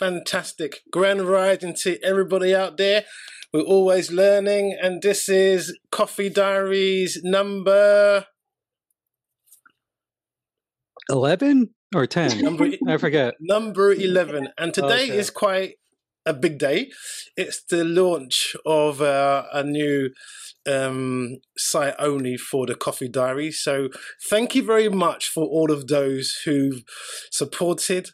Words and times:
fantastic. 0.00 0.80
Grand 0.90 1.22
rising 1.28 1.74
to 1.82 2.02
everybody 2.02 2.54
out 2.54 2.76
there. 2.78 3.04
We're 3.52 3.60
always 3.60 4.10
learning, 4.10 4.76
and 4.80 5.02
this 5.02 5.28
is 5.28 5.76
Coffee 5.92 6.30
Diaries 6.30 7.20
number 7.22 8.24
11 11.10 11.70
or 11.94 12.06
10? 12.06 12.42
Number, 12.42 12.70
I 12.88 12.96
forget. 12.96 13.34
Number 13.40 13.92
11. 13.92 14.48
And 14.56 14.72
today 14.72 15.04
Okay. 15.06 15.18
is 15.18 15.30
quite 15.30 15.74
a 16.24 16.32
big 16.32 16.58
day. 16.58 16.90
It's 17.36 17.62
the 17.64 17.84
launch 17.84 18.54
of 18.64 19.02
uh, 19.02 19.44
a 19.52 19.64
new 19.64 20.10
um, 20.66 21.36
site 21.56 21.94
only 21.98 22.36
for 22.36 22.66
the 22.66 22.74
Coffee 22.74 23.08
Diary. 23.08 23.50
So 23.50 23.88
thank 24.28 24.54
you 24.54 24.62
very 24.62 24.88
much 24.88 25.28
for 25.28 25.44
all 25.44 25.70
of 25.70 25.88
those 25.88 26.42
who've 26.44 26.82
supported. 27.30 28.10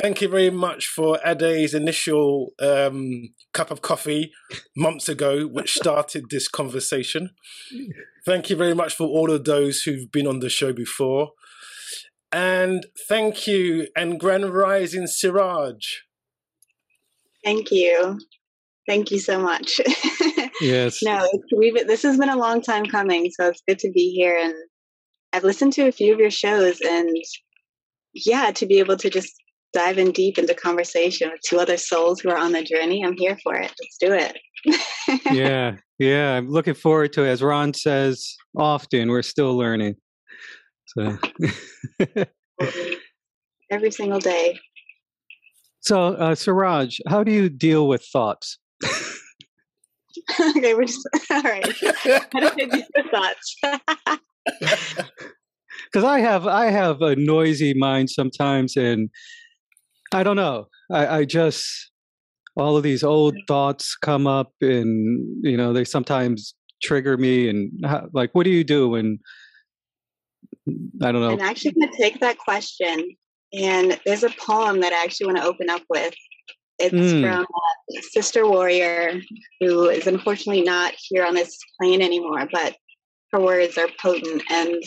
Thank 0.00 0.20
you 0.20 0.28
very 0.28 0.50
much 0.50 0.86
for 0.86 1.18
Ade's 1.24 1.74
initial 1.74 2.52
um, 2.60 3.34
cup 3.52 3.70
of 3.70 3.82
coffee 3.82 4.32
months 4.76 5.08
ago, 5.08 5.46
which 5.46 5.74
started 5.74 6.24
this 6.30 6.48
conversation. 6.48 7.30
Thank 8.26 8.50
you 8.50 8.56
very 8.56 8.74
much 8.74 8.94
for 8.94 9.06
all 9.06 9.30
of 9.30 9.44
those 9.44 9.82
who've 9.82 10.10
been 10.10 10.26
on 10.26 10.40
the 10.40 10.48
show 10.48 10.72
before. 10.72 11.32
And 12.32 12.84
thank 13.08 13.46
you, 13.46 13.86
and 13.94 14.18
Grand 14.18 14.52
Rising 14.52 15.04
Saraaj. 15.04 15.78
Thank 17.44 17.70
you. 17.70 18.18
Thank 18.86 19.10
you 19.10 19.18
so 19.18 19.40
much. 19.40 19.80
Yes. 20.60 21.02
no, 21.02 21.28
we've 21.56 21.74
this 21.88 22.04
has 22.04 22.16
been 22.16 22.28
a 22.28 22.36
long 22.36 22.62
time 22.62 22.86
coming, 22.86 23.28
so 23.28 23.48
it's 23.48 23.62
good 23.66 23.78
to 23.80 23.90
be 23.90 24.10
here. 24.12 24.38
And 24.40 24.54
I've 25.32 25.42
listened 25.42 25.72
to 25.74 25.88
a 25.88 25.92
few 25.92 26.14
of 26.14 26.20
your 26.20 26.30
shows, 26.30 26.80
and 26.80 27.10
yeah, 28.14 28.52
to 28.52 28.64
be 28.64 28.78
able 28.78 28.96
to 28.98 29.10
just 29.10 29.34
dive 29.74 29.98
in 29.98 30.12
deep 30.12 30.38
into 30.38 30.54
conversation 30.54 31.30
with 31.30 31.40
two 31.44 31.58
other 31.58 31.76
souls 31.76 32.20
who 32.20 32.30
are 32.30 32.38
on 32.38 32.52
the 32.52 32.62
journey, 32.62 33.04
I'm 33.04 33.16
here 33.16 33.36
for 33.42 33.56
it. 33.56 33.72
Let's 33.82 33.96
do 34.00 34.12
it. 34.12 34.38
yeah. 35.32 35.76
Yeah. 35.98 36.36
I'm 36.36 36.48
looking 36.48 36.74
forward 36.74 37.12
to 37.14 37.24
it. 37.24 37.28
As 37.28 37.42
Raan 37.42 37.74
says 37.74 38.34
often, 38.56 39.10
we're 39.10 39.22
still 39.22 39.56
learning. 39.56 39.96
So, 40.86 41.18
Every 43.70 43.90
single 43.90 44.20
day. 44.20 44.60
so 45.80 46.14
uh, 46.14 46.34
Saraaj, 46.36 47.00
how 47.08 47.24
do 47.24 47.32
you 47.32 47.48
deal 47.48 47.88
with 47.88 48.04
thoughts? 48.04 48.58
okay, 50.56 50.74
we're 50.74 50.84
just 50.84 51.08
all 51.30 51.42
right. 51.42 51.66
How 52.32 52.40
do 52.40 52.46
I 52.46 52.54
do 52.54 52.82
the 52.94 53.04
thoughts? 53.10 53.56
because 55.92 56.04
I 56.04 56.20
have 56.20 56.46
I 56.46 56.66
have 56.66 57.02
a 57.02 57.16
noisy 57.16 57.74
mind 57.74 58.10
sometimes, 58.10 58.76
and 58.76 59.10
I 60.12 60.22
don't 60.22 60.36
know. 60.36 60.68
I, 60.90 61.18
I 61.18 61.24
just 61.24 61.90
all 62.56 62.76
of 62.76 62.82
these 62.82 63.02
old 63.02 63.36
thoughts 63.48 63.96
come 63.96 64.26
up, 64.26 64.52
and 64.60 65.44
you 65.44 65.56
know 65.56 65.72
they 65.72 65.84
sometimes 65.84 66.54
trigger 66.82 67.16
me. 67.16 67.48
And 67.48 67.72
how, 67.84 68.08
like, 68.12 68.30
what 68.34 68.44
do 68.44 68.50
you 68.50 68.64
do 68.64 68.90
when 68.90 69.18
I 71.02 71.12
don't 71.12 71.20
know? 71.20 71.32
I'm 71.32 71.40
actually 71.40 71.72
going 71.72 71.90
to 71.90 71.98
take 71.98 72.20
that 72.20 72.38
question, 72.38 73.16
and 73.52 74.00
there's 74.04 74.24
a 74.24 74.30
poem 74.30 74.80
that 74.80 74.92
I 74.92 75.02
actually 75.02 75.26
want 75.26 75.38
to 75.38 75.44
open 75.44 75.70
up 75.70 75.82
with. 75.88 76.14
It's 76.78 76.94
Mm. 76.94 77.20
from 77.20 77.42
uh, 77.42 78.00
Sister 78.00 78.46
Warrior, 78.48 79.20
who 79.60 79.88
is 79.88 80.06
unfortunately 80.06 80.62
not 80.62 80.94
here 80.98 81.24
on 81.24 81.34
this 81.34 81.58
plane 81.80 82.02
anymore, 82.02 82.48
but 82.50 82.76
her 83.32 83.40
words 83.40 83.78
are 83.78 83.88
potent. 84.00 84.42
And 84.50 84.82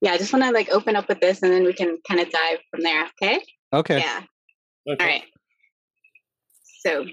yeah, 0.00 0.12
I 0.12 0.18
just 0.18 0.32
want 0.32 0.44
to 0.44 0.50
like 0.50 0.70
open 0.70 0.96
up 0.96 1.08
with 1.08 1.20
this, 1.20 1.42
and 1.42 1.52
then 1.52 1.64
we 1.64 1.72
can 1.72 1.98
kind 2.06 2.20
of 2.20 2.30
dive 2.30 2.58
from 2.70 2.82
there. 2.82 3.08
Okay? 3.22 3.40
Okay. 3.72 3.98
Yeah. 3.98 4.22
Okay. 4.88 5.04
All 5.04 5.06
right. 5.06 5.24
So 6.80 7.06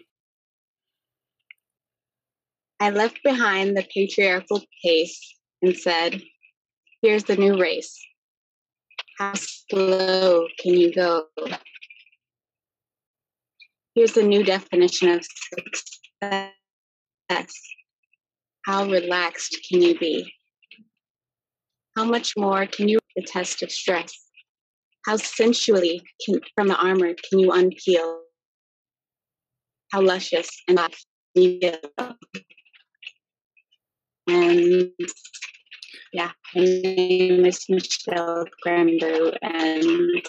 I 2.79 2.89
left 2.89 3.19
behind 3.23 3.77
the 3.77 3.85
patriarchal 3.93 4.63
pace 4.83 5.35
and 5.61 5.75
said, 5.75 6.21
Here's 7.01 7.23
the 7.23 7.35
new 7.37 7.59
race. 7.59 7.99
How 9.17 9.33
slow 9.35 10.47
can 10.59 10.73
you 10.73 10.93
go? 10.93 11.25
Here's 13.95 14.11
the 14.11 14.23
new 14.23 14.43
definition 14.43 15.07
of 15.07 15.25
success. 16.21 16.51
How 18.65 18.85
relaxed 18.85 19.57
can 19.69 19.81
you 19.81 19.97
be? 19.97 20.33
How 21.95 22.03
much 22.03 22.33
more 22.35 22.65
can 22.65 22.89
you 22.89 22.99
the 23.15 23.23
test 23.23 23.63
of 23.63 23.71
stress? 23.71 24.13
How 25.05 25.15
sensually 25.15 26.01
can, 26.25 26.41
from 26.55 26.67
the 26.67 26.75
armor 26.75 27.13
can 27.29 27.39
you 27.39 27.51
unpeel? 27.51 28.19
How 29.93 30.01
luscious 30.01 30.49
and 30.67 30.75
life 30.75 31.01
you 31.33 31.57
feel? 31.61 32.17
And 34.27 34.91
yeah, 36.11 36.31
my 36.53 36.63
name 36.63 37.45
is 37.45 37.65
Michelle 37.69 38.43
Grambo, 38.65 39.37
and 39.41 40.21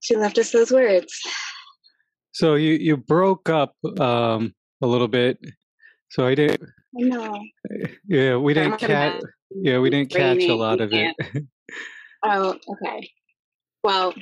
she 0.00 0.16
left 0.16 0.38
us 0.38 0.52
those 0.52 0.70
words. 0.70 1.12
So 2.38 2.54
you 2.54 2.74
you 2.74 2.96
broke 2.96 3.48
up 3.48 3.74
um, 3.98 4.54
a 4.80 4.86
little 4.86 5.08
bit. 5.08 5.38
So 6.10 6.24
I 6.24 6.34
didn't. 6.36 6.62
No. 6.92 7.42
Yeah, 8.08 8.36
we 8.36 8.54
didn't 8.54 8.78
catch. 8.78 9.20
Yeah, 9.50 9.78
we 9.80 9.90
didn't 9.90 10.10
catch 10.10 10.42
a 10.44 10.54
lot 10.54 10.80
of 10.80 10.90
it. 10.92 11.14
Oh, 12.24 12.56
okay. 12.68 13.10
Well, 13.82 14.14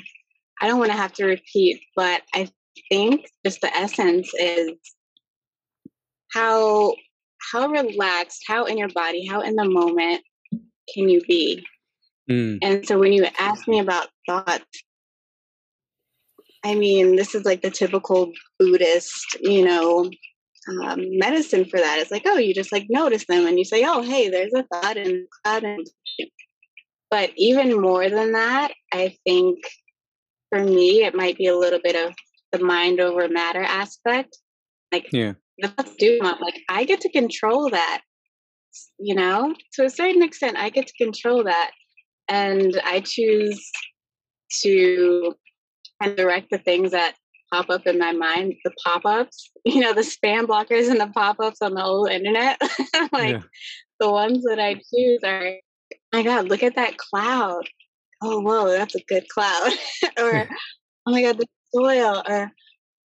I 0.60 0.66
don't 0.66 0.78
want 0.78 0.90
to 0.90 0.96
have 0.96 1.12
to 1.14 1.26
repeat, 1.26 1.80
but 1.94 2.22
I 2.34 2.48
think 2.90 3.26
just 3.44 3.60
the 3.60 3.72
essence 3.74 4.32
is 4.40 4.72
how 6.32 6.94
how 7.52 7.68
relaxed, 7.68 8.42
how 8.48 8.64
in 8.64 8.78
your 8.78 8.88
body, 8.88 9.26
how 9.26 9.42
in 9.42 9.54
the 9.54 9.68
moment 9.68 10.22
can 10.92 11.08
you 11.08 11.20
be? 11.28 11.64
Mm, 12.30 12.58
And 12.62 12.86
so 12.86 12.98
when 12.98 13.12
you 13.12 13.26
ask 13.38 13.68
me 13.68 13.78
about 13.78 14.08
thoughts, 14.26 14.64
I 16.66 16.74
mean, 16.74 17.14
this 17.14 17.32
is 17.32 17.44
like 17.44 17.62
the 17.62 17.70
typical 17.70 18.32
Buddhist, 18.58 19.36
you 19.40 19.64
know, 19.64 20.10
um, 20.82 21.16
medicine 21.16 21.64
for 21.64 21.78
that. 21.78 22.00
It's 22.00 22.10
like, 22.10 22.24
oh, 22.26 22.38
you 22.38 22.52
just 22.52 22.72
like 22.72 22.86
notice 22.90 23.24
them 23.26 23.46
and 23.46 23.56
you 23.56 23.64
say, 23.64 23.84
oh, 23.86 24.02
hey, 24.02 24.28
there's 24.28 24.52
a 24.52 24.64
thought 24.64 24.96
and 24.96 25.28
cloud. 25.44 25.62
And... 25.62 25.86
But 27.08 27.30
even 27.36 27.80
more 27.80 28.10
than 28.10 28.32
that, 28.32 28.72
I 28.92 29.14
think 29.24 29.58
for 30.50 30.58
me, 30.58 31.04
it 31.04 31.14
might 31.14 31.38
be 31.38 31.46
a 31.46 31.56
little 31.56 31.78
bit 31.82 31.94
of 31.94 32.12
the 32.50 32.58
mind 32.58 32.98
over 32.98 33.28
matter 33.28 33.62
aspect. 33.62 34.36
Like, 34.90 35.06
Yeah. 35.12 35.34
the 35.58 35.68
thoughts 35.68 35.94
do 35.94 36.18
come. 36.20 36.40
Like, 36.40 36.60
I 36.68 36.82
get 36.82 37.00
to 37.02 37.12
control 37.12 37.70
that, 37.70 38.02
you 38.98 39.14
know, 39.14 39.54
to 39.74 39.84
a 39.84 39.90
certain 39.90 40.24
extent, 40.24 40.56
I 40.56 40.70
get 40.70 40.88
to 40.88 41.04
control 41.04 41.44
that. 41.44 41.70
And 42.28 42.80
I 42.84 43.02
choose 43.06 43.70
to 44.62 45.32
of 46.02 46.16
direct 46.16 46.50
the 46.50 46.58
things 46.58 46.92
that 46.92 47.14
pop 47.52 47.70
up 47.70 47.86
in 47.86 47.98
my 47.98 48.12
mind, 48.12 48.54
the 48.64 48.72
pop 48.84 49.02
ups, 49.04 49.50
you 49.64 49.80
know, 49.80 49.92
the 49.92 50.02
spam 50.02 50.46
blockers 50.46 50.90
and 50.90 51.00
the 51.00 51.06
pop 51.08 51.36
ups 51.40 51.62
on 51.62 51.74
the 51.74 51.84
old 51.84 52.10
internet. 52.10 52.60
like 53.12 53.36
Yeah. 53.36 53.42
the 54.00 54.10
ones 54.10 54.44
that 54.44 54.58
I 54.58 54.74
choose 54.74 55.20
are, 55.24 55.54
oh 55.92 55.96
my 56.12 56.22
God, 56.22 56.48
look 56.48 56.62
at 56.62 56.76
that 56.76 56.98
cloud. 56.98 57.68
Oh, 58.22 58.40
whoa, 58.40 58.68
that's 58.68 58.94
a 58.94 59.04
good 59.08 59.28
cloud. 59.28 59.72
or, 60.18 60.48
oh 61.06 61.12
my 61.12 61.22
God, 61.22 61.38
the 61.38 61.46
soil. 61.74 62.22
Or, 62.26 62.50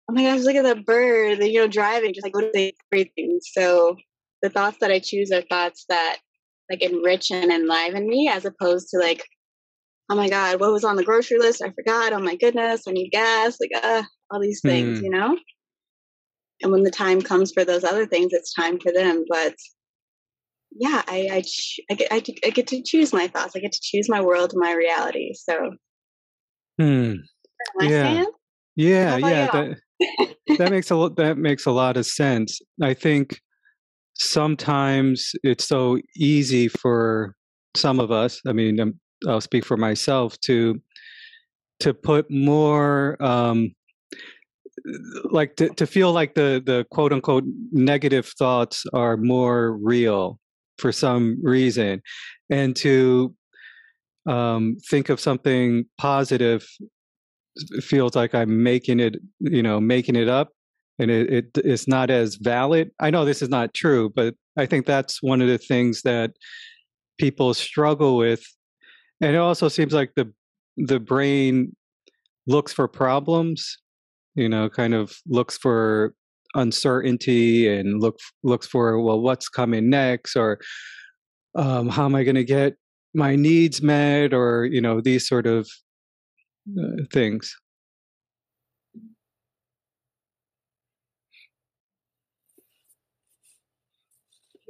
oh 0.08 0.12
my 0.12 0.22
gosh, 0.22 0.40
look 0.40 0.56
at 0.56 0.62
that 0.62 0.86
bird, 0.86 1.42
you 1.42 1.60
know, 1.60 1.66
driving. 1.66 2.14
Just 2.14 2.24
like, 2.24 2.34
what 2.34 2.52
they 2.52 2.72
everything? 2.92 3.38
So 3.42 3.96
the 4.42 4.48
thoughts 4.50 4.78
that 4.80 4.90
I 4.90 4.98
choose 4.98 5.30
are 5.32 5.42
thoughts 5.42 5.84
that 5.88 6.18
like 6.70 6.82
enrich 6.82 7.30
and 7.30 7.50
enliven 7.50 8.08
me 8.08 8.28
as 8.28 8.44
opposed 8.44 8.88
to 8.90 8.98
like, 8.98 9.24
oh 10.12 10.14
my 10.14 10.28
God, 10.28 10.60
what 10.60 10.70
was 10.72 10.84
on 10.84 10.96
the 10.96 11.02
grocery 11.04 11.38
list? 11.38 11.62
I 11.62 11.70
forgot. 11.70 12.12
Oh 12.12 12.18
my 12.18 12.36
goodness, 12.36 12.82
I 12.86 12.92
need 12.92 13.08
gas. 13.10 13.56
Like, 13.58 13.70
uh, 13.82 14.02
all 14.30 14.40
these 14.40 14.60
things, 14.60 14.98
Hmm. 14.98 15.04
you 15.04 15.10
know? 15.10 15.38
And 16.60 16.70
when 16.70 16.82
the 16.82 16.90
time 16.90 17.22
comes 17.22 17.50
for 17.50 17.64
those 17.64 17.82
other 17.82 18.04
things, 18.04 18.32
it's 18.34 18.52
time 18.52 18.78
for 18.78 18.92
them. 18.92 19.24
But 19.26 19.54
yeah, 20.70 21.02
I 21.08 21.28
I, 21.32 21.40
ch- 21.40 21.80
I 21.90 21.94
get 21.94 22.12
I, 22.12 22.20
get- 22.20 22.38
I 22.44 22.50
get 22.50 22.66
to 22.68 22.82
choose 22.82 23.12
my 23.14 23.26
thoughts. 23.26 23.56
I 23.56 23.60
get 23.60 23.72
to 23.72 23.80
choose 23.82 24.08
my 24.10 24.20
world, 24.20 24.52
my 24.54 24.72
reality. 24.72 25.32
So, 25.32 25.70
Hmm. 26.78 27.14
Yeah. 27.80 28.24
Yeah, 28.76 29.16
yeah, 29.16 29.50
that 29.52 29.78
that 30.58 30.70
makes 30.70 30.90
a 30.90 30.96
lot 30.96 31.16
that 31.16 31.38
makes 31.38 31.64
a 31.66 31.70
lot 31.70 31.96
of 31.96 32.04
sense. 32.06 32.60
I 32.82 32.92
think 32.94 33.40
sometimes 34.18 35.32
it's 35.42 35.64
so 35.64 35.98
easy 36.16 36.68
for 36.68 37.34
some 37.76 37.98
of 37.98 38.10
us. 38.10 38.40
I 38.46 38.52
mean, 38.52 38.78
um, 38.78 39.00
I'll 39.28 39.40
speak 39.40 39.64
for 39.64 39.76
myself 39.76 40.38
to 40.40 40.80
to 41.80 41.94
put 41.94 42.30
more 42.30 43.22
um, 43.22 43.74
like 45.24 45.56
to, 45.56 45.68
to 45.70 45.86
feel 45.86 46.12
like 46.12 46.34
the 46.34 46.62
the 46.64 46.86
quote 46.90 47.12
unquote 47.12 47.44
negative 47.72 48.26
thoughts 48.26 48.84
are 48.92 49.16
more 49.16 49.76
real 49.78 50.38
for 50.78 50.92
some 50.92 51.38
reason, 51.42 52.02
and 52.50 52.74
to 52.76 53.34
um, 54.26 54.76
think 54.88 55.08
of 55.08 55.20
something 55.20 55.84
positive 55.98 56.66
feels 57.80 58.14
like 58.16 58.34
I'm 58.34 58.62
making 58.62 59.00
it, 59.00 59.16
you 59.40 59.62
know, 59.62 59.80
making 59.80 60.16
it 60.16 60.28
up, 60.28 60.50
and 60.98 61.10
it, 61.10 61.32
it 61.32 61.58
it's 61.64 61.86
not 61.88 62.10
as 62.10 62.36
valid. 62.36 62.90
I 63.00 63.10
know 63.10 63.24
this 63.24 63.42
is 63.42 63.48
not 63.48 63.74
true, 63.74 64.10
but 64.10 64.34
I 64.56 64.66
think 64.66 64.86
that's 64.86 65.22
one 65.22 65.40
of 65.40 65.48
the 65.48 65.58
things 65.58 66.02
that 66.02 66.32
people 67.18 67.54
struggle 67.54 68.16
with, 68.16 68.44
and 69.22 69.36
it 69.36 69.38
also 69.38 69.68
seems 69.68 69.94
like 69.94 70.12
the 70.16 70.30
the 70.76 71.00
brain 71.00 71.74
looks 72.46 72.72
for 72.72 72.88
problems, 72.88 73.78
you 74.34 74.48
know, 74.48 74.68
kind 74.68 74.94
of 74.94 75.16
looks 75.26 75.56
for 75.58 76.14
uncertainty 76.54 77.68
and 77.68 78.02
look 78.02 78.18
looks 78.42 78.66
for 78.66 79.00
well 79.00 79.20
what's 79.20 79.48
coming 79.48 79.88
next 79.88 80.36
or 80.36 80.58
um, 81.54 81.88
how 81.88 82.04
am 82.04 82.14
I 82.14 82.24
going 82.24 82.34
to 82.34 82.44
get 82.44 82.74
my 83.14 83.36
needs 83.36 83.82
met 83.82 84.34
or 84.34 84.66
you 84.66 84.80
know 84.80 85.00
these 85.00 85.26
sort 85.26 85.46
of 85.46 85.68
uh, 86.78 87.04
things. 87.12 87.56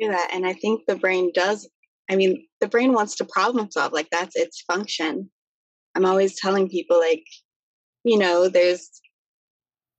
That, 0.00 0.30
and 0.32 0.44
I 0.44 0.52
think 0.54 0.82
the 0.88 0.96
brain 0.96 1.30
does. 1.32 1.68
I 2.10 2.16
mean, 2.16 2.46
the 2.60 2.68
brain 2.68 2.92
wants 2.92 3.14
to 3.16 3.24
problem 3.24 3.70
solve. 3.70 3.92
Like 3.92 4.08
that's 4.10 4.36
its 4.36 4.62
function. 4.62 5.30
I'm 5.94 6.04
always 6.04 6.38
telling 6.38 6.68
people, 6.68 6.98
like, 6.98 7.24
you 8.04 8.18
know, 8.18 8.48
there's 8.48 8.88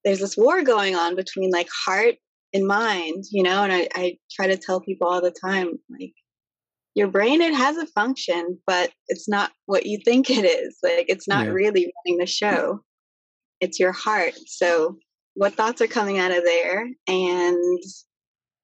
there's 0.04 0.20
this 0.20 0.38
war 0.38 0.64
going 0.64 0.96
on 0.96 1.16
between 1.16 1.50
like 1.52 1.70
heart 1.86 2.16
and 2.54 2.68
mind, 2.68 3.24
you 3.32 3.42
know, 3.42 3.64
and 3.64 3.72
I, 3.72 3.88
I 3.96 4.18
try 4.32 4.48
to 4.48 4.58
tell 4.58 4.82
people 4.82 5.08
all 5.08 5.22
the 5.22 5.32
time, 5.32 5.80
like, 5.90 6.14
your 6.96 7.08
brain 7.08 7.42
it 7.42 7.54
has 7.54 7.78
a 7.78 7.88
function 7.88 8.58
but 8.66 8.92
it's 9.08 9.28
not 9.28 9.52
what 9.66 9.86
you 9.86 10.00
think 10.04 10.30
it 10.30 10.46
is 10.46 10.78
like 10.84 11.06
it's 11.10 11.28
not 11.28 11.46
yeah. 11.46 11.52
really 11.52 11.94
running 12.06 12.20
the 12.20 12.26
show 12.26 12.84
it's 13.60 13.80
your 13.80 13.92
heart 13.92 14.34
so 14.46 14.98
what 15.36 15.54
thoughts 15.54 15.82
are 15.82 15.88
coming 15.88 16.20
out 16.20 16.32
of 16.32 16.44
there 16.44 16.88
and 17.08 17.84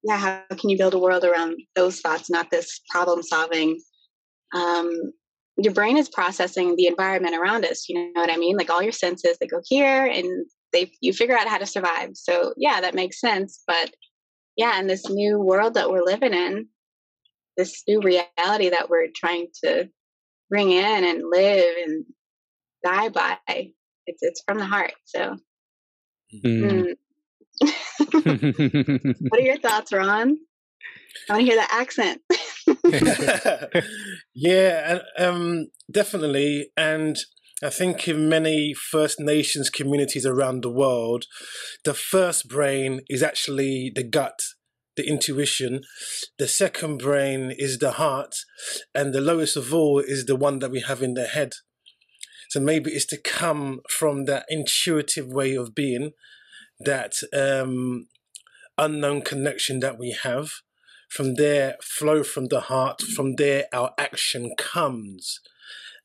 yeah 0.04 0.18
how 0.18 0.56
can 0.58 0.70
you 0.70 0.78
build 0.78 0.94
a 0.94 1.00
world 1.00 1.24
around 1.24 1.60
those 1.76 2.00
thoughts 2.00 2.30
not 2.30 2.50
this 2.50 2.82
problem 2.90 3.22
solving 3.22 3.80
um, 4.56 4.90
your 5.58 5.74
brain 5.74 5.98
is 5.98 6.10
processing 6.10 6.76
the 6.76 6.88
environment 6.88 7.36
around 7.36 7.66
us 7.66 7.88
you 7.90 7.96
know 7.96 8.22
what 8.22 8.32
i 8.32 8.38
mean 8.38 8.58
like 8.58 8.70
all 8.70 8.82
your 8.82 8.92
senses 8.92 9.38
they 9.40 9.48
go 9.48 9.62
here 9.66 10.06
and 10.06 10.46
they 10.72 10.92
you 11.02 11.14
figure 11.14 11.38
out 11.38 11.48
how 11.48 11.58
to 11.58 11.66
survive 11.66 12.10
so 12.14 12.54
yeah 12.58 12.82
that 12.82 12.96
makes 12.96 13.20
sense 13.20 13.62
but 13.68 13.92
yeah 14.56 14.80
in 14.80 14.88
this 14.88 15.10
new 15.10 15.40
world 15.40 15.74
that 15.74 15.90
we're 15.90 16.04
living 16.04 16.34
in 16.34 16.68
this 17.58 17.84
new 17.88 18.00
reality 18.00 18.70
that 18.70 18.90
we're 18.90 19.08
trying 19.14 19.48
to 19.66 19.90
bring 20.50 20.72
in 20.72 21.04
and 21.04 21.30
live 21.30 21.76
and 21.84 22.06
die 22.84 23.10
by. 23.10 23.38
It's 23.48 24.20
it's 24.22 24.42
from 24.48 24.58
the 24.58 24.66
heart. 24.66 24.94
So, 25.06 25.36
mm. 26.44 26.96
Mm. 27.62 27.70
what 29.30 29.40
are 29.40 29.44
your 29.44 29.60
thoughts, 29.60 29.92
Raan? 29.92 30.36
I 31.30 31.34
want 31.34 31.42
to 31.42 31.52
hear 31.52 31.56
the 31.56 31.74
accent. 31.74 32.22
yeah, 34.36 35.00
um, 35.18 35.68
definitely, 35.92 36.72
and 36.78 37.18
I 37.64 37.70
think 37.70 38.08
in 38.08 38.30
many 38.30 38.74
First 38.74 39.20
Nations 39.20 39.70
communities 39.70 40.26
around 40.26 40.64
the 40.64 40.72
world, 40.72 41.26
the 41.84 41.94
first 41.94 42.48
brain 42.48 43.02
is 43.10 43.24
actually 43.24 43.92
the 43.94 44.04
gut 44.04 44.40
the 45.00 45.08
intuition. 45.08 45.82
The 46.38 46.48
second 46.48 46.98
brain 46.98 47.54
is 47.58 47.80
the 47.80 47.92
heart, 47.92 48.36
and 48.94 49.14
the 49.14 49.22
lowest 49.22 49.56
of 49.56 49.74
all 49.74 50.00
is 50.00 50.26
the 50.26 50.36
one 50.36 50.60
that 50.60 50.72
we 50.72 50.82
have 50.82 51.02
in 51.02 51.14
the 51.14 51.26
head. 51.26 51.54
So 52.50 52.60
maybe 52.60 52.92
it's 52.92 53.06
to 53.08 53.22
come 53.22 53.80
from 53.90 54.26
that 54.26 54.46
intuitive 54.50 55.28
way 55.28 55.56
of 55.56 55.74
being, 55.74 56.12
that 56.80 57.16
um, 57.34 58.08
unknown 58.78 59.22
connection 59.22 59.80
that 59.82 59.98
we 59.98 60.12
have. 60.24 60.52
From 61.10 61.36
there, 61.36 61.76
flow 61.82 62.24
from 62.24 62.48
the 62.48 62.62
heart. 62.62 63.02
From 63.02 63.36
there, 63.36 63.66
our 63.74 63.94
action 63.98 64.54
comes. 64.58 65.40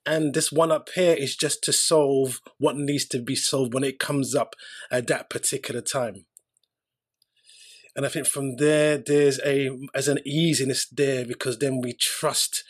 And 0.06 0.34
this 0.34 0.50
one 0.50 0.72
up 0.72 0.88
here 0.94 1.14
is 1.14 1.36
just 1.36 1.62
to 1.64 1.72
solve 1.72 2.40
what 2.58 2.76
needs 2.76 3.04
to 3.06 3.20
be 3.20 3.36
solved 3.36 3.74
when 3.74 3.84
it 3.84 3.98
comes 3.98 4.34
up 4.34 4.54
at 4.90 5.06
that 5.08 5.30
particular 5.30 5.80
time 5.80 6.24
and 7.96 8.04
I 8.04 8.08
think 8.08 8.26
from 8.26 8.56
there 8.56 8.98
there's 8.98 9.40
a 9.44 9.70
as 9.94 10.08
an 10.08 10.18
easiness 10.24 10.86
there 10.86 11.24
because 11.24 11.58
then 11.58 11.80
we 11.80 11.92
trust 11.92 12.64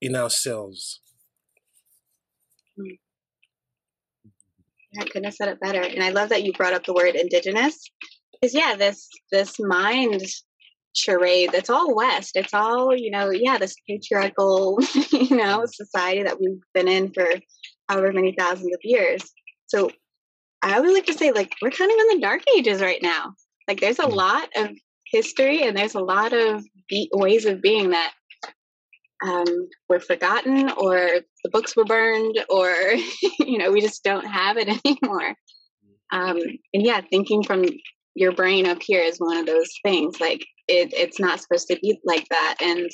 in 0.00 0.14
ourselves. 0.14 1.00
I 4.98 5.04
couldn't 5.04 5.24
have 5.24 5.34
said 5.34 5.48
it 5.48 5.60
better, 5.60 5.80
and 5.80 6.02
I 6.02 6.10
love 6.10 6.28
that 6.30 6.42
you 6.42 6.52
brought 6.52 6.74
up 6.74 6.84
the 6.84 6.94
word 6.94 7.14
indigenous, 7.14 7.90
because 8.32 8.54
yeah, 8.54 8.74
this 8.76 9.08
this 9.30 9.58
mind 9.58 10.22
charade 10.94 11.50
that's 11.52 11.70
all 11.70 11.94
West. 11.94 12.32
It's 12.34 12.54
all 12.54 12.96
you 12.96 13.10
know, 13.10 13.30
yeah, 13.30 13.58
this 13.58 13.76
patriarchal 13.88 14.78
you 15.12 15.36
know 15.36 15.64
society 15.66 16.22
that 16.22 16.40
we've 16.40 16.60
been 16.74 16.88
in 16.88 17.12
for 17.12 17.26
however 17.88 18.12
many 18.12 18.34
thousands 18.38 18.74
of 18.74 18.80
years. 18.82 19.22
So 19.66 19.90
I 20.62 20.76
always 20.76 20.92
like 20.92 21.06
to 21.06 21.14
say, 21.14 21.30
like, 21.30 21.54
we're 21.62 21.70
kind 21.70 21.90
of 21.90 21.98
in 21.98 22.16
the 22.16 22.20
dark 22.20 22.42
ages 22.56 22.80
right 22.80 23.02
now. 23.02 23.34
Like 23.66 23.80
there's 23.80 23.98
a 23.98 24.04
mm. 24.04 24.14
lot 24.14 24.48
of 24.56 24.70
history 25.06 25.62
and 25.62 25.76
there's 25.76 25.94
a 25.94 26.00
lot 26.00 26.32
of 26.32 26.64
be- 26.88 27.10
ways 27.12 27.44
of 27.44 27.62
being 27.62 27.90
that 27.90 28.12
um, 29.24 29.68
were 29.88 30.00
forgotten 30.00 30.70
or 30.70 31.10
the 31.48 31.58
books 31.58 31.76
were 31.76 31.84
burned 31.84 32.38
or 32.48 32.70
you 33.40 33.58
know 33.58 33.70
we 33.70 33.80
just 33.80 34.04
don't 34.04 34.26
have 34.26 34.56
it 34.56 34.68
anymore. 34.84 35.34
Um, 36.10 36.38
and 36.72 36.84
yeah 36.84 37.00
thinking 37.10 37.42
from 37.42 37.64
your 38.14 38.32
brain 38.32 38.66
up 38.66 38.78
here 38.84 39.02
is 39.02 39.18
one 39.18 39.36
of 39.36 39.46
those 39.46 39.68
things 39.84 40.20
like 40.20 40.40
it, 40.66 40.92
it's 40.92 41.20
not 41.20 41.40
supposed 41.40 41.68
to 41.68 41.78
be 41.80 41.98
like 42.04 42.26
that. 42.30 42.56
And 42.60 42.90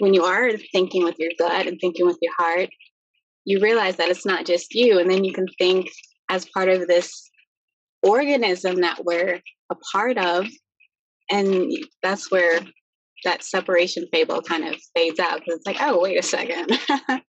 when 0.00 0.14
you 0.14 0.24
are 0.24 0.50
thinking 0.72 1.04
with 1.04 1.16
your 1.18 1.30
gut 1.38 1.66
and 1.66 1.78
thinking 1.80 2.06
with 2.06 2.18
your 2.20 2.32
heart 2.38 2.68
you 3.44 3.60
realize 3.60 3.96
that 3.96 4.08
it's 4.08 4.26
not 4.26 4.44
just 4.44 4.74
you. 4.74 4.98
And 4.98 5.08
then 5.08 5.24
you 5.24 5.32
can 5.32 5.46
think 5.56 5.88
as 6.28 6.46
part 6.46 6.68
of 6.68 6.88
this 6.88 7.30
organism 8.02 8.80
that 8.80 9.04
we're 9.04 9.40
a 9.70 9.76
part 9.92 10.18
of 10.18 10.46
and 11.30 11.72
that's 12.02 12.30
where 12.30 12.60
that 13.24 13.42
separation 13.42 14.06
fable 14.12 14.42
kind 14.42 14.64
of 14.64 14.76
fades 14.94 15.18
out. 15.18 15.42
It's 15.46 15.66
like 15.66 15.78
oh 15.80 16.00
wait 16.00 16.18
a 16.18 16.22
second 16.22 16.70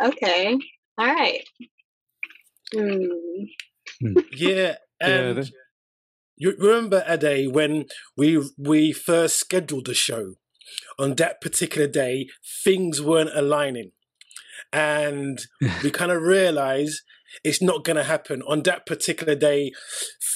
okay. 0.00 0.58
All 0.98 1.06
right. 1.06 1.42
Hmm. 2.74 3.04
yeah 4.32 4.76
and 5.00 5.36
yeah, 5.38 5.44
you 6.36 6.54
remember 6.58 7.04
Ade 7.06 7.52
when 7.52 7.86
we 8.16 8.42
we 8.58 8.92
first 8.92 9.38
scheduled 9.38 9.86
the 9.86 9.94
show? 9.94 10.34
On 10.98 11.14
that 11.16 11.40
particular 11.40 11.86
day 11.86 12.28
things 12.64 13.02
weren't 13.02 13.30
aligning. 13.34 13.92
And 14.72 15.38
we 15.82 15.90
kind 16.00 16.10
of 16.10 16.22
realized 16.22 17.02
it's 17.44 17.62
not 17.62 17.84
going 17.84 17.96
to 17.96 18.04
happen. 18.04 18.42
On 18.42 18.62
that 18.62 18.86
particular 18.86 19.34
day 19.34 19.72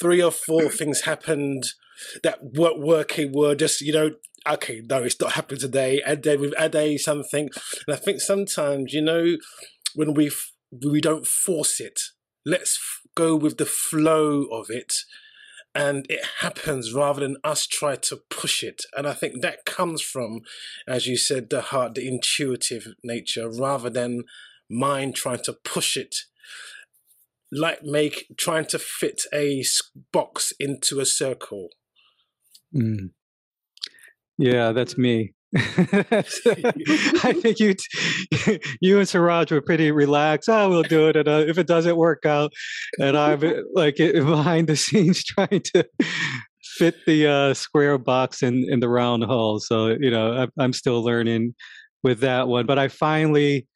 three 0.01 0.23
or 0.23 0.31
four 0.31 0.69
things 0.69 1.03
happened 1.03 1.65
that 2.23 2.39
weren't 2.43 2.81
working 2.81 3.33
were 3.33 3.55
just 3.55 3.81
you 3.81 3.93
know 3.93 4.11
okay 4.49 4.83
no 4.89 5.03
it's 5.03 5.21
not 5.21 5.33
happening 5.33 5.61
today. 5.61 6.03
And 6.05 6.23
then 6.23 6.41
we've 6.41 6.55
added 6.59 7.01
something. 7.01 7.51
And 7.87 7.97
i 7.97 7.99
think 7.99 8.21
sometimes 8.21 8.93
you 8.93 9.03
know 9.03 9.37
when 9.95 10.15
we 10.15 10.31
we 10.71 11.01
don't 11.01 11.27
force 11.27 11.81
it 11.81 12.01
let's 12.45 12.79
go 13.15 13.35
with 13.35 13.59
the 13.59 13.67
flow 13.67 14.45
of 14.53 14.71
it. 14.71 14.93
And 15.75 16.07
it 16.09 16.25
happens 16.41 16.95
rather 16.95 17.21
than 17.21 17.37
us 17.45 17.67
try 17.67 17.97
to 17.97 18.21
push 18.31 18.63
it. 18.63 18.83
And 18.97 19.07
i 19.07 19.13
think 19.13 19.43
that 19.43 19.65
comes 19.65 20.01
from 20.03 20.41
as 20.87 21.07
you 21.07 21.17
said 21.17 21.51
the 21.51 21.61
heart 21.61 21.95
the 21.95 22.09
intuitive 22.09 22.95
nature 23.03 23.49
rather 23.51 23.91
than 23.91 24.25
mind 24.69 25.15
trying 25.15 25.43
to 25.45 25.53
push 25.53 25.97
it. 25.97 26.17
Like 27.53 27.83
make 27.85 28.27
trying 28.37 28.67
to 28.67 28.79
fit 28.79 29.23
a 29.33 29.65
box 30.13 30.53
into 30.59 30.99
a 31.01 31.07
circle. 31.07 31.69
Mm. 32.75 33.11
Yeah, 34.39 34.73
that's 34.73 34.99
me. 34.99 35.33
I 35.57 36.23
think 37.41 37.59
you, 37.61 37.75
you 38.81 38.99
and 38.99 39.09
Saraaj 39.09 39.51
were 39.51 39.63
pretty 39.63 39.91
relaxed. 39.91 40.49
Oh, 40.49 40.69
we'll 40.69 40.83
do 40.83 41.09
it, 41.09 41.17
and 41.17 41.29
uh, 41.29 41.45
if 41.47 41.57
it 41.57 41.67
doesn't 41.67 41.97
work 41.97 42.27
out, 42.27 42.53
and 42.99 43.17
I'm 43.17 43.43
uh, 43.43 43.53
like 43.75 43.97
behind 43.97 44.67
the 44.67 44.77
scenes 44.77 45.25
trying 45.25 45.63
to 45.75 45.89
fit 46.63 46.97
the 47.07 47.27
uh, 47.27 47.55
square 47.55 47.97
box 47.97 48.43
in 48.43 48.67
in 48.69 48.81
the 48.81 48.89
round 48.89 49.25
hole. 49.25 49.61
So 49.61 49.97
you 49.99 50.11
know, 50.11 50.33
I'm, 50.33 50.51
I'm 50.59 50.73
still 50.73 51.03
learning 51.03 51.55
with 52.03 52.21
that 52.21 52.49
one. 52.49 52.67
But 52.67 52.79
I 52.79 52.89
finally, 52.89 53.67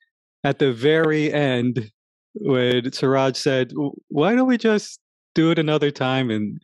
at 0.44 0.58
the 0.58 0.72
very 0.72 1.32
end, 1.32 1.90
when 2.34 2.82
Saraaj 2.82 3.36
said, 3.36 3.72
"Why 4.08 4.34
don't 4.34 4.48
we 4.48 4.58
just 4.58 5.00
do 5.34 5.50
it 5.50 5.58
another 5.58 5.90
time?" 5.90 6.30
and 6.30 6.60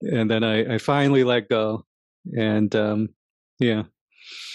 and 0.00 0.30
then 0.30 0.42
I, 0.42 0.74
I 0.74 0.78
finally 0.78 1.24
let 1.24 1.48
go, 1.48 1.84
and 2.36 2.74
um, 2.74 3.10
yeah, 3.60 3.84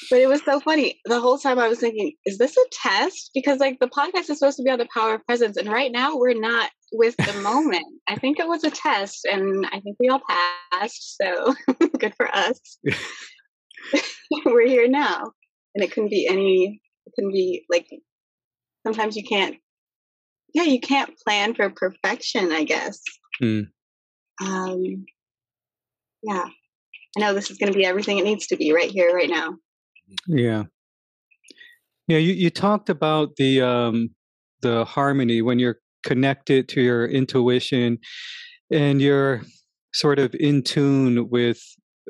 but 0.09 0.19
it 0.19 0.27
was 0.27 0.43
so 0.43 0.59
funny. 0.59 1.00
The 1.05 1.19
whole 1.19 1.38
time 1.38 1.59
I 1.59 1.67
was 1.67 1.79
thinking, 1.79 2.13
is 2.25 2.38
this 2.38 2.55
a 2.57 2.65
test? 2.71 3.31
Because 3.33 3.59
like 3.59 3.79
the 3.79 3.88
podcast 3.88 4.29
is 4.29 4.39
supposed 4.39 4.57
to 4.57 4.63
be 4.63 4.69
on 4.69 4.79
the 4.79 4.88
power 4.93 5.15
of 5.15 5.25
presence, 5.25 5.57
and 5.57 5.69
right 5.69 5.91
now 5.91 6.15
we're 6.15 6.39
not 6.39 6.69
with 6.91 7.15
the 7.17 7.33
moment. 7.41 7.85
I 8.07 8.15
think 8.15 8.39
it 8.39 8.47
was 8.47 8.63
a 8.63 8.71
test, 8.71 9.25
and 9.25 9.65
I 9.67 9.79
think 9.79 9.97
we 10.00 10.09
all 10.09 10.21
passed. 10.71 11.17
So 11.17 11.55
good 12.00 12.13
for 12.17 12.27
us. 12.33 12.77
we're 14.45 14.67
here 14.67 14.88
now, 14.88 15.31
and 15.74 15.83
it 15.83 15.91
couldn't 15.91 16.09
be 16.09 16.27
any. 16.27 16.81
It 17.05 17.13
couldn't 17.15 17.33
be 17.33 17.65
like. 17.71 17.88
Sometimes 18.85 19.15
you 19.15 19.24
can't. 19.24 19.55
Yeah, 20.53 20.63
you 20.63 20.79
can't 20.79 21.17
plan 21.17 21.55
for 21.55 21.69
perfection. 21.69 22.51
I 22.51 22.63
guess. 22.63 23.01
Mm. 23.41 23.67
Um. 24.41 25.05
Yeah, 26.24 26.47
I 27.17 27.22
know 27.22 27.34
this 27.34 27.50
is 27.50 27.57
going 27.57 27.72
to 27.72 27.77
be 27.77 27.86
everything 27.86 28.17
it 28.17 28.25
needs 28.25 28.48
to 28.48 28.57
be 28.57 28.72
right 28.74 28.91
here, 28.91 29.13
right 29.13 29.29
now. 29.29 29.55
Yeah. 30.27 30.63
Yeah, 32.07 32.17
you, 32.17 32.34
you 32.34 32.50
talked 32.50 32.89
about 32.89 33.36
the 33.38 33.62
um 33.62 34.10
the 34.62 34.86
harmony 34.86 35.41
when 35.41 35.60
you're 35.60 35.79
connected 36.03 36.69
to 36.69 36.81
your 36.81 37.05
intuition 37.07 37.98
and 38.72 39.01
you're 39.01 39.41
sort 39.93 40.19
of 40.19 40.36
in 40.36 40.62
tune 40.62 41.29
with 41.29 41.62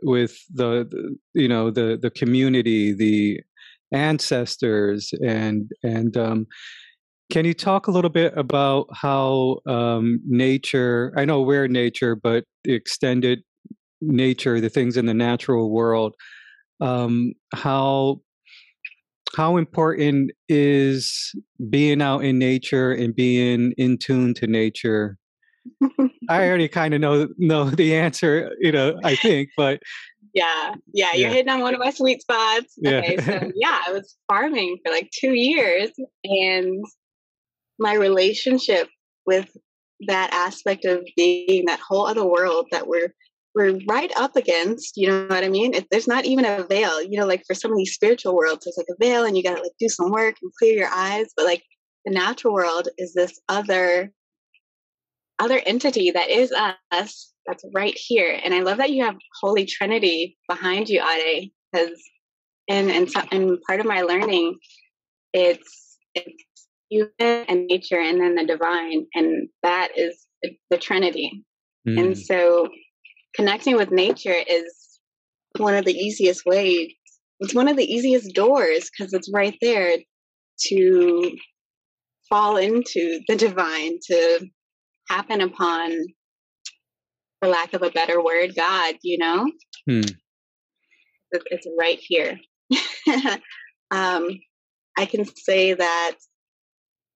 with 0.02 0.38
the, 0.54 0.88
the 0.90 1.16
you 1.34 1.48
know 1.48 1.72
the 1.72 1.98
the 2.02 2.10
community, 2.10 2.94
the 2.94 3.42
ancestors 3.94 5.14
and 5.24 5.72
and 5.84 6.18
um 6.18 6.48
can 7.32 7.46
you 7.46 7.54
talk 7.54 7.88
a 7.88 7.92
little 7.92 8.10
bit 8.10 8.34
about 8.38 8.88
how 8.94 9.60
um, 9.68 10.20
nature 10.26 11.14
i 11.16 11.24
know 11.24 11.42
we're 11.42 11.68
nature 11.68 12.16
but 12.16 12.44
the 12.64 12.74
extended 12.74 13.44
nature 14.02 14.60
the 14.60 14.70
things 14.70 14.98
in 14.98 15.06
the 15.06 15.14
natural 15.14 15.72
world 15.72 16.16
um, 16.82 17.34
how 17.54 18.22
how 19.36 19.58
important 19.58 20.32
is 20.48 21.34
being 21.70 22.02
out 22.02 22.20
in 22.20 22.40
nature 22.40 22.92
and 22.92 23.16
being 23.16 23.74
in 23.78 23.98
tune 23.98 24.34
to 24.34 24.48
nature 24.48 25.18
i 26.30 26.48
already 26.48 26.68
kind 26.68 26.94
of 26.94 27.02
know 27.02 27.28
know 27.38 27.70
the 27.70 27.96
answer 27.96 28.52
you 28.60 28.72
know 28.72 28.98
i 29.04 29.16
think 29.16 29.50
but 29.58 29.80
yeah 30.34 30.75
yeah 30.94 31.12
you're 31.14 31.30
yeah. 31.30 31.34
hitting 31.34 31.50
on 31.50 31.62
one 31.62 31.74
of 31.74 31.80
my 31.80 31.90
sweet 31.90 32.22
spots 32.22 32.75
yeah. 32.78 32.98
okay 32.98 33.18
so 33.18 33.52
yeah 33.56 33.82
i 33.88 33.92
was 33.92 34.16
farming 34.28 34.78
for 34.86 34.92
like 34.92 35.10
two 35.12 35.34
years 35.34 35.90
and 36.24 36.86
my 37.80 37.94
relationship 37.94 38.88
with 39.25 39.50
that 40.08 40.32
aspect 40.34 40.86
of 40.86 41.04
being 41.16 41.66
that 41.66 41.80
whole 41.80 42.06
other 42.06 42.25
world 42.25 42.68
that 42.72 42.88
we're 42.88 43.14
we're 43.56 43.80
right 43.88 44.12
up 44.18 44.36
against, 44.36 44.98
you 44.98 45.08
know 45.08 45.28
what 45.28 45.46
I 45.46 45.50
mean? 45.50 45.74
It, 45.74 45.88
there's 45.90 46.10
not 46.10 46.26
even 46.26 46.44
a 46.44 46.64
veil, 46.64 47.02
you 47.02 47.18
know, 47.18 47.26
like 47.26 47.44
for 47.48 47.54
some 47.54 47.72
of 47.72 47.78
these 47.78 47.94
spiritual 47.94 48.36
worlds, 48.36 48.66
there's 48.66 48.78
like 48.78 48.88
a 48.92 49.04
veil 49.04 49.24
and 49.24 49.38
you 49.38 49.44
got 49.44 49.56
to 49.56 49.62
like 49.62 49.72
do 49.80 49.88
some 49.88 50.12
work 50.12 50.36
and 50.42 50.52
clear 50.60 50.74
your 50.74 50.90
eyes. 50.90 51.28
But 51.38 51.46
like 51.46 51.64
the 52.04 52.14
natural 52.14 52.54
world 52.54 52.90
is 52.98 53.14
this 53.14 53.40
other, 53.48 54.12
other 55.40 55.62
entity 55.66 56.12
that 56.12 56.30
is 56.30 56.54
us 56.92 57.34
that's 57.48 57.64
right 57.74 57.98
here. 57.98 58.38
And 58.44 58.54
I 58.54 58.60
love 58.60 58.78
that 58.78 58.92
you 58.92 59.06
have 59.06 59.16
Holy 59.42 59.66
Trinity 59.66 60.38
behind 60.50 60.90
you, 60.90 61.02
Ade, 61.02 61.52
because 61.72 61.98
in, 62.68 62.90
in, 62.90 63.08
in 63.32 63.60
part 63.68 63.80
of 63.80 63.86
my 63.86 64.02
learning, 64.02 64.58
it's, 65.32 65.98
it's 66.14 66.44
human 66.90 67.10
and 67.20 67.68
nature 67.68 68.00
and 68.00 68.20
then 68.20 68.36
the 68.36 68.46
divine. 68.46 69.06
And 69.14 69.48
that 69.64 69.90
is 69.96 70.26
the 70.70 70.78
Trinity. 70.78 71.46
Mm. 71.88 72.00
And 72.00 72.18
so 72.18 72.68
connecting 73.36 73.75
with 73.75 73.92
nature 73.92 74.36
is 74.48 75.00
one 75.58 75.75
of 75.75 75.86
the 75.86 75.94
easiest 75.94 76.46
ways. 76.46 76.92
It's 77.39 77.54
one 77.54 77.68
of 77.68 77.77
the 77.77 77.86
easiest 77.86 78.34
doors 78.34 78.89
because 78.89 79.13
it's 79.13 79.32
right 79.34 79.58
there 79.62 79.98
to 80.68 81.38
fall 82.30 82.58
into 82.58 83.20
the 83.27 83.36
divine, 83.36 84.00
to 84.08 84.48
happen 85.10 85.42
upon, 85.42 85.92
for 87.39 87.50
lack 87.50 87.74
of 87.74 87.82
a 87.82 87.92
better 87.92 88.24
word, 88.24 88.56
God, 88.56 88.96
you 89.04 89.18
know? 89.18 89.51
Hmm. 89.89 90.01
It's 91.32 91.68
right 91.77 92.00
here. 92.00 92.39
um, 93.92 94.30
I 94.98 95.06
can 95.06 95.25
say 95.25 95.74
that 95.74 96.15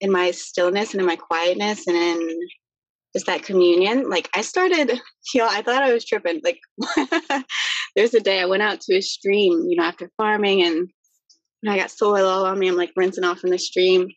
in 0.02 0.12
my 0.12 0.32
stillness 0.32 0.94
and 0.94 1.02
in 1.02 1.08
my 1.08 1.16
quietness 1.16 1.88
and 1.88 1.96
in 1.96 2.40
just 3.16 3.26
that 3.26 3.44
communion. 3.44 4.10
Like 4.10 4.30
I 4.34 4.42
started, 4.42 4.92
you 5.34 5.42
know, 5.42 5.48
I 5.50 5.62
thought 5.62 5.84
I 5.84 5.94
was 5.94 6.06
tripping. 6.06 6.42
Like 6.44 6.60
there's 7.96 8.14
a 8.14 8.20
day 8.20 8.40
I 8.40 8.46
went 8.46 8.64
out 8.64 8.82
to 8.82 8.96
a 8.96 9.02
stream, 9.02 9.66
you 9.68 9.78
know, 9.78 9.84
after 9.84 10.12
farming 10.18 10.64
and 10.64 10.90
I 11.68 11.78
got 11.78 11.92
soil 11.92 12.26
all 12.26 12.46
on 12.46 12.60
me. 12.60 12.68
I'm 12.68 12.76
like 12.76 12.92
rinsing 12.96 13.24
off 13.24 13.44
in 13.44 13.50
the 13.50 13.58
stream. 13.58 14.08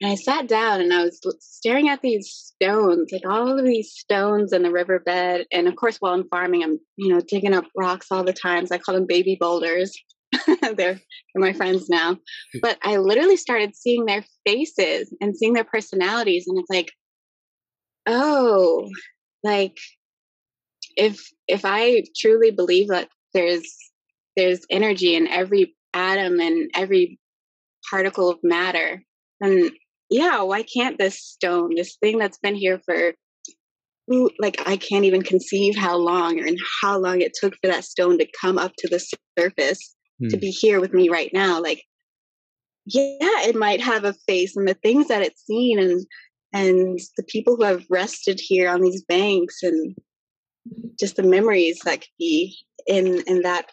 And 0.00 0.10
I 0.10 0.16
sat 0.16 0.48
down 0.48 0.80
and 0.80 0.92
I 0.92 1.04
was 1.04 1.20
staring 1.40 1.88
at 1.88 2.02
these 2.02 2.30
stones, 2.30 3.10
like 3.12 3.26
all 3.26 3.58
of 3.58 3.64
these 3.64 3.92
stones 3.92 4.52
in 4.52 4.62
the 4.62 4.70
riverbed. 4.70 5.46
And 5.52 5.66
of 5.66 5.76
course, 5.76 5.96
while 5.98 6.12
I'm 6.12 6.28
farming, 6.28 6.62
I'm, 6.62 6.78
you 6.96 7.08
know, 7.08 7.20
digging 7.20 7.54
up 7.54 7.64
rocks 7.76 8.08
all 8.10 8.24
the 8.24 8.32
times. 8.32 8.70
I 8.70 8.78
call 8.78 8.94
them 8.94 9.06
baby 9.06 9.36
boulders. 9.40 9.96
they're, 10.46 10.74
they're 10.74 11.00
my 11.36 11.52
friends 11.52 11.88
now. 11.88 12.14
Hmm. 12.14 12.58
But 12.60 12.78
I 12.82 12.96
literally 12.96 13.36
started 13.36 13.76
seeing 13.76 14.04
their 14.04 14.24
faces 14.46 15.14
and 15.20 15.36
seeing 15.36 15.54
their 15.54 15.64
personalities. 15.64 16.46
And 16.48 16.58
it's 16.58 16.70
like, 16.70 16.92
oh, 18.06 18.88
like 19.42 19.76
if 20.96 21.20
if 21.48 21.64
I 21.64 22.04
truly 22.16 22.50
believe 22.50 22.88
that 22.88 23.08
there's 23.32 23.66
there's 24.36 24.60
energy 24.70 25.14
in 25.14 25.28
every 25.28 25.74
atom 25.92 26.40
and 26.40 26.70
every 26.74 27.18
particle 27.88 28.30
of 28.30 28.38
matter, 28.42 29.02
then 29.40 29.70
yeah, 30.10 30.42
why 30.42 30.62
can't 30.62 30.98
this 30.98 31.20
stone, 31.20 31.74
this 31.76 31.96
thing 31.96 32.18
that's 32.18 32.38
been 32.38 32.54
here 32.54 32.80
for 32.84 33.14
like 34.38 34.60
I 34.66 34.76
can't 34.76 35.04
even 35.04 35.22
conceive 35.22 35.76
how 35.76 35.96
long 35.96 36.38
and 36.38 36.58
how 36.82 36.98
long 36.98 37.20
it 37.20 37.32
took 37.34 37.54
for 37.54 37.68
that 37.68 37.84
stone 37.84 38.18
to 38.18 38.26
come 38.38 38.58
up 38.58 38.72
to 38.78 38.88
the 38.88 39.02
surface 39.38 39.96
hmm. 40.20 40.28
to 40.28 40.36
be 40.36 40.50
here 40.50 40.80
with 40.80 40.92
me 40.92 41.08
right 41.08 41.30
now. 41.32 41.62
Like, 41.62 41.82
yeah, 42.86 43.16
it 43.20 43.56
might 43.56 43.80
have 43.80 44.04
a 44.04 44.14
face 44.26 44.56
and 44.56 44.68
the 44.68 44.74
things 44.74 45.08
that 45.08 45.22
it's 45.22 45.46
seen 45.46 45.78
and 45.78 46.06
and 46.54 46.98
the 47.18 47.22
people 47.24 47.56
who 47.56 47.64
have 47.64 47.84
rested 47.90 48.40
here 48.40 48.70
on 48.70 48.80
these 48.80 49.02
banks 49.02 49.62
and 49.62 49.94
just 50.98 51.16
the 51.16 51.22
memories 51.22 51.80
that 51.84 52.00
could 52.00 52.08
be 52.18 52.56
in 52.86 53.22
in 53.26 53.42
that 53.42 53.66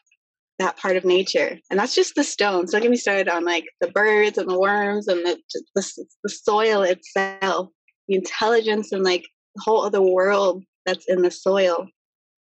that 0.59 0.77
part 0.77 0.97
of 0.97 1.05
nature. 1.05 1.57
And 1.69 1.79
that's 1.79 1.95
just 1.95 2.13
the 2.15 2.23
stones. 2.23 2.71
Don't 2.71 2.81
get 2.81 2.91
me 2.91 2.97
started 2.97 3.29
on 3.29 3.45
like 3.45 3.65
the 3.79 3.89
birds 3.89 4.37
and 4.37 4.49
the 4.49 4.59
worms 4.59 5.07
and 5.07 5.25
the 5.25 5.39
the, 5.75 6.05
the 6.23 6.29
soil 6.29 6.81
itself 6.81 7.69
the 8.07 8.15
intelligence 8.15 8.91
and 8.91 9.03
like 9.03 9.23
the 9.55 9.61
whole 9.63 9.85
other 9.85 10.01
world 10.01 10.63
that's 10.85 11.05
in 11.07 11.21
the 11.21 11.31
soil. 11.31 11.87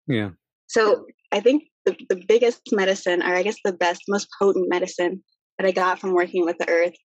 Yeah. 0.08 0.30
So 0.68 1.06
i 1.32 1.40
think 1.40 1.64
the, 1.86 1.96
the 2.10 2.22
biggest 2.28 2.62
medicine 2.72 3.22
or 3.22 3.36
i 3.36 3.44
guess 3.44 3.58
the 3.64 3.74
best 3.74 4.02
most 4.08 4.28
potent 4.40 4.68
medicine 4.70 5.24
that 5.58 5.68
i 5.68 5.72
got 5.72 6.00
from 6.00 6.14
working 6.14 6.44
with 6.44 6.58
the 6.58 6.68
earth 6.68 6.96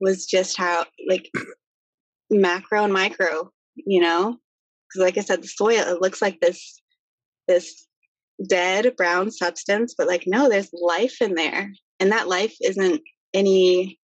was 0.00 0.26
just 0.26 0.56
how 0.56 0.84
like 1.08 1.30
macro 2.30 2.84
and 2.84 2.92
micro, 2.92 3.50
you 3.76 4.00
know? 4.00 4.36
Because 4.88 5.04
like 5.04 5.18
I 5.18 5.22
said, 5.22 5.42
the 5.42 5.48
soil, 5.48 5.72
it 5.72 6.00
looks 6.00 6.22
like 6.22 6.40
this 6.40 6.80
this 7.48 7.86
dead 8.48 8.94
brown 8.96 9.30
substance, 9.30 9.94
but 9.96 10.06
like 10.06 10.24
no, 10.26 10.48
there's 10.48 10.70
life 10.72 11.20
in 11.20 11.34
there. 11.34 11.70
And 11.98 12.12
that 12.12 12.28
life 12.28 12.54
isn't 12.62 13.02
any 13.34 14.00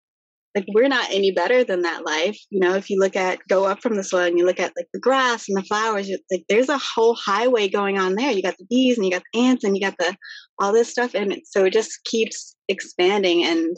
like 0.55 0.67
we're 0.75 0.89
not 0.89 1.11
any 1.11 1.31
better 1.31 1.65
than 1.65 1.83
that 1.83 2.05
life. 2.05 2.39
You 2.51 2.61
know, 2.61 2.75
if 2.75 2.91
you 2.91 2.99
look 2.99 3.17
at 3.17 3.41
go 3.49 3.65
up 3.65 3.81
from 3.81 3.97
the 3.97 4.05
soil 4.05 4.27
and 4.27 4.39
you 4.39 4.45
look 4.45 4.61
at 4.61 4.73
like 4.77 4.89
the 4.93 5.01
grass 5.01 5.49
and 5.49 5.57
the 5.57 5.63
flowers, 5.63 6.11
like 6.31 6.45
there's 6.49 6.69
a 6.69 6.79
whole 6.79 7.15
highway 7.15 7.69
going 7.69 7.99
on 7.99 8.15
there. 8.15 8.31
You 8.31 8.43
got 8.43 8.59
the 8.59 8.67
bees 8.69 8.97
and 8.97 9.05
you 9.05 9.13
got 9.13 9.23
the 9.33 9.41
ants 9.41 9.65
and 9.65 9.77
you 9.77 9.83
got 9.83 9.97
the 9.99 10.15
all 10.59 10.73
this 10.73 10.91
stuff 10.91 11.15
and 11.15 11.37
so 11.45 11.65
it 11.65 11.73
just 11.73 12.05
keeps 12.05 12.55
expanding 12.69 13.45
and 13.45 13.77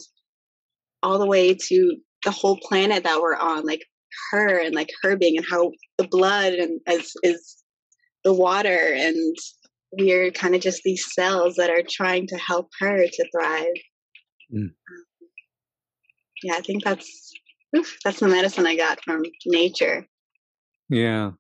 all 1.03 1.19
the 1.19 1.27
way 1.27 1.55
to 1.55 1.97
the 2.25 2.31
whole 2.31 2.59
planet 2.63 3.05
that 3.05 3.21
we're 3.21 3.37
on. 3.37 3.65
Like 3.65 3.85
her 4.31 4.59
and 4.59 4.75
like 4.75 4.91
her 5.03 5.17
being 5.17 5.37
and 5.37 5.47
how 5.49 5.73
the 5.99 6.09
blood 6.09 6.55
and 6.55 6.81
as 6.87 7.13
is 7.23 7.63
the 8.25 8.33
water 8.33 8.93
and 8.95 9.37
we're 9.93 10.31
kind 10.31 10.55
of 10.55 10.61
just 10.61 10.83
these 10.83 11.13
cells 11.15 11.55
that 11.57 11.71
are 11.71 11.83
trying 11.89 12.27
to 12.27 12.37
help 12.37 12.69
her 12.81 13.07
to 13.07 13.29
thrive. 13.31 13.67
Mm. 14.55 14.71
yeah, 16.43 16.55
I 16.55 16.61
think 16.61 16.85
that's 16.85 17.33
oof, 17.77 17.97
that's 18.05 18.21
the 18.21 18.29
medicine 18.29 18.67
I 18.67 18.77
got 18.77 19.03
from 19.03 19.23
nature. 19.47 20.07
Yeah, 20.91 21.33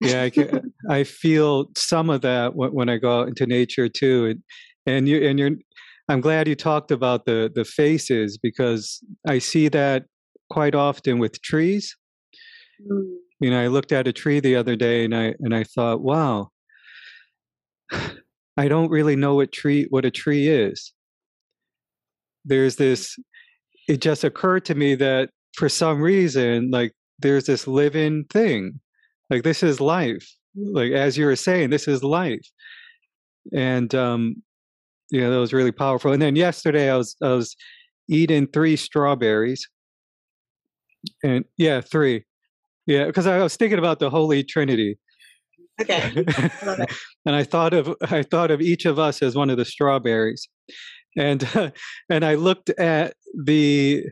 yeah, 0.00 0.22
I, 0.22 0.30
can, 0.30 0.72
I 0.88 1.04
feel 1.04 1.66
some 1.76 2.10
of 2.10 2.22
that 2.22 2.56
when, 2.56 2.72
when 2.72 2.88
I 2.88 2.96
go 2.96 3.20
out 3.20 3.28
into 3.28 3.46
nature 3.46 3.88
too, 3.88 4.26
and 4.26 4.42
and 4.86 5.08
you 5.08 5.28
and 5.28 5.38
you're. 5.38 5.50
I'm 6.08 6.20
glad 6.20 6.48
you 6.48 6.56
talked 6.56 6.90
about 6.90 7.26
the 7.26 7.50
the 7.54 7.64
faces 7.64 8.36
because 8.36 9.00
I 9.26 9.38
see 9.38 9.68
that 9.68 10.06
quite 10.52 10.74
often 10.74 11.18
with 11.18 11.40
trees. 11.42 11.96
Mm. 12.86 13.16
You 13.40 13.50
know, 13.50 13.60
I 13.60 13.68
looked 13.68 13.92
at 13.92 14.06
a 14.06 14.12
tree 14.12 14.38
the 14.40 14.56
other 14.56 14.76
day 14.76 15.04
and 15.04 15.14
I 15.16 15.34
and 15.40 15.54
I 15.54 15.64
thought, 15.64 16.00
wow, 16.02 16.50
I 18.56 18.68
don't 18.68 18.90
really 18.90 19.16
know 19.16 19.34
what 19.34 19.50
tree 19.52 19.86
what 19.90 20.04
a 20.04 20.10
tree 20.10 20.48
is. 20.48 20.92
there's 22.44 22.76
this 22.76 23.16
it 23.88 24.00
just 24.00 24.24
occurred 24.24 24.64
to 24.66 24.74
me 24.74 24.94
that 24.96 25.30
for 25.56 25.68
some 25.68 26.00
reason 26.00 26.70
like 26.70 26.92
there's 27.18 27.46
this 27.46 27.66
living 27.66 28.24
thing 28.30 28.80
like 29.30 29.42
this 29.42 29.62
is 29.62 29.80
life 29.80 30.26
like 30.56 30.92
as 30.92 31.16
you 31.16 31.24
were 31.26 31.36
saying 31.36 31.70
this 31.70 31.88
is 31.88 32.02
life 32.02 32.46
and 33.52 33.94
um 33.94 34.34
yeah 35.10 35.28
that 35.30 35.36
was 35.38 35.52
really 35.52 35.72
powerful 35.72 36.12
and 36.12 36.22
then 36.22 36.36
yesterday 36.36 36.90
i 36.90 36.96
was 36.96 37.16
i 37.22 37.28
was 37.28 37.56
eating 38.08 38.46
three 38.46 38.76
strawberries 38.76 39.68
and 41.22 41.44
yeah 41.56 41.80
three. 41.80 42.24
Yeah 42.86 43.06
because 43.06 43.26
i 43.26 43.38
was 43.38 43.56
thinking 43.56 43.78
about 43.78 43.98
the 43.98 44.10
holy 44.10 44.42
trinity. 44.44 44.98
Okay. 45.80 46.24
and 47.26 47.36
I 47.36 47.44
thought 47.44 47.72
of 47.72 47.94
I 48.02 48.22
thought 48.22 48.50
of 48.50 48.60
each 48.60 48.84
of 48.84 48.98
us 48.98 49.22
as 49.22 49.34
one 49.34 49.50
of 49.50 49.56
the 49.56 49.64
strawberries, 49.64 50.48
and 51.16 51.48
uh, 51.54 51.70
and 52.10 52.24
I 52.24 52.34
looked 52.34 52.70
at 52.70 53.14
the 53.44 54.04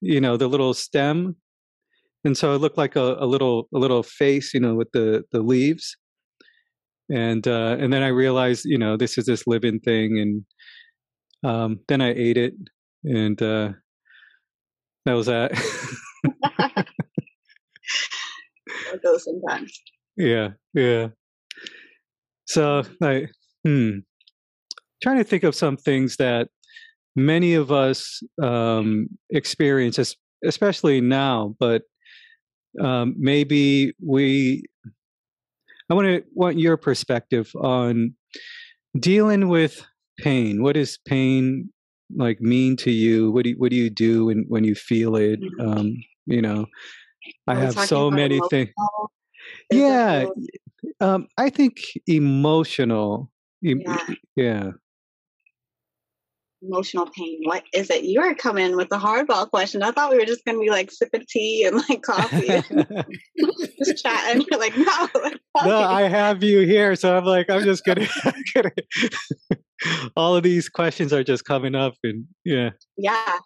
you 0.00 0.20
know 0.20 0.36
the 0.36 0.48
little 0.48 0.74
stem, 0.74 1.36
and 2.24 2.36
so 2.36 2.54
it 2.54 2.58
looked 2.58 2.78
like 2.78 2.96
a, 2.96 3.16
a 3.18 3.26
little 3.26 3.68
a 3.74 3.78
little 3.78 4.02
face, 4.02 4.54
you 4.54 4.60
know, 4.60 4.74
with 4.74 4.90
the 4.92 5.24
the 5.32 5.40
leaves, 5.40 5.96
and 7.10 7.46
uh, 7.46 7.76
and 7.78 7.92
then 7.92 8.02
I 8.02 8.08
realized 8.08 8.64
you 8.64 8.78
know 8.78 8.96
this 8.96 9.18
is 9.18 9.26
this 9.26 9.46
living 9.46 9.80
thing, 9.80 10.18
and 10.18 11.50
um, 11.50 11.80
then 11.88 12.00
I 12.00 12.14
ate 12.14 12.36
it, 12.36 12.54
and 13.04 13.40
uh, 13.42 13.72
that 15.04 15.14
was 15.14 15.26
that. 15.26 15.52
Go 19.02 19.18
sometimes. 19.18 19.80
Yeah, 20.16 20.50
yeah. 20.74 21.08
So, 22.46 22.82
like, 23.00 23.30
hmm, 23.64 23.98
trying 25.02 25.18
to 25.18 25.24
think 25.24 25.44
of 25.44 25.54
some 25.54 25.76
things 25.76 26.16
that 26.16 26.48
many 27.14 27.54
of 27.54 27.70
us 27.70 28.22
um, 28.42 29.08
experience, 29.30 30.16
especially 30.44 31.00
now, 31.00 31.54
but 31.58 31.82
um, 32.80 33.14
maybe 33.18 33.94
we. 34.04 34.64
I 35.90 35.94
want 35.94 36.06
to 36.06 36.22
want 36.34 36.58
your 36.58 36.76
perspective 36.76 37.50
on 37.56 38.14
dealing 38.98 39.48
with 39.48 39.82
pain. 40.18 40.62
What 40.62 40.76
is 40.76 40.98
pain 41.06 41.72
like 42.14 42.40
mean 42.40 42.76
to 42.78 42.90
you? 42.90 43.30
What 43.30 43.44
do 43.44 43.50
you, 43.50 43.56
what 43.56 43.70
do 43.70 43.76
you 43.76 43.90
do 43.90 44.26
when 44.26 44.44
when 44.48 44.64
you 44.64 44.74
feel 44.74 45.16
it? 45.16 45.40
Mm-hmm. 45.40 45.60
Um, 45.60 45.96
you 46.26 46.42
know, 46.42 46.66
I 47.46 47.54
have 47.54 47.78
so 47.78 48.10
many 48.10 48.40
things 48.50 48.70
yeah 49.70 50.26
um, 51.00 51.26
i 51.36 51.50
think 51.50 51.76
emotional 52.06 53.30
yeah. 53.60 54.06
yeah 54.36 54.70
emotional 56.62 57.08
pain 57.10 57.40
what 57.44 57.62
is 57.72 57.88
it 57.90 58.02
you 58.02 58.20
are 58.20 58.34
coming 58.34 58.76
with 58.76 58.88
the 58.88 58.98
hardball 58.98 59.48
question 59.48 59.82
i 59.82 59.92
thought 59.92 60.10
we 60.10 60.18
were 60.18 60.24
just 60.24 60.44
going 60.44 60.56
to 60.56 60.60
be 60.60 60.70
like 60.70 60.90
sipping 60.90 61.24
tea 61.28 61.64
and 61.64 61.76
like 61.88 62.02
coffee 62.02 62.48
just 63.84 64.02
chatting 64.02 64.44
You're 64.50 64.58
like 64.58 64.76
no 64.76 65.08
no 65.64 65.78
i 65.78 66.02
have 66.02 66.42
you 66.42 66.60
here 66.60 66.96
so 66.96 67.16
i'm 67.16 67.24
like 67.24 67.48
i'm 67.48 67.62
just 67.62 67.84
gonna, 67.84 68.08
gonna 68.54 68.72
all 70.16 70.36
of 70.36 70.42
these 70.42 70.68
questions 70.68 71.12
are 71.12 71.24
just 71.24 71.44
coming 71.44 71.74
up 71.74 71.94
and 72.02 72.24
yeah 72.44 72.70
yeah 72.96 73.38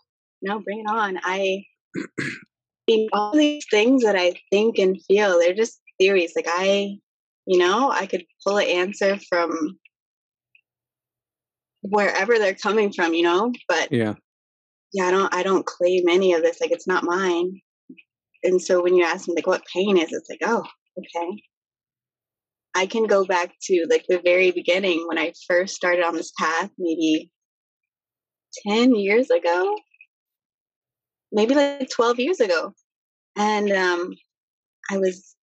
no 0.43 0.61
bring 0.61 0.81
it 0.81 0.87
on 0.89 1.19
i 1.25 1.63
mean, 2.89 3.09
all 3.13 3.37
these 3.37 3.65
things 3.71 4.03
that 4.03 4.17
i 4.17 4.35
think 4.51 4.79
and 4.79 5.03
feel 5.05 5.39
they're 5.39 5.55
just 5.55 5.83
theories. 6.03 6.33
Like 6.35 6.47
I, 6.49 6.97
you 7.47 7.59
know, 7.59 7.91
I 7.91 8.07
could 8.07 8.25
pull 8.45 8.59
an 8.59 8.67
answer 8.67 9.19
from 9.29 9.79
wherever 11.83 12.39
they're 12.39 12.55
coming 12.55 12.93
from, 12.93 13.15
you 13.15 13.23
know, 13.23 13.53
but 13.69 13.91
yeah, 13.91 14.15
yeah, 14.93 15.05
I 15.05 15.11
don't, 15.11 15.35
I 15.35 15.43
don't 15.43 15.67
claim 15.67 16.09
any 16.09 16.33
of 16.33 16.43
this. 16.43 16.61
Like 16.61 16.71
it's 16.71 16.87
not 16.87 17.05
mine. 17.05 17.61
And 18.45 18.61
so 18.61 18.83
when 18.83 18.95
you 18.95 19.05
ask 19.05 19.29
me 19.29 19.35
like 19.35 19.47
what 19.47 19.65
pain 19.73 19.97
is, 19.97 20.13
it's 20.13 20.29
like, 20.29 20.41
oh, 20.45 20.65
okay. 20.99 21.43
I 22.75 22.87
can 22.87 23.07
go 23.07 23.25
back 23.25 23.53
to 23.65 23.87
like 23.91 24.07
the 24.09 24.21
very 24.25 24.51
beginning 24.51 25.05
when 25.07 25.19
I 25.19 25.33
first 25.47 25.75
started 25.75 26.05
on 26.05 26.17
this 26.17 26.33
path, 26.39 26.71
maybe 26.79 27.31
10 28.67 28.95
years 28.95 29.31
ago, 29.31 29.77
maybe 31.31 31.55
like 31.55 31.91
12 31.91 32.19
years 32.19 32.41
ago. 32.41 32.75
And 33.37 33.71
um, 33.73 34.11
I 34.91 34.99
was 34.99 35.35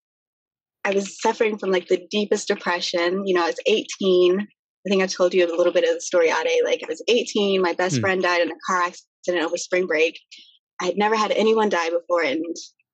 I 0.85 0.91
was 0.91 1.21
suffering 1.21 1.57
from 1.57 1.71
like 1.71 1.87
the 1.87 2.07
deepest 2.09 2.47
depression. 2.47 3.27
You 3.27 3.35
know, 3.35 3.43
I 3.43 3.47
was 3.47 3.59
18. 3.65 4.39
I 4.39 4.89
think 4.89 5.03
I 5.03 5.07
told 5.07 5.33
you 5.33 5.45
a 5.45 5.55
little 5.55 5.73
bit 5.73 5.83
of 5.83 5.95
the 5.95 6.01
story, 6.01 6.29
Ade. 6.29 6.63
Like 6.63 6.81
I 6.83 6.87
was 6.87 7.03
18. 7.07 7.61
My 7.61 7.73
best 7.73 7.97
mm. 7.97 8.01
friend 8.01 8.21
died 8.21 8.41
in 8.41 8.51
a 8.51 8.55
car 8.65 8.83
accident 8.83 9.45
over 9.45 9.57
spring 9.57 9.87
break. 9.87 10.19
I 10.81 10.85
had 10.85 10.97
never 10.97 11.15
had 11.15 11.31
anyone 11.31 11.69
die 11.69 11.89
before, 11.89 12.23
and 12.23 12.45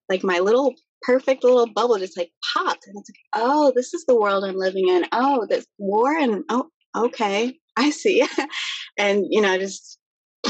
like 0.10 0.24
my 0.24 0.40
little 0.40 0.74
perfect 1.06 1.44
little 1.44 1.68
bubble 1.68 1.98
just 1.98 2.18
like 2.18 2.32
popped, 2.54 2.88
and 2.88 2.98
it's 2.98 3.10
like, 3.10 3.44
oh, 3.44 3.72
this 3.76 3.94
is 3.94 4.06
the 4.06 4.20
world 4.20 4.44
I'm 4.44 4.58
living 4.58 4.90
in. 4.90 5.06
Oh, 5.12 5.46
this 5.50 5.66
war, 5.78 6.16
and 6.18 6.44
oh, 6.50 6.68
okay, 6.96 7.58
I 7.76 7.90
see. 7.90 8.26
and 8.98 9.26
you 9.30 9.42
know, 9.42 9.58
just 9.58 10.00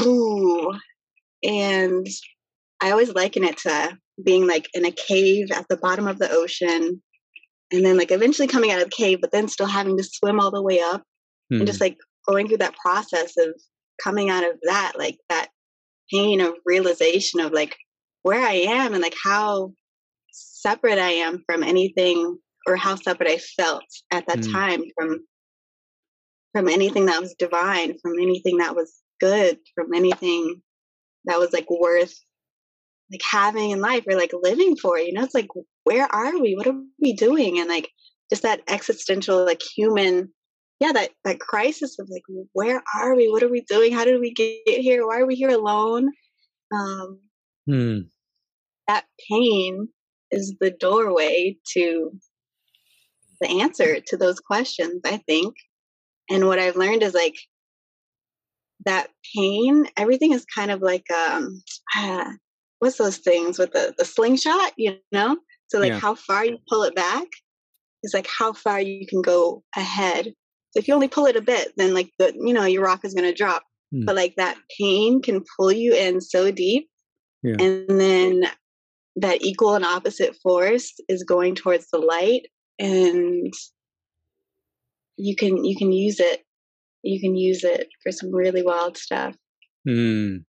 ooh, 0.00 0.72
and 1.42 2.06
I 2.80 2.90
always 2.90 3.14
liken 3.14 3.44
it 3.44 3.58
to 3.58 3.98
being 4.22 4.46
like 4.46 4.68
in 4.74 4.84
a 4.84 4.90
cave 4.90 5.50
at 5.52 5.66
the 5.68 5.76
bottom 5.76 6.08
of 6.08 6.18
the 6.18 6.30
ocean 6.30 7.02
and 7.72 7.84
then 7.84 7.96
like 7.96 8.10
eventually 8.10 8.48
coming 8.48 8.70
out 8.70 8.80
of 8.80 8.84
the 8.84 8.96
cave, 8.96 9.18
but 9.20 9.32
then 9.32 9.48
still 9.48 9.66
having 9.66 9.96
to 9.96 10.04
swim 10.04 10.40
all 10.40 10.50
the 10.50 10.62
way 10.62 10.80
up 10.80 11.02
mm. 11.52 11.58
and 11.58 11.66
just 11.66 11.78
hmm. 11.78 11.84
like 11.84 11.98
going 12.28 12.48
through 12.48 12.58
that 12.58 12.76
process 12.76 13.32
of 13.38 13.54
coming 14.02 14.30
out 14.30 14.44
of 14.44 14.56
that, 14.64 14.92
like 14.96 15.18
that 15.28 15.48
pain 16.12 16.40
of 16.40 16.54
realization 16.64 17.40
of 17.40 17.52
like 17.52 17.76
where 18.22 18.40
I 18.40 18.54
am 18.54 18.92
and 18.92 19.02
like 19.02 19.16
how 19.22 19.72
separate 20.36 20.98
I 20.98 21.10
am 21.10 21.42
from 21.46 21.62
anything 21.62 22.38
or 22.66 22.76
how 22.76 22.96
separate 22.96 23.30
I 23.30 23.38
felt 23.38 23.84
at 24.10 24.26
that 24.26 24.38
mm. 24.38 24.52
time 24.52 24.82
from 24.96 25.20
from 26.52 26.68
anything 26.68 27.06
that 27.06 27.20
was 27.20 27.34
divine, 27.38 27.98
from 27.98 28.14
anything 28.18 28.58
that 28.58 28.74
was 28.74 29.02
good, 29.20 29.58
from 29.74 29.92
anything 29.94 30.62
that 31.26 31.38
was 31.38 31.52
like 31.52 31.68
worth 31.68 32.14
like 33.12 33.20
having 33.30 33.70
in 33.70 33.80
life 33.80 34.04
or 34.08 34.16
like 34.16 34.32
living 34.42 34.76
for 34.76 34.98
you 34.98 35.12
know? 35.12 35.22
It's 35.22 35.34
like 35.34 35.48
where 35.84 36.12
are 36.12 36.38
we? 36.38 36.54
What 36.54 36.66
are 36.66 36.80
we 37.00 37.12
doing? 37.12 37.58
And 37.58 37.68
like 37.68 37.90
just 38.30 38.42
that 38.42 38.62
existential 38.68 39.44
like 39.44 39.62
human 39.62 40.32
yeah 40.80 40.92
that 40.92 41.10
that 41.24 41.40
crisis 41.40 41.98
of 41.98 42.08
like 42.10 42.24
where 42.52 42.82
are 42.94 43.14
we? 43.14 43.30
What 43.30 43.42
are 43.42 43.50
we 43.50 43.62
doing? 43.62 43.92
How 43.92 44.04
did 44.04 44.20
we 44.20 44.32
get 44.32 44.58
here? 44.66 45.06
Why 45.06 45.20
are 45.20 45.26
we 45.26 45.36
here 45.36 45.50
alone? 45.50 46.10
Um 46.74 47.20
hmm. 47.66 47.98
that 48.88 49.04
pain 49.30 49.88
is 50.30 50.54
the 50.60 50.70
doorway 50.70 51.56
to 51.72 52.12
the 53.40 53.60
answer 53.60 54.00
to 54.06 54.16
those 54.16 54.40
questions 54.40 55.00
i 55.04 55.16
think 55.18 55.54
and 56.30 56.46
what 56.46 56.58
i've 56.58 56.76
learned 56.76 57.02
is 57.02 57.14
like 57.14 57.36
that 58.84 59.08
pain 59.34 59.86
everything 59.96 60.32
is 60.32 60.44
kind 60.44 60.70
of 60.70 60.80
like 60.80 61.04
um 61.10 61.62
uh, 61.98 62.24
what's 62.78 62.98
those 62.98 63.18
things 63.18 63.58
with 63.58 63.72
the, 63.72 63.94
the 63.96 64.04
slingshot, 64.04 64.72
you 64.76 64.98
know? 65.12 65.36
So 65.68 65.78
like 65.78 65.92
yeah. 65.92 65.98
how 65.98 66.14
far 66.14 66.44
you 66.44 66.58
pull 66.68 66.82
it 66.84 66.94
back 66.94 67.26
is 68.02 68.14
like 68.14 68.28
how 68.28 68.52
far 68.52 68.80
you 68.80 69.06
can 69.06 69.22
go 69.22 69.62
ahead. 69.74 70.26
So 70.26 70.80
if 70.80 70.88
you 70.88 70.94
only 70.94 71.08
pull 71.08 71.26
it 71.26 71.36
a 71.36 71.42
bit, 71.42 71.72
then 71.76 71.94
like 71.94 72.10
the 72.18 72.32
you 72.34 72.52
know, 72.52 72.64
your 72.64 72.84
rock 72.84 73.04
is 73.04 73.14
gonna 73.14 73.34
drop. 73.34 73.64
Mm. 73.94 74.06
But 74.06 74.16
like 74.16 74.34
that 74.36 74.58
pain 74.78 75.22
can 75.22 75.42
pull 75.56 75.72
you 75.72 75.94
in 75.94 76.20
so 76.20 76.50
deep. 76.50 76.88
Yeah. 77.42 77.56
And 77.58 78.00
then 78.00 78.44
that 79.16 79.42
equal 79.42 79.74
and 79.74 79.84
opposite 79.84 80.36
force 80.42 80.92
is 81.08 81.24
going 81.24 81.54
towards 81.54 81.88
the 81.90 81.98
light 81.98 82.42
and 82.78 83.52
you 85.16 85.34
can 85.34 85.64
you 85.64 85.76
can 85.76 85.92
use 85.92 86.20
it 86.20 86.42
you 87.02 87.20
can 87.20 87.34
use 87.34 87.64
it 87.64 87.88
for 88.02 88.12
some 88.12 88.34
really 88.34 88.62
wild 88.62 88.96
stuff 88.96 89.34
mm 89.88 90.40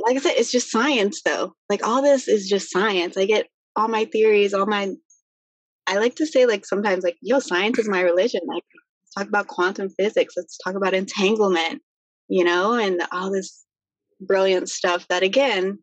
like 0.00 0.16
I 0.16 0.20
said, 0.20 0.34
it's 0.36 0.52
just 0.52 0.70
science 0.70 1.22
though. 1.22 1.54
Like 1.68 1.86
all 1.86 2.02
this 2.02 2.28
is 2.28 2.48
just 2.48 2.70
science. 2.70 3.16
I 3.16 3.26
get 3.26 3.46
all 3.76 3.88
my 3.88 4.04
theories, 4.06 4.54
all 4.54 4.66
my 4.66 4.92
I 5.86 5.96
like 5.96 6.14
to 6.16 6.26
say 6.26 6.46
like 6.46 6.64
sometimes 6.64 7.04
like, 7.04 7.16
yo, 7.20 7.40
science 7.40 7.78
is 7.78 7.88
my 7.88 8.00
religion. 8.00 8.40
Like 8.46 8.62
let's 8.74 9.14
talk 9.16 9.28
about 9.28 9.48
quantum 9.48 9.90
physics, 9.90 10.34
let's 10.36 10.56
talk 10.58 10.74
about 10.74 10.94
entanglement, 10.94 11.82
you 12.28 12.44
know, 12.44 12.74
and 12.74 13.02
all 13.12 13.30
this 13.30 13.64
brilliant 14.20 14.68
stuff 14.68 15.06
that 15.08 15.22
again 15.22 15.78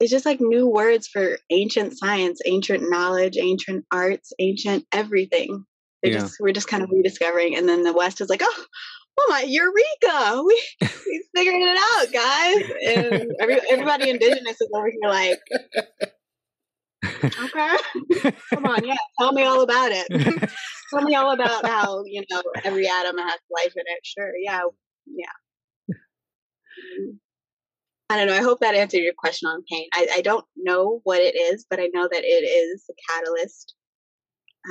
is 0.00 0.10
just 0.10 0.26
like 0.26 0.40
new 0.40 0.66
words 0.68 1.06
for 1.08 1.38
ancient 1.50 1.96
science, 1.96 2.40
ancient 2.44 2.90
knowledge, 2.90 3.36
ancient 3.36 3.84
arts, 3.90 4.32
ancient 4.38 4.84
everything. 4.92 5.64
Yeah. 6.02 6.18
just 6.18 6.36
we're 6.38 6.52
just 6.52 6.68
kind 6.68 6.82
of 6.82 6.90
rediscovering 6.90 7.56
and 7.56 7.66
then 7.66 7.82
the 7.82 7.92
West 7.92 8.20
is 8.20 8.28
like, 8.28 8.42
oh, 8.42 8.64
oh 9.18 9.26
my 9.30 9.44
eureka! 9.46 10.42
We, 10.46 10.62
we 11.06 11.24
figured 11.34 11.62
it 11.62 11.78
out 11.94 12.12
guys! 12.12 12.70
And 12.86 13.32
every, 13.40 13.60
everybody 13.70 14.10
indigenous 14.10 14.60
is 14.60 14.68
over 14.74 14.90
here 14.90 15.08
like 15.08 15.40
okay. 17.04 17.76
Come 18.52 18.66
on 18.66 18.84
yeah 18.84 18.96
tell 19.18 19.32
me 19.32 19.44
all 19.44 19.62
about 19.62 19.90
it. 19.92 20.50
Tell 20.90 21.02
me 21.02 21.14
all 21.16 21.32
about 21.32 21.66
how 21.66 22.04
you 22.04 22.22
know 22.30 22.42
every 22.62 22.86
atom 22.86 23.18
has 23.18 23.40
life 23.50 23.72
in 23.74 23.84
it. 23.86 24.00
Sure 24.04 24.32
yeah 24.36 24.60
yeah 25.06 25.26
mm-hmm. 25.90 27.16
I 28.14 28.16
don't 28.16 28.28
know. 28.28 28.36
I 28.36 28.42
hope 28.42 28.60
that 28.60 28.76
answered 28.76 28.98
your 28.98 29.12
question 29.18 29.48
on 29.48 29.64
pain. 29.68 29.88
I, 29.92 30.06
I 30.14 30.20
don't 30.20 30.44
know 30.56 31.00
what 31.02 31.20
it 31.20 31.34
is, 31.34 31.66
but 31.68 31.80
I 31.80 31.88
know 31.92 32.08
that 32.08 32.22
it 32.22 32.44
is 32.44 32.84
a 32.88 33.12
catalyst 33.12 33.74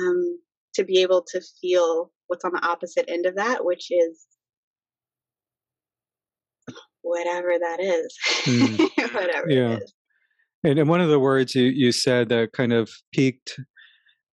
um, 0.00 0.38
to 0.76 0.82
be 0.82 1.02
able 1.02 1.22
to 1.28 1.42
feel 1.60 2.10
what's 2.26 2.42
on 2.42 2.52
the 2.54 2.66
opposite 2.66 3.04
end 3.06 3.26
of 3.26 3.36
that, 3.36 3.62
which 3.62 3.88
is 3.90 4.24
whatever 7.02 7.52
that 7.60 7.80
is. 7.80 8.16
Mm. 8.44 9.12
whatever 9.14 9.50
yeah. 9.50 9.78
And, 10.64 10.78
and 10.78 10.88
one 10.88 11.02
of 11.02 11.10
the 11.10 11.20
words 11.20 11.54
you, 11.54 11.64
you 11.64 11.92
said 11.92 12.30
that 12.30 12.52
kind 12.52 12.72
of 12.72 12.90
peaked 13.12 13.60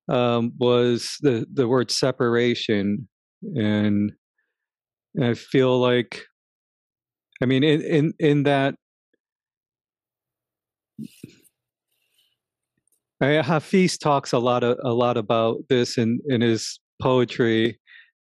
um, 0.10 0.54
was 0.58 1.18
the, 1.20 1.46
the 1.52 1.68
word 1.68 1.92
separation. 1.92 3.10
And 3.56 4.14
I 5.22 5.34
feel 5.34 5.82
like, 5.82 6.24
I 7.44 7.46
mean, 7.46 7.66
in, 7.66 7.82
in, 7.82 8.14
in 8.20 8.44
that, 8.44 8.76
Hafiz 13.22 13.98
talks 13.98 14.34
a 14.34 14.40
lot 14.40 14.64
of, 14.64 14.78
a 14.84 14.94
lot 14.94 15.18
about 15.18 15.58
this 15.70 15.98
in, 15.98 16.20
in 16.28 16.42
his 16.42 16.80
poetry, 17.02 17.80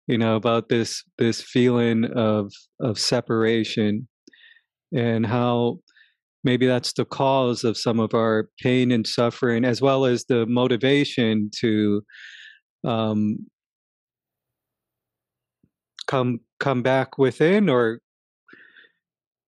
you 0.07 0.17
know, 0.17 0.35
about 0.35 0.69
this 0.69 1.03
this 1.17 1.41
feeling 1.41 2.05
of 2.15 2.51
of 2.79 2.97
separation 2.97 4.07
and 4.93 5.25
how 5.25 5.79
maybe 6.43 6.67
that's 6.67 6.93
the 6.93 7.05
cause 7.05 7.63
of 7.63 7.75
some 7.77 7.99
of 7.99 8.13
our 8.13 8.49
pain 8.61 8.91
and 8.91 9.05
suffering, 9.05 9.65
as 9.65 9.81
well 9.81 10.05
as 10.05 10.25
the 10.25 10.45
motivation 10.45 11.49
to 11.59 12.01
um, 12.85 13.37
come 16.07 16.39
come 16.59 16.83
back 16.83 17.17
within 17.17 17.67
or 17.67 17.99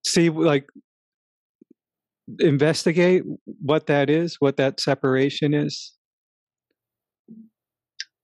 see 0.06 0.30
like 0.30 0.66
investigate 2.40 3.24
what 3.46 3.88
that 3.88 4.10
is 4.10 4.36
what 4.40 4.58
that 4.58 4.80
separation 4.80 5.54
is 5.54 5.94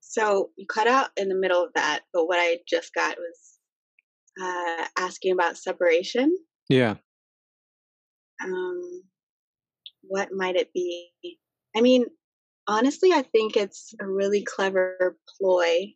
so 0.01 0.49
you 0.57 0.65
cut 0.67 0.87
out 0.87 1.09
in 1.15 1.29
the 1.29 1.35
middle 1.35 1.63
of 1.63 1.69
that 1.73 2.01
but 2.13 2.25
what 2.27 2.37
i 2.39 2.57
just 2.67 2.93
got 2.93 3.15
was 3.17 3.59
uh, 4.41 4.85
asking 4.97 5.31
about 5.31 5.57
separation 5.57 6.35
yeah 6.69 6.95
um, 8.43 9.03
what 10.01 10.29
might 10.33 10.55
it 10.55 10.71
be? 10.73 11.09
I 11.75 11.81
mean, 11.81 12.05
honestly, 12.67 13.11
I 13.11 13.23
think 13.23 13.55
it's 13.57 13.93
a 13.99 14.07
really 14.07 14.43
clever 14.43 15.17
ploy 15.37 15.93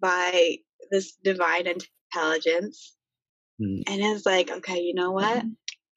by 0.00 0.56
this 0.90 1.16
divine 1.22 1.66
intelligence. 1.66 2.96
Mm. 3.60 3.82
And 3.88 4.00
it's 4.02 4.26
like, 4.26 4.50
okay, 4.50 4.80
you 4.80 4.94
know 4.94 5.12
what? 5.12 5.38
Mm-hmm. 5.38 5.48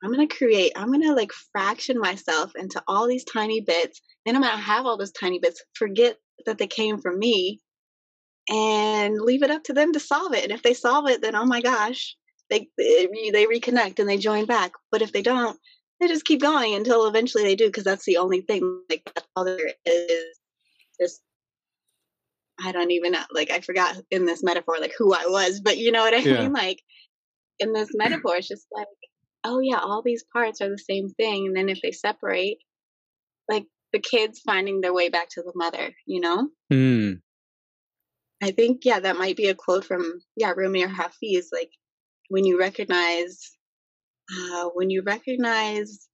I'm 0.03 0.13
going 0.13 0.27
to 0.27 0.35
create, 0.35 0.73
I'm 0.75 0.87
going 0.87 1.01
to 1.01 1.13
like 1.13 1.31
fraction 1.51 1.99
myself 1.99 2.51
into 2.55 2.81
all 2.87 3.07
these 3.07 3.23
tiny 3.23 3.61
bits. 3.61 4.01
Then 4.25 4.35
I'm 4.35 4.41
going 4.41 4.53
to 4.53 4.61
have 4.61 4.85
all 4.85 4.97
those 4.97 5.11
tiny 5.11 5.39
bits, 5.39 5.63
forget 5.73 6.17
that 6.45 6.57
they 6.57 6.67
came 6.67 6.99
from 6.99 7.17
me, 7.17 7.59
and 8.49 9.19
leave 9.19 9.43
it 9.43 9.51
up 9.51 9.63
to 9.65 9.73
them 9.73 9.93
to 9.93 9.99
solve 9.99 10.33
it. 10.33 10.43
And 10.43 10.51
if 10.51 10.63
they 10.63 10.73
solve 10.73 11.09
it, 11.09 11.21
then 11.21 11.35
oh 11.35 11.45
my 11.45 11.61
gosh, 11.61 12.15
they 12.49 12.69
eh, 12.79 13.31
they 13.31 13.45
reconnect 13.45 13.99
and 13.99 14.07
they 14.07 14.17
join 14.17 14.45
back. 14.45 14.71
But 14.91 15.01
if 15.01 15.11
they 15.11 15.21
don't, 15.21 15.59
they 15.99 16.07
just 16.07 16.25
keep 16.25 16.41
going 16.41 16.75
until 16.75 17.07
eventually 17.07 17.43
they 17.43 17.55
do 17.55 17.67
because 17.67 17.83
that's 17.83 18.05
the 18.05 18.17
only 18.17 18.41
thing. 18.41 18.81
Like 18.89 19.09
that's 19.13 19.27
all 19.35 19.45
there 19.45 19.71
is. 19.85 20.39
Just 21.01 21.21
I 22.63 22.71
don't 22.71 22.91
even 22.91 23.11
know. 23.11 23.23
Like 23.31 23.51
I 23.51 23.59
forgot 23.59 23.97
in 24.11 24.25
this 24.25 24.43
metaphor 24.43 24.77
like 24.79 24.93
who 24.97 25.13
I 25.13 25.25
was, 25.27 25.59
but 25.59 25.77
you 25.77 25.91
know 25.91 26.03
what 26.03 26.13
I 26.13 26.17
yeah. 26.17 26.41
mean. 26.41 26.53
Like 26.53 26.81
in 27.59 27.73
this 27.73 27.89
metaphor, 27.93 28.35
it's 28.37 28.47
just 28.47 28.67
like 28.71 28.87
oh 29.47 29.59
yeah, 29.59 29.79
all 29.79 30.01
these 30.01 30.23
parts 30.31 30.61
are 30.61 30.69
the 30.69 30.77
same 30.77 31.09
thing, 31.09 31.47
and 31.47 31.55
then 31.55 31.69
if 31.69 31.79
they 31.81 31.91
separate, 31.91 32.57
like 33.49 33.65
the 33.93 33.99
kids 33.99 34.41
finding 34.45 34.81
their 34.81 34.93
way 34.93 35.09
back 35.09 35.29
to 35.29 35.41
the 35.41 35.53
mother, 35.55 35.91
you 36.05 36.19
know. 36.19 36.49
Mm. 36.71 37.21
I 38.43 38.51
think 38.51 38.81
yeah, 38.83 38.99
that 38.99 39.17
might 39.17 39.37
be 39.37 39.47
a 39.47 39.55
quote 39.55 39.85
from 39.85 40.19
yeah 40.35 40.53
Rumi 40.55 40.83
or 40.83 40.89
Hafiz. 40.89 41.49
Like 41.51 41.71
when 42.29 42.45
you 42.45 42.59
recognize 42.59 43.51
uh, 44.31 44.69
when 44.73 44.89
you 44.89 45.01
recognize 45.03 46.07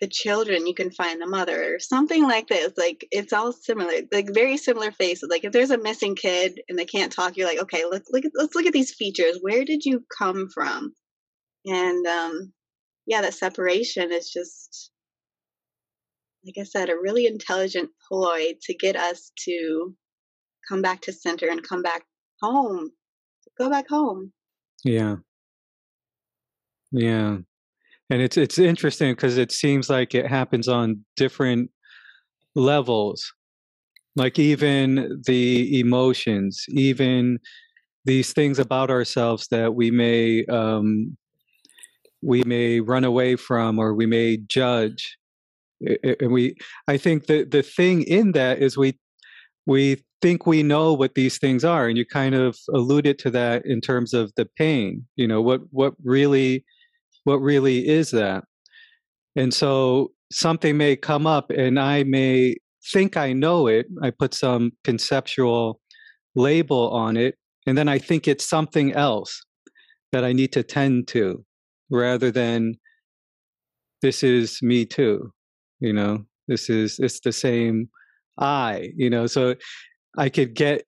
the 0.00 0.08
children 0.08 0.66
you 0.66 0.74
can 0.74 0.90
find 0.90 1.20
the 1.20 1.26
mother 1.26 1.74
or 1.74 1.78
something 1.78 2.22
like 2.24 2.48
this 2.48 2.72
like 2.76 3.06
it's 3.10 3.32
all 3.32 3.52
similar 3.52 3.92
like 4.12 4.28
very 4.34 4.56
similar 4.56 4.90
faces 4.90 5.28
like 5.30 5.44
if 5.44 5.52
there's 5.52 5.70
a 5.70 5.78
missing 5.78 6.14
kid 6.14 6.60
and 6.68 6.78
they 6.78 6.84
can't 6.84 7.12
talk 7.12 7.36
you're 7.36 7.48
like 7.48 7.60
okay 7.60 7.84
look 7.84 8.02
look 8.10 8.24
at, 8.24 8.32
let's 8.34 8.54
look 8.54 8.66
at 8.66 8.72
these 8.72 8.94
features 8.94 9.38
where 9.40 9.64
did 9.64 9.84
you 9.84 10.04
come 10.18 10.48
from 10.52 10.92
and 11.64 12.06
um 12.06 12.52
yeah 13.06 13.20
that 13.20 13.34
separation 13.34 14.12
is 14.12 14.30
just 14.30 14.90
like 16.44 16.54
i 16.58 16.64
said 16.64 16.88
a 16.88 16.96
really 16.96 17.26
intelligent 17.26 17.90
ploy 18.08 18.52
to 18.62 18.74
get 18.74 18.96
us 18.96 19.32
to 19.36 19.94
come 20.68 20.82
back 20.82 21.00
to 21.00 21.12
center 21.12 21.48
and 21.48 21.62
come 21.62 21.82
back 21.82 22.02
home 22.40 22.90
go 23.58 23.70
back 23.70 23.88
home 23.88 24.32
yeah 24.84 25.16
yeah. 26.92 27.38
And 28.08 28.22
it's 28.22 28.36
it's 28.36 28.58
interesting 28.58 29.12
because 29.12 29.36
it 29.36 29.50
seems 29.50 29.90
like 29.90 30.14
it 30.14 30.26
happens 30.26 30.68
on 30.68 31.04
different 31.16 31.70
levels. 32.54 33.32
Like 34.14 34.38
even 34.38 35.22
the 35.26 35.78
emotions, 35.78 36.64
even 36.68 37.38
these 38.04 38.32
things 38.32 38.58
about 38.58 38.90
ourselves 38.90 39.48
that 39.50 39.74
we 39.74 39.90
may 39.90 40.46
um, 40.46 41.16
we 42.22 42.42
may 42.44 42.80
run 42.80 43.04
away 43.04 43.36
from 43.36 43.78
or 43.78 43.94
we 43.94 44.06
may 44.06 44.36
judge. 44.36 45.16
And 46.20 46.32
we, 46.32 46.56
I 46.88 46.96
think 46.96 47.26
that 47.26 47.50
the 47.50 47.62
thing 47.62 48.02
in 48.02 48.32
that 48.32 48.58
is 48.58 48.76
we 48.76 48.98
we 49.66 50.02
think 50.22 50.46
we 50.46 50.62
know 50.62 50.94
what 50.94 51.14
these 51.14 51.38
things 51.38 51.64
are, 51.64 51.88
and 51.88 51.98
you 51.98 52.06
kind 52.06 52.34
of 52.34 52.56
alluded 52.72 53.18
to 53.18 53.30
that 53.30 53.66
in 53.66 53.80
terms 53.80 54.14
of 54.14 54.32
the 54.36 54.46
pain. 54.56 55.06
You 55.16 55.28
know 55.28 55.42
what 55.42 55.60
what 55.70 55.94
really 56.02 56.64
what 57.24 57.36
really 57.36 57.86
is 57.86 58.10
that? 58.12 58.44
And 59.34 59.52
so 59.52 60.12
something 60.32 60.76
may 60.76 60.96
come 60.96 61.26
up 61.26 61.50
and 61.50 61.78
I 61.78 62.04
may 62.04 62.56
think 62.92 63.16
I 63.16 63.32
know 63.32 63.66
it. 63.66 63.86
I 64.02 64.10
put 64.10 64.32
some 64.32 64.72
conceptual 64.84 65.80
label 66.34 66.90
on 66.90 67.16
it, 67.16 67.36
and 67.66 67.76
then 67.76 67.88
I 67.88 67.98
think 67.98 68.26
it's 68.26 68.48
something 68.48 68.92
else 68.92 69.44
that 70.12 70.24
I 70.24 70.32
need 70.32 70.52
to 70.52 70.62
tend 70.62 71.08
to 71.08 71.44
rather 71.90 72.30
than 72.30 72.76
this 74.02 74.22
is 74.22 74.60
me 74.62 74.84
too. 74.84 75.32
You 75.80 75.92
know, 75.92 76.24
this 76.48 76.70
is 76.70 76.98
it's 76.98 77.20
the 77.20 77.32
same 77.32 77.88
I, 78.38 78.90
you 78.96 79.08
know, 79.08 79.26
so 79.26 79.54
I 80.18 80.28
could 80.28 80.54
get 80.54 80.84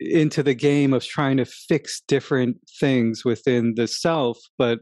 into 0.00 0.42
the 0.42 0.54
game 0.54 0.92
of 0.92 1.04
trying 1.04 1.36
to 1.36 1.44
fix 1.44 2.02
different 2.06 2.56
things 2.80 3.24
within 3.24 3.74
the 3.74 3.86
self, 3.86 4.38
but 4.58 4.80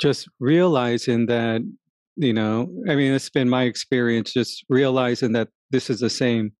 just 0.00 0.28
realizing 0.40 1.26
that 1.26 1.62
you 2.16 2.32
know 2.32 2.68
i 2.88 2.94
mean 2.94 3.12
it's 3.12 3.30
been 3.30 3.48
my 3.48 3.64
experience 3.64 4.32
just 4.32 4.64
realizing 4.68 5.32
that 5.32 5.48
this 5.70 5.90
is 5.90 6.00
the 6.00 6.10
same 6.10 6.52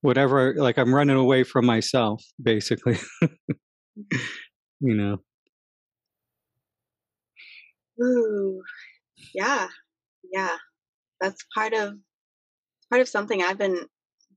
whatever 0.00 0.54
like 0.56 0.78
i'm 0.78 0.94
running 0.94 1.16
away 1.16 1.44
from 1.44 1.66
myself 1.66 2.22
basically 2.42 2.98
you 4.82 4.94
know 4.94 5.18
ooh 8.02 8.62
yeah 9.34 9.68
yeah 10.32 10.56
that's 11.20 11.44
part 11.54 11.72
of 11.72 11.94
part 12.90 13.00
of 13.00 13.08
something 13.08 13.42
i've 13.42 13.58
been 13.58 13.86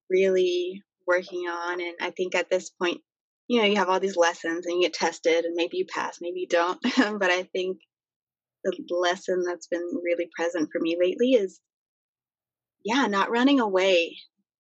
really 0.09 0.81
working 1.07 1.47
on 1.47 1.81
and 1.81 1.95
i 2.01 2.11
think 2.11 2.35
at 2.35 2.49
this 2.49 2.69
point 2.69 3.01
you 3.47 3.61
know, 3.61 3.67
you 3.67 3.75
have 3.75 3.89
all 3.89 3.99
these 3.99 4.17
lessons 4.17 4.65
and 4.65 4.75
you 4.75 4.81
get 4.87 4.93
tested 4.93 5.45
and 5.45 5.53
maybe 5.55 5.77
you 5.77 5.85
pass, 5.85 6.17
maybe 6.21 6.41
you 6.41 6.47
don't. 6.47 6.79
but 6.97 7.29
I 7.29 7.43
think 7.43 7.77
the 8.63 8.73
lesson 8.89 9.43
that's 9.45 9.67
been 9.67 9.87
really 10.03 10.27
present 10.35 10.69
for 10.71 10.81
me 10.81 10.97
lately 10.99 11.33
is, 11.33 11.59
yeah, 12.83 13.05
not 13.05 13.29
running 13.29 13.59
away, 13.59 14.17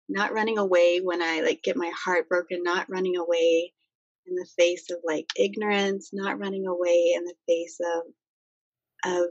not 0.09 0.33
running 0.33 0.57
away 0.57 0.99
when 0.99 1.21
I 1.21 1.41
like 1.41 1.61
get 1.63 1.77
my 1.77 1.91
heart 1.95 2.27
broken, 2.27 2.63
not 2.63 2.89
running 2.89 3.17
away 3.17 3.73
in 4.27 4.35
the 4.35 4.47
face 4.57 4.89
of 4.91 4.97
like 5.03 5.27
ignorance, 5.37 6.09
not 6.13 6.39
running 6.39 6.67
away 6.67 7.13
in 7.15 7.23
the 7.23 7.35
face 7.47 7.77
of, 9.05 9.13
of 9.13 9.29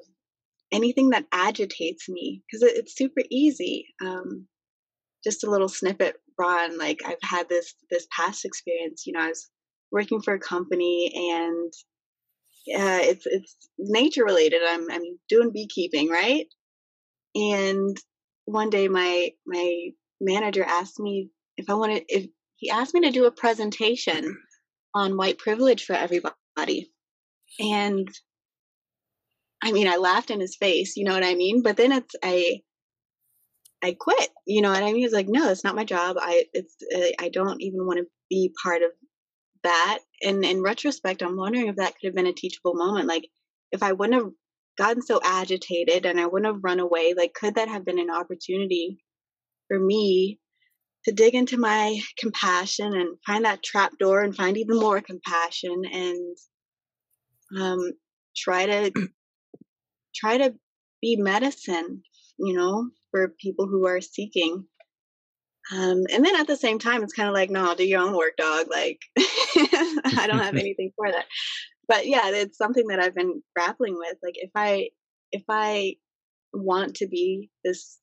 anything 0.72 1.10
that 1.10 1.26
agitates 1.32 2.08
me 2.08 2.42
because 2.46 2.62
it, 2.62 2.76
it's 2.76 2.96
super 2.96 3.22
easy. 3.30 3.86
Um, 4.04 4.46
just 5.24 5.44
a 5.44 5.50
little 5.50 5.68
snippet 5.68 6.16
Raan, 6.38 6.78
like 6.78 7.00
I've 7.04 7.22
had 7.22 7.48
this 7.48 7.74
this 7.90 8.06
past 8.16 8.44
experience. 8.44 9.04
You 9.06 9.12
know, 9.12 9.20
I 9.20 9.28
was 9.28 9.50
working 9.92 10.22
for 10.22 10.34
a 10.34 10.40
company 10.40 11.12
and 11.32 11.72
uh, 12.74 13.02
it's 13.02 13.26
it's 13.26 13.56
nature 13.78 14.24
related. 14.24 14.62
I'm 14.66 14.90
I'm 14.90 15.18
doing 15.28 15.52
beekeeping, 15.52 16.08
right? 16.08 16.46
And 17.34 17.96
one 18.46 18.70
day 18.70 18.88
my 18.88 19.30
my 19.46 19.90
manager 20.20 20.64
asked 20.64 20.98
me 20.98 21.30
if 21.56 21.68
I 21.68 21.74
wanted 21.74 22.04
if 22.08 22.26
he 22.56 22.70
asked 22.70 22.94
me 22.94 23.00
to 23.02 23.10
do 23.10 23.26
a 23.26 23.30
presentation 23.32 24.36
on 24.94 25.16
white 25.16 25.38
privilege 25.38 25.84
for 25.84 25.94
everybody. 25.94 26.92
and 27.58 28.08
I 29.62 29.72
mean, 29.72 29.88
I 29.88 29.96
laughed 29.96 30.30
in 30.30 30.40
his 30.40 30.56
face, 30.56 30.96
you 30.96 31.04
know 31.04 31.12
what 31.12 31.24
I 31.24 31.34
mean? 31.34 31.62
But 31.62 31.76
then 31.76 31.92
it's 31.92 32.14
I 32.22 32.60
I 33.82 33.96
quit, 33.98 34.28
you 34.46 34.62
know 34.62 34.70
what 34.70 34.82
I 34.82 34.92
mean? 34.92 35.02
He's 35.02 35.12
like, 35.12 35.28
no, 35.28 35.50
it's 35.50 35.64
not 35.64 35.76
my 35.76 35.84
job. 35.84 36.16
I 36.20 36.44
it's 36.52 36.76
I 37.18 37.28
don't 37.28 37.60
even 37.62 37.86
want 37.86 37.98
to 37.98 38.06
be 38.28 38.54
part 38.62 38.82
of 38.82 38.90
that. 39.64 40.00
And 40.22 40.44
in 40.44 40.62
retrospect, 40.62 41.22
I'm 41.22 41.36
wondering 41.36 41.68
if 41.68 41.76
that 41.76 41.94
could 41.94 42.08
have 42.08 42.14
been 42.14 42.26
a 42.26 42.32
teachable 42.32 42.74
moment. 42.74 43.06
Like, 43.08 43.28
if 43.72 43.82
I 43.82 43.92
wouldn't 43.92 44.22
have 44.22 44.32
gotten 44.78 45.02
so 45.02 45.20
agitated 45.22 46.06
and 46.06 46.20
I 46.20 46.26
wouldn't 46.26 46.52
have 46.52 46.64
run 46.64 46.80
away, 46.80 47.14
like, 47.16 47.34
could 47.34 47.56
that 47.56 47.68
have 47.68 47.84
been 47.84 47.98
an 47.98 48.10
opportunity 48.10 48.98
for 49.68 49.78
me 49.78 50.38
to 51.04 51.12
dig 51.12 51.34
into 51.34 51.56
my 51.56 51.98
compassion 52.18 52.94
and 52.94 53.16
find 53.26 53.44
that 53.44 53.62
trap 53.62 53.92
door 53.98 54.20
and 54.20 54.36
find 54.36 54.56
even 54.58 54.78
more 54.78 55.00
compassion 55.00 55.82
and 55.92 56.36
um, 57.58 57.92
try 58.36 58.66
to 58.66 58.92
try 60.14 60.38
to 60.38 60.54
be 61.00 61.16
medicine, 61.16 62.02
you 62.38 62.54
know, 62.54 62.90
for 63.10 63.34
people 63.40 63.66
who 63.66 63.86
are 63.86 64.00
seeking. 64.00 64.64
Um, 65.72 66.04
and 66.12 66.24
then 66.24 66.36
at 66.36 66.46
the 66.46 66.56
same 66.56 66.78
time, 66.78 67.02
it's 67.02 67.12
kind 67.12 67.28
of 67.28 67.34
like, 67.34 67.50
no, 67.50 67.64
I'll 67.64 67.74
do 67.74 67.86
your 67.86 68.00
own 68.00 68.16
work, 68.16 68.36
dog. 68.36 68.66
Like, 68.70 68.98
I 69.18 70.26
don't 70.26 70.40
have 70.40 70.56
anything 70.56 70.90
for 70.96 71.10
that. 71.10 71.26
But 71.88 72.06
yeah, 72.06 72.30
it's 72.30 72.58
something 72.58 72.88
that 72.88 73.00
I've 73.00 73.14
been 73.14 73.42
grappling 73.56 73.94
with. 73.96 74.16
Like, 74.22 74.34
if 74.36 74.50
I 74.54 74.90
if 75.32 75.42
I 75.48 75.94
want 76.52 76.96
to 76.96 77.06
be 77.06 77.50
this, 77.64 77.99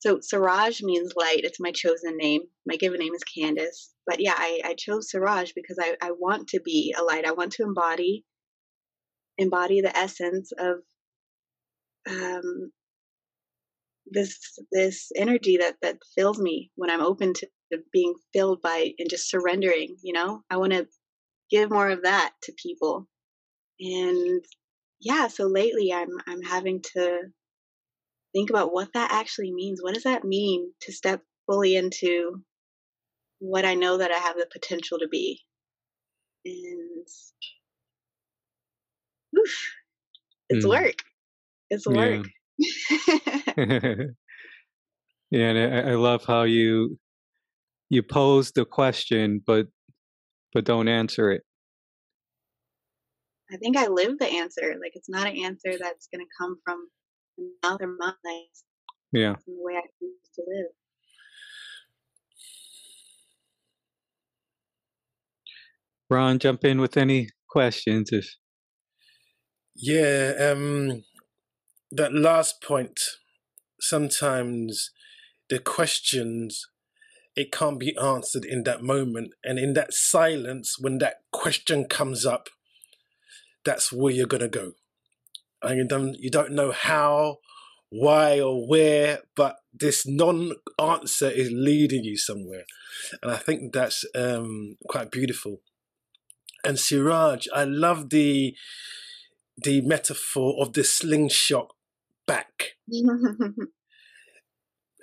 so 0.00 0.18
Saraaj 0.18 0.82
means 0.82 1.12
light. 1.16 1.40
It's 1.42 1.60
my 1.60 1.72
chosen 1.72 2.16
name. 2.16 2.42
My 2.66 2.76
given 2.76 3.00
name 3.00 3.14
is 3.14 3.24
Candace. 3.24 3.92
But 4.06 4.20
yeah, 4.20 4.34
I, 4.36 4.60
I 4.64 4.74
chose 4.74 5.10
Saraaj 5.12 5.52
because 5.54 5.78
I, 5.80 5.96
I 6.00 6.12
want 6.12 6.48
to 6.48 6.60
be 6.60 6.94
a 6.98 7.02
light. 7.02 7.26
I 7.26 7.32
want 7.32 7.52
to 7.52 7.64
embody 7.64 8.24
embody 9.38 9.80
the 9.80 9.96
essence 9.96 10.52
of 10.58 10.78
um, 12.08 12.72
this 14.10 14.38
this 14.72 15.10
energy 15.16 15.56
that 15.58 15.76
that 15.82 15.98
fills 16.16 16.38
me 16.38 16.70
when 16.76 16.90
I'm 16.90 17.02
open 17.02 17.34
to, 17.34 17.48
being 17.92 18.14
filled 18.32 18.62
by 18.62 18.92
and 18.98 19.10
just 19.10 19.28
surrendering. 19.28 19.96
You 20.02 20.14
know, 20.14 20.42
I 20.50 20.56
want 20.56 20.72
to 20.72 20.86
give 21.50 21.70
more 21.70 21.90
of 21.90 22.02
that 22.04 22.32
to 22.44 22.52
people, 22.62 23.08
and 23.80 24.44
yeah. 25.00 25.28
So 25.28 25.46
lately, 25.46 25.92
I'm 25.92 26.08
I'm 26.26 26.42
having 26.42 26.82
to 26.94 27.20
think 28.38 28.50
about 28.50 28.72
what 28.72 28.92
that 28.94 29.10
actually 29.10 29.52
means. 29.52 29.82
What 29.82 29.94
does 29.94 30.04
that 30.04 30.22
mean 30.22 30.72
to 30.82 30.92
step 30.92 31.22
fully 31.46 31.74
into 31.74 32.40
what 33.40 33.64
I 33.64 33.74
know 33.74 33.98
that 33.98 34.12
I 34.12 34.18
have 34.18 34.36
the 34.36 34.46
potential 34.52 35.00
to 35.00 35.08
be, 35.08 35.40
and 36.44 37.06
oof, 39.36 39.72
it's 40.48 40.64
mm. 40.64 40.68
work. 40.68 41.02
It's 41.68 41.86
work. 41.86 42.26
Yeah, 42.58 42.66
yeah 45.30 45.48
and 45.48 45.74
I, 45.88 45.90
I 45.90 45.94
love 45.96 46.24
how 46.24 46.42
you 46.44 46.96
you 47.90 48.04
pose 48.04 48.52
the 48.52 48.64
question, 48.64 49.42
but 49.44 49.66
but 50.52 50.64
don't 50.64 50.86
answer 50.86 51.32
it. 51.32 51.42
I 53.50 53.56
think 53.56 53.76
I 53.76 53.88
live 53.88 54.18
the 54.20 54.26
answer. 54.26 54.76
Like 54.80 54.92
it's 54.94 55.08
not 55.08 55.26
an 55.26 55.36
answer 55.38 55.76
that's 55.76 56.06
going 56.12 56.24
to 56.24 56.30
come 56.38 56.56
from 56.64 56.86
another 57.38 57.86
mind. 57.86 58.48
Yeah. 59.12 59.36
the 59.46 59.54
way 59.58 59.74
I 59.74 59.82
choose 59.98 60.28
to 60.34 60.42
live. 60.46 60.66
Raan, 66.10 66.38
jump 66.38 66.64
in 66.64 66.80
with 66.80 66.96
any 66.96 67.28
questions 67.48 68.10
if 68.12 68.36
yeah, 69.80 70.50
um, 70.52 71.04
that 71.92 72.12
last 72.12 72.60
point. 72.60 72.98
Sometimes 73.80 74.90
the 75.48 75.60
questions 75.60 76.66
it 77.36 77.52
can't 77.52 77.78
be 77.78 77.96
answered 77.96 78.44
in 78.44 78.64
that 78.64 78.82
moment, 78.82 79.34
and 79.44 79.56
in 79.56 79.74
that 79.74 79.94
silence, 79.94 80.74
when 80.80 80.98
that 80.98 81.18
question 81.32 81.84
comes 81.84 82.26
up, 82.26 82.48
that's 83.64 83.92
where 83.92 84.12
you're 84.12 84.26
gonna 84.26 84.48
go. 84.48 84.72
And 85.62 85.78
you 85.78 85.88
don't 85.88 86.14
you 86.18 86.30
don't 86.30 86.52
know 86.52 86.72
how, 86.72 87.38
why, 87.90 88.40
or 88.40 88.68
where, 88.68 89.20
but 89.34 89.56
this 89.72 90.06
non-answer 90.06 91.30
is 91.30 91.50
leading 91.52 92.04
you 92.04 92.16
somewhere, 92.16 92.64
and 93.22 93.32
I 93.32 93.36
think 93.36 93.72
that's 93.72 94.04
um, 94.14 94.76
quite 94.88 95.10
beautiful. 95.10 95.60
And 96.64 96.76
Saraaj, 96.76 97.46
I 97.54 97.64
love 97.64 98.10
the 98.10 98.54
the 99.56 99.80
metaphor 99.80 100.54
of 100.60 100.72
the 100.72 100.84
slingshot 100.84 101.72
back. 102.26 102.76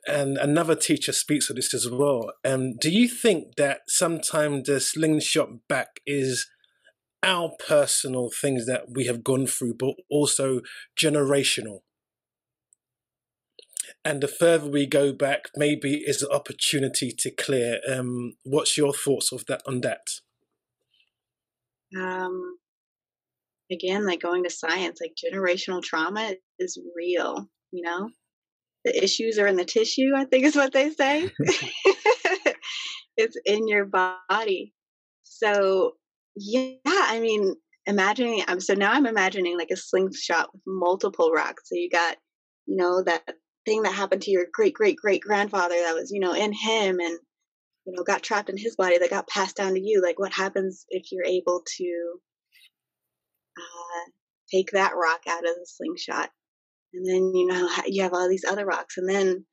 and 0.07 0.37
another 0.37 0.75
teacher 0.75 1.11
speaks 1.11 1.49
of 1.49 1.55
this 1.55 1.73
as 1.73 1.89
well. 1.89 2.31
Um, 2.43 2.75
do 2.79 2.89
you 2.89 3.07
think 3.07 3.55
that 3.57 3.81
sometimes 3.87 4.67
the 4.67 4.79
slingshot 4.79 5.67
back 5.67 5.99
is 6.05 6.47
our 7.25 7.51
personal 7.67 8.29
things 8.29 8.65
that 8.67 8.91
we 8.91 9.05
have 9.07 9.23
gone 9.23 9.47
through, 9.47 9.73
but 9.73 9.95
also 10.09 10.61
generational? 10.97 11.79
And 14.03 14.21
the 14.21 14.27
further 14.27 14.69
we 14.69 14.85
go 14.85 15.11
back, 15.11 15.49
maybe 15.55 15.95
is 15.95 16.21
an 16.21 16.31
opportunity 16.31 17.11
to 17.11 17.31
clear. 17.31 17.79
Um, 17.91 18.35
what's 18.43 18.77
your 18.77 18.93
thoughts 18.93 19.31
of 19.31 19.45
that 19.47 19.61
on 19.65 19.81
that? 19.81 20.07
Um, 21.97 22.57
again, 23.71 24.05
like 24.05 24.21
going 24.21 24.43
to 24.43 24.49
science, 24.49 24.99
like 25.01 25.15
generational 25.15 25.81
trauma 25.81 26.35
is 26.59 26.79
real, 26.95 27.49
you 27.71 27.81
know? 27.81 28.09
The 28.83 29.03
issues 29.03 29.39
are 29.39 29.47
in 29.47 29.55
the 29.55 29.65
tissue, 29.65 30.11
I 30.15 30.25
think 30.25 30.45
is 30.45 30.55
what 30.55 30.71
they 30.71 30.91
say. 30.91 31.31
it's 33.17 33.37
in 33.45 33.67
your 33.67 33.85
body. 33.85 34.73
So, 35.23 35.93
yeah, 36.35 36.75
I 36.85 37.19
mean, 37.19 37.55
imagining, 37.85 38.43
um, 38.47 38.59
so 38.59 38.73
now 38.73 38.91
I'm 38.91 39.05
imagining 39.05 39.57
like 39.57 39.71
a 39.71 39.77
slingshot 39.77 40.49
with 40.53 40.61
multiple 40.65 41.31
rocks. 41.31 41.63
So 41.69 41.75
you 41.75 41.89
got, 41.89 42.17
you 42.65 42.75
know, 42.77 43.03
that 43.03 43.23
thing 43.65 43.83
that 43.83 43.93
happened 43.93 44.21
to 44.23 44.31
your 44.31 44.45
great 44.53 44.73
great 44.73 44.97
great 44.97 45.21
grandfather 45.21 45.75
that 45.75 45.95
was, 45.95 46.11
you 46.11 46.19
know, 46.19 46.33
in 46.33 46.53
him 46.53 46.99
and, 46.99 47.19
you 47.85 47.93
know, 47.93 48.03
got 48.03 48.23
trapped 48.23 48.49
in 48.49 48.57
his 48.57 48.75
body 48.75 48.97
that 48.97 49.09
got 49.09 49.27
passed 49.27 49.55
down 49.55 49.73
to 49.75 49.79
you. 49.79 50.01
Like, 50.01 50.19
what 50.19 50.33
happens 50.33 50.85
if 50.89 51.11
you're 51.11 51.25
able 51.25 51.63
to 51.77 52.19
uh, 53.57 54.09
take 54.53 54.71
that 54.71 54.93
rock 54.95 55.21
out 55.27 55.47
of 55.47 55.55
the 55.55 55.65
slingshot. 55.65 56.29
And 56.93 57.05
then, 57.07 57.33
you 57.35 57.47
know, 57.47 57.69
you 57.85 58.03
have 58.03 58.13
all 58.13 58.29
these 58.29 58.45
other 58.45 58.65
rocks. 58.65 58.97
And 58.97 59.09
then 59.09 59.45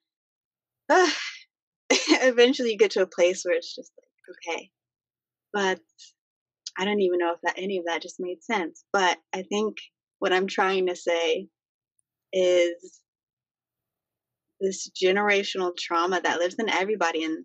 uh, 0.89 1.11
eventually 1.91 2.73
you 2.73 2.79
get 2.79 2.93
to 2.93 3.03
a 3.03 3.07
place 3.07 3.45
where 3.45 3.55
it's 3.57 3.75
just 3.75 3.93
like, 3.99 4.55
okay. 4.55 4.71
But 5.53 5.81
I 6.79 6.85
don't 6.85 7.01
even 7.01 7.19
know 7.19 7.33
if 7.33 7.41
that 7.43 7.59
any 7.59 7.79
of 7.79 7.85
that 7.87 8.03
just 8.03 8.17
made 8.19 8.43
sense. 8.43 8.85
But 8.93 9.19
I 9.35 9.43
think 9.43 9.77
what 10.19 10.33
I'm 10.33 10.47
trying 10.47 10.87
to 10.87 10.97
say 10.97 11.49
is 12.33 13.01
this 14.61 14.91
generational 14.91 15.77
trauma 15.77 16.21
that 16.21 16.39
lives 16.39 16.57
in 16.59 16.69
everybody 16.69 17.25
and 17.25 17.45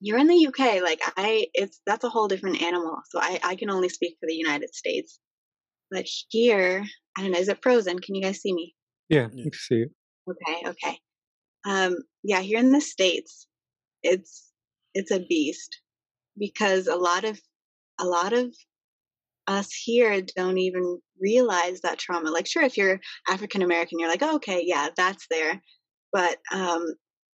you're 0.00 0.18
in 0.18 0.26
the 0.26 0.46
UK 0.48 0.82
like 0.82 1.00
I 1.16 1.46
it's 1.54 1.80
that's 1.86 2.02
a 2.02 2.08
whole 2.08 2.28
different 2.28 2.62
animal 2.62 2.96
so 3.10 3.20
I 3.20 3.38
I 3.44 3.56
can 3.56 3.70
only 3.70 3.88
speak 3.88 4.16
for 4.18 4.26
the 4.26 4.34
United 4.34 4.74
States 4.74 5.20
but 5.94 6.06
here, 6.28 6.84
I 7.16 7.22
don't 7.22 7.30
know, 7.30 7.38
is 7.38 7.48
it 7.48 7.62
frozen? 7.62 8.00
Can 8.00 8.16
you 8.16 8.22
guys 8.22 8.40
see 8.40 8.52
me? 8.52 8.74
Yeah, 9.08 9.28
you 9.32 9.44
can 9.44 9.52
see 9.52 9.82
it. 9.82 9.90
Okay, 10.28 10.68
okay. 10.70 10.98
Um, 11.66 11.96
yeah, 12.24 12.40
here 12.40 12.58
in 12.58 12.72
the 12.72 12.80
States, 12.80 13.46
it's 14.02 14.50
it's 14.94 15.12
a 15.12 15.20
beast 15.20 15.80
because 16.36 16.88
a 16.88 16.96
lot 16.96 17.24
of 17.24 17.40
a 17.98 18.04
lot 18.04 18.32
of 18.32 18.54
us 19.46 19.72
here 19.72 20.22
don't 20.36 20.58
even 20.58 20.98
realize 21.20 21.80
that 21.82 21.98
trauma. 21.98 22.30
Like, 22.30 22.46
sure, 22.46 22.62
if 22.62 22.76
you're 22.76 23.00
African 23.28 23.62
American, 23.62 23.98
you're 23.98 24.08
like, 24.08 24.22
oh, 24.22 24.36
okay, 24.36 24.62
yeah, 24.64 24.88
that's 24.96 25.26
there. 25.30 25.60
But 26.12 26.38
um, 26.52 26.84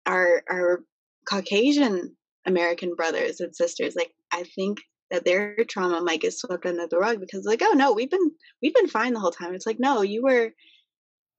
our 0.05 0.43
our 0.49 0.83
Caucasian 1.29 2.15
American 2.45 2.95
brothers 2.95 3.39
and 3.39 3.55
sisters, 3.55 3.95
like, 3.95 4.11
I 4.31 4.43
think 4.55 4.79
that 5.11 5.25
their 5.25 5.55
trauma 5.67 6.01
might 6.01 6.21
get 6.21 6.33
swept 6.33 6.65
under 6.65 6.87
the 6.87 6.97
rug 6.97 7.19
because 7.19 7.45
like 7.45 7.61
oh 7.63 7.73
no 7.73 7.93
we've 7.93 8.09
been 8.11 8.31
we've 8.61 8.73
been 8.73 8.87
fine 8.87 9.13
the 9.13 9.19
whole 9.19 9.31
time 9.31 9.53
it's 9.53 9.65
like 9.65 9.79
no 9.79 10.01
you 10.01 10.21
were 10.21 10.51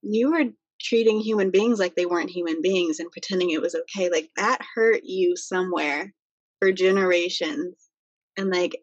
you 0.01 0.31
were 0.31 0.45
treating 0.81 1.19
human 1.19 1.51
beings 1.51 1.79
like 1.79 1.95
they 1.95 2.05
weren't 2.05 2.29
human 2.29 2.61
beings 2.61 2.99
and 2.99 3.11
pretending 3.11 3.51
it 3.51 3.61
was 3.61 3.75
okay 3.75 4.09
like 4.09 4.29
that 4.35 4.59
hurt 4.75 5.01
you 5.03 5.35
somewhere 5.35 6.13
for 6.59 6.71
generations 6.71 7.89
and 8.37 8.49
like 8.49 8.77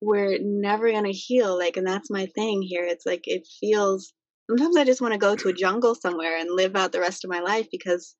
we're 0.00 0.38
never 0.40 0.90
going 0.90 1.04
to 1.04 1.12
heal 1.12 1.56
like 1.58 1.76
and 1.76 1.86
that's 1.86 2.10
my 2.10 2.26
thing 2.34 2.62
here 2.62 2.84
it's 2.84 3.04
like 3.04 3.22
it 3.24 3.46
feels 3.60 4.12
sometimes 4.48 4.76
i 4.76 4.84
just 4.84 5.00
want 5.00 5.12
to 5.12 5.18
go 5.18 5.36
to 5.36 5.48
a 5.48 5.52
jungle 5.52 5.94
somewhere 5.94 6.38
and 6.38 6.48
live 6.50 6.74
out 6.74 6.92
the 6.92 7.00
rest 7.00 7.24
of 7.24 7.30
my 7.30 7.40
life 7.40 7.66
because 7.70 8.16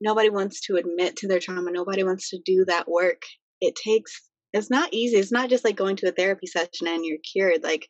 nobody 0.00 0.30
wants 0.30 0.60
to 0.60 0.76
admit 0.76 1.16
to 1.16 1.28
their 1.28 1.40
trauma 1.40 1.70
nobody 1.70 2.02
wants 2.02 2.28
to 2.30 2.38
do 2.44 2.64
that 2.66 2.88
work 2.88 3.22
it 3.60 3.74
takes 3.74 4.26
it's 4.56 4.70
not 4.70 4.92
easy. 4.92 5.16
It's 5.16 5.32
not 5.32 5.50
just 5.50 5.64
like 5.64 5.76
going 5.76 5.96
to 5.96 6.08
a 6.08 6.12
therapy 6.12 6.46
session 6.46 6.86
and 6.86 7.04
you're 7.04 7.18
cured. 7.32 7.62
Like 7.62 7.88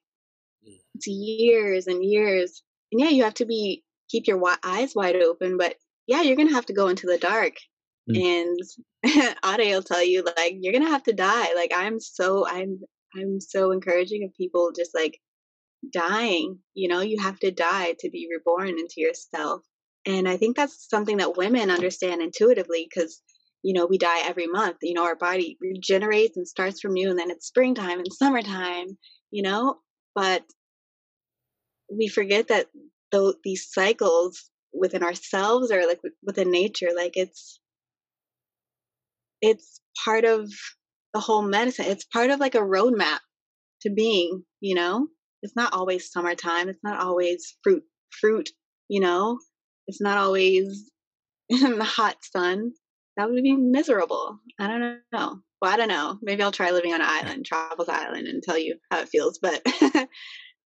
it's 0.94 1.06
years 1.06 1.86
and 1.86 2.04
years. 2.04 2.62
And 2.92 3.00
yeah, 3.00 3.08
you 3.08 3.24
have 3.24 3.34
to 3.34 3.46
be 3.46 3.84
keep 4.10 4.26
your 4.26 4.42
eyes 4.64 4.94
wide 4.94 5.16
open, 5.16 5.58
but 5.58 5.74
yeah, 6.06 6.22
you're 6.22 6.36
gonna 6.36 6.54
have 6.54 6.66
to 6.66 6.74
go 6.74 6.88
into 6.88 7.06
the 7.06 7.18
dark. 7.18 7.54
Mm. 8.10 8.56
And 9.04 9.34
Ade 9.44 9.74
will 9.74 9.82
tell 9.82 10.04
you 10.04 10.24
like 10.36 10.56
you're 10.60 10.72
gonna 10.72 10.90
have 10.90 11.04
to 11.04 11.12
die. 11.12 11.54
Like 11.54 11.72
I'm 11.74 12.00
so 12.00 12.46
I'm 12.46 12.80
I'm 13.16 13.40
so 13.40 13.72
encouraging 13.72 14.24
of 14.24 14.36
people 14.36 14.72
just 14.76 14.94
like 14.94 15.18
dying. 15.92 16.58
You 16.74 16.88
know, 16.88 17.00
you 17.00 17.20
have 17.22 17.38
to 17.40 17.50
die 17.50 17.94
to 18.00 18.10
be 18.10 18.28
reborn 18.30 18.70
into 18.70 18.94
yourself. 18.96 19.62
And 20.06 20.28
I 20.28 20.36
think 20.36 20.56
that's 20.56 20.88
something 20.88 21.16
that 21.18 21.36
women 21.36 21.70
understand 21.70 22.22
intuitively 22.22 22.88
because 22.88 23.22
you 23.62 23.72
know 23.72 23.86
we 23.86 23.98
die 23.98 24.20
every 24.24 24.46
month 24.46 24.76
you 24.82 24.94
know 24.94 25.04
our 25.04 25.16
body 25.16 25.58
regenerates 25.60 26.36
and 26.36 26.46
starts 26.46 26.80
from 26.80 26.92
new 26.92 27.10
and 27.10 27.18
then 27.18 27.30
it's 27.30 27.48
springtime 27.48 27.98
and 27.98 28.12
summertime 28.12 28.86
you 29.32 29.42
know 29.42 29.76
but 30.14 30.44
we 31.90 32.06
forget 32.06 32.48
that 32.48 32.66
though 33.10 33.34
these 33.42 33.68
cycles 33.72 34.50
within 34.72 35.02
ourselves 35.02 35.72
or 35.72 35.84
like 35.86 36.00
within 36.22 36.50
nature 36.50 36.90
like 36.94 37.16
it's 37.16 37.58
it's 39.40 39.80
part 40.04 40.24
of 40.24 40.48
the 41.16 41.20
whole 41.20 41.40
medicine. 41.40 41.86
It's 41.88 42.04
part 42.04 42.28
of 42.28 42.40
like 42.40 42.54
a 42.54 42.58
roadmap 42.58 43.20
to 43.80 43.90
being 43.90 44.44
you 44.60 44.74
know? 44.74 45.08
It's 45.42 45.56
not 45.56 45.72
always 45.72 46.10
summertime. 46.12 46.68
It's 46.68 46.82
not 46.82 47.00
always 47.00 47.56
fruit 47.62 47.82
fruit 48.20 48.50
you 48.88 49.00
know? 49.00 49.38
It's 49.86 50.00
not 50.00 50.18
always 50.18 50.90
in 51.48 51.78
the 51.78 51.84
hot 51.84 52.16
sun. 52.20 52.72
That 53.16 53.30
would 53.30 53.42
be 53.42 53.56
miserable. 53.56 54.38
I 54.60 54.68
don't 54.68 55.00
know. 55.10 55.40
Well 55.62 55.72
i 55.72 55.78
don't 55.78 55.88
know. 55.88 56.18
Maybe 56.20 56.42
i'll 56.42 56.52
try 56.52 56.70
living 56.70 56.92
on 56.92 57.00
an 57.00 57.08
island 57.08 57.46
travel 57.46 57.86
island 57.88 58.28
and 58.28 58.42
tell 58.42 58.58
you 58.58 58.76
how 58.90 59.00
it 59.00 59.08
feels 59.08 59.38
but 59.38 59.62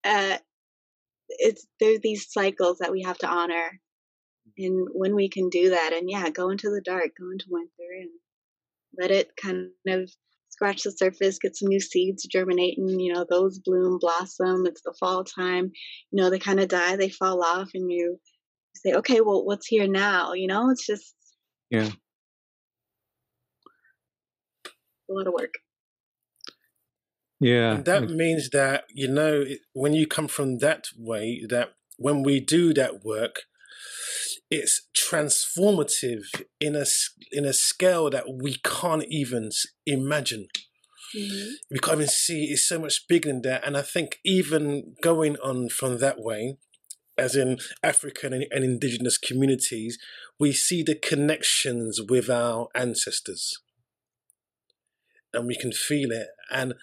uh, 0.04 0.36
it's 1.28 1.64
there's 1.78 2.00
these 2.00 2.32
cycles 2.32 2.78
that 2.78 2.90
we 2.90 3.02
have 3.02 3.18
to 3.18 3.28
honor 3.28 3.78
and 4.58 4.88
when 4.92 5.14
we 5.14 5.28
can 5.28 5.48
do 5.48 5.70
that 5.70 5.92
and 5.92 6.10
yeah 6.10 6.28
go 6.28 6.50
into 6.50 6.70
the 6.70 6.82
dark 6.84 7.10
go 7.20 7.30
into 7.30 7.46
winter 7.48 7.90
and 8.00 8.10
let 8.98 9.12
it 9.12 9.30
kind 9.40 9.68
of 9.86 10.10
scratch 10.50 10.82
the 10.82 10.92
surface 10.92 11.38
get 11.38 11.56
some 11.56 11.68
new 11.68 11.80
seeds 11.80 12.26
germinating 12.30 13.00
you 13.00 13.12
know 13.12 13.24
those 13.28 13.58
bloom 13.58 13.98
blossom 13.98 14.66
it's 14.66 14.82
the 14.82 14.94
fall 14.98 15.24
time 15.24 15.70
you 16.10 16.22
know 16.22 16.30
they 16.30 16.38
kind 16.38 16.60
of 16.60 16.68
die 16.68 16.96
they 16.96 17.08
fall 17.08 17.42
off 17.42 17.70
and 17.74 17.90
you 17.90 18.18
say 18.74 18.92
okay 18.92 19.20
well 19.20 19.44
what's 19.44 19.66
here 19.66 19.88
now 19.88 20.32
you 20.32 20.46
know 20.46 20.70
it's 20.70 20.86
just 20.86 21.14
yeah 21.70 21.88
a 25.08 25.12
lot 25.12 25.26
of 25.26 25.32
work 25.32 25.54
yeah. 27.40 27.76
And 27.76 27.84
that 27.86 28.10
means 28.10 28.50
that, 28.50 28.84
you 28.92 29.08
know, 29.08 29.44
when 29.72 29.94
you 29.94 30.06
come 30.06 30.28
from 30.28 30.58
that 30.58 30.88
way, 30.96 31.42
that 31.48 31.70
when 31.96 32.22
we 32.22 32.38
do 32.38 32.74
that 32.74 33.02
work, 33.02 33.44
it's 34.50 34.88
transformative 34.96 36.24
in 36.60 36.74
a, 36.74 36.84
in 37.30 37.44
a 37.44 37.52
scale 37.52 38.10
that 38.10 38.24
we 38.28 38.56
can't 38.64 39.04
even 39.08 39.50
imagine. 39.86 40.48
Mm-hmm. 41.16 41.50
We 41.70 41.78
can't 41.78 41.98
even 41.98 42.08
see 42.08 42.44
it's 42.46 42.66
so 42.66 42.78
much 42.78 43.06
bigger 43.08 43.28
than 43.28 43.42
that. 43.42 43.66
And 43.66 43.76
I 43.76 43.82
think 43.82 44.18
even 44.24 44.94
going 45.02 45.36
on 45.36 45.68
from 45.68 45.98
that 45.98 46.20
way, 46.20 46.58
as 47.16 47.36
in 47.36 47.58
African 47.82 48.32
and, 48.32 48.46
and 48.50 48.64
indigenous 48.64 49.18
communities, 49.18 49.98
we 50.38 50.52
see 50.52 50.82
the 50.82 50.94
connections 50.94 52.00
with 52.00 52.30
our 52.30 52.68
ancestors. 52.74 53.58
And 55.32 55.46
we 55.46 55.56
can 55.56 55.70
feel 55.70 56.10
it. 56.10 56.28
And 56.50 56.74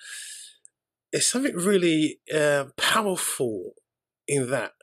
it's 1.12 1.30
something 1.30 1.56
really 1.56 2.20
uh, 2.34 2.66
powerful 2.78 3.74
in 4.28 4.50
that 4.52 4.74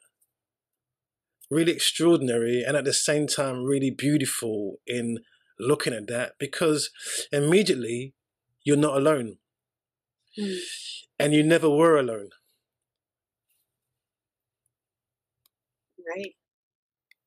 really 1.51 1.73
extraordinary 1.73 2.63
and 2.67 2.77
at 2.77 2.85
the 2.85 2.93
same 2.93 3.27
time 3.27 3.65
really 3.65 3.91
beautiful 3.91 4.77
in 4.87 5.19
looking 5.59 5.93
at 5.93 6.07
that 6.09 6.33
because 6.39 6.91
immediately 7.33 8.15
you're 8.65 8.77
not 8.77 8.97
alone. 8.97 9.37
Mm. 10.39 10.59
and 11.19 11.33
you 11.33 11.43
never 11.43 11.71
were 11.71 11.97
alone. 11.97 12.31
Right. 15.99 16.35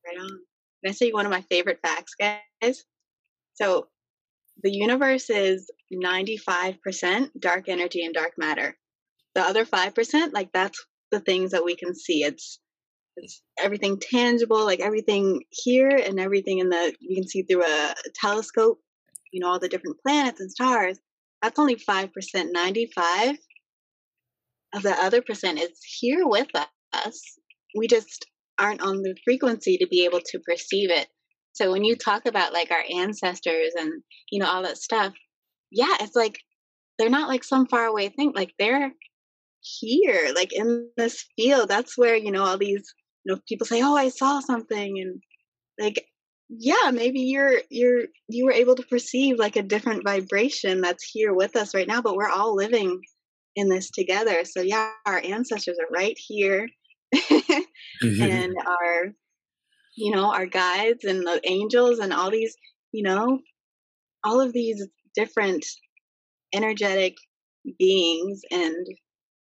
Right 0.05 0.21
on. 0.21 0.29
Can 0.83 0.89
i 0.89 0.91
say 0.91 1.11
one 1.11 1.25
of 1.25 1.31
my 1.31 1.41
favorite 1.41 1.79
facts 1.81 2.13
guys. 2.15 2.83
So 3.55 3.87
the 4.61 4.71
universe 4.71 5.29
is 5.29 5.71
95% 5.93 7.29
dark 7.39 7.69
energy 7.69 8.03
and 8.03 8.13
dark 8.13 8.33
matter. 8.37 8.77
The 9.35 9.41
other 9.41 9.65
5% 9.65 10.33
like 10.33 10.51
that's 10.51 10.85
the 11.11 11.19
things 11.19 11.51
that 11.51 11.63
we 11.63 11.75
can 11.75 11.95
see. 11.95 12.23
It's 12.23 12.59
it's 13.17 13.41
everything 13.59 13.99
tangible 13.99 14.63
like 14.65 14.79
everything 14.79 15.43
here 15.49 15.89
and 15.89 16.19
everything 16.19 16.59
in 16.59 16.69
the 16.69 16.93
you 16.99 17.15
can 17.15 17.27
see 17.27 17.41
through 17.43 17.63
a 17.63 17.93
telescope 18.15 18.79
you 19.31 19.39
know 19.39 19.49
all 19.49 19.59
the 19.59 19.69
different 19.69 19.97
planets 20.05 20.39
and 20.39 20.51
stars. 20.51 20.99
That's 21.41 21.59
only 21.59 21.75
5% 21.75 22.09
95 22.51 23.37
of 24.73 24.81
the 24.81 24.91
other 24.91 25.21
percent 25.21 25.59
is 25.59 25.79
here 25.99 26.27
with 26.27 26.47
us. 26.93 27.21
We 27.75 27.87
just 27.87 28.25
aren't 28.57 28.81
on 28.81 29.03
the 29.03 29.15
frequency 29.23 29.77
to 29.77 29.87
be 29.87 30.05
able 30.05 30.21
to 30.21 30.39
perceive 30.39 30.89
it. 30.89 31.07
So 31.53 31.71
when 31.71 31.83
you 31.83 31.95
talk 31.95 32.25
about 32.25 32.53
like 32.53 32.71
our 32.71 32.83
ancestors 33.01 33.73
and 33.77 34.01
you 34.31 34.39
know 34.39 34.47
all 34.47 34.63
that 34.63 34.77
stuff 34.77 35.13
yeah 35.71 35.93
it's 35.99 36.15
like 36.15 36.39
they're 36.97 37.09
not 37.09 37.27
like 37.27 37.43
some 37.43 37.67
far 37.67 37.85
away 37.85 38.09
thing 38.09 38.31
like 38.35 38.53
they're 38.57 38.91
here, 39.61 40.31
like 40.35 40.53
in 40.53 40.89
this 40.97 41.25
field. 41.35 41.69
That's 41.69 41.97
where, 41.97 42.15
you 42.15 42.31
know, 42.31 42.43
all 42.43 42.57
these, 42.57 42.93
you 43.27 43.33
know, 43.33 43.41
people 43.47 43.67
say, 43.67 43.81
Oh, 43.81 43.95
I 43.95 44.09
saw 44.09 44.39
something 44.39 44.99
and 44.99 45.21
like 45.79 46.05
yeah, 46.49 46.91
maybe 46.93 47.19
you're 47.21 47.59
you're 47.69 48.05
you 48.29 48.45
were 48.45 48.53
able 48.53 48.75
to 48.75 48.83
perceive 48.83 49.37
like 49.37 49.57
a 49.57 49.63
different 49.63 50.03
vibration 50.05 50.79
that's 50.79 51.09
here 51.11 51.33
with 51.33 51.57
us 51.57 51.75
right 51.75 51.87
now, 51.87 52.01
but 52.01 52.15
we're 52.15 52.29
all 52.29 52.55
living 52.55 53.01
in 53.55 53.67
this 53.67 53.91
together. 53.91 54.45
So 54.45 54.61
yeah, 54.61 54.91
our 55.05 55.21
ancestors 55.23 55.77
are 55.79 55.93
right 55.93 56.17
here. 56.17 56.67
mm-hmm. 57.15 58.21
And 58.21 58.55
our 58.65 59.13
you 59.97 60.11
know, 60.11 60.31
our 60.31 60.45
guides 60.45 61.03
and 61.03 61.25
the 61.25 61.41
angels 61.43 61.99
and 61.99 62.13
all 62.13 62.31
these, 62.31 62.55
you 62.93 63.03
know, 63.03 63.39
all 64.23 64.39
of 64.39 64.53
these 64.53 64.87
different 65.15 65.65
energetic 66.53 67.15
beings 67.77 68.41
and 68.51 68.85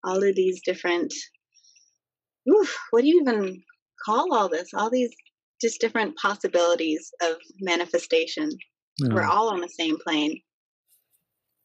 all 0.03 0.23
of 0.23 0.35
these 0.35 0.61
different 0.65 1.13
oof, 2.49 2.77
what 2.91 3.01
do 3.01 3.07
you 3.07 3.21
even 3.21 3.61
call 4.05 4.33
all 4.33 4.49
this 4.49 4.69
all 4.73 4.89
these 4.89 5.11
just 5.61 5.79
different 5.81 6.15
possibilities 6.17 7.11
of 7.21 7.35
manifestation 7.61 8.49
we're 9.01 9.23
all 9.23 9.49
on 9.49 9.61
the 9.61 9.69
same 9.69 9.97
plane 9.99 10.39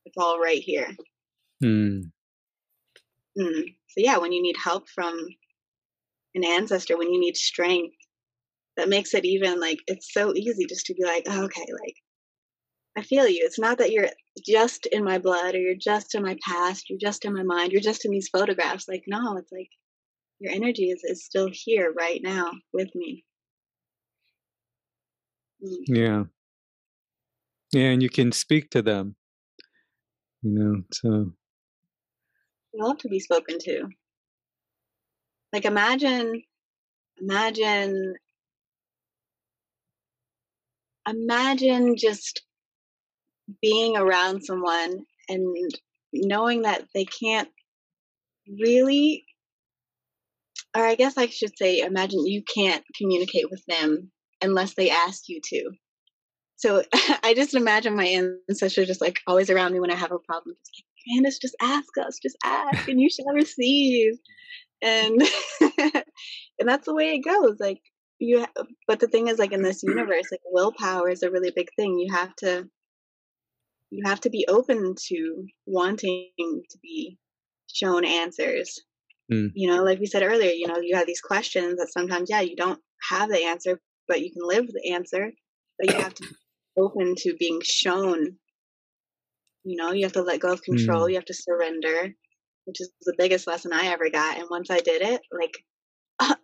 it's 0.05 0.16
all 0.16 0.40
right 0.40 0.62
here 0.62 0.88
mm. 1.62 2.03
Mm. 3.38 3.64
so 3.88 3.96
yeah 3.96 4.18
when 4.18 4.33
you 4.33 4.42
need 4.42 4.57
help 4.62 4.88
from 4.88 5.16
an 6.35 6.44
ancestor 6.44 6.96
when 6.96 7.12
you 7.12 7.20
need 7.20 7.37
strength 7.37 7.94
that 8.76 8.88
makes 8.88 9.14
it 9.14 9.24
even 9.24 9.61
like 9.61 9.79
it's 9.87 10.12
so 10.12 10.35
easy 10.35 10.66
just 10.66 10.87
to 10.87 10.94
be 10.94 11.05
like 11.05 11.24
oh, 11.29 11.44
okay 11.44 11.66
like 11.83 11.94
I 12.96 13.03
feel 13.03 13.26
you. 13.29 13.42
It's 13.44 13.59
not 13.59 13.79
that 13.79 13.92
you're 13.92 14.09
just 14.46 14.87
in 14.87 15.05
my 15.05 15.18
blood 15.18 15.55
or 15.55 15.59
you're 15.59 15.76
just 15.76 16.14
in 16.14 16.22
my 16.22 16.37
past, 16.46 16.90
you're 16.90 16.98
just 16.98 17.24
in 17.24 17.33
my 17.33 17.44
mind, 17.44 17.72
you're 17.72 17.81
just 17.81 18.05
in 18.05 18.11
these 18.11 18.29
photographs. 18.29 18.88
Like, 18.88 19.05
no, 19.07 19.37
it's 19.37 19.53
like 19.53 19.70
your 20.40 20.53
energy 20.53 20.90
is, 20.90 21.05
is 21.05 21.24
still 21.24 21.48
here 21.53 21.92
right 21.96 22.20
now 22.22 22.50
with 22.72 22.88
me. 22.94 23.24
Mm. 25.64 25.77
Yeah. 25.87 26.25
Yeah, 27.73 27.90
and 27.90 28.02
you 28.02 28.08
can 28.08 28.33
speak 28.33 28.71
to 28.71 28.83
them. 28.83 29.14
You 30.42 30.50
know, 30.50 30.83
so 30.92 31.33
love 32.75 32.98
to 32.98 33.08
be 33.08 33.21
spoken 33.21 33.58
to. 33.60 33.88
Like 35.52 35.67
imagine 35.67 36.42
imagine 37.21 38.14
imagine 41.06 41.96
just 41.96 42.42
being 43.60 43.96
around 43.96 44.42
someone 44.42 45.04
and 45.29 45.73
knowing 46.12 46.62
that 46.62 46.85
they 46.94 47.04
can't 47.04 47.50
really 48.48 49.25
or 50.77 50.85
I 50.85 50.94
guess 50.94 51.16
I 51.16 51.27
should 51.27 51.56
say 51.56 51.79
imagine 51.81 52.27
you 52.27 52.42
can't 52.42 52.85
communicate 52.96 53.50
with 53.50 53.64
them 53.66 54.10
unless 54.42 54.75
they 54.75 54.90
ask 54.90 55.29
you 55.29 55.40
to. 55.42 55.71
So 56.56 56.83
I 57.23 57.35
just 57.35 57.54
imagine 57.54 57.96
my 57.96 58.33
ancestors 58.48 58.87
just 58.87 59.00
like 59.00 59.21
always 59.27 59.50
around 59.50 59.73
me 59.73 59.81
when 59.81 59.90
I 59.90 59.96
have 59.96 60.12
a 60.12 60.18
problem, 60.18 60.54
just 60.64 60.73
like, 60.77 61.14
Candace, 61.16 61.38
just 61.38 61.56
ask 61.62 61.88
us, 61.98 62.18
just 62.23 62.37
ask 62.44 62.87
and 62.87 63.00
you 63.00 63.08
shall 63.08 63.33
receive. 63.35 64.14
And 64.83 65.21
and 65.60 66.68
that's 66.68 66.87
the 66.87 66.94
way 66.94 67.14
it 67.14 67.25
goes. 67.25 67.56
Like 67.58 67.81
you 68.18 68.40
ha- 68.40 68.64
but 68.87 69.00
the 69.00 69.08
thing 69.08 69.29
is 69.29 69.38
like 69.38 69.52
in 69.52 69.62
this 69.62 69.83
universe, 69.83 70.29
like 70.31 70.40
willpower 70.44 71.08
is 71.08 71.23
a 71.23 71.31
really 71.31 71.50
big 71.50 71.68
thing. 71.77 71.98
You 71.98 72.14
have 72.14 72.35
to 72.37 72.68
you 73.90 74.04
have 74.06 74.21
to 74.21 74.31
be 74.31 74.46
open 74.48 74.94
to 75.08 75.46
wanting 75.66 76.31
to 76.38 76.79
be 76.83 77.18
shown 77.66 78.04
answers 78.04 78.79
Mm. 79.31 79.50
You 79.54 79.70
know, 79.70 79.83
like 79.83 80.00
we 80.00 80.06
said 80.06 80.22
earlier, 80.22 80.50
you 80.50 80.66
know, 80.66 80.78
you 80.81 80.96
have 80.96 81.06
these 81.06 81.20
questions 81.20 81.76
that 81.76 81.92
sometimes, 81.92 82.28
yeah, 82.31 82.40
you 82.40 82.56
don't 82.56 82.81
have 83.08 83.31
the 83.31 83.44
answer, 83.44 83.81
but 84.08 84.20
you 84.20 84.33
can 84.33 84.42
live 84.46 84.66
with 84.66 84.76
the 84.83 84.92
answer. 84.92 85.31
But 85.78 85.94
you 85.94 86.00
have 86.00 86.14
to 86.14 86.22
be 86.22 86.28
open 86.78 87.14
to 87.18 87.37
being 87.38 87.60
shown. 87.62 88.37
You 89.64 89.76
know, 89.76 89.92
you 89.92 90.04
have 90.04 90.12
to 90.14 90.22
let 90.22 90.40
go 90.40 90.52
of 90.52 90.62
control. 90.62 91.06
Mm. 91.06 91.10
You 91.10 91.14
have 91.16 91.24
to 91.26 91.35
surrender, 91.35 92.14
which 92.64 92.81
is 92.81 92.90
the 93.02 93.14
biggest 93.16 93.46
lesson 93.46 93.72
I 93.72 93.87
ever 93.87 94.10
got. 94.10 94.38
And 94.38 94.48
once 94.50 94.70
I 94.70 94.81
did 94.81 95.02
it, 95.02 95.20
like 95.33 95.64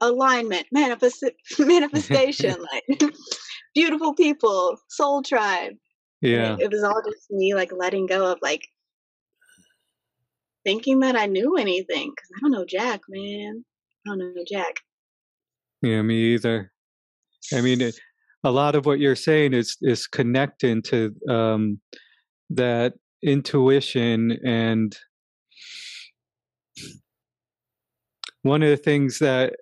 alignment, 0.00 0.66
manifest, 0.72 1.24
manifestation, 1.58 2.56
like 2.90 3.02
beautiful 3.74 4.14
people, 4.14 4.76
soul 4.88 5.22
tribe. 5.22 5.74
Yeah. 6.22 6.54
It, 6.54 6.62
it 6.64 6.70
was 6.70 6.82
all 6.82 7.02
just 7.04 7.30
me 7.30 7.54
like 7.54 7.72
letting 7.72 8.06
go 8.06 8.32
of 8.32 8.38
like 8.42 8.66
thinking 10.66 10.98
that 10.98 11.16
I 11.16 11.26
knew 11.26 11.56
anything 11.56 12.10
because 12.10 12.30
I 12.36 12.40
don't 12.40 12.50
know 12.50 12.64
Jack, 12.64 13.02
man. 13.08 13.64
I 14.04 14.10
don't 14.10 14.18
know 14.18 14.44
Jack. 14.46 14.80
Yeah, 15.80 16.02
me 16.02 16.34
either. 16.34 16.72
I 17.54 17.60
mean, 17.60 17.80
it, 17.80 17.94
a 18.42 18.50
lot 18.50 18.74
of 18.74 18.84
what 18.84 18.98
you're 18.98 19.16
saying 19.16 19.54
is 19.54 19.76
is 19.82 20.06
connecting 20.06 20.82
to 20.82 21.14
um, 21.28 21.80
that 22.50 22.94
intuition, 23.22 24.38
and 24.44 24.96
one 28.42 28.62
of 28.62 28.68
the 28.68 28.76
things 28.76 29.20
that 29.20 29.54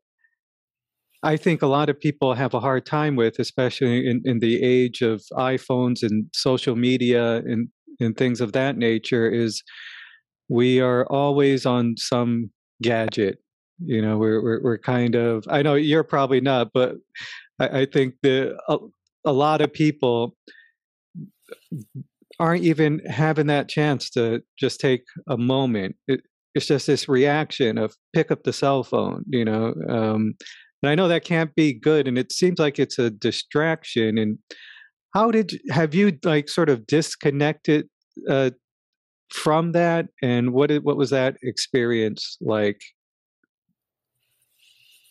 I 1.22 1.36
think 1.36 1.60
a 1.60 1.66
lot 1.66 1.90
of 1.90 2.00
people 2.00 2.32
have 2.32 2.54
a 2.54 2.60
hard 2.60 2.86
time 2.86 3.16
with, 3.16 3.38
especially 3.38 4.06
in, 4.08 4.22
in 4.24 4.38
the 4.38 4.62
age 4.62 5.02
of 5.02 5.22
iPhones 5.32 6.02
and 6.02 6.26
social 6.32 6.76
media 6.76 7.36
and 7.36 7.68
and 8.00 8.16
things 8.16 8.40
of 8.40 8.52
that 8.52 8.78
nature, 8.78 9.30
is 9.30 9.62
we 10.48 10.80
are 10.80 11.06
always 11.06 11.66
on 11.66 11.94
some 11.96 12.50
gadget 12.82 13.38
you 13.84 14.00
know 14.00 14.18
we're 14.18 14.42
we're, 14.42 14.62
we're 14.62 14.78
kind 14.78 15.14
of 15.14 15.44
i 15.48 15.62
know 15.62 15.74
you're 15.74 16.04
probably 16.04 16.40
not 16.40 16.70
but 16.72 16.96
i, 17.60 17.80
I 17.80 17.86
think 17.86 18.14
the 18.22 18.56
a, 18.68 18.78
a 19.24 19.32
lot 19.32 19.60
of 19.60 19.72
people 19.72 20.36
aren't 22.38 22.64
even 22.64 23.00
having 23.06 23.46
that 23.46 23.68
chance 23.68 24.10
to 24.10 24.42
just 24.58 24.80
take 24.80 25.02
a 25.28 25.36
moment. 25.36 25.94
It, 26.08 26.20
it's 26.54 26.66
just 26.66 26.86
this 26.86 27.08
reaction 27.08 27.78
of 27.78 27.94
pick 28.14 28.30
up 28.30 28.44
the 28.44 28.52
cell 28.52 28.84
phone 28.84 29.24
you 29.28 29.44
know 29.44 29.74
um, 29.88 30.34
and 30.82 30.90
i 30.90 30.94
know 30.94 31.08
that 31.08 31.24
can't 31.24 31.54
be 31.54 31.72
good 31.72 32.06
and 32.06 32.16
it 32.16 32.32
seems 32.32 32.58
like 32.58 32.78
it's 32.78 32.98
a 32.98 33.10
distraction 33.10 34.16
and 34.16 34.38
how 35.14 35.30
did 35.30 35.60
have 35.70 35.94
you 35.94 36.16
like 36.24 36.48
sort 36.48 36.68
of 36.68 36.86
disconnected 36.86 37.88
uh, 38.30 38.50
from 39.34 39.72
that 39.72 40.06
and 40.22 40.52
what 40.52 40.68
did, 40.68 40.84
what 40.84 40.96
was 40.96 41.10
that 41.10 41.36
experience 41.42 42.38
like 42.40 42.80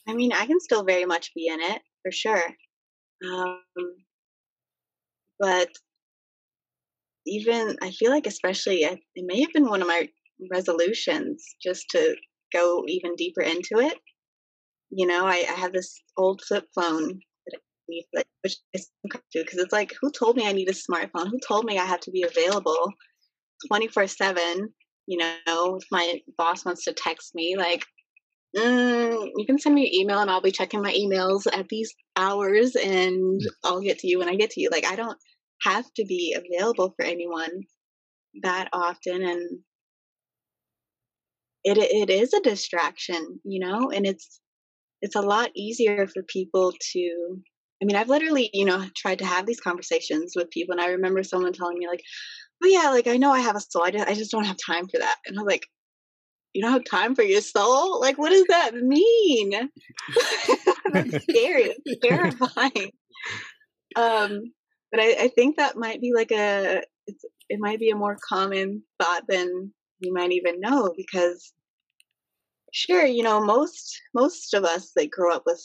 I 0.08 0.14
mean, 0.14 0.34
I 0.34 0.46
can 0.46 0.60
still 0.60 0.84
very 0.84 1.06
much 1.06 1.34
be 1.34 1.48
in 1.48 1.62
it 1.62 1.82
for 2.02 2.12
sure. 2.12 2.44
Um, 3.26 3.62
but 5.40 5.70
even 7.26 7.78
I 7.82 7.92
feel 7.92 8.12
like, 8.12 8.28
especially, 8.28 8.84
it 8.84 9.00
may 9.16 9.40
have 9.42 9.54
been 9.54 9.70
one 9.70 9.82
of 9.82 9.88
my 9.88 10.10
resolutions 10.52 11.42
just 11.62 11.90
to 11.92 12.16
go 12.52 12.84
even 12.88 13.16
deeper 13.16 13.42
into 13.42 13.80
it. 13.80 13.98
You 14.90 15.08
know, 15.08 15.26
I, 15.26 15.46
I 15.50 15.54
have 15.54 15.72
this 15.72 16.02
old 16.18 16.42
flip 16.42 16.66
phone 16.76 17.20
that 17.48 18.26
which 18.42 18.58
I 18.76 18.80
still 18.80 19.10
come 19.10 19.22
to 19.32 19.44
because 19.44 19.60
it's 19.60 19.74
like, 19.74 19.94
who 20.02 20.12
told 20.12 20.36
me 20.36 20.48
I 20.48 20.52
need 20.52 20.70
a 20.70 20.74
smartphone? 20.74 21.30
Who 21.30 21.40
told 21.48 21.66
me 21.66 21.78
I 21.78 21.86
have 21.86 22.02
to 22.02 22.12
be 22.12 22.24
available 22.24 22.92
24 23.68 24.08
7? 24.08 24.70
You 25.08 25.18
know, 25.18 25.78
if 25.78 25.84
my 25.92 26.22
boss 26.38 26.66
wants 26.66 26.86
to 26.86 26.94
text 26.94 27.36
me, 27.36 27.56
like, 27.58 27.86
mm, 28.56 29.30
you 29.36 29.46
can 29.46 29.60
send 29.60 29.76
me 29.76 29.88
an 29.88 29.94
email 29.94 30.20
and 30.20 30.30
I'll 30.30 30.42
be 30.42 30.52
checking 30.52 30.82
my 30.82 30.94
emails 30.94 31.46
at 31.52 31.68
these 31.70 31.94
hours 32.16 32.76
and 32.76 33.42
I'll 33.64 33.82
get 33.82 34.00
to 34.00 34.08
you 34.08 34.20
when 34.20 34.30
I 34.30 34.36
get 34.36 34.52
to 34.52 34.62
you. 34.62 34.70
Like, 34.72 34.86
I 34.86 34.96
don't 34.96 35.18
have 35.64 35.86
to 35.96 36.06
be 36.06 36.36
available 36.38 36.94
for 36.96 37.06
anyone 37.06 37.64
that 38.44 38.70
often. 38.74 39.24
And 39.24 39.60
it, 41.64 41.78
it 41.78 42.10
is 42.10 42.34
a 42.34 42.42
distraction, 42.42 43.40
you 43.44 43.66
know, 43.66 43.90
and 43.92 44.06
it's, 44.06 44.42
it's 45.02 45.16
a 45.16 45.22
lot 45.22 45.50
easier 45.56 46.08
for 46.08 46.24
people 46.24 46.74
to, 46.94 47.38
I 47.82 47.86
mean, 47.86 47.96
I've 47.96 48.10
literally, 48.10 48.50
you 48.54 48.66
know, 48.66 48.86
tried 48.96 49.20
to 49.20 49.26
have 49.26 49.46
these 49.46 49.60
conversations 49.60 50.34
with 50.36 50.50
people. 50.50 50.74
And 50.74 50.82
I 50.82 50.92
remember 50.92 51.24
someone 51.24 51.54
telling 51.54 51.78
me, 51.78 51.88
like, 51.88 52.02
oh, 52.64 52.68
yeah, 52.68 52.90
like 52.90 53.08
I 53.08 53.18
know 53.18 53.32
I 53.32 53.40
have 53.42 53.56
a 53.56 53.62
soul. 53.62 53.84
I 53.84 53.92
just, 53.92 54.08
I 54.08 54.14
just 54.14 54.32
don't 54.32 54.46
have 54.46 54.58
time 54.64 54.88
for 54.88 55.00
that. 55.00 55.16
And 55.26 55.38
I 55.38 55.42
was 55.42 55.52
like, 55.52 55.68
you 56.54 56.62
don't 56.62 56.72
have 56.72 56.86
time 56.86 57.16
for 57.16 57.24
your 57.24 57.42
soul? 57.42 58.00
Like, 58.00 58.18
what 58.18 58.30
does 58.30 58.46
that 58.50 58.76
mean? 58.76 59.52
That's 60.94 61.24
scary. 61.24 61.74
It's 61.86 62.00
terrifying. 62.08 62.92
Um, 63.96 64.54
but 64.92 65.00
I, 65.00 65.16
I 65.24 65.32
think 65.36 65.58
that 65.58 65.78
might 65.78 66.00
be 66.00 66.14
like 66.14 66.32
a, 66.32 66.84
it's, 67.08 67.26
it 67.50 67.60
might 67.60 67.80
be 67.80 67.90
a 67.90 67.96
more 67.96 68.18
common 68.28 68.84
thought 69.02 69.24
than 69.28 69.74
you 70.00 70.14
might 70.14 70.32
even 70.32 70.60
know 70.60 70.94
because 70.96 71.54
sure, 72.72 73.06
you 73.06 73.24
know, 73.24 73.44
most, 73.44 74.00
most 74.14 74.54
of 74.54 74.64
us, 74.64 74.92
they 74.96 75.08
grow 75.08 75.34
up 75.34 75.44
with 75.46 75.62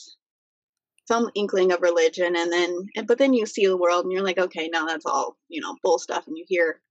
some 1.07 1.29
inkling 1.35 1.71
of 1.71 1.81
religion 1.81 2.35
and 2.35 2.51
then, 2.51 2.75
and, 2.95 3.07
but 3.07 3.17
then 3.17 3.33
you 3.33 3.45
see 3.45 3.65
the 3.65 3.77
world 3.77 4.05
and 4.05 4.11
you're 4.11 4.23
like, 4.23 4.37
okay, 4.37 4.69
now 4.69 4.85
that's 4.85 5.05
all, 5.05 5.37
you 5.49 5.61
know, 5.61 5.75
bull 5.83 5.99
stuff. 5.99 6.25
And 6.27 6.37
you 6.37 6.45
hear 6.47 6.81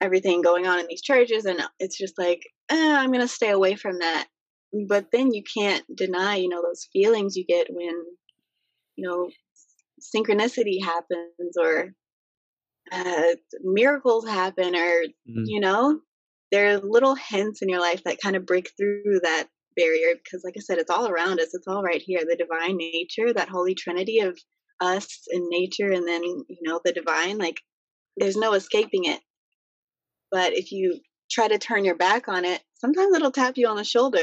everything 0.00 0.42
going 0.42 0.66
on 0.66 0.78
in 0.80 0.86
these 0.88 1.02
churches 1.02 1.44
and 1.44 1.60
it's 1.78 1.96
just 1.96 2.18
like 2.18 2.42
eh, 2.70 2.96
i'm 2.96 3.10
going 3.10 3.20
to 3.20 3.28
stay 3.28 3.50
away 3.50 3.74
from 3.74 3.98
that 4.00 4.26
but 4.88 5.06
then 5.12 5.32
you 5.32 5.42
can't 5.56 5.84
deny 5.96 6.36
you 6.36 6.48
know 6.48 6.62
those 6.62 6.88
feelings 6.92 7.36
you 7.36 7.44
get 7.46 7.66
when 7.70 7.94
you 8.96 9.08
know 9.08 9.28
synchronicity 10.14 10.82
happens 10.82 11.56
or 11.60 11.92
uh, 12.92 13.34
miracles 13.62 14.26
happen 14.28 14.74
or 14.76 15.02
Mm. 15.28 15.44
you 15.46 15.60
know 15.60 16.00
there 16.52 16.74
are 16.74 16.78
little 16.78 17.14
hints 17.14 17.62
in 17.62 17.68
your 17.68 17.80
life 17.80 18.04
that 18.04 18.20
kind 18.22 18.36
of 18.36 18.44
break 18.46 18.70
through 18.76 19.20
that 19.22 19.48
barrier 19.76 20.14
because 20.22 20.42
like 20.44 20.54
i 20.56 20.60
said 20.60 20.78
it's 20.78 20.90
all 20.90 21.08
around 21.08 21.40
us 21.40 21.54
it's 21.54 21.66
all 21.66 21.82
right 21.82 22.02
here 22.02 22.20
the 22.28 22.36
divine 22.36 22.76
nature 22.76 23.32
that 23.32 23.48
holy 23.48 23.74
trinity 23.74 24.18
of 24.20 24.38
us 24.80 25.22
and 25.30 25.48
nature 25.48 25.90
and 25.90 26.06
then 26.06 26.22
you 26.22 26.44
know 26.62 26.80
the 26.84 26.92
divine 26.92 27.38
like 27.38 27.60
there's 28.18 28.36
no 28.36 28.52
escaping 28.52 29.04
it 29.04 29.20
but 30.30 30.52
if 30.52 30.72
you 30.72 31.00
try 31.30 31.48
to 31.48 31.58
turn 31.58 31.84
your 31.84 31.96
back 31.96 32.28
on 32.28 32.44
it, 32.44 32.62
sometimes 32.74 33.14
it'll 33.14 33.30
tap 33.32 33.56
you 33.56 33.68
on 33.68 33.76
the 33.76 33.84
shoulder. 33.84 34.20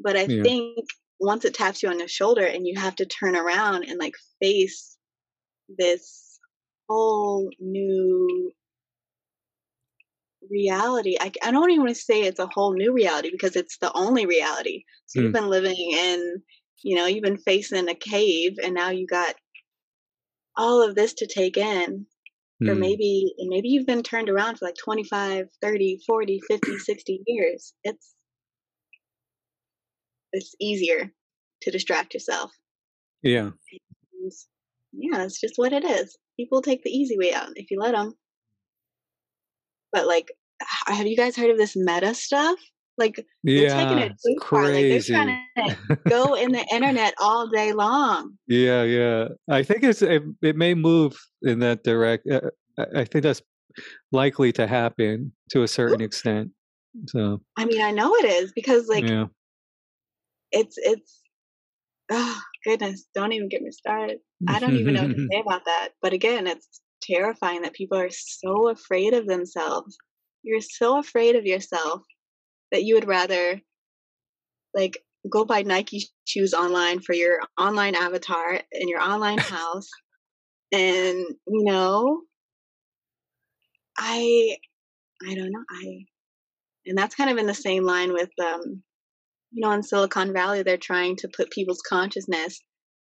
But 0.00 0.16
I 0.16 0.28
Yeah. 0.28 0.42
think 0.42 0.86
once 1.20 1.44
it 1.44 1.54
taps 1.54 1.82
you 1.82 1.88
on 1.88 1.98
the 1.98 2.08
shoulder 2.08 2.44
and 2.44 2.66
you 2.66 2.78
have 2.78 2.96
to 2.96 3.06
turn 3.06 3.36
around 3.36 3.84
and 3.84 3.98
like 3.98 4.14
face 4.40 4.96
this 5.78 6.38
whole 6.88 7.50
new 7.60 8.52
reality, 10.50 11.16
I, 11.20 11.32
I 11.42 11.50
don't 11.50 11.70
even 11.70 11.84
want 11.84 11.96
to 11.96 12.02
say 12.02 12.22
it's 12.22 12.40
a 12.40 12.46
whole 12.46 12.74
new 12.74 12.92
reality 12.92 13.30
because 13.30 13.56
it's 13.56 13.78
the 13.78 13.92
only 13.94 14.26
reality. 14.26 14.84
So 15.06 15.20
you've 15.20 15.32
Mm. 15.32 15.32
been 15.32 15.50
living 15.50 15.76
in, 15.92 16.42
you 16.82 16.96
know, 16.96 17.06
you've 17.06 17.24
been 17.24 17.38
facing 17.38 17.88
a 17.88 17.94
cave 17.94 18.56
and 18.62 18.74
now 18.74 18.90
you 18.90 19.06
got 19.06 19.34
all 20.56 20.82
of 20.82 20.94
this 20.94 21.14
to 21.14 21.26
take 21.26 21.56
in 21.56 22.06
or 22.62 22.74
Mm. 22.74 22.78
maybe 22.78 23.34
and 23.38 23.48
maybe 23.48 23.68
you've 23.68 23.86
been 23.86 24.02
turned 24.02 24.28
around 24.30 24.58
for 24.58 24.66
like 24.66 24.76
25 24.76 25.48
30 25.60 25.98
40 26.06 26.40
50 26.48 26.78
60 26.78 27.20
years. 27.26 27.74
It's 27.84 28.14
it's 30.32 30.54
easier 30.60 31.12
to 31.62 31.70
distract 31.70 32.14
yourself. 32.14 32.52
Yeah. 33.22 33.50
And, 34.22 34.32
yeah 34.92 35.24
it's 35.24 35.40
just 35.40 35.54
what 35.56 35.72
it 35.72 35.84
is. 35.84 36.16
People 36.38 36.62
take 36.62 36.82
the 36.82 36.90
easy 36.90 37.16
way 37.18 37.32
out 37.32 37.50
if 37.56 37.70
you 37.70 37.78
let 37.80 37.92
them 37.92 38.14
but 39.94 40.06
like 40.06 40.28
have 40.86 41.06
you 41.06 41.16
guys 41.16 41.36
heard 41.36 41.50
of 41.50 41.56
this 41.56 41.76
meta 41.76 42.14
stuff 42.14 42.58
like 42.98 43.16
they're 43.42 43.68
taking 43.68 43.98
yeah 43.98 44.04
it 44.04 44.12
too 44.24 44.36
far 44.48 44.62
like 44.64 44.72
they're 44.72 45.00
trying 45.00 45.38
to 45.56 45.98
go 46.08 46.34
in 46.34 46.52
the 46.52 46.64
internet 46.72 47.14
all 47.20 47.48
day 47.48 47.72
long 47.72 48.36
Yeah, 48.46 48.82
yeah. 48.84 49.28
I 49.48 49.62
think 49.62 49.82
it's 49.82 50.02
it, 50.02 50.22
it 50.42 50.56
may 50.56 50.74
move 50.74 51.16
in 51.42 51.58
that 51.60 51.82
direct. 51.82 52.28
Uh, 52.30 52.40
I 52.94 53.04
think 53.04 53.22
that's 53.22 53.42
likely 54.12 54.52
to 54.52 54.66
happen 54.66 55.32
to 55.50 55.62
a 55.62 55.68
certain 55.68 56.00
extent. 56.00 56.50
So 57.08 57.40
i 57.56 57.64
mean 57.64 57.82
i 57.82 57.90
know 57.90 58.14
it 58.14 58.24
is 58.24 58.52
because 58.54 58.86
like 58.88 59.08
yeah, 59.08 59.26
it's 60.52 60.76
it's 60.78 61.22
oh 62.10 62.40
goodness 62.64 63.06
don't 63.14 63.32
even 63.32 63.48
get 63.48 63.62
me 63.62 63.70
started 63.70 64.18
i 64.48 64.58
don't 64.58 64.76
even 64.76 64.94
know 64.94 65.02
what 65.02 65.10
to 65.10 65.26
say 65.32 65.40
about 65.40 65.64
that 65.64 65.88
but 66.00 66.12
again 66.12 66.46
it's 66.46 66.80
terrifying 67.02 67.62
that 67.62 67.72
people 67.72 67.98
are 67.98 68.10
so 68.10 68.68
afraid 68.68 69.12
of 69.12 69.26
themselves 69.26 69.96
you're 70.42 70.60
so 70.60 70.98
afraid 70.98 71.36
of 71.36 71.44
yourself 71.44 72.02
that 72.74 72.84
you 72.84 72.94
would 72.94 73.08
rather 73.08 73.60
like 74.74 74.98
go 75.30 75.44
buy 75.44 75.62
nike 75.62 76.08
shoes 76.26 76.52
online 76.52 77.00
for 77.00 77.14
your 77.14 77.40
online 77.58 77.94
avatar 77.94 78.60
in 78.72 78.88
your 78.88 79.00
online 79.00 79.38
house 79.56 79.88
and 80.72 81.18
you 81.46 81.64
know 81.64 82.20
i 83.96 84.56
i 85.26 85.34
don't 85.34 85.50
know 85.50 85.64
i 85.70 85.98
and 86.86 86.98
that's 86.98 87.14
kind 87.14 87.30
of 87.30 87.38
in 87.38 87.46
the 87.46 87.54
same 87.54 87.84
line 87.84 88.12
with 88.12 88.30
um 88.42 88.82
you 89.54 89.62
know, 89.62 89.72
in 89.72 89.82
Silicon 89.82 90.32
Valley, 90.32 90.62
they're 90.62 90.76
trying 90.76 91.16
to 91.16 91.28
put 91.28 91.50
people's 91.50 91.80
consciousness 91.88 92.60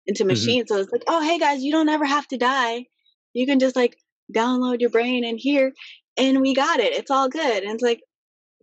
into 0.06 0.24
machines. 0.24 0.66
Mm-hmm. 0.66 0.76
So 0.76 0.82
it's 0.82 0.92
like, 0.92 1.04
oh, 1.08 1.22
hey 1.22 1.40
guys, 1.40 1.64
you 1.64 1.72
don't 1.72 1.90
ever 1.90 2.06
have 2.06 2.28
to 2.28 2.38
die. 2.38 2.86
You 3.34 3.48
can 3.48 3.60
just 3.60 3.76
like 3.76 3.98
download 4.34 4.80
your 4.80 4.92
brain 4.92 5.26
in 5.26 5.38
here, 5.38 5.74
and 6.18 6.42
we 6.42 6.54
got 6.54 6.80
it. 6.80 6.94
It's 6.94 7.12
all 7.12 7.30
good. 7.30 7.64
And 7.64 7.74
it's 7.74 7.84
like, 7.84 8.02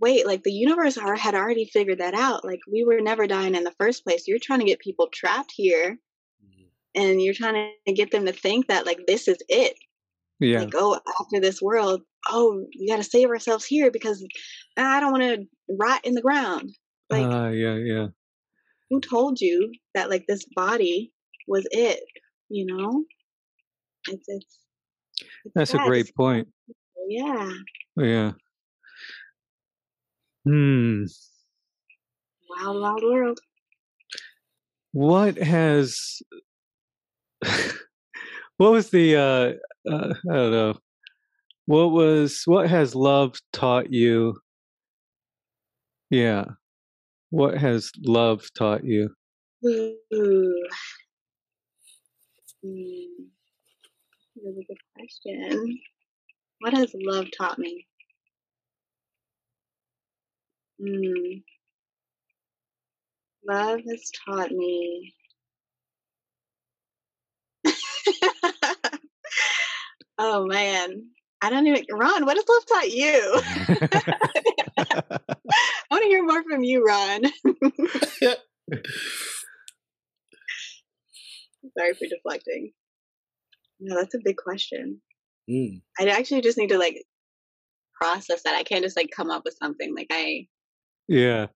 wait, 0.01 0.26
like 0.26 0.43
the 0.43 0.53
universe 0.53 0.99
are, 0.99 1.14
had 1.14 1.34
already 1.34 1.64
figured 1.64 1.99
that 1.99 2.14
out. 2.14 2.45
Like 2.45 2.61
we 2.70 2.84
were 2.84 3.01
never 3.01 3.26
dying 3.26 3.55
in 3.55 3.64
the 3.64 3.74
first 3.78 4.05
place. 4.05 4.26
You're 4.26 4.38
trying 4.40 4.61
to 4.61 4.66
get 4.66 4.80
people 4.80 5.09
trapped 5.12 5.53
here, 5.55 5.99
mm-hmm. 6.45 7.01
and 7.01 7.22
you're 7.22 7.34
trying 7.34 7.72
to 7.86 7.93
get 7.93 8.11
them 8.11 8.26
to 8.26 8.32
think 8.32 8.68
that 8.68 8.86
like 8.86 9.01
this 9.07 9.28
is 9.28 9.38
it. 9.49 9.74
Yeah. 10.40 10.61
Like, 10.61 10.74
oh, 10.74 10.99
after 11.20 11.40
this 11.40 11.62
world, 11.62 12.03
oh, 12.28 12.64
we 12.78 12.88
got 12.88 12.97
to 12.97 13.05
save 13.05 13.28
ourselves 13.28 13.64
here 13.64 13.93
because 13.93 14.24
I 14.76 14.99
don't 14.99 15.12
want 15.12 15.22
to 15.22 15.45
rot 15.78 16.05
in 16.05 16.14
the 16.14 16.22
ground. 16.22 16.70
Like, 17.11 17.24
uh, 17.24 17.51
yeah, 17.51 17.76
yeah. 17.76 18.07
Who 18.90 19.01
told 19.01 19.40
you 19.40 19.70
that 19.95 20.11
like 20.11 20.24
this 20.26 20.45
body 20.57 21.12
was 21.47 21.66
it? 21.70 22.01
You 22.49 22.66
know, 22.66 23.05
it's 24.09 24.24
it's. 24.26 24.59
it's 25.45 25.55
That's 25.55 25.74
a 25.74 25.78
great 25.78 26.12
point. 26.16 26.49
Yeah. 27.09 27.53
Yeah. 27.97 28.32
Hmm. 30.45 31.05
Wild, 32.51 32.80
wild 32.82 33.03
world. 33.03 33.40
What 34.93 35.36
has 35.38 36.20
what 38.57 38.72
was 38.72 38.90
the 38.90 39.16
uh, 39.16 39.90
uh, 39.90 40.14
I 40.30 40.34
don't 40.34 40.53
know. 40.53 40.74
What 41.66 41.93
was 41.93 42.43
what 42.45 42.68
has 42.68 42.95
love 42.95 43.38
taught 43.53 43.93
you? 43.93 44.38
Yeah. 46.11 46.45
What 47.30 47.57
has 47.57 47.90
love 48.05 48.47
taught 48.55 48.84
you? 48.84 49.14
Ooh. 49.64 50.66
Mm. 52.64 53.07
Really 54.43 54.66
good 54.68 54.78
question. 54.95 55.78
What 56.61 56.74
has 56.74 56.95
love 56.95 57.26
taught 57.36 57.59
me? 57.59 57.86
Mm. 60.82 61.42
Love 63.48 63.80
has 63.88 64.10
taught 64.26 64.50
me. 64.50 65.14
oh 70.18 70.46
man, 70.46 71.06
I 71.40 71.50
don't 71.50 71.66
even. 71.66 71.84
Raan, 71.92 72.24
what 72.24 72.36
has 72.36 72.48
love 72.48 72.66
taught 72.66 72.90
you? 72.90 73.42
I 74.78 75.94
want 75.94 76.02
to 76.02 76.08
hear 76.08 76.24
more 76.24 76.42
from 76.42 76.64
you, 76.64 76.84
Raan. 76.84 77.24
Sorry 81.78 81.94
for 81.94 82.06
deflecting. 82.08 82.72
No, 83.80 83.96
that's 83.96 84.14
a 84.14 84.20
big 84.24 84.36
question. 84.36 85.00
Mm. 85.50 85.82
I 85.98 86.06
actually 86.06 86.40
just 86.42 86.58
need 86.58 86.68
to 86.70 86.78
like 86.78 87.04
process 88.00 88.42
that. 88.44 88.54
I 88.54 88.62
can't 88.62 88.84
just 88.84 88.96
like 88.96 89.10
come 89.14 89.30
up 89.30 89.42
with 89.44 89.56
something. 89.60 89.94
Like 89.94 90.08
I 90.10 90.46
yeah. 91.09 91.46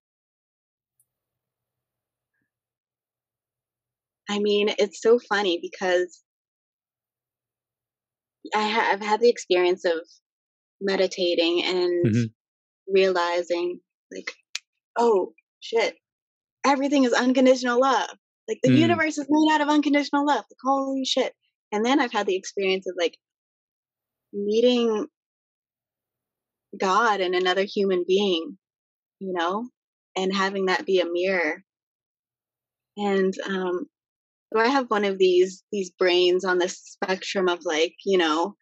I 4.28 4.38
mean, 4.38 4.70
it's 4.78 5.00
so 5.00 5.18
funny 5.18 5.58
because 5.62 6.22
I 8.54 8.68
ha- 8.68 8.90
I've 8.92 9.00
had 9.00 9.20
the 9.20 9.28
experience 9.28 9.84
of 9.84 10.00
meditating 10.80 11.64
and 11.64 12.06
mm-hmm. 12.06 12.92
realizing, 12.92 13.80
like, 14.12 14.32
oh 14.98 15.32
shit, 15.60 15.96
everything 16.64 17.04
is 17.04 17.12
unconditional 17.12 17.80
love. 17.80 18.10
Like 18.48 18.58
the 18.62 18.70
mm. 18.70 18.78
universe 18.78 19.18
is 19.18 19.26
made 19.28 19.52
out 19.52 19.60
of 19.60 19.68
unconditional 19.68 20.26
love. 20.26 20.44
Like 20.50 20.58
holy 20.62 21.04
shit. 21.04 21.32
And 21.72 21.84
then 21.84 22.00
I've 22.00 22.12
had 22.12 22.26
the 22.26 22.36
experience 22.36 22.86
of 22.86 22.94
like 22.98 23.16
meeting 24.32 25.06
God 26.78 27.20
and 27.20 27.34
another 27.34 27.64
human 27.64 28.04
being 28.06 28.58
you 29.20 29.32
know, 29.32 29.68
and 30.16 30.34
having 30.34 30.66
that 30.66 30.86
be 30.86 31.00
a 31.00 31.06
mirror. 31.06 31.62
And 32.96 33.34
um, 33.46 33.86
so 34.52 34.60
I 34.60 34.68
have 34.68 34.90
one 34.90 35.04
of 35.04 35.18
these 35.18 35.62
these 35.72 35.90
brains 35.90 36.44
on 36.44 36.58
the 36.58 36.68
spectrum 36.68 37.48
of 37.48 37.60
like, 37.64 37.94
you 38.04 38.18
know, 38.18 38.56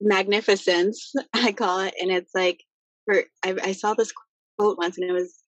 magnificence, 0.00 1.12
I 1.34 1.52
call 1.52 1.80
it, 1.80 1.94
and 2.00 2.10
it's 2.10 2.34
like 2.34 2.62
for 3.04 3.24
I, 3.44 3.56
I 3.62 3.72
saw 3.72 3.94
this 3.94 4.12
quote 4.58 4.78
once, 4.78 4.98
and 4.98 5.08
it 5.08 5.12
was 5.12 5.42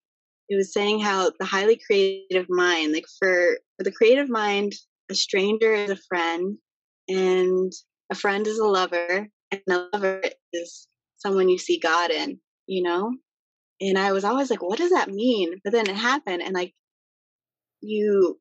it 0.49 0.57
was 0.57 0.72
saying 0.72 1.01
how 1.01 1.30
the 1.39 1.45
highly 1.47 1.80
creative 1.87 2.47
mind, 2.49 2.93
like 2.93 3.07
for 3.18 3.59
for 3.76 3.85
the 3.85 3.93
creative 3.93 4.28
mind, 4.28 4.72
a 5.11 5.14
stranger 5.14 5.72
is 5.72 5.91
a 5.91 5.97
friend, 5.97 6.59
and 7.09 7.72
a 8.11 8.14
friend 8.14 8.47
is 8.47 8.59
a 8.59 8.66
lover, 8.66 9.28
and 9.51 9.61
a 9.68 9.89
lover 9.93 10.22
is 10.53 10.89
someone 11.18 11.49
you 11.49 11.59
see 11.59 11.78
God 11.78 12.11
in, 12.11 12.39
you 12.66 12.82
know? 12.82 13.14
And 13.81 13.99
I 13.99 14.12
was 14.12 14.25
always 14.25 14.51
like, 14.51 14.62
what 14.62 14.79
does 14.79 14.91
that 14.91 15.11
mean? 15.11 15.61
But 15.64 15.72
then 15.72 15.89
it 15.89 15.97
happened 15.97 16.43
and 16.43 16.55
like 16.55 16.75
you 17.81 18.39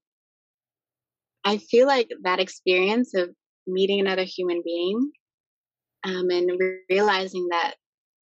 I 1.43 1.57
feel 1.57 1.87
like 1.87 2.09
that 2.23 2.39
experience 2.39 3.13
of 3.13 3.29
meeting 3.67 3.99
another 3.99 4.23
human 4.23 4.61
being 4.63 5.11
um, 6.05 6.29
and 6.29 6.51
re- 6.59 6.79
realizing 6.89 7.47
that 7.51 7.75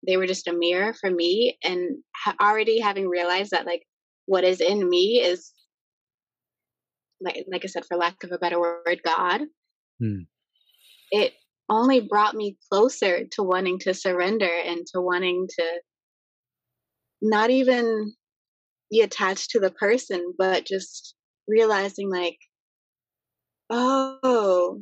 they 0.06 0.18
were 0.18 0.28
just 0.28 0.48
a 0.48 0.54
mirror 0.54 0.94
for 0.94 1.12
me 1.12 1.58
and 1.64 1.98
ha- 2.16 2.36
already 2.42 2.80
having 2.80 3.08
realized 3.08 3.52
that 3.52 3.66
like 3.66 3.84
what 4.26 4.44
is 4.44 4.62
in 4.62 4.90
me 4.90 5.22
is 5.22 5.52
like 7.20 7.46
like 7.52 7.66
I 7.66 7.68
said 7.68 7.86
for 7.86 7.98
lack 7.98 8.24
of 8.24 8.32
a 8.32 8.38
better 8.38 8.60
word 8.60 9.02
God 9.04 9.42
hmm. 10.00 10.22
it 11.12 11.34
only 11.70 12.00
brought 12.00 12.36
me 12.36 12.58
closer 12.72 13.26
to 13.32 13.44
wanting 13.44 13.80
to 13.80 13.94
surrender 13.94 14.50
and 14.66 14.88
to 14.94 15.02
wanting 15.02 15.48
to 15.60 15.82
not 17.22 17.50
even 17.50 18.14
be 18.92 19.02
attached 19.02 19.52
to 19.52 19.60
the 19.60 19.72
person, 19.72 20.34
but 20.38 20.66
just 20.66 21.16
realizing 21.48 22.10
like, 22.10 22.38
oh, 23.70 24.82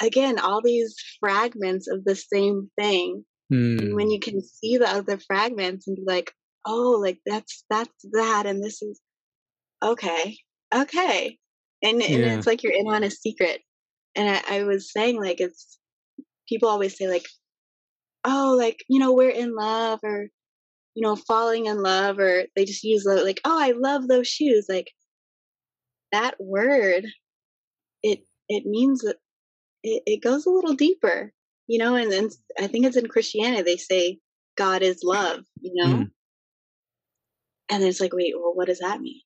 again, 0.00 0.38
all 0.38 0.62
these 0.62 0.94
fragments 1.18 1.88
of 1.88 2.04
the 2.04 2.16
same 2.16 2.70
thing. 2.78 3.24
Mm. 3.52 3.80
And 3.80 3.94
when 3.94 4.06
hmm. 4.06 4.12
you 4.12 4.20
can 4.20 4.40
see 4.42 4.76
the 4.76 4.88
other 4.88 5.18
fragments 5.18 5.88
and 5.88 5.96
be 5.96 6.04
like, 6.06 6.32
oh, 6.66 6.98
like 7.02 7.18
that's 7.26 7.64
that's 7.68 7.90
that, 8.12 8.46
and 8.46 8.62
this 8.62 8.80
is 8.80 9.00
okay, 9.82 10.36
okay, 10.72 11.38
and, 11.82 12.00
and 12.00 12.22
yeah. 12.22 12.36
it's 12.36 12.46
like 12.46 12.62
you're 12.62 12.72
in 12.72 12.86
on 12.86 13.02
a 13.02 13.10
secret. 13.10 13.60
And 14.14 14.28
I, 14.28 14.58
I 14.58 14.62
was 14.64 14.92
saying 14.92 15.20
like 15.20 15.40
it's 15.40 15.78
people 16.48 16.68
always 16.68 16.96
say 16.96 17.08
like, 17.08 17.26
oh, 18.24 18.54
like 18.56 18.78
you 18.88 19.00
know 19.00 19.12
we're 19.12 19.30
in 19.30 19.54
love 19.54 19.98
or 20.04 20.28
you 20.94 21.02
know, 21.02 21.16
falling 21.16 21.66
in 21.66 21.82
love 21.82 22.18
or 22.18 22.44
they 22.56 22.64
just 22.64 22.84
use 22.84 23.04
the, 23.04 23.22
like, 23.24 23.40
oh, 23.44 23.58
I 23.60 23.72
love 23.72 24.08
those 24.08 24.28
shoes. 24.28 24.66
Like 24.68 24.90
that 26.12 26.34
word, 26.40 27.06
it 28.02 28.20
it 28.48 28.66
means 28.66 29.00
that 29.00 29.16
it, 29.82 30.02
it 30.06 30.22
goes 30.22 30.46
a 30.46 30.50
little 30.50 30.74
deeper, 30.74 31.32
you 31.66 31.78
know, 31.78 31.94
and 31.94 32.10
then 32.10 32.28
I 32.58 32.66
think 32.66 32.86
it's 32.86 32.96
in 32.96 33.06
Christianity 33.08 33.62
they 33.62 33.76
say 33.76 34.18
God 34.56 34.82
is 34.82 35.02
love, 35.04 35.40
you 35.60 35.72
know? 35.74 35.96
Mm. 35.96 36.10
And 37.70 37.84
it's 37.84 38.00
like, 38.00 38.12
wait, 38.12 38.34
well, 38.36 38.54
what 38.54 38.66
does 38.66 38.80
that 38.80 39.00
mean? 39.00 39.20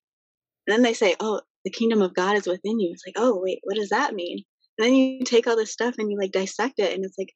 And 0.66 0.74
then 0.74 0.82
they 0.82 0.92
say, 0.92 1.16
oh, 1.20 1.40
the 1.64 1.70
kingdom 1.70 2.02
of 2.02 2.14
God 2.14 2.36
is 2.36 2.46
within 2.46 2.78
you. 2.78 2.90
It's 2.92 3.02
like, 3.06 3.16
oh, 3.16 3.40
wait, 3.42 3.60
what 3.62 3.76
does 3.76 3.88
that 3.88 4.14
mean? 4.14 4.44
And 4.78 4.86
then 4.86 4.94
you 4.94 5.24
take 5.24 5.46
all 5.46 5.56
this 5.56 5.72
stuff 5.72 5.94
and 5.98 6.10
you 6.10 6.18
like 6.18 6.32
dissect 6.32 6.78
it, 6.78 6.92
and 6.94 7.04
it's 7.04 7.18
like, 7.18 7.32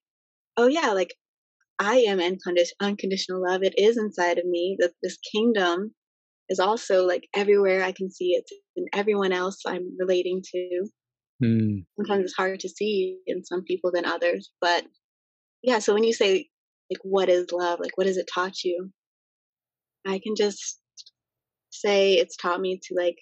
oh 0.57 0.67
yeah, 0.67 0.93
like 0.93 1.15
I 1.79 1.99
am 2.09 2.21
unconditional 2.81 3.43
love. 3.43 3.63
It 3.63 3.75
is 3.79 3.97
inside 3.97 4.39
of 4.39 4.45
me. 4.45 4.77
That 4.81 4.93
this 5.03 5.19
kingdom 5.33 5.95
is 6.49 6.59
also 6.59 7.07
like 7.07 7.29
everywhere 7.35 7.83
I 7.83 7.93
can 7.93 8.11
see 8.11 8.31
it 8.31 8.45
in 8.77 8.87
everyone 8.93 9.33
else 9.33 9.61
I'm 9.67 9.97
relating 9.99 10.43
to. 10.53 10.87
Mm. 11.43 11.85
Sometimes 11.97 12.25
it's 12.25 12.37
harder 12.37 12.57
to 12.57 12.69
see 12.69 13.19
in 13.27 13.45
some 13.45 13.63
people 13.63 13.93
than 13.93 14.05
others. 14.05 14.51
But 14.61 14.85
yeah, 15.63 15.79
so 15.79 15.95
when 15.95 16.05
you 16.05 16.13
say 16.13 16.49
like 16.91 17.01
what 17.03 17.29
is 17.29 17.53
love? 17.53 17.81
Like 17.81 17.97
what 17.97 18.07
has 18.07 18.17
it 18.17 18.29
taught 18.33 18.65
you? 18.65 18.91
I 20.07 20.21
can 20.23 20.35
just 20.37 20.81
say 21.71 22.15
it's 22.15 22.37
taught 22.37 22.61
me 22.61 22.81
to 22.83 22.95
like 22.97 23.17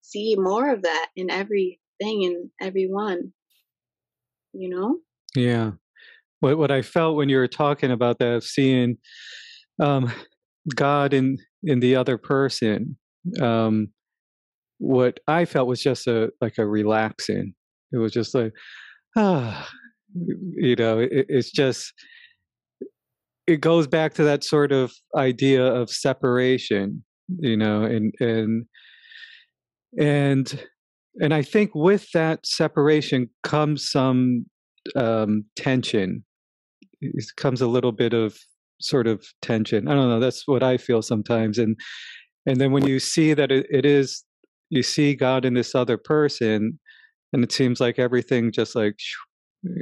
see 0.00 0.34
more 0.36 0.72
of 0.72 0.82
that 0.82 1.08
in 1.14 1.30
everything 1.30 1.78
in 2.00 2.50
everyone. 2.60 3.32
You 4.52 4.70
know? 4.70 4.98
Yeah 5.36 5.72
what 6.42 6.58
what 6.58 6.70
I 6.70 6.82
felt 6.82 7.16
when 7.16 7.28
you 7.28 7.36
were 7.36 7.48
talking 7.48 7.90
about 7.90 8.18
that 8.18 8.34
of 8.34 8.44
seeing 8.44 8.96
um, 9.80 10.12
God 10.74 11.14
in 11.14 11.38
in 11.62 11.80
the 11.80 11.96
other 11.96 12.18
person. 12.18 12.96
Um, 13.40 13.88
what 14.78 15.20
I 15.28 15.44
felt 15.44 15.68
was 15.68 15.82
just 15.82 16.06
a 16.06 16.30
like 16.40 16.58
a 16.58 16.66
relaxing. 16.66 17.54
It 17.92 17.98
was 17.98 18.12
just 18.12 18.34
like 18.34 18.52
ah, 19.16 19.68
you 20.14 20.76
know, 20.76 20.98
it, 20.98 21.26
it's 21.28 21.50
just 21.50 21.92
it 23.46 23.60
goes 23.60 23.86
back 23.86 24.14
to 24.14 24.24
that 24.24 24.44
sort 24.44 24.72
of 24.72 24.92
idea 25.16 25.64
of 25.64 25.90
separation 25.90 27.02
you 27.38 27.56
know, 27.56 27.82
and 27.82 28.12
and 28.20 28.66
and 29.98 30.68
and 31.20 31.34
I 31.34 31.42
think 31.42 31.74
with 31.74 32.10
that 32.12 32.46
separation 32.46 33.30
comes 33.42 33.90
some 33.90 34.46
um, 34.96 35.44
tension. 35.56 36.24
It 37.02 37.24
comes 37.36 37.60
a 37.60 37.66
little 37.66 37.92
bit 37.92 38.14
of 38.14 38.38
sort 38.80 39.06
of 39.06 39.24
tension. 39.42 39.88
I 39.88 39.94
don't 39.94 40.08
know. 40.08 40.20
That's 40.20 40.46
what 40.46 40.62
I 40.62 40.76
feel 40.76 41.02
sometimes, 41.02 41.58
and 41.58 41.76
and 42.46 42.60
then 42.60 42.72
when 42.72 42.86
you 42.86 42.98
see 42.98 43.34
that 43.34 43.52
it, 43.52 43.66
it 43.70 43.84
is, 43.84 44.24
you 44.70 44.82
see 44.82 45.14
God 45.14 45.44
in 45.44 45.54
this 45.54 45.74
other 45.74 45.96
person, 45.96 46.78
and 47.32 47.44
it 47.44 47.52
seems 47.52 47.80
like 47.80 47.98
everything 47.98 48.52
just 48.52 48.74
like, 48.74 48.96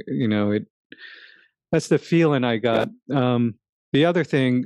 you 0.07 0.27
know, 0.27 0.51
it. 0.51 0.63
That's 1.71 1.87
the 1.87 1.97
feeling 1.97 2.43
I 2.43 2.57
got. 2.57 2.89
Um, 3.13 3.55
the 3.93 4.05
other 4.05 4.25
thing 4.25 4.65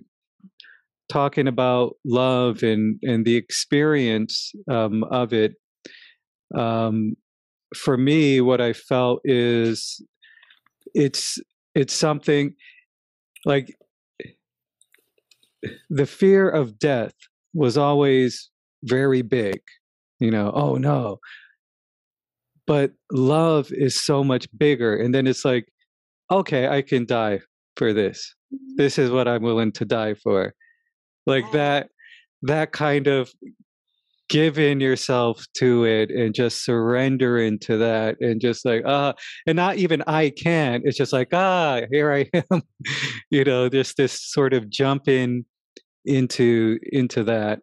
talking 1.09 1.47
about 1.47 1.95
love 2.03 2.63
and 2.63 2.99
and 3.03 3.25
the 3.25 3.35
experience 3.35 4.51
um, 4.69 5.03
of 5.05 5.33
it 5.33 5.53
um, 6.55 7.13
for 7.75 7.97
me 7.97 8.41
what 8.41 8.61
i 8.61 8.73
felt 8.73 9.19
is 9.23 10.01
it's 10.93 11.39
it's 11.75 11.93
something 11.93 12.55
like 13.45 13.75
the 15.89 16.05
fear 16.05 16.49
of 16.49 16.79
death 16.79 17.13
was 17.53 17.77
always 17.77 18.49
very 18.83 19.21
big 19.21 19.61
you 20.19 20.31
know 20.31 20.51
oh 20.53 20.75
no. 20.75 21.19
But 22.67 22.93
love 23.11 23.71
is 23.71 24.03
so 24.03 24.23
much 24.23 24.47
bigger 24.57 24.95
and 24.95 25.13
then 25.13 25.27
it's 25.27 25.45
like 25.45 25.67
okay 26.31 26.67
i 26.67 26.81
can 26.81 27.05
die 27.05 27.39
for 27.75 27.93
this. 27.93 28.33
Mm-hmm. 28.53 28.75
this 28.77 28.97
is 28.97 29.11
what 29.11 29.27
i'm 29.27 29.43
willing 29.43 29.71
to 29.73 29.85
die 29.85 30.13
for. 30.15 30.53
Like 31.25 31.51
that 31.51 31.89
that 32.43 32.71
kind 32.71 33.07
of 33.07 33.31
giving 34.29 34.79
yourself 34.79 35.45
to 35.55 35.85
it 35.85 36.09
and 36.09 36.33
just 36.33 36.65
surrender 36.65 37.37
into 37.37 37.77
that 37.77 38.15
and 38.19 38.41
just 38.41 38.65
like 38.65 38.81
ah 38.85 39.09
uh, 39.09 39.13
and 39.45 39.55
not 39.55 39.77
even 39.77 40.03
i 40.07 40.29
can't. 40.29 40.83
it's 40.85 40.97
just 40.97 41.13
like 41.13 41.29
ah 41.33 41.81
here 41.91 42.11
i 42.11 42.25
am 42.51 42.61
you 43.29 43.43
know 43.43 43.69
just 43.69 43.97
this 43.97 44.19
sort 44.31 44.53
of 44.53 44.69
jumping 44.69 45.45
into 46.05 46.77
into 46.91 47.23
that 47.23 47.59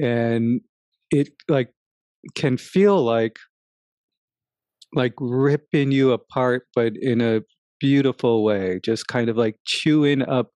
and 0.00 0.60
it 1.10 1.28
like 1.48 1.70
can 2.34 2.56
feel 2.56 3.02
like 3.02 3.36
like 4.94 5.14
ripping 5.18 5.90
you 5.90 6.12
apart 6.12 6.66
but 6.74 6.92
in 7.00 7.20
a 7.20 7.40
beautiful 7.80 8.44
way 8.44 8.80
just 8.84 9.08
kind 9.08 9.28
of 9.28 9.36
like 9.36 9.56
chewing 9.64 10.22
up 10.22 10.50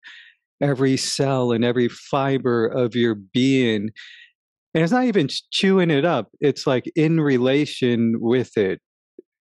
every 0.61 0.97
cell 0.97 1.53
and 1.53 1.65
every 1.65 1.89
fiber 1.89 2.67
of 2.67 2.95
your 2.95 3.15
being. 3.15 3.91
And 4.75 4.83
it's 4.83 4.93
not 4.93 5.05
even 5.05 5.29
chewing 5.51 5.91
it 5.91 6.05
up, 6.05 6.29
it's 6.41 6.67
like 6.67 6.91
in 6.95 7.21
relation 7.21 8.17
with 8.21 8.57
it, 8.57 8.81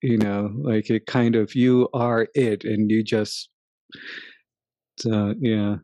you 0.01 0.17
know, 0.17 0.49
like 0.63 0.89
it 0.89 1.05
kind 1.05 1.35
of, 1.35 1.53
you 1.53 1.89
are 1.93 2.27
it 2.33 2.63
and 2.63 2.89
you 2.89 3.03
just, 3.03 3.49
uh, 5.11 5.33
yeah. 5.39 5.75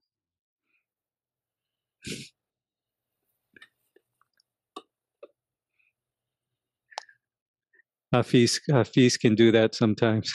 Hafiz, 8.13 8.61
Hafiz 8.71 9.17
can 9.17 9.35
do 9.35 9.51
that 9.51 9.75
sometimes. 9.75 10.31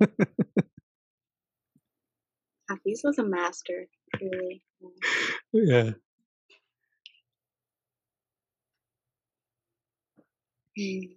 Hafiz 2.68 3.00
was 3.04 3.18
a 3.18 3.24
master, 3.24 3.86
really. 4.20 4.62
Yeah. 5.52 5.90
Hmm. 10.76 11.14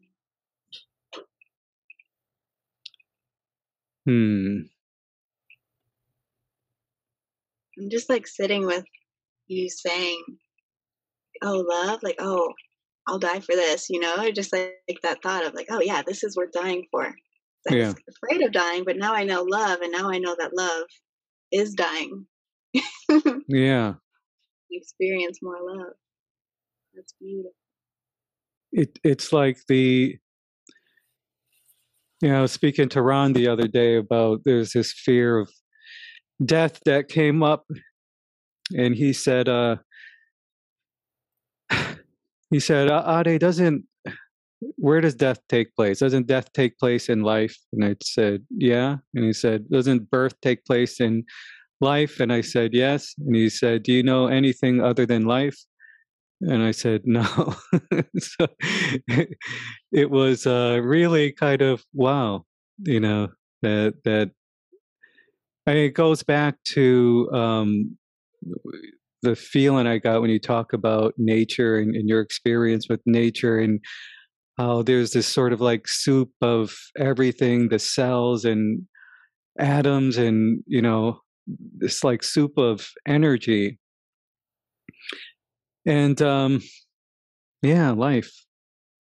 I'm 7.79 7.89
just 7.89 8.09
like 8.09 8.27
sitting 8.27 8.65
with 8.65 8.85
you 9.47 9.69
saying, 9.69 10.23
"Oh, 11.43 11.59
love," 11.67 12.03
like, 12.03 12.17
"Oh, 12.19 12.53
I'll 13.07 13.19
die 13.19 13.41
for 13.41 13.55
this," 13.55 13.89
you 13.89 13.99
know, 13.99 14.31
just 14.31 14.53
like, 14.53 14.75
like 14.89 15.01
that 15.03 15.23
thought 15.23 15.45
of 15.45 15.53
like, 15.55 15.67
"Oh, 15.71 15.81
yeah, 15.81 16.03
this 16.03 16.23
is 16.23 16.37
worth 16.37 16.51
dying 16.53 16.87
for." 16.91 17.15
I 17.69 17.75
was 17.75 17.93
Yeah. 17.93 17.93
afraid 18.09 18.43
of 18.43 18.53
dying, 18.53 18.85
but 18.85 18.97
now 18.97 19.13
I 19.15 19.23
know 19.25 19.43
love, 19.43 19.81
and 19.81 19.91
now 19.93 20.09
I 20.11 20.19
know 20.19 20.35
that 20.39 20.55
love 20.55 20.87
is 21.51 21.73
dying. 21.75 22.27
Yeah. 23.47 23.95
Experience 24.71 25.39
more 25.41 25.59
love. 25.61 25.93
That's 26.93 27.13
beautiful. 27.19 27.53
It 28.71 28.99
it's 29.03 29.31
like 29.31 29.59
the 29.67 30.17
you 32.21 32.29
know, 32.29 32.45
speaking 32.47 32.89
to 32.89 32.99
Raan 32.99 33.33
the 33.33 33.47
other 33.47 33.67
day 33.67 33.97
about 33.97 34.41
there's 34.43 34.71
this 34.71 34.91
fear 34.91 35.37
of 35.37 35.51
death 36.43 36.79
that 36.85 37.09
came 37.09 37.43
up 37.43 37.65
and 38.75 38.95
he 38.95 39.13
said 39.13 39.47
uh 39.49 39.77
he 42.49 42.59
said 42.59 42.89
"Uh, 42.89 43.23
Ade 43.25 43.39
doesn't 43.39 43.85
where 44.77 45.01
does 45.01 45.13
death 45.13 45.39
take 45.49 45.75
place? 45.75 45.99
Doesn't 45.99 46.25
death 46.25 46.51
take 46.53 46.79
place 46.79 47.09
in 47.09 47.21
life? 47.21 47.55
And 47.73 47.85
i 47.85 47.95
said 48.01 48.43
yeah. 48.49 48.97
And 49.13 49.25
he 49.25 49.33
said 49.33 49.69
doesn't 49.69 50.09
birth 50.09 50.39
take 50.41 50.65
place 50.65 50.99
in 50.99 51.23
life? 51.79 52.19
And 52.19 52.33
i 52.33 52.41
said 52.41 52.73
yes. 52.73 53.13
And 53.19 53.35
he 53.35 53.49
said 53.49 53.83
do 53.83 53.93
you 53.93 54.03
know 54.03 54.27
anything 54.27 54.81
other 54.81 55.05
than 55.05 55.25
life 55.25 55.57
and 56.41 56.63
i 56.63 56.71
said 56.71 57.01
no 57.05 57.55
so 58.19 58.47
it 59.91 60.09
was 60.09 60.45
uh 60.45 60.79
really 60.83 61.31
kind 61.31 61.61
of 61.61 61.83
wow 61.93 62.43
you 62.83 62.99
know 62.99 63.27
that 63.61 63.93
that 64.03 64.31
I 65.65 65.73
mean, 65.73 65.85
it 65.87 65.95
goes 65.95 66.23
back 66.23 66.55
to 66.75 67.29
um 67.33 67.97
the 69.21 69.35
feeling 69.35 69.87
I 69.87 69.97
got 69.97 70.21
when 70.21 70.29
you 70.29 70.39
talk 70.39 70.73
about 70.73 71.13
nature 71.17 71.77
and, 71.77 71.95
and 71.95 72.07
your 72.07 72.21
experience 72.21 72.87
with 72.87 73.01
nature 73.05 73.59
and 73.59 73.79
how 74.57 74.81
there's 74.83 75.11
this 75.11 75.27
sort 75.27 75.53
of 75.53 75.61
like 75.61 75.87
soup 75.87 76.29
of 76.41 76.75
everything, 76.97 77.69
the 77.69 77.79
cells 77.79 78.45
and 78.45 78.83
atoms 79.59 80.17
and, 80.17 80.63
you 80.67 80.81
know, 80.81 81.19
this 81.77 82.03
like 82.03 82.23
soup 82.23 82.57
of 82.57 82.89
energy. 83.07 83.79
And 85.87 86.21
um 86.21 86.61
yeah, 87.63 87.91
life. 87.91 88.31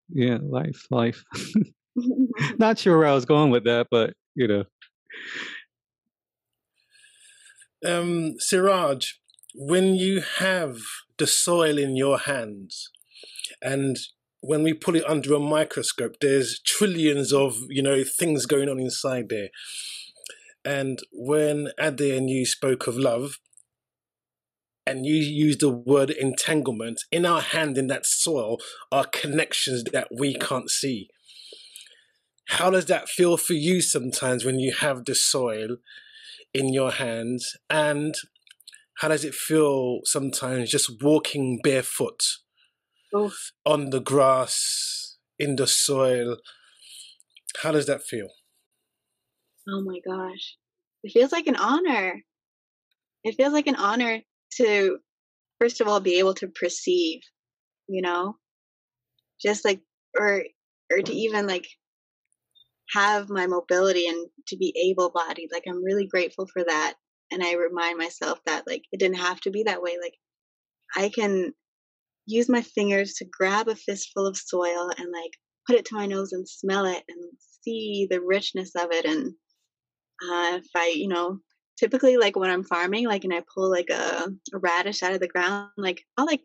Yeah, 0.09 0.39
life, 0.41 0.87
life. 0.91 1.23
Not 2.57 2.79
sure 2.79 2.97
where 2.97 3.07
I 3.07 3.13
was 3.13 3.25
going 3.25 3.51
with 3.51 3.65
that, 3.65 3.87
but 3.89 4.13
you 4.35 4.47
know. 4.47 4.63
Um, 7.85 8.35
Saraaj, 8.39 9.13
when 9.55 9.95
you 9.95 10.21
have 10.37 10.77
the 11.17 11.27
soil 11.27 11.77
in 11.77 11.95
your 11.95 12.19
hands 12.19 12.89
and 13.61 13.97
when 14.41 14.63
we 14.63 14.73
put 14.73 14.95
it 14.95 15.07
under 15.07 15.33
a 15.35 15.39
microscope, 15.39 16.15
there's 16.21 16.59
trillions 16.65 17.33
of 17.33 17.55
you 17.69 17.81
know 17.81 18.03
things 18.03 18.45
going 18.45 18.69
on 18.69 18.79
inside 18.79 19.29
there. 19.29 19.49
And 20.63 20.99
when 21.11 21.69
Ade 21.79 22.01
and 22.01 22.29
you 22.29 22.45
spoke 22.45 22.85
of 22.87 22.95
love, 22.95 23.39
and 24.91 25.05
you 25.05 25.15
use 25.15 25.57
the 25.57 25.69
word 25.69 26.09
entanglement, 26.09 26.99
in 27.13 27.25
our 27.25 27.39
hand 27.39 27.77
in 27.77 27.87
that 27.87 28.05
soil 28.05 28.57
are 28.91 29.05
connections 29.05 29.85
that 29.93 30.09
we 30.13 30.33
can't 30.33 30.69
see. 30.69 31.07
How 32.49 32.69
does 32.69 32.87
that 32.87 33.07
feel 33.07 33.37
for 33.37 33.53
you 33.53 33.79
sometimes 33.79 34.43
when 34.43 34.59
you 34.59 34.73
have 34.73 35.05
the 35.05 35.15
soil 35.15 35.77
in 36.53 36.73
your 36.73 36.91
hands? 36.91 37.55
And 37.69 38.13
how 38.97 39.07
does 39.07 39.23
it 39.23 39.33
feel 39.33 40.01
sometimes 40.03 40.69
just 40.69 41.01
walking 41.01 41.61
barefoot 41.63 42.21
Oof. 43.15 43.53
on 43.65 43.91
the 43.91 44.01
grass, 44.01 45.17
in 45.39 45.55
the 45.55 45.67
soil? 45.67 46.35
How 47.63 47.71
does 47.71 47.85
that 47.85 48.03
feel? 48.03 48.27
Oh 49.69 49.81
my 49.85 49.99
gosh. 50.05 50.57
It 51.01 51.13
feels 51.13 51.31
like 51.31 51.47
an 51.47 51.55
honor. 51.55 52.23
It 53.23 53.35
feels 53.35 53.53
like 53.53 53.67
an 53.67 53.75
honor 53.77 54.21
to, 54.57 54.97
first 55.59 55.81
of 55.81 55.87
all, 55.87 55.99
be 55.99 56.19
able 56.19 56.33
to 56.35 56.47
perceive, 56.47 57.21
you 57.87 58.01
know, 58.01 58.35
just 59.41 59.65
like, 59.65 59.81
or, 60.17 60.43
or 60.91 61.01
to 61.01 61.13
even 61.13 61.47
like 61.47 61.67
have 62.93 63.29
my 63.29 63.47
mobility 63.47 64.07
and 64.07 64.27
to 64.47 64.57
be 64.57 64.73
able 64.89 65.11
bodied. 65.11 65.49
Like, 65.51 65.63
I'm 65.67 65.83
really 65.83 66.07
grateful 66.07 66.47
for 66.51 66.63
that. 66.63 66.95
And 67.31 67.41
I 67.41 67.53
remind 67.53 67.97
myself 67.97 68.39
that, 68.45 68.67
like, 68.67 68.81
it 68.91 68.99
didn't 68.99 69.17
have 69.17 69.39
to 69.41 69.51
be 69.51 69.63
that 69.63 69.81
way. 69.81 69.97
Like, 70.01 70.15
I 70.97 71.09
can 71.09 71.53
use 72.25 72.49
my 72.49 72.61
fingers 72.61 73.13
to 73.13 73.25
grab 73.31 73.69
a 73.69 73.75
fistful 73.75 74.27
of 74.27 74.35
soil 74.35 74.89
and, 74.97 75.07
like, 75.13 75.31
put 75.65 75.77
it 75.77 75.85
to 75.85 75.95
my 75.95 76.05
nose 76.07 76.33
and 76.33 76.47
smell 76.49 76.85
it 76.85 77.03
and 77.07 77.31
see 77.63 78.07
the 78.09 78.19
richness 78.19 78.71
of 78.75 78.91
it. 78.91 79.05
And 79.05 79.33
uh, 80.23 80.57
if 80.57 80.67
I, 80.75 80.93
you 80.93 81.07
know, 81.07 81.39
typically 81.81 82.17
like 82.17 82.35
when 82.35 82.51
I'm 82.51 82.63
farming, 82.63 83.07
like, 83.07 83.23
and 83.23 83.33
I 83.33 83.41
pull 83.53 83.69
like 83.71 83.89
a, 83.89 84.27
a 84.53 84.59
radish 84.59 85.01
out 85.01 85.13
of 85.13 85.19
the 85.19 85.27
ground, 85.27 85.71
like, 85.77 86.05
I'll 86.15 86.27
like 86.27 86.41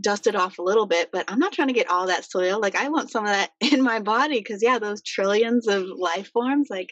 dust 0.00 0.26
it 0.26 0.34
off 0.34 0.58
a 0.58 0.62
little 0.62 0.86
bit, 0.86 1.10
but 1.12 1.26
I'm 1.28 1.38
not 1.38 1.52
trying 1.52 1.68
to 1.68 1.74
get 1.74 1.90
all 1.90 2.06
that 2.06 2.24
soil. 2.24 2.58
Like 2.58 2.74
I 2.74 2.88
want 2.88 3.10
some 3.10 3.24
of 3.24 3.30
that 3.30 3.50
in 3.60 3.82
my 3.82 4.00
body 4.00 4.38
because 4.38 4.62
yeah, 4.62 4.78
those 4.78 5.02
trillions 5.02 5.68
of 5.68 5.84
life 5.96 6.30
forms, 6.32 6.68
like 6.70 6.88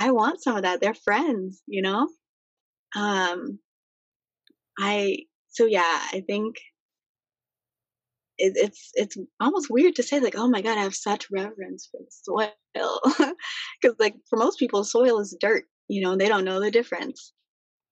I 0.00 0.10
want 0.10 0.42
some 0.42 0.56
of 0.56 0.62
that. 0.62 0.80
They're 0.80 0.94
friends, 0.94 1.62
you 1.66 1.82
know? 1.82 2.08
Um 2.96 3.60
I 4.78 5.18
so 5.48 5.66
yeah, 5.66 6.00
I 6.12 6.22
think 6.26 6.56
it, 8.38 8.52
it's 8.56 8.90
it's 8.94 9.16
almost 9.40 9.70
weird 9.70 9.96
to 9.96 10.02
say 10.02 10.20
like, 10.20 10.36
oh 10.36 10.48
my 10.48 10.62
god, 10.62 10.78
I 10.78 10.82
have 10.82 10.94
such 10.94 11.30
reverence 11.30 11.88
for 11.90 12.00
the 12.00 12.10
soil, 12.10 13.00
because 13.80 13.96
like 13.98 14.14
for 14.28 14.36
most 14.36 14.58
people, 14.58 14.84
soil 14.84 15.18
is 15.20 15.36
dirt. 15.40 15.64
You 15.88 16.02
know, 16.02 16.16
they 16.16 16.28
don't 16.28 16.44
know 16.44 16.60
the 16.60 16.70
difference. 16.70 17.32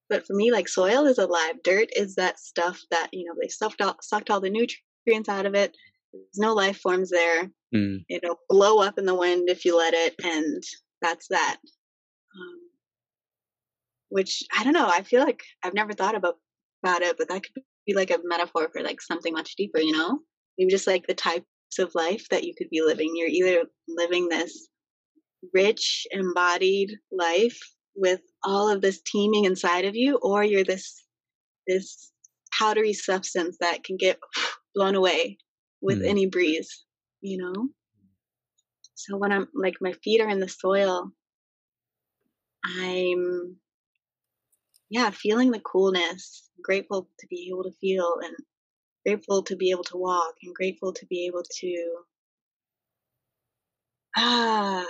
But 0.09 0.27
for 0.27 0.35
me, 0.35 0.53
like 0.53 0.69
soil 0.69 1.07
is 1.07 1.19
alive. 1.19 1.57
Dirt 1.65 1.89
is 1.97 2.15
that 2.15 2.39
stuff 2.39 2.81
that 2.91 3.09
you 3.13 3.25
know 3.25 3.35
they 3.41 3.49
sucked 3.49 3.81
all, 3.81 3.97
sucked 4.01 4.31
all 4.31 4.41
the 4.41 4.51
nutrients 4.51 5.29
out 5.29 5.47
of 5.47 5.55
it. 5.55 5.77
There's 6.13 6.39
no 6.39 6.55
life 6.55 6.79
forms 6.79 7.11
there. 7.11 7.51
Mm. 7.75 8.05
It'll 8.09 8.39
blow 8.49 8.79
up 8.79 8.99
in 8.99 9.05
the 9.05 9.15
wind 9.15 9.49
if 9.49 9.65
you 9.65 9.77
let 9.77 9.95
it, 9.95 10.15
and 10.23 10.63
that's 11.03 11.27
that. 11.29 11.57
Um, 11.63 12.59
which 14.09 14.43
I 14.57 14.63
don't 14.63 14.73
know. 14.73 14.89
I 14.89 15.03
feel 15.03 15.23
like 15.25 15.43
I've 15.63 15.75
never 15.75 15.93
thought 15.93 16.15
about 16.15 16.37
about 16.85 17.03
it, 17.03 17.17
but 17.19 17.29
that 17.29 17.43
could 17.43 17.63
be 17.87 17.95
like 17.95 18.11
a 18.11 18.19
metaphor 18.25 18.69
for 18.73 18.83
like 18.83 19.01
something 19.01 19.33
much 19.33 19.57
deeper. 19.57 19.81
You 19.81 19.93
know, 19.93 20.21
maybe 20.57 20.71
just 20.71 20.87
like 20.87 21.07
the 21.07 21.15
types 21.15 21.45
of 21.81 21.95
life 21.97 22.29
that 22.31 22.45
you 22.45 22.55
could 22.57 22.71
be 22.71 22.81
living. 22.81 23.13
You're 23.15 23.29
either 23.29 23.65
living 23.89 24.29
this 24.29 24.69
rich, 25.53 26.07
embodied 26.13 26.93
life 27.11 27.59
with 27.97 28.21
all 28.45 28.69
of 28.69 28.81
this 28.81 29.01
teeming 29.01 29.45
inside 29.45 29.85
of 29.85 29.97
you, 29.97 30.17
or 30.17 30.45
you're 30.45 30.65
this 30.65 31.03
this 31.67 32.13
powdery 32.57 32.93
substance 32.93 33.57
that 33.61 33.85
can 33.85 33.97
get 33.97 34.19
blown 34.75 34.95
away 34.95 35.39
with 35.81 36.01
mm. 36.01 36.09
any 36.09 36.27
breeze, 36.27 36.85
you 37.21 37.39
know? 37.39 37.69
So 38.95 39.17
when 39.17 39.33
I'm 39.33 39.49
like 39.55 39.77
my 39.81 39.93
feet 39.93 40.21
are 40.21 40.29
in 40.29 40.41
the 40.41 40.49
soil, 40.49 41.11
I'm 42.65 43.57
yeah, 44.89 45.11
feeling 45.11 45.51
the 45.51 45.61
coolness, 45.61 46.49
grateful 46.63 47.09
to 47.19 47.27
be 47.27 47.49
able 47.51 47.65
to 47.65 47.73
feel 47.81 48.17
and 48.23 48.35
grateful 49.05 49.43
to 49.43 49.57
be 49.57 49.71
able 49.71 49.85
to 49.85 49.97
walk 49.97 50.35
and 50.43 50.55
grateful 50.55 50.93
to 50.93 51.07
be 51.07 51.27
able 51.27 51.43
to 51.61 51.97
ah 54.17 54.87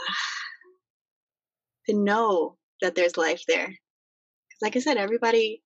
to 1.87 1.95
know 1.95 2.57
that 2.83 2.95
there's 2.95 3.17
life 3.17 3.43
there. 3.49 3.67
Because, 3.67 4.63
like 4.63 4.77
I 4.77 4.81
said, 4.81 4.97
everybody, 4.97 5.63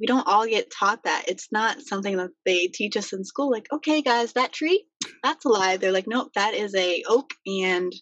we 0.00 0.06
don't 0.06 0.26
all 0.26 0.46
get 0.46 0.70
taught 0.70 1.04
that. 1.04 1.24
It's 1.28 1.48
not 1.52 1.82
something 1.82 2.16
that 2.16 2.30
they 2.44 2.66
teach 2.68 2.96
us 2.96 3.12
in 3.12 3.24
school. 3.24 3.50
Like, 3.50 3.66
okay, 3.72 4.02
guys, 4.02 4.32
that 4.32 4.52
tree, 4.52 4.86
that's 5.22 5.44
alive. 5.44 5.80
They're 5.80 5.92
like, 5.92 6.08
nope, 6.08 6.30
that 6.34 6.54
is 6.54 6.74
a 6.74 7.02
oak, 7.08 7.30
and 7.46 7.92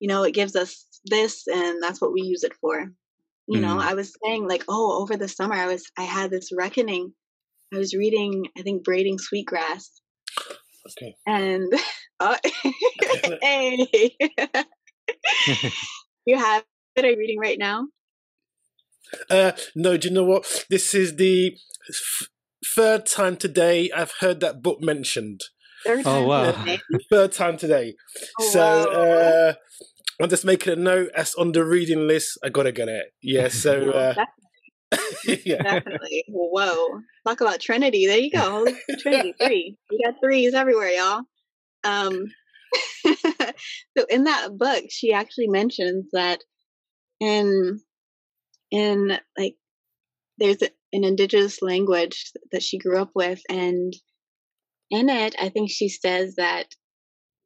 you 0.00 0.08
know, 0.08 0.24
it 0.24 0.34
gives 0.34 0.56
us 0.56 0.86
this, 1.04 1.46
and 1.46 1.82
that's 1.82 2.00
what 2.00 2.12
we 2.12 2.22
use 2.22 2.44
it 2.44 2.54
for. 2.60 2.90
You 3.46 3.58
mm. 3.58 3.62
know, 3.62 3.78
I 3.78 3.94
was 3.94 4.14
saying 4.24 4.46
like, 4.46 4.64
oh, 4.68 5.00
over 5.02 5.16
the 5.16 5.28
summer, 5.28 5.54
I 5.54 5.66
was, 5.66 5.84
I 5.98 6.02
had 6.02 6.30
this 6.30 6.50
reckoning. 6.54 7.12
I 7.72 7.78
was 7.78 7.94
reading, 7.94 8.46
I 8.56 8.62
think, 8.62 8.84
braiding 8.84 9.18
sweetgrass. 9.18 9.90
Okay. 10.90 11.14
And 11.26 11.72
oh, 12.20 12.36
hey, 13.42 14.16
you 16.26 16.38
have 16.38 16.64
that 16.96 17.04
I'm 17.04 17.18
reading 17.18 17.38
right 17.38 17.58
now? 17.58 17.86
Uh, 19.30 19.52
no, 19.74 19.96
do 19.96 20.08
you 20.08 20.14
know 20.14 20.24
what? 20.24 20.64
This 20.70 20.94
is 20.94 21.16
the 21.16 21.56
f- 21.88 22.28
third 22.74 23.06
time 23.06 23.36
today 23.36 23.90
I've 23.94 24.14
heard 24.20 24.40
that 24.40 24.62
book 24.62 24.80
mentioned. 24.80 25.40
Third 25.84 26.00
oh, 26.00 26.02
time 26.02 26.26
wow. 26.26 26.52
Today? 26.52 26.78
Third 27.10 27.32
time 27.32 27.56
today. 27.58 27.94
Oh, 28.40 28.48
so 28.48 28.60
wow. 28.60 29.00
uh, 29.00 29.54
I'm 30.20 30.30
just 30.30 30.44
making 30.44 30.72
a 30.72 30.76
note 30.76 31.10
as 31.14 31.34
on 31.34 31.52
the 31.52 31.64
reading 31.64 32.06
list. 32.06 32.38
I 32.42 32.48
gotta 32.48 32.72
get 32.72 32.88
it. 32.88 33.06
Yeah, 33.22 33.48
so. 33.48 33.90
Uh, 33.90 34.14
Definitely. 34.14 35.42
yeah. 35.50 35.62
Definitely. 35.62 36.24
Whoa. 36.28 37.00
Talk 37.26 37.40
about 37.40 37.60
Trinity. 37.60 38.06
There 38.06 38.18
you 38.18 38.30
go. 38.30 38.66
Trinity, 39.00 39.34
three. 39.40 39.76
We 39.90 40.00
got 40.04 40.14
threes 40.22 40.54
everywhere, 40.54 40.88
y'all. 40.88 41.22
Um, 41.82 42.26
so 43.04 44.06
in 44.08 44.24
that 44.24 44.56
book, 44.56 44.84
she 44.88 45.12
actually 45.12 45.48
mentions 45.48 46.06
that 46.12 46.40
and 47.24 47.80
in 48.70 49.18
like 49.38 49.54
there's 50.38 50.62
an 50.62 51.04
indigenous 51.04 51.62
language 51.62 52.30
that 52.52 52.62
she 52.62 52.78
grew 52.78 52.98
up 52.98 53.10
with 53.14 53.40
and 53.48 53.92
in 54.90 55.08
it 55.08 55.34
i 55.40 55.48
think 55.48 55.70
she 55.70 55.88
says 55.88 56.34
that 56.36 56.66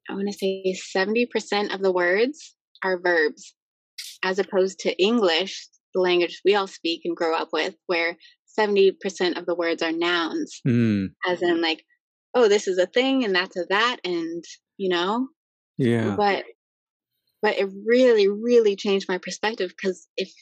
i 0.09 0.15
want 0.15 0.29
to 0.29 0.33
say 0.33 0.75
70% 0.97 1.75
of 1.75 1.83
the 1.83 1.93
words 1.93 2.55
are 2.83 3.01
verbs 3.01 3.55
as 4.25 4.39
opposed 4.39 4.81
to 4.81 5.03
english 5.03 5.69
the 5.95 6.01
language 6.01 6.41
we 6.45 6.55
all 6.55 6.67
speak 6.67 7.03
and 7.05 7.17
grow 7.17 7.35
up 7.35 7.49
with 7.53 7.75
where 7.87 8.17
70% 8.59 9.39
of 9.39 9.47
the 9.47 9.55
words 9.55 9.83
are 9.83 9.93
nouns. 9.93 10.61
Mm. 10.67 11.11
as 11.27 11.43
in 11.43 11.61
like 11.61 11.85
oh 12.35 12.49
this 12.49 12.67
is 12.67 12.79
a 12.79 12.87
thing 12.87 13.25
and 13.25 13.35
that's 13.35 13.57
a 13.57 13.65
that 13.71 13.99
and 14.05 14.43
you 14.79 14.89
know? 14.89 15.29
Yeah. 15.77 16.17
But 16.17 16.45
but 17.43 17.59
it 17.59 17.69
really 17.87 18.29
really 18.29 18.77
changed 18.77 19.09
my 19.09 19.19
perspective 19.19 19.71
because 19.71 20.09
if 20.17 20.33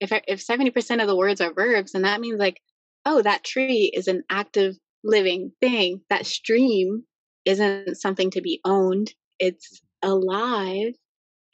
if 0.00 0.12
if 0.26 0.44
70% 0.44 1.02
of 1.02 1.06
the 1.06 1.16
words 1.16 1.40
are 1.40 1.52
verbs 1.52 1.94
and 1.94 2.04
that 2.04 2.20
means 2.20 2.38
like 2.38 2.60
oh 3.04 3.22
that 3.22 3.44
tree 3.44 3.90
is 3.94 4.08
an 4.08 4.22
active 4.30 4.74
living 5.04 5.52
thing 5.60 6.00
that 6.10 6.26
stream 6.26 7.04
isn't 7.44 7.96
something 7.96 8.30
to 8.30 8.40
be 8.40 8.60
owned 8.64 9.12
it's 9.38 9.80
alive 10.02 10.92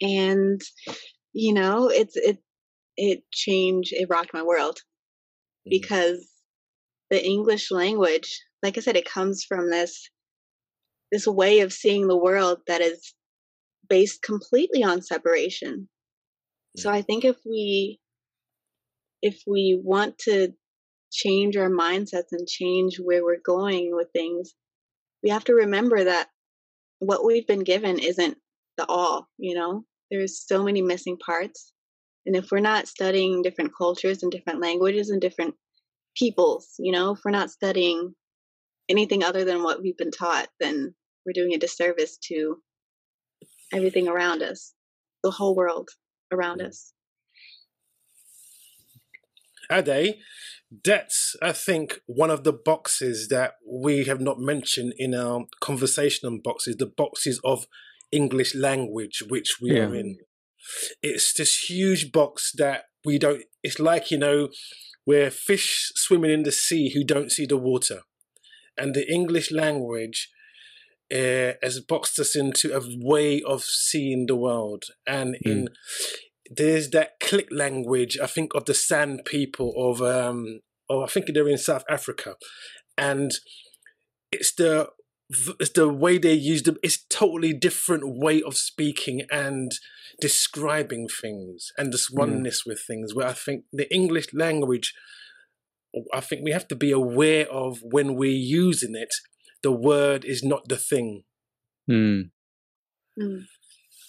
and 0.01 0.61
you 1.33 1.53
know 1.53 1.89
it's 1.89 2.17
it 2.17 2.39
it 2.97 3.23
changed 3.33 3.93
it 3.93 4.09
rocked 4.11 4.35
my 4.35 4.43
world 4.43 4.77
mm-hmm. 4.77 5.71
because 5.71 6.29
the 7.11 7.25
english 7.25 7.71
language 7.71 8.41
like 8.63 8.77
i 8.77 8.81
said 8.81 8.97
it 8.97 9.09
comes 9.09 9.45
from 9.45 9.71
this 9.71 10.11
this 11.13 11.27
way 11.27 11.61
of 11.61 11.73
seeing 11.73 12.09
the 12.09 12.17
world 12.17 12.59
that 12.67 12.81
is 12.81 13.15
based 13.89 14.23
completely 14.23 14.83
on 14.83 15.03
separation. 15.03 15.89
So 16.77 16.91
mm. 16.91 16.95
I 16.95 17.03
think 17.03 17.25
if 17.25 17.37
we 17.45 18.01
if 19.23 19.43
we 19.47 19.81
want 19.83 20.19
to 20.19 20.53
change 21.13 21.57
our 21.57 21.71
mindsets 21.71 22.33
and 22.33 22.47
change 22.47 22.99
where 22.99 23.25
we're 23.25 23.41
going 23.45 23.95
with 23.95 24.09
things, 24.13 24.55
we 25.23 25.31
have 25.31 25.45
to 25.45 25.55
remember 25.55 26.05
that 26.05 26.29
what 26.99 27.25
we've 27.25 27.47
been 27.47 27.65
given 27.65 27.99
isn't 27.99 28.37
the 28.77 28.87
all, 28.87 29.29
you 29.39 29.55
know? 29.55 29.85
There's 30.11 30.47
so 30.47 30.63
many 30.63 30.83
missing 30.83 31.17
parts. 31.19 31.73
And 32.27 32.37
if 32.37 32.51
we're 32.51 32.61
not 32.61 32.89
studying 32.89 33.43
different 33.43 33.73
cultures 33.77 34.23
and 34.23 34.31
different 34.31 34.61
languages 34.61 35.11
and 35.11 35.21
different 35.21 35.55
peoples, 36.17 36.75
you 36.79 36.93
know, 36.93 37.13
if 37.13 37.21
we're 37.25 37.31
not 37.31 37.51
studying 37.51 38.15
anything 38.89 39.25
other 39.25 39.45
than 39.45 39.63
what 39.63 39.83
we've 39.83 39.97
been 39.97 40.11
taught, 40.11 40.49
then 40.61 40.95
we're 41.25 41.33
doing 41.33 41.55
a 41.55 41.59
disservice 41.59 42.19
to 42.29 42.57
everything 43.73 44.09
around 44.09 44.43
us, 44.43 44.75
the 45.23 45.31
whole 45.31 45.55
world 45.55 45.91
around 46.33 46.61
mm. 46.61 46.69
us. 46.69 46.93
Ade, 49.71 50.17
that's, 50.85 51.35
I 51.43 51.53
think, 51.53 52.01
one 52.07 52.31
of 52.31 52.45
the 52.45 52.53
boxes 52.53 53.29
that 53.29 53.55
we 53.69 54.05
have 54.05 54.21
not 54.21 54.39
mentioned 54.39 54.95
in 54.97 55.15
our 55.15 55.47
conversation 55.61 56.27
on 56.27 56.41
boxes, 56.43 56.77
the 56.77 56.87
boxes 56.87 57.41
of 57.45 57.67
English 58.13 58.55
language, 58.55 59.23
which 59.29 59.57
we 59.61 59.73
yeah. 59.73 59.83
are 59.83 59.95
in. 59.95 60.19
It's 61.03 61.33
this 61.33 61.69
huge 61.69 62.13
box 62.13 62.53
that 62.57 62.85
we 63.05 63.19
don't, 63.19 63.43
it's 63.63 63.79
like, 63.79 64.11
you 64.11 64.19
know, 64.19 64.49
we're 65.07 65.31
fish 65.31 65.93
swimming 65.95 66.33
in 66.33 66.43
the 66.43 66.53
sea 66.53 66.93
who 66.93 67.05
don't 67.05 67.31
see 67.31 67.47
the 67.47 67.57
water. 67.57 68.01
And 68.77 68.95
the 68.95 69.11
English 69.11 69.53
language 69.53 70.29
uh, 71.13 71.53
has 71.63 71.81
boxed 71.81 72.19
us 72.19 72.35
into 72.35 72.77
a 72.77 72.81
way 72.99 73.43
of 73.43 73.63
seeing 73.63 74.27
the 74.27 74.37
world, 74.37 74.85
and 75.07 75.37
mm. 75.37 75.51
in 75.51 75.69
there's 76.51 76.91
that 76.91 77.21
click 77.21 77.49
language. 77.51 78.19
I 78.21 78.27
think 78.27 78.55
of 78.55 78.65
the 78.65 78.75
San 78.75 79.21
people 79.25 79.73
of 79.77 80.03
um, 80.03 80.61
or 80.89 81.05
I 81.05 81.07
think 81.07 81.27
they're 81.33 81.49
in 81.49 81.59
South 81.59 81.85
Africa, 81.89 82.37
and 82.99 83.33
it's 84.33 84.55
the 84.55 84.89
it's 85.61 85.71
the 85.71 85.89
way 85.89 86.19
they 86.19 86.35
use 86.35 86.63
them. 86.63 86.79
It's 86.83 87.05
totally 87.09 87.53
different 87.53 88.19
way 88.19 88.43
of 88.43 88.57
speaking 88.57 89.23
and 89.31 89.73
describing 90.21 91.09
things, 91.09 91.73
and 91.79 91.93
this 91.93 92.07
hmm. 92.07 92.19
oneness 92.19 92.63
mm. 92.63 92.71
with 92.71 92.81
things. 92.81 93.15
Where 93.15 93.29
I 93.29 93.33
think 93.33 93.65
the 93.73 93.93
English 93.95 94.35
language. 94.35 94.95
I 96.13 96.21
think 96.21 96.43
we 96.45 96.51
have 96.51 96.69
to 96.69 96.77
be 96.77 96.91
aware 96.91 97.51
of 97.51 97.79
when 97.83 98.17
we're 98.17 98.31
using 98.31 98.95
it 98.95 99.15
the 99.67 99.73
word 99.73 100.25
is 100.25 100.45
not 100.45 100.69
the 100.69 100.77
thing. 100.77 101.25
Mm. 101.91 102.31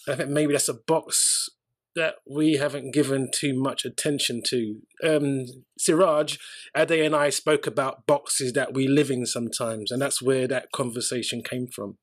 I 0.07 0.15
think 0.15 0.29
maybe 0.29 0.53
that's 0.53 0.69
a 0.69 0.75
box 0.75 1.49
that 1.95 2.17
we 2.29 2.57
haven't 2.57 2.93
given 2.93 3.31
too 3.33 3.59
much 3.59 3.83
attention 3.83 4.43
to. 4.45 4.81
Um, 5.03 5.47
Saraaj, 5.81 6.37
Ade 6.75 6.91
and 6.91 7.15
I 7.15 7.31
spoke 7.31 7.65
about 7.65 8.05
boxes 8.05 8.53
that 8.53 8.75
we 8.75 8.87
live 8.87 9.09
in 9.09 9.25
sometimes, 9.25 9.89
and 9.89 9.99
that's 9.99 10.21
where 10.21 10.47
that 10.47 10.71
conversation 10.71 11.41
came 11.41 11.65
from. 11.65 11.97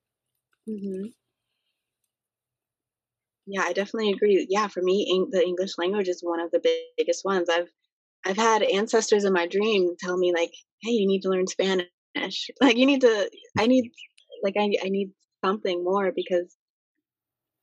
Mm-hmm. 0.69 1.11
Yeah, 3.47 3.63
I 3.63 3.73
definitely 3.73 4.11
agree. 4.11 4.49
Yeah, 4.51 4.67
for 4.67 4.83
me, 4.83 5.29
the 5.31 5.45
English 5.45 5.79
language 5.79 6.09
is 6.09 6.23
one 6.25 6.41
of 6.41 6.51
the 6.51 6.81
biggest 6.99 7.25
ones. 7.25 7.49
I've 7.49 7.71
I've 8.27 8.37
had 8.37 8.65
ancestors 8.65 9.25
in 9.25 9.33
my 9.33 9.47
dream 9.47 9.95
tell 10.01 10.17
me 10.17 10.33
like, 10.33 10.55
"Hey, 10.83 10.91
you 10.91 11.07
need 11.07 11.23
to 11.23 11.29
learn 11.29 11.47
Spanish. 11.47 11.87
Like, 12.61 12.77
you 12.77 12.87
need 12.87 13.03
to. 13.03 13.31
I 13.59 13.67
need, 13.67 13.91
like, 14.43 14.55
I 14.59 14.71
I 14.85 14.89
need 14.89 15.11
something 15.45 15.83
more 15.85 16.13
because." 16.15 16.57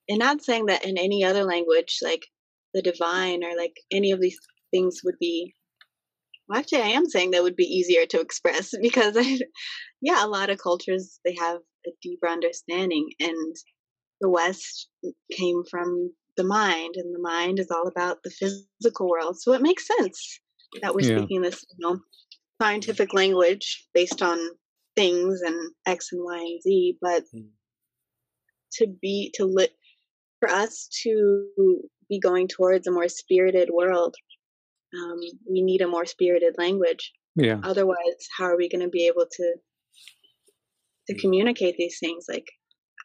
And 0.09 0.19
not 0.19 0.43
saying 0.43 0.65
that 0.65 0.83
in 0.83 0.97
any 0.97 1.23
other 1.23 1.43
language, 1.43 1.99
like 2.01 2.25
the 2.73 2.81
divine 2.81 3.43
or 3.43 3.55
like 3.55 3.75
any 3.91 4.11
of 4.11 4.19
these 4.19 4.37
things 4.71 5.01
would 5.03 5.15
be. 5.19 5.53
Well, 6.47 6.59
actually, 6.59 6.81
I 6.81 6.89
am 6.89 7.05
saying 7.05 7.31
that 7.31 7.43
would 7.43 7.55
be 7.55 7.63
easier 7.63 8.05
to 8.07 8.19
express 8.19 8.71
because, 8.81 9.15
I, 9.17 9.39
yeah, 10.01 10.25
a 10.25 10.27
lot 10.27 10.49
of 10.49 10.57
cultures 10.57 11.19
they 11.23 11.35
have 11.39 11.59
a 11.87 11.91
deeper 12.01 12.27
understanding, 12.27 13.09
and 13.19 13.55
the 14.19 14.29
West 14.29 14.89
came 15.31 15.63
from 15.69 16.11
the 16.37 16.43
mind, 16.43 16.95
and 16.95 17.13
the 17.13 17.21
mind 17.21 17.59
is 17.59 17.71
all 17.71 17.87
about 17.87 18.23
the 18.23 18.31
physical 18.31 19.09
world. 19.09 19.39
So 19.39 19.53
it 19.53 19.61
makes 19.61 19.87
sense 19.87 20.39
that 20.81 20.95
we're 20.95 21.09
yeah. 21.09 21.17
speaking 21.17 21.41
this, 21.41 21.65
you 21.77 21.87
know, 21.87 21.99
scientific 22.61 23.13
language 23.13 23.87
based 23.93 24.21
on 24.21 24.37
things 24.95 25.41
and 25.41 25.71
X 25.87 26.09
and 26.11 26.21
Y 26.23 26.37
and 26.37 26.61
Z, 26.61 26.97
but 27.01 27.23
mm. 27.33 27.47
to 28.73 28.87
be 29.01 29.33
to 29.35 29.45
lit 29.45 29.71
for 30.39 30.49
us 30.49 30.87
to 31.03 31.47
be 32.07 32.19
going 32.19 32.47
towards 32.47 32.85
a 32.85 32.91
more 32.91 33.07
spirited 33.07 33.69
world, 33.71 34.15
um, 34.95 35.19
we 35.49 35.61
need 35.63 35.81
a 35.81 35.87
more 35.87 36.05
spirited 36.05 36.55
language. 36.57 37.11
Yeah. 37.35 37.59
Otherwise, 37.63 38.27
how 38.37 38.45
are 38.45 38.57
we 38.57 38.69
going 38.69 38.83
to 38.83 38.89
be 38.89 39.07
able 39.07 39.25
to 39.31 39.55
to 41.07 41.19
communicate 41.19 41.77
these 41.77 41.97
things? 41.99 42.25
Like, 42.29 42.47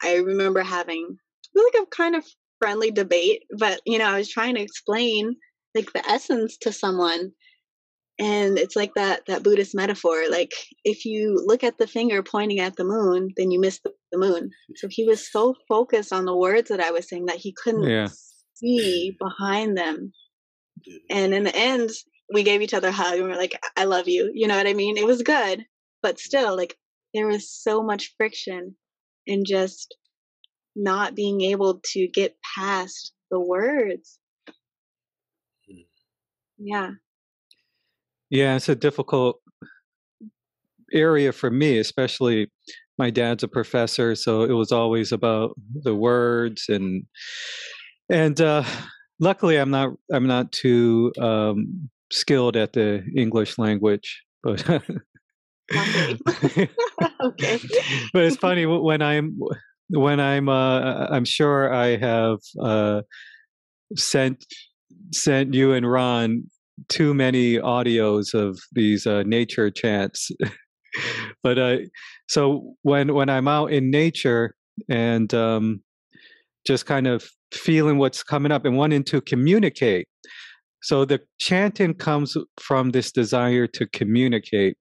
I 0.03 0.17
remember 0.17 0.63
having 0.63 1.17
like 1.55 1.83
a 1.83 1.87
kind 1.87 2.15
of 2.15 2.25
friendly 2.61 2.91
debate, 2.91 3.45
but 3.59 3.81
you 3.87 3.99
know, 3.99 4.07
I 4.07 4.19
was 4.19 4.29
trying 4.29 4.57
to 4.57 4.61
explain 4.61 5.37
like 5.75 5.93
the 5.95 6.07
essence 6.07 6.59
to 6.59 6.73
someone 6.73 7.33
and 8.19 8.59
it's 8.59 8.77
like 8.77 8.95
that 8.95 9.27
that 9.27 9.43
buddhist 9.43 9.75
metaphor 9.75 10.25
like 10.31 10.53
if 10.85 11.05
you 11.05 11.43
look 11.45 11.63
at 11.63 11.79
the 11.79 11.87
finger 11.87 12.23
pointing 12.23 12.61
at 12.61 12.77
the 12.77 12.85
moon 12.85 13.31
then 13.37 13.51
you 13.51 13.61
miss 13.61 13.81
the, 13.81 13.93
the 14.13 14.19
moon. 14.19 14.51
So 14.77 14.89
he 14.91 15.05
was 15.05 15.31
so 15.31 15.55
focused 15.69 16.13
on 16.13 16.25
the 16.25 16.37
words 16.37 16.69
that 16.69 16.81
i 16.81 16.91
was 16.91 17.09
saying 17.09 17.27
that 17.27 17.37
he 17.37 17.55
couldn't 17.63 17.89
yeah. 17.89 18.09
see 18.55 19.17
behind 19.21 19.77
them. 19.77 20.13
And 21.11 21.35
in 21.35 21.45
the 21.45 21.57
end 21.57 21.91
we 22.33 22.43
gave 22.43 22.63
each 22.63 22.75
other 22.75 22.89
a 22.89 22.93
hug 22.93 23.19
and 23.19 23.27
we 23.27 23.33
are 23.33 23.37
like 23.37 23.59
i 23.77 23.85
love 23.85 24.09
you. 24.09 24.31
You 24.35 24.49
know 24.49 24.57
what 24.57 24.67
i 24.67 24.75
mean? 24.75 24.97
It 24.97 25.07
was 25.07 25.23
good 25.23 25.65
but 26.03 26.19
still 26.19 26.57
like 26.57 26.77
there 27.15 27.27
was 27.27 27.51
so 27.51 27.83
much 27.83 28.15
friction 28.17 28.77
in 29.27 29.45
just 29.45 29.97
not 30.75 31.15
being 31.15 31.41
able 31.41 31.81
to 31.83 32.07
get 32.07 32.37
past 32.55 33.13
the 33.31 33.41
words. 33.41 34.19
Hmm. 35.67 35.83
yeah 36.59 36.91
yeah, 38.31 38.57
it's 38.57 38.69
a 38.69 38.75
difficult 38.75 39.41
area 40.93 41.33
for 41.33 41.51
me, 41.51 41.79
especially 41.79 42.51
my 42.99 43.11
dad's 43.11 43.43
a 43.43 43.49
professor, 43.49 44.15
so 44.15 44.43
it 44.43 44.53
was 44.53 44.73
always 44.73 45.13
about 45.13 45.55
the 45.83 45.95
words 45.95 46.67
and 46.69 47.05
and 48.09 48.41
uh, 48.41 48.65
luckily 49.21 49.57
I'm 49.57 49.71
not 49.71 49.91
I'm 50.13 50.27
not 50.27 50.53
too 50.53 51.13
um, 51.21 51.89
skilled 52.11 52.57
at 52.57 52.73
the 52.73 53.05
English 53.17 53.59
language, 53.59 54.23
but 54.43 54.63
okay. 57.25 57.59
but 58.13 58.23
it's 58.23 58.37
funny 58.37 58.67
when 58.67 59.03
I'm 59.03 59.39
when 59.91 60.21
I'm 60.21 60.49
uh, 60.49 61.07
I'm 61.11 61.25
sure 61.25 61.73
I 61.73 61.97
have 61.97 62.39
uh, 62.61 63.03
sent 63.97 64.47
sent 65.13 65.55
you 65.55 65.73
and 65.73 65.87
Raan 65.87 66.45
too 66.89 67.15
many 67.15 67.57
audios 67.57 68.35
of 68.35 68.59
these 68.73 69.07
uh, 69.07 69.23
nature 69.25 69.71
chants. 69.71 70.31
but 71.43 71.59
uh, 71.59 71.79
so 72.29 72.75
when 72.83 73.15
when 73.15 73.29
I'm 73.29 73.49
out 73.49 73.73
in 73.73 73.91
nature 73.91 74.55
and 74.89 75.33
um, 75.35 75.83
just 76.67 76.87
kind 76.87 77.07
of 77.07 77.29
feeling 77.53 77.99
what's 77.99 78.23
coming 78.23 78.53
up 78.53 78.65
and 78.65 78.77
wanting 78.77 79.05
to 79.05 79.21
communicate, 79.21 80.09
so 80.83 81.05
the 81.05 81.21
chanting 81.39 81.95
comes 81.95 82.37
from 82.61 82.91
this 82.91 83.13
desire 83.13 83.67
to 83.69 83.87
communicate, 83.89 84.77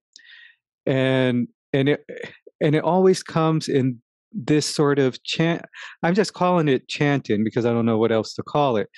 and 0.86 1.48
and 1.74 1.90
it 1.90 2.06
and 2.62 2.76
it 2.76 2.84
always 2.84 3.24
comes 3.24 3.68
in 3.68 4.02
this 4.32 4.66
sort 4.66 5.00
of 5.00 5.22
chant. 5.24 5.62
I'm 6.04 6.14
just 6.14 6.34
calling 6.34 6.68
it 6.68 6.88
chanting 6.88 7.44
because 7.44 7.66
I 7.66 7.72
don't 7.72 7.86
know 7.86 7.98
what 7.98 8.12
else 8.12 8.34
to 8.36 8.44
call 8.44 8.78
it 8.78 8.90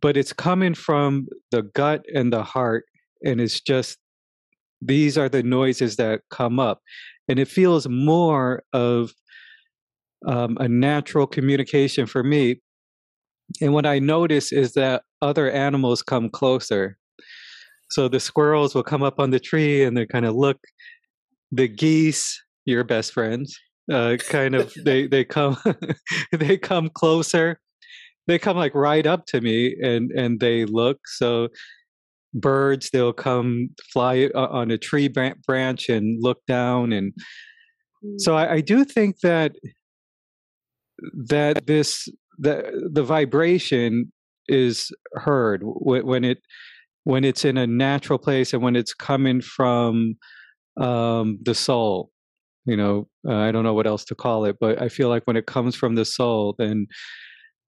but 0.00 0.16
it's 0.16 0.32
coming 0.32 0.74
from 0.74 1.26
the 1.50 1.62
gut 1.62 2.04
and 2.14 2.32
the 2.32 2.42
heart 2.42 2.84
and 3.22 3.40
it's 3.40 3.60
just 3.60 3.98
these 4.82 5.18
are 5.18 5.28
the 5.28 5.42
noises 5.42 5.96
that 5.96 6.22
come 6.30 6.58
up 6.58 6.80
and 7.28 7.38
it 7.38 7.48
feels 7.48 7.86
more 7.88 8.62
of 8.72 9.12
um, 10.26 10.56
a 10.60 10.68
natural 10.68 11.26
communication 11.26 12.06
for 12.06 12.22
me 12.22 12.60
and 13.60 13.72
what 13.72 13.86
i 13.86 13.98
notice 13.98 14.52
is 14.52 14.72
that 14.72 15.02
other 15.22 15.50
animals 15.50 16.02
come 16.02 16.28
closer. 16.28 16.96
So 17.90 18.08
the 18.08 18.20
squirrels 18.20 18.74
will 18.74 18.82
come 18.82 19.02
up 19.02 19.18
on 19.18 19.30
the 19.30 19.40
tree 19.40 19.82
and 19.82 19.96
they 19.96 20.06
kind 20.06 20.24
of 20.24 20.34
look 20.34 20.58
the 21.50 21.66
geese 21.66 22.40
your 22.64 22.84
best 22.84 23.12
friends 23.12 23.58
uh, 23.92 24.16
kind 24.28 24.54
of 24.54 24.72
they 24.84 25.08
they 25.08 25.24
come 25.24 25.56
they 26.32 26.56
come 26.56 26.88
closer 26.90 27.58
they 28.30 28.38
come 28.38 28.56
like 28.56 28.74
right 28.74 29.06
up 29.06 29.26
to 29.26 29.40
me 29.40 29.76
and 29.82 30.10
and 30.12 30.40
they 30.40 30.64
look 30.64 31.00
so 31.06 31.48
birds 32.32 32.90
they'll 32.90 33.12
come 33.12 33.68
fly 33.92 34.30
on 34.34 34.70
a 34.70 34.78
tree 34.78 35.08
branch 35.08 35.88
and 35.88 36.22
look 36.22 36.38
down 36.46 36.92
and 36.92 37.12
so 38.18 38.36
I, 38.36 38.54
I 38.54 38.60
do 38.60 38.84
think 38.84 39.20
that 39.20 39.56
that 41.28 41.66
this 41.66 42.08
the 42.38 42.88
the 42.92 43.02
vibration 43.02 44.12
is 44.48 44.90
heard 45.14 45.62
when 45.64 46.24
it 46.24 46.38
when 47.04 47.24
it's 47.24 47.44
in 47.44 47.56
a 47.56 47.66
natural 47.66 48.18
place 48.18 48.52
and 48.52 48.62
when 48.62 48.76
it's 48.76 48.94
coming 48.94 49.40
from 49.40 50.16
um, 50.76 51.38
the 51.42 51.54
soul 51.54 52.10
you 52.64 52.76
know 52.76 53.08
uh, 53.28 53.36
i 53.36 53.50
don't 53.50 53.64
know 53.64 53.74
what 53.74 53.86
else 53.86 54.04
to 54.04 54.14
call 54.14 54.44
it 54.44 54.56
but 54.60 54.80
i 54.80 54.88
feel 54.88 55.08
like 55.08 55.24
when 55.24 55.36
it 55.36 55.46
comes 55.46 55.74
from 55.74 55.94
the 55.94 56.04
soul 56.04 56.54
then 56.58 56.86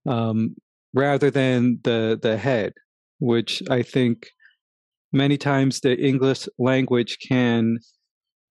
um, 0.06 0.54
rather 0.94 1.30
than 1.30 1.78
the 1.84 2.18
the 2.20 2.36
head, 2.36 2.74
which 3.18 3.62
I 3.70 3.82
think 3.82 4.28
many 5.12 5.36
times 5.36 5.80
the 5.80 5.98
English 5.98 6.48
language 6.58 7.18
can. 7.26 7.78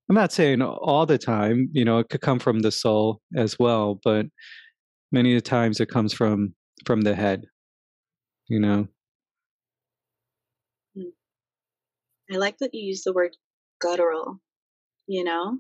I'm 0.10 0.16
not 0.16 0.34
saying 0.34 0.62
all 0.62 1.06
the 1.06 1.18
time, 1.18 1.70
you 1.72 1.86
know, 1.86 2.00
it 2.00 2.10
could 2.10 2.20
come 2.20 2.40
from 2.40 2.60
the 2.60 2.72
soul 2.72 3.22
as 3.38 3.58
well, 3.58 4.00
but 4.04 4.26
many 5.12 5.36
of 5.36 5.42
the 5.42 5.50
times 5.50 5.80
it 5.80 5.90
comes 5.90 6.14
from 6.14 6.54
from 6.86 7.02
the 7.02 7.16
head, 7.16 7.46
you 8.48 8.60
know. 8.60 8.88
Hmm. 10.96 11.12
I 12.34 12.38
like 12.38 12.58
that 12.60 12.74
you 12.74 12.82
use 12.82 13.04
the 13.04 13.14
word 13.14 13.38
guttural, 13.80 14.42
you 15.08 15.24
know, 15.24 15.60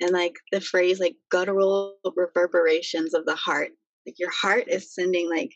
and 0.00 0.10
like 0.10 0.34
the 0.52 0.60
phrase 0.60 1.00
like 1.00 1.16
guttural 1.30 1.96
reverberations 2.16 3.14
of 3.14 3.24
the 3.24 3.36
heart 3.36 3.70
like 4.06 4.18
your 4.18 4.30
heart 4.30 4.64
is 4.68 4.94
sending 4.94 5.28
like 5.28 5.52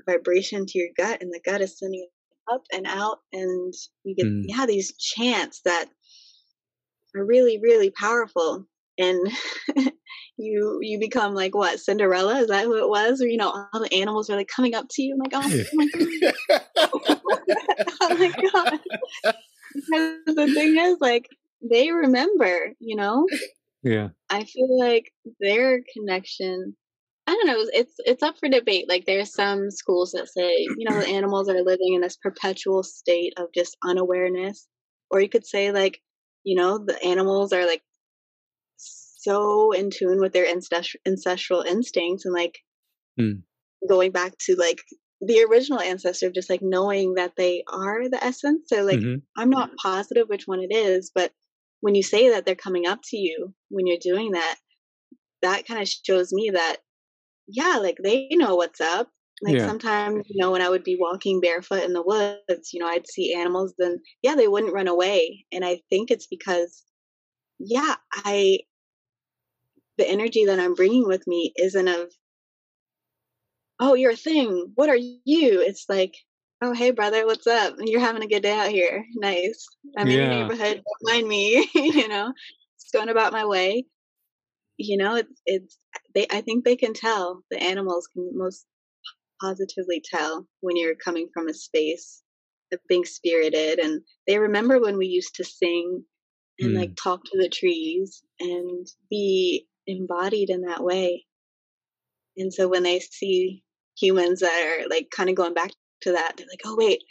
a 0.00 0.12
vibration 0.12 0.66
to 0.66 0.78
your 0.78 0.88
gut 0.96 1.22
and 1.22 1.32
the 1.32 1.40
gut 1.44 1.60
is 1.60 1.78
sending 1.78 2.06
up 2.52 2.62
and 2.72 2.86
out 2.86 3.18
and 3.32 3.72
you 4.04 4.14
get 4.14 4.26
mm. 4.26 4.42
yeah 4.46 4.66
these 4.66 4.94
chants 4.98 5.62
that 5.64 5.86
are 7.14 7.24
really 7.24 7.58
really 7.62 7.90
powerful 7.90 8.66
and 8.98 9.30
you 10.36 10.78
you 10.82 10.98
become 10.98 11.34
like 11.34 11.54
what 11.54 11.78
Cinderella? 11.78 12.38
Is 12.40 12.48
that 12.48 12.64
who 12.64 12.76
it 12.76 12.88
was? 12.88 13.20
Or 13.20 13.26
you 13.26 13.36
know 13.36 13.50
all 13.50 13.80
the 13.80 13.94
animals 13.94 14.30
are 14.30 14.36
like 14.36 14.48
coming 14.48 14.74
up 14.74 14.86
to 14.90 15.02
you 15.02 15.18
like 15.18 15.32
oh, 15.34 15.42
oh 15.42 15.74
my 15.74 15.88
god 16.20 17.20
oh 18.00 18.18
my 18.18 18.32
god. 18.52 19.34
Because 19.74 20.18
the 20.26 20.52
thing 20.54 20.76
is 20.78 20.96
like 21.00 21.28
they 21.68 21.90
remember 21.90 22.72
you 22.78 22.96
know? 22.96 23.26
Yeah. 23.82 24.08
I 24.30 24.44
feel 24.44 24.78
like 24.78 25.12
their 25.40 25.82
connection 25.92 26.76
don't 27.44 27.56
know. 27.56 27.70
It's 27.72 27.94
it's 27.98 28.22
up 28.22 28.38
for 28.38 28.48
debate. 28.48 28.86
Like 28.88 29.04
there's 29.06 29.34
some 29.34 29.70
schools 29.70 30.12
that 30.12 30.28
say, 30.28 30.66
you 30.76 30.88
know, 30.88 30.98
animals 31.00 31.48
are 31.48 31.62
living 31.62 31.94
in 31.94 32.00
this 32.00 32.16
perpetual 32.16 32.82
state 32.82 33.34
of 33.36 33.48
just 33.54 33.76
unawareness, 33.84 34.66
or 35.10 35.20
you 35.20 35.28
could 35.28 35.46
say 35.46 35.72
like, 35.72 36.00
you 36.42 36.56
know, 36.56 36.78
the 36.78 37.02
animals 37.04 37.52
are 37.52 37.66
like 37.66 37.82
so 38.76 39.72
in 39.72 39.90
tune 39.90 40.20
with 40.20 40.32
their 40.32 40.46
ancestral 40.46 41.00
ancestral 41.06 41.62
instincts 41.62 42.26
and 42.26 42.34
like 42.34 42.58
mm. 43.18 43.40
going 43.88 44.12
back 44.12 44.34
to 44.38 44.54
like 44.56 44.82
the 45.20 45.46
original 45.50 45.80
ancestor 45.80 46.26
of 46.26 46.34
just 46.34 46.50
like 46.50 46.60
knowing 46.62 47.14
that 47.14 47.32
they 47.36 47.64
are 47.72 48.08
the 48.08 48.22
essence. 48.22 48.68
So 48.68 48.84
like 48.84 49.00
hmm 49.00 49.16
I'm 49.36 49.50
not 49.50 49.70
positive 49.82 50.28
which 50.28 50.46
one 50.46 50.60
it 50.60 50.74
is, 50.74 51.10
but 51.14 51.32
when 51.80 51.94
you 51.94 52.02
say 52.02 52.30
that 52.30 52.46
they're 52.46 52.54
coming 52.54 52.86
up 52.86 53.00
to 53.04 53.16
you 53.16 53.52
when 53.68 53.86
you're 53.86 53.98
doing 54.00 54.32
that, 54.32 54.56
that 55.42 55.66
kind 55.66 55.82
of 55.82 55.88
shows 55.88 56.32
me 56.32 56.50
that 56.54 56.78
yeah, 57.46 57.78
like 57.78 57.98
they 58.02 58.28
know 58.32 58.56
what's 58.56 58.80
up. 58.80 59.10
Like 59.42 59.58
Yeah. 59.58 59.66
sometimes, 59.66 60.26
you 60.28 60.40
know, 60.40 60.50
when 60.52 60.62
I 60.62 60.68
would 60.70 60.84
be 60.84 60.96
walking 60.98 61.40
barefoot 61.40 61.82
in 61.82 61.92
the 61.92 62.02
woods, 62.02 62.72
you 62.72 62.80
know, 62.80 62.86
I'd 62.86 63.06
see 63.08 63.34
animals, 63.34 63.74
then 63.78 64.00
yeah, 64.22 64.34
they 64.36 64.48
wouldn't 64.48 64.72
run 64.74 64.88
away. 64.88 65.44
And 65.52 65.64
I 65.64 65.82
think 65.90 66.10
it's 66.10 66.26
because, 66.26 66.84
yeah, 67.58 67.96
I, 68.12 68.60
the 69.98 70.08
energy 70.08 70.44
that 70.44 70.60
I'm 70.60 70.74
bringing 70.74 71.04
with 71.04 71.26
me 71.26 71.52
isn't 71.56 71.88
of, 71.88 72.12
oh, 73.80 73.94
you're 73.94 74.12
a 74.12 74.16
thing. 74.16 74.72
What 74.74 74.88
are 74.88 74.96
you? 74.96 75.60
It's 75.60 75.86
like, 75.88 76.14
oh, 76.62 76.72
hey, 76.72 76.90
brother, 76.92 77.26
what's 77.26 77.46
up? 77.46 77.74
You're 77.78 78.00
having 78.00 78.22
a 78.22 78.28
good 78.28 78.42
day 78.42 78.52
out 78.52 78.70
here. 78.70 79.04
Nice. 79.16 79.66
I'm 79.96 80.10
in 80.10 80.20
your 80.20 80.28
neighborhood. 80.30 80.76
Don't 80.84 81.14
mind 81.14 81.28
me. 81.28 81.68
you 81.74 82.08
know, 82.08 82.32
just 82.80 82.92
going 82.92 83.08
about 83.08 83.32
my 83.32 83.44
way. 83.44 83.86
You 84.76 84.96
know, 84.96 85.16
it's, 85.16 85.40
it's, 85.46 85.78
they, 86.14 86.26
I 86.30 86.40
think 86.40 86.64
they 86.64 86.76
can 86.76 86.94
tell. 86.94 87.42
The 87.50 87.62
animals 87.62 88.08
can 88.08 88.30
most 88.34 88.66
positively 89.40 90.02
tell 90.04 90.46
when 90.60 90.76
you're 90.76 90.94
coming 90.94 91.28
from 91.32 91.48
a 91.48 91.54
space 91.54 92.22
of 92.72 92.80
being 92.88 93.04
spirited. 93.04 93.78
And 93.78 94.02
they 94.26 94.38
remember 94.38 94.80
when 94.80 94.96
we 94.96 95.06
used 95.06 95.36
to 95.36 95.44
sing 95.44 96.04
and 96.60 96.70
Mm. 96.72 96.78
like 96.78 96.96
talk 96.96 97.24
to 97.24 97.38
the 97.38 97.48
trees 97.48 98.22
and 98.38 98.86
be 99.10 99.66
embodied 99.86 100.50
in 100.50 100.62
that 100.62 100.84
way. 100.84 101.26
And 102.36 102.54
so 102.54 102.68
when 102.68 102.84
they 102.84 103.00
see 103.00 103.64
humans 103.98 104.40
that 104.40 104.78
are 104.82 104.88
like 104.88 105.10
kind 105.10 105.28
of 105.28 105.36
going 105.36 105.54
back 105.54 105.70
to 106.02 106.12
that, 106.12 106.34
they're 106.36 106.46
like, 106.50 106.62
oh, 106.64 106.76
wait, 106.76 107.02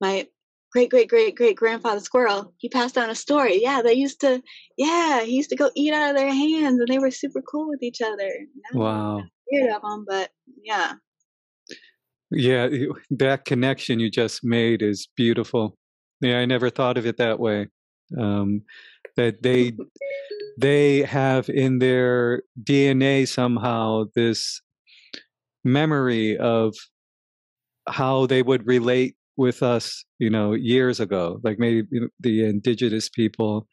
my 0.00 0.28
great, 0.72 0.90
great, 0.90 1.08
great, 1.08 1.34
great 1.36 1.56
grandfather 1.56 2.00
squirrel, 2.00 2.54
he 2.58 2.68
passed 2.68 2.94
down 2.94 3.10
a 3.10 3.14
story. 3.14 3.60
Yeah, 3.62 3.82
they 3.82 3.94
used 3.94 4.20
to, 4.20 4.42
yeah, 4.76 5.22
he 5.22 5.32
used 5.36 5.50
to 5.50 5.56
go 5.56 5.70
eat 5.74 5.92
out 5.92 6.10
of 6.10 6.16
their 6.16 6.32
hands 6.32 6.78
and 6.78 6.88
they 6.88 6.98
were 6.98 7.10
super 7.10 7.42
cool 7.42 7.68
with 7.68 7.82
each 7.82 8.00
other. 8.00 8.30
Now 8.72 8.80
Wow. 8.80 9.22
weird 9.50 9.72
of 9.74 9.82
them, 9.82 10.04
but 10.06 10.30
yeah. 10.62 10.94
Yeah, 12.30 12.68
that 13.10 13.44
connection 13.44 13.98
you 13.98 14.10
just 14.10 14.44
made 14.44 14.82
is 14.82 15.08
beautiful. 15.16 15.76
Yeah, 16.20 16.38
I 16.38 16.44
never 16.44 16.70
thought 16.70 16.96
of 16.96 17.06
it 17.06 17.16
that 17.16 17.40
way. 17.40 17.68
Um, 18.16 18.62
that 19.16 19.42
they 19.42 19.72
they 20.58 21.02
have 21.02 21.48
in 21.48 21.78
their 21.78 22.42
DNA 22.62 23.26
somehow 23.26 24.04
this 24.14 24.60
memory 25.64 26.36
of 26.38 26.74
how 27.88 28.26
they 28.26 28.42
would 28.42 28.66
relate 28.66 29.16
with 29.40 29.64
us, 29.64 30.04
you 30.20 30.30
know, 30.30 30.54
years 30.54 31.00
ago, 31.00 31.40
like 31.44 31.58
maybe 31.60 31.84
the 32.20 32.44
indigenous 32.46 33.10
people, 33.10 33.68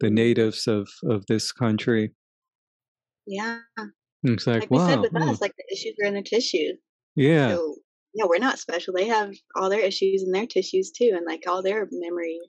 the 0.00 0.10
natives 0.10 0.68
of 0.68 0.88
of 1.10 1.26
this 1.28 1.52
country. 1.52 2.14
Yeah. 3.26 3.62
It's 4.24 4.46
like, 4.46 4.64
Like 4.64 4.70
we 4.70 4.78
said 4.78 5.00
with 5.02 5.12
hmm, 5.12 5.32
us, 5.32 5.40
like 5.40 5.54
the 5.56 5.64
issues 5.72 5.96
are 6.02 6.06
in 6.06 6.14
the 6.14 6.22
tissues. 6.22 6.78
yeah, 7.16 7.58
So, 7.58 7.76
yeah, 8.14 8.26
we're 8.26 8.38
not 8.38 8.58
special. 8.60 8.94
They 8.94 9.06
have 9.08 9.34
all 9.56 9.70
their 9.70 9.80
issues 9.80 10.22
in 10.24 10.32
their 10.32 10.46
tissues 10.46 10.92
too, 10.92 11.12
and 11.14 11.26
like 11.26 11.44
all 11.48 11.62
their 11.62 11.88
memory 11.92 12.40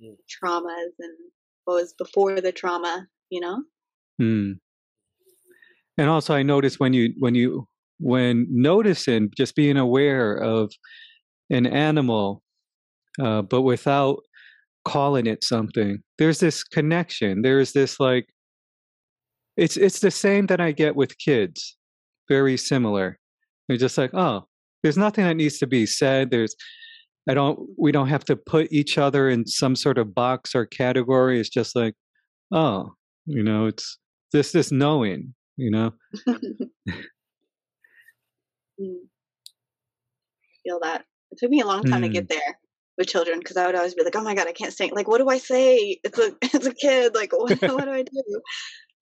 Mm. 0.00 0.16
traumas 0.30 0.92
and 0.98 1.18
what 1.64 1.74
was 1.76 1.94
before 1.94 2.40
the 2.40 2.52
trauma, 2.52 3.08
you 3.30 3.40
know? 3.40 3.64
Hmm. 4.18 4.58
And 5.98 6.08
also, 6.10 6.34
I 6.34 6.42
notice 6.42 6.78
when 6.78 6.92
you 6.92 7.14
when 7.18 7.34
you 7.34 7.68
when 7.98 8.46
noticing, 8.50 9.30
just 9.36 9.54
being 9.56 9.76
aware 9.76 10.36
of 10.36 10.72
an 11.50 11.66
animal, 11.66 12.42
uh, 13.20 13.42
but 13.42 13.62
without 13.62 14.20
calling 14.84 15.26
it 15.26 15.44
something, 15.44 16.02
there's 16.18 16.40
this 16.40 16.62
connection. 16.64 17.42
There's 17.42 17.72
this 17.72 18.00
like, 18.00 18.28
it's 19.56 19.76
it's 19.76 20.00
the 20.00 20.10
same 20.10 20.46
that 20.46 20.60
I 20.60 20.72
get 20.72 20.96
with 20.96 21.18
kids. 21.18 21.76
Very 22.28 22.56
similar. 22.56 23.18
They're 23.68 23.76
just 23.78 23.98
like, 23.98 24.10
oh, 24.14 24.46
there's 24.82 24.98
nothing 24.98 25.24
that 25.24 25.36
needs 25.36 25.58
to 25.58 25.66
be 25.66 25.86
said. 25.86 26.30
There's 26.30 26.54
I 27.28 27.34
don't 27.34 27.58
we 27.78 27.92
don't 27.92 28.08
have 28.08 28.24
to 28.26 28.36
put 28.36 28.70
each 28.72 28.98
other 28.98 29.28
in 29.30 29.46
some 29.46 29.74
sort 29.76 29.98
of 29.98 30.14
box 30.14 30.54
or 30.54 30.66
category. 30.66 31.40
It's 31.40 31.48
just 31.48 31.74
like, 31.74 31.94
oh, 32.52 32.94
you 33.26 33.42
know, 33.42 33.66
it's 33.66 33.98
this 34.32 34.52
this 34.52 34.70
knowing, 34.72 35.34
you 35.56 35.70
know. 35.70 35.92
Mm. 38.80 39.08
Feel 40.62 40.80
that. 40.82 41.04
It 41.36 41.40
took 41.40 41.50
me 41.50 41.60
a 41.60 41.66
long 41.66 41.84
time 41.84 42.02
to 42.02 42.08
Hmm. 42.08 42.10
get 42.10 42.28
there 42.28 42.60
with 42.98 43.08
children 43.08 43.38
because 43.40 43.56
I 43.58 43.66
would 43.66 43.74
always 43.76 43.94
be 43.94 44.04
like, 44.04 44.16
"Oh 44.16 44.22
my 44.22 44.34
god, 44.34 44.48
I 44.48 44.52
can't 44.52 44.72
sing! 44.72 44.90
Like, 44.94 45.08
what 45.08 45.18
do 45.18 45.28
I 45.28 45.38
say? 45.38 46.00
It's 46.04 46.18
a 46.18 46.34
it's 46.42 46.66
a 46.66 46.74
kid. 46.74 47.14
Like, 47.14 47.32
what, 47.32 47.58
what 47.66 47.84
do 47.86 47.90
I 47.92 48.02
do?" 48.02 48.22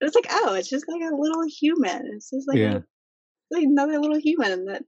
And 0.00 0.08
it's 0.08 0.16
like, 0.16 0.26
oh, 0.30 0.54
it's 0.54 0.68
just 0.70 0.88
like 0.88 1.02
a 1.02 1.14
little 1.16 1.44
human. 1.48 2.10
It's 2.14 2.30
just 2.30 2.48
like, 2.48 2.60
Yeah. 2.60 2.64
a, 2.64 2.84
like 3.52 3.64
another 3.64 3.98
little 4.00 4.18
human 4.20 4.66
that. 4.66 4.84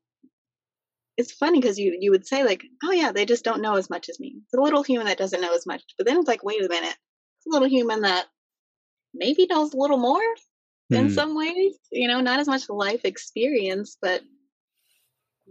It's 1.17 1.33
funny 1.33 1.61
because 1.61 1.79
you 1.79 1.97
you 1.99 2.11
would 2.11 2.27
say 2.27 2.45
like, 2.45 2.65
oh 2.85 2.93
yeah, 2.93 3.11
they 3.13 3.25
just 3.25 3.45
don't 3.45 3.63
know 3.63 3.77
as 3.77 3.89
much 3.89 4.09
as 4.09 4.21
me. 4.21 4.37
It's 4.45 4.55
a 4.55 4.61
little 4.61 4.83
human 4.83 5.07
that 5.07 5.19
doesn't 5.19 5.41
know 5.41 5.55
as 5.55 5.67
much. 5.67 5.83
But 5.97 6.07
then 6.07 6.19
it's 6.19 6.29
like, 6.29 6.45
wait 6.45 6.63
a 6.65 6.69
minute, 6.69 6.97
it's 7.39 7.47
a 7.47 7.51
little 7.51 7.69
human 7.69 8.03
that 8.03 8.27
maybe 9.15 9.47
knows 9.47 9.75
a 9.75 9.79
little 9.79 9.99
more 9.99 10.23
in 10.93 11.09
Hmm. 11.09 11.11
some 11.11 11.37
ways. 11.37 11.79
You 11.93 12.09
know, 12.09 12.21
not 12.21 12.41
as 12.41 12.49
much 12.49 12.69
life 12.69 13.05
experience, 13.05 13.99
but 14.03 14.23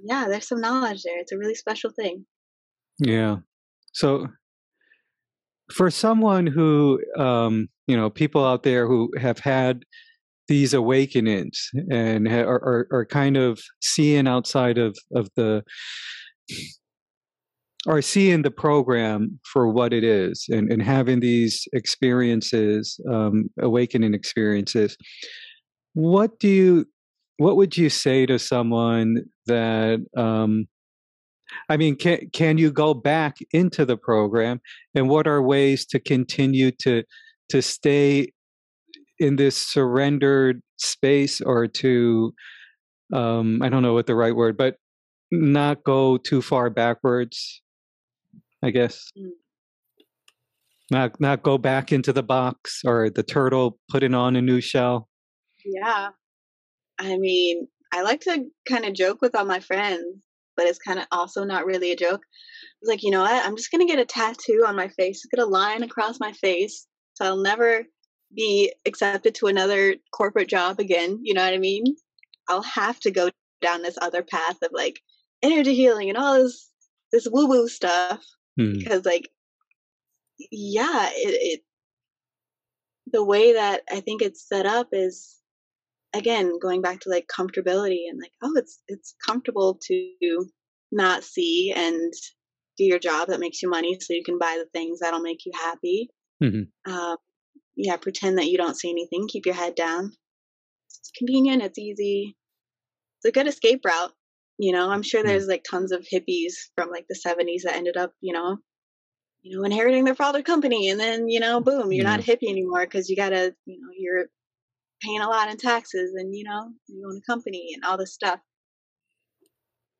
yeah, 0.04 0.28
there's 0.28 0.48
some 0.48 0.62
knowledge 0.62 1.04
there. 1.04 1.20
It's 1.20 1.32
a 1.32 1.38
really 1.38 1.56
special 1.56 1.92
thing. 1.92 2.26
Yeah. 3.00 3.38
So 3.94 4.28
for 5.74 5.90
someone 5.90 6.46
who 6.46 7.00
um 7.18 7.68
you 7.88 7.98
know 7.98 8.10
people 8.10 8.46
out 8.46 8.64
there 8.64 8.88
who 8.88 9.12
have 9.20 9.40
had 9.40 9.84
these 10.48 10.74
awakenings 10.74 11.70
and 11.90 12.28
ha- 12.28 12.42
are, 12.42 12.64
are 12.64 12.88
are 12.92 13.06
kind 13.06 13.36
of 13.36 13.60
seeing 13.82 14.28
outside 14.28 14.78
of 14.78 14.96
of 15.16 15.28
the 15.36 15.64
or 17.88 18.02
seeing 18.02 18.42
the 18.42 18.52
program 18.52 19.40
for 19.54 19.70
what 19.70 19.94
it 19.94 20.04
is 20.04 20.46
and, 20.50 20.72
and 20.72 20.82
having 20.82 21.20
these 21.20 21.68
experiences 21.74 23.00
um 23.12 23.50
awakening 23.60 24.14
experiences 24.14 24.96
what 25.94 26.38
do 26.40 26.48
you 26.48 26.86
what 27.38 27.56
would 27.58 27.78
you 27.78 27.90
say 27.90 28.26
to 28.26 28.40
someone 28.40 29.24
that 29.48 30.00
um 30.18 30.68
I 31.70 31.78
mean, 31.78 31.96
can 31.96 32.30
can 32.34 32.58
you 32.58 32.72
go 32.72 32.94
back 32.94 33.38
into 33.52 33.86
the 33.86 33.98
program, 33.98 34.62
and 34.96 35.10
what 35.10 35.28
are 35.28 35.42
ways 35.42 35.86
to 35.88 36.00
continue 36.00 36.72
to 36.82 37.04
to 37.50 37.62
stay 37.62 38.32
in 39.20 39.36
this 39.36 39.56
surrendered 39.56 40.62
space, 40.78 41.42
or 41.42 41.68
to 41.68 42.34
um, 43.14 43.62
I 43.62 43.70
don't 43.70 43.84
know 43.84 43.94
what 43.94 44.08
the 44.08 44.16
right 44.16 44.36
word, 44.36 44.58
but 44.58 44.78
not 45.32 45.84
go 45.84 46.18
too 46.18 46.42
far 46.42 46.70
backwards. 46.70 47.62
I 48.64 48.72
guess 48.72 49.10
Mm. 49.18 49.30
not 50.92 51.20
not 51.22 51.44
go 51.44 51.58
back 51.60 51.92
into 51.92 52.12
the 52.12 52.24
box 52.24 52.82
or 52.86 53.10
the 53.10 53.24
turtle 53.24 53.78
putting 53.90 54.14
on 54.16 54.36
a 54.36 54.42
new 54.42 54.62
shell. 54.62 55.10
Yeah. 55.64 56.10
I 57.00 57.18
mean, 57.18 57.68
I 57.94 58.02
like 58.02 58.22
to 58.22 58.46
kind 58.68 58.86
of 58.86 58.94
joke 58.94 59.22
with 59.22 59.36
all 59.36 59.46
my 59.46 59.60
friends, 59.60 60.04
but 60.56 60.66
it's 60.66 60.80
kind 60.80 61.00
of 61.00 61.06
also 61.12 61.44
not 61.44 61.66
really 61.66 61.92
a 61.92 61.96
joke. 61.96 62.22
It's 62.82 62.90
like, 62.90 63.04
you 63.04 63.12
know 63.12 63.22
what? 63.22 63.46
I'm 63.46 63.56
just 63.58 63.72
going 63.72 63.86
to 63.86 63.92
get 63.92 64.02
a 64.02 64.06
tattoo 64.06 64.64
on 64.68 64.76
my 64.76 64.88
face, 64.90 65.26
get 65.34 65.44
a 65.44 65.46
line 65.46 65.84
across 65.84 66.20
my 66.20 66.32
face, 66.34 66.88
so 67.14 67.26
I'll 67.26 67.38
never 67.38 67.84
be 68.36 68.74
accepted 68.86 69.36
to 69.36 69.48
another 69.48 69.96
corporate 70.12 70.50
job 70.50 70.80
again. 70.80 71.20
You 71.24 71.34
know 71.34 71.44
what 71.44 71.54
I 71.54 71.58
mean? 71.58 71.96
I'll 72.48 72.64
have 72.64 73.00
to 73.02 73.12
go 73.12 73.30
down 73.62 73.82
this 73.82 73.98
other 74.02 74.24
path 74.24 74.58
of 74.62 74.70
like 74.74 75.00
energy 75.42 75.76
healing 75.76 76.10
and 76.10 76.18
all 76.18 76.36
this 76.42 76.70
this 77.12 77.28
woo 77.32 77.48
woo 77.48 77.68
stuff 77.68 78.24
Hmm. 78.58 78.78
because 78.80 79.06
like 79.06 79.30
yeah 80.52 81.10
it, 81.14 81.60
it 81.60 81.62
the 83.12 83.24
way 83.24 83.54
that 83.54 83.82
i 83.92 84.00
think 84.00 84.22
it's 84.22 84.48
set 84.48 84.66
up 84.66 84.88
is 84.92 85.38
again 86.18 86.58
going 86.62 86.82
back 86.82 87.00
to 87.02 87.10
like 87.10 87.28
comfortability 87.28 88.04
and 88.10 88.20
like 88.22 88.32
oh 88.44 88.54
it's 88.56 88.82
it's 88.88 89.16
comfortable 89.26 89.80
to 89.88 90.46
not 90.92 91.24
see 91.24 91.74
and 91.76 92.14
do 92.78 92.84
your 92.84 93.00
job 93.00 93.28
that 93.30 93.40
makes 93.40 93.62
you 93.62 93.70
money 93.70 93.98
so 94.00 94.14
you 94.14 94.24
can 94.24 94.38
buy 94.38 94.58
the 94.62 94.70
things 94.78 95.00
that'll 95.00 95.22
make 95.22 95.46
you 95.46 95.52
happy. 95.56 96.10
Mhm. 96.44 96.68
um, 96.88 97.18
yeah 97.76 97.98
pretend 97.98 98.38
that 98.38 98.48
you 98.48 98.58
don't 98.58 98.78
see 98.78 98.90
anything 98.90 99.28
keep 99.28 99.46
your 99.46 99.56
head 99.56 99.76
down. 99.76 100.12
It's 100.90 101.12
convenient 101.18 101.64
it's 101.64 101.80
easy. 101.80 102.36
It's 103.20 103.30
a 103.30 103.32
good 103.32 103.48
escape 103.48 103.82
route 103.86 104.14
you 104.58 104.72
know? 104.72 104.90
I'm 104.90 105.04
sure 105.04 105.22
Mm. 105.22 105.28
there's 105.28 105.48
like 105.48 105.64
tons 105.70 105.92
of 105.92 106.06
hippies 106.14 106.54
from 106.76 106.90
like 106.90 107.06
the 107.10 107.16
70s 107.16 107.64
that 107.64 107.76
ended 107.76 107.98
up 107.98 108.14
you 108.22 108.34
know 108.34 108.58
you 109.42 109.58
know 109.58 109.64
inheriting 109.64 110.06
their 110.06 110.16
father's 110.16 110.44
company 110.44 110.90
and 110.90 111.00
then 111.00 111.28
you 111.28 111.40
know 111.40 111.60
boom 111.62 111.92
you're 111.92 112.04
not 112.06 112.20
a 112.20 112.24
hippie 112.24 112.50
anymore 112.50 112.86
because 112.86 113.10
you 113.10 113.16
gotta 113.16 113.54
you 113.66 113.80
know 113.82 113.90
you're 113.98 114.26
paying 115.06 115.22
a 115.22 115.30
lot 115.30 115.50
in 115.50 115.58
taxes 115.58 116.14
and 116.16 116.36
you 116.36 116.44
know 116.44 116.70
you 116.88 117.08
own 117.08 117.18
a 117.18 117.32
company 117.32 117.72
and 117.76 117.86
all 117.86 117.98
this 117.98 118.14
stuff 118.14 118.40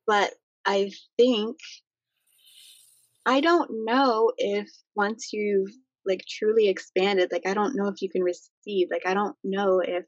but 0.06 0.32
I 0.66 0.90
think 1.16 1.56
I 3.24 3.40
don't 3.40 3.84
know 3.84 4.32
if 4.36 4.68
once 4.94 5.32
you've 5.32 5.70
like 6.06 6.24
truly 6.28 6.68
expanded, 6.68 7.30
like 7.32 7.46
I 7.46 7.54
don't 7.54 7.74
know 7.74 7.88
if 7.88 8.00
you 8.00 8.08
can 8.08 8.22
receive. 8.22 8.88
Like 8.90 9.06
I 9.06 9.14
don't 9.14 9.36
know 9.42 9.80
if 9.80 10.04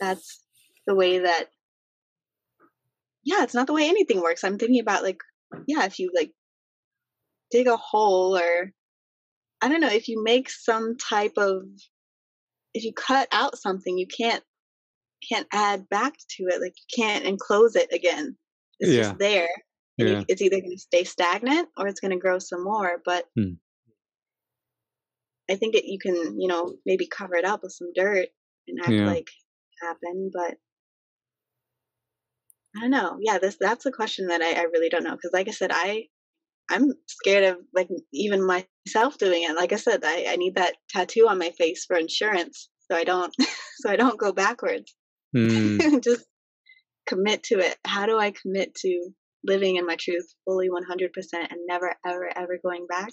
that's 0.00 0.40
the 0.86 0.94
way 0.94 1.18
that 1.18 1.46
yeah, 3.24 3.42
it's 3.42 3.54
not 3.54 3.66
the 3.66 3.72
way 3.72 3.88
anything 3.88 4.20
works. 4.20 4.44
I'm 4.44 4.58
thinking 4.58 4.80
about 4.80 5.02
like 5.02 5.18
yeah, 5.66 5.84
if 5.84 5.98
you 5.98 6.10
like 6.14 6.32
dig 7.50 7.66
a 7.66 7.76
hole 7.76 8.36
or 8.36 8.70
I 9.60 9.68
don't 9.68 9.80
know, 9.80 9.88
if 9.88 10.08
you 10.08 10.22
make 10.22 10.50
some 10.50 10.96
type 10.96 11.34
of 11.36 11.62
if 12.74 12.84
you 12.84 12.92
cut 12.92 13.28
out 13.32 13.56
something, 13.58 13.96
you 13.96 14.06
can't 14.06 14.42
can't 15.28 15.46
add 15.52 15.88
back 15.88 16.14
to 16.36 16.44
it. 16.48 16.60
Like 16.60 16.74
you 16.76 17.02
can't 17.02 17.24
enclose 17.24 17.76
it 17.76 17.92
again. 17.92 18.36
It's 18.80 18.92
Yeah. 18.92 19.02
just 19.04 19.18
there. 19.18 19.48
Yeah. 19.96 20.06
you, 20.06 20.24
it's 20.28 20.42
either 20.42 20.60
going 20.60 20.72
to 20.72 20.78
stay 20.78 21.04
stagnant 21.04 21.68
or 21.76 21.86
it's 21.86 22.00
going 22.00 22.10
to 22.10 22.18
grow 22.18 22.38
some 22.40 22.64
more. 22.64 23.00
But 23.04 23.24
Hmm. 23.36 23.54
I 25.48 25.56
think 25.56 25.74
it, 25.74 25.84
you 25.84 25.98
can, 25.98 26.40
you 26.40 26.48
know, 26.48 26.74
maybe 26.84 27.06
cover 27.06 27.36
it 27.36 27.44
up 27.44 27.62
with 27.62 27.72
some 27.72 27.92
dirt 27.94 28.28
and 28.66 28.80
act 28.80 28.90
Yeah. 28.90 29.06
like 29.06 29.28
it 29.28 29.86
happened. 29.86 30.32
But 30.34 30.56
I 32.76 32.80
don't 32.80 32.90
know. 32.90 33.18
Yeah, 33.20 33.38
this 33.38 33.56
that's 33.60 33.86
a 33.86 33.92
question 33.92 34.26
that 34.28 34.42
I, 34.42 34.52
I 34.60 34.62
really 34.64 34.88
don't 34.88 35.04
know 35.04 35.12
because, 35.14 35.30
like 35.32 35.48
I 35.48 35.52
said, 35.52 35.70
I 35.72 36.08
I'm 36.70 36.92
scared 37.06 37.44
of 37.44 37.58
like 37.74 37.88
even 38.12 38.46
myself 38.46 39.18
doing 39.18 39.44
it. 39.44 39.56
Like 39.56 39.72
I 39.72 39.76
said, 39.76 40.00
I, 40.04 40.26
I 40.30 40.36
need 40.36 40.56
that 40.56 40.74
tattoo 40.88 41.28
on 41.28 41.38
my 41.38 41.50
face 41.50 41.84
for 41.84 41.96
insurance, 41.96 42.68
so 42.90 42.96
I 42.96 43.04
don't 43.04 43.34
so 43.76 43.90
I 43.90 43.96
don't 43.96 44.18
go 44.18 44.32
backwards. 44.32 44.94
Mm, 45.36 46.02
Just 46.04 46.24
commit 47.06 47.42
to 47.44 47.58
it. 47.58 47.76
How 47.86 48.06
do 48.06 48.18
I 48.18 48.30
commit 48.30 48.74
to 48.76 49.10
living 49.44 49.76
in 49.76 49.86
my 49.86 49.96
truth 49.96 50.26
fully 50.46 50.68
100% 50.68 51.08
and 51.34 51.60
never 51.66 51.94
ever 52.06 52.30
ever 52.36 52.58
going 52.64 52.86
back? 52.86 53.10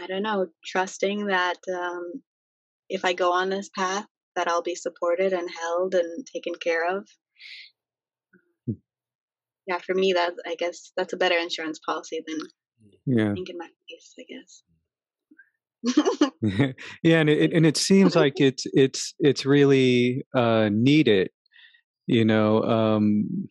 I 0.00 0.06
don't 0.06 0.22
know. 0.22 0.46
Trusting 0.64 1.26
that 1.26 1.58
um, 1.72 2.22
if 2.88 3.04
I 3.04 3.12
go 3.12 3.32
on 3.32 3.50
this 3.50 3.70
path, 3.76 4.06
that 4.36 4.48
I'll 4.48 4.62
be 4.62 4.76
supported 4.76 5.32
and 5.32 5.48
held 5.50 5.94
and 5.94 6.26
taken 6.26 6.54
care 6.54 6.96
of. 6.96 7.08
Yeah, 9.70 9.78
for 9.78 9.94
me, 9.94 10.12
that 10.14 10.32
I 10.44 10.56
guess 10.56 10.90
that's 10.96 11.12
a 11.12 11.16
better 11.16 11.36
insurance 11.36 11.78
policy 11.78 12.24
than 12.26 12.38
yeah. 13.06 13.32
ink 13.36 13.50
in 13.50 13.56
my 13.56 13.68
face. 13.88 14.14
I 14.18 14.24
guess. 14.28 14.64
yeah, 17.04 17.20
and 17.20 17.30
it 17.30 17.52
and 17.52 17.64
it 17.64 17.76
seems 17.76 18.16
like 18.16 18.32
it's 18.40 18.64
it's 18.72 19.14
it's 19.20 19.46
really 19.46 20.26
uh, 20.36 20.70
needed, 20.72 21.30
you 22.08 22.24
know, 22.24 22.64
um, 22.64 23.48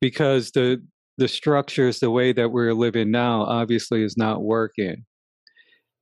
because 0.00 0.52
the 0.52 0.82
the 1.18 1.28
structures, 1.28 1.98
the 1.98 2.10
way 2.10 2.32
that 2.32 2.50
we're 2.50 2.72
living 2.72 3.10
now, 3.10 3.42
obviously 3.42 4.02
is 4.02 4.16
not 4.16 4.42
working, 4.42 5.04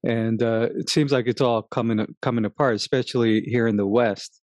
and 0.05 0.41
uh, 0.41 0.69
it 0.77 0.89
seems 0.89 1.11
like 1.11 1.27
it's 1.27 1.41
all 1.41 1.63
coming 1.63 2.07
coming 2.23 2.45
apart, 2.45 2.77
especially 2.77 3.41
here 3.41 3.67
in 3.67 3.77
the 3.77 3.89
West. 3.89 4.41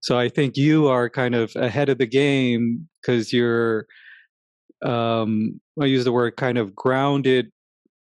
So 0.00 0.18
I 0.18 0.28
think 0.28 0.58
you 0.58 0.88
are 0.88 1.08
kind 1.08 1.34
of 1.34 1.56
ahead 1.56 1.88
of 1.88 1.96
the 1.96 2.06
game 2.06 2.89
because 3.00 3.32
you're, 3.32 3.86
um, 4.82 5.60
I 5.80 5.86
use 5.86 6.04
the 6.04 6.12
word 6.12 6.36
kind 6.36 6.58
of 6.58 6.74
grounded 6.74 7.50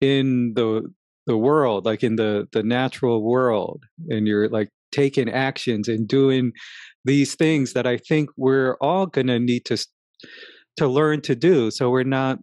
in 0.01 0.53
the 0.55 0.91
the 1.25 1.37
world 1.37 1.85
like 1.85 2.03
in 2.03 2.15
the 2.17 2.47
the 2.51 2.63
natural 2.63 3.23
world 3.23 3.83
and 4.09 4.27
you're 4.27 4.49
like 4.49 4.69
taking 4.91 5.29
actions 5.29 5.87
and 5.87 6.07
doing 6.07 6.51
these 7.05 7.35
things 7.35 7.73
that 7.73 7.87
i 7.87 7.97
think 7.97 8.29
we're 8.35 8.75
all 8.81 9.05
going 9.05 9.27
to 9.27 9.39
need 9.39 9.63
to 9.65 9.77
to 10.75 10.87
learn 10.87 11.21
to 11.21 11.35
do 11.35 11.71
so 11.71 11.89
we're 11.89 12.03
not 12.03 12.39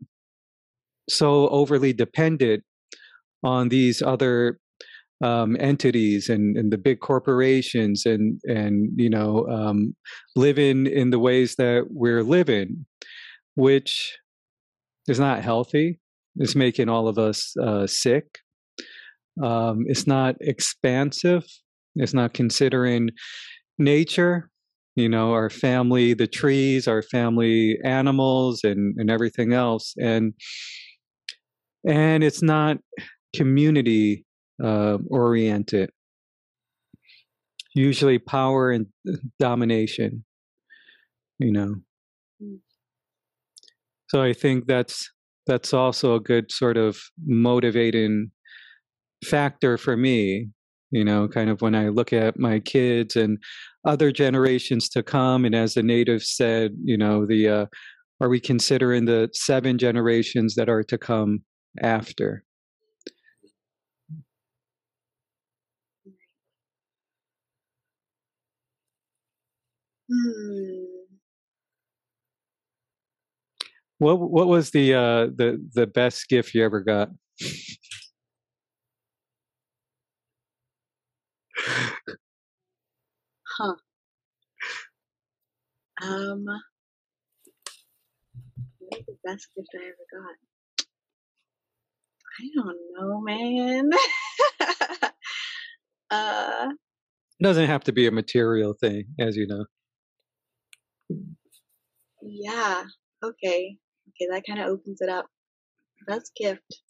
so 1.08 1.48
overly 1.48 1.92
dependent 1.92 2.62
on 3.42 3.68
these 3.68 4.00
other 4.00 4.58
um, 5.22 5.56
entities 5.60 6.28
and, 6.28 6.56
and 6.56 6.72
the 6.72 6.78
big 6.78 7.00
corporations 7.00 8.06
and 8.06 8.40
and 8.44 8.90
you 8.96 9.10
know 9.10 9.46
um, 9.48 9.94
living 10.34 10.86
in 10.86 11.10
the 11.10 11.18
ways 11.18 11.56
that 11.56 11.86
we're 11.90 12.22
living 12.22 12.86
which 13.54 14.18
is 15.08 15.18
not 15.18 15.42
healthy. 15.42 15.98
It's 16.36 16.54
making 16.54 16.88
all 16.88 17.08
of 17.08 17.18
us 17.18 17.54
uh, 17.56 17.86
sick. 17.86 18.38
Um, 19.42 19.84
it's 19.86 20.06
not 20.06 20.36
expansive. 20.40 21.44
It's 21.96 22.14
not 22.14 22.34
considering 22.34 23.10
nature, 23.78 24.48
you 24.96 25.08
know, 25.08 25.32
our 25.32 25.50
family, 25.50 26.14
the 26.14 26.26
trees, 26.26 26.86
our 26.86 27.02
family 27.02 27.78
animals, 27.84 28.60
and 28.64 28.94
and 28.98 29.10
everything 29.10 29.52
else, 29.52 29.94
and 29.98 30.34
and 31.86 32.22
it's 32.22 32.42
not 32.42 32.78
community 33.34 34.24
uh, 34.62 34.98
oriented. 35.08 35.90
Usually, 37.74 38.18
power 38.18 38.70
and 38.70 38.86
domination, 39.38 40.24
you 41.38 41.52
know. 41.52 41.76
So 44.08 44.22
I 44.22 44.32
think 44.32 44.66
that's 44.66 45.08
that's 45.46 45.72
also 45.72 46.14
a 46.14 46.20
good 46.20 46.50
sort 46.50 46.76
of 46.76 46.98
motivating 47.26 48.30
factor 49.24 49.76
for 49.76 49.96
me 49.96 50.48
you 50.90 51.04
know 51.04 51.28
kind 51.28 51.50
of 51.50 51.60
when 51.60 51.74
i 51.74 51.88
look 51.88 52.12
at 52.12 52.38
my 52.38 52.58
kids 52.60 53.16
and 53.16 53.38
other 53.84 54.10
generations 54.10 54.88
to 54.88 55.02
come 55.02 55.44
and 55.44 55.54
as 55.54 55.74
the 55.74 55.82
native 55.82 56.22
said 56.22 56.72
you 56.84 56.96
know 56.96 57.26
the 57.26 57.48
uh, 57.48 57.66
are 58.20 58.28
we 58.28 58.40
considering 58.40 59.04
the 59.04 59.28
seven 59.32 59.78
generations 59.78 60.54
that 60.54 60.68
are 60.68 60.82
to 60.82 60.98
come 60.98 61.42
after 61.82 62.44
Hmm. 70.10 70.84
what 73.98 74.18
what 74.18 74.48
was 74.48 74.70
the 74.70 74.94
uh 74.94 75.26
the 75.26 75.64
the 75.74 75.86
best 75.86 76.28
gift 76.28 76.54
you 76.54 76.64
ever 76.64 76.80
got 76.80 77.10
Huh. 83.58 83.74
Um, 86.02 86.46
what 88.78 89.06
the 89.06 89.16
best 89.24 89.48
gift 89.54 89.68
I 89.74 89.84
ever 89.84 90.06
got? 90.12 90.36
I 92.38 92.48
don't 92.54 92.78
know, 92.96 93.20
man. 93.20 93.90
uh, 96.10 96.68
it 97.38 97.44
doesn't 97.44 97.66
have 97.66 97.84
to 97.84 97.92
be 97.92 98.06
a 98.06 98.10
material 98.10 98.72
thing 98.72 99.04
as 99.18 99.36
you 99.36 99.46
know 99.46 99.66
yeah. 102.22 102.84
Okay. 103.22 103.76
Okay, 104.08 104.26
that 104.30 104.42
kind 104.46 104.60
of 104.60 104.68
opens 104.68 105.00
it 105.00 105.08
up. 105.08 105.26
Best 106.06 106.32
gift. 106.36 106.82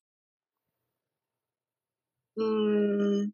Hmm. 2.39 3.25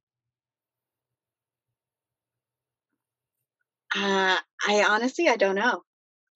Uh, 3.95 4.37
I 4.69 4.85
honestly, 4.89 5.29
I 5.29 5.37
don't 5.37 5.55
know. 5.55 5.83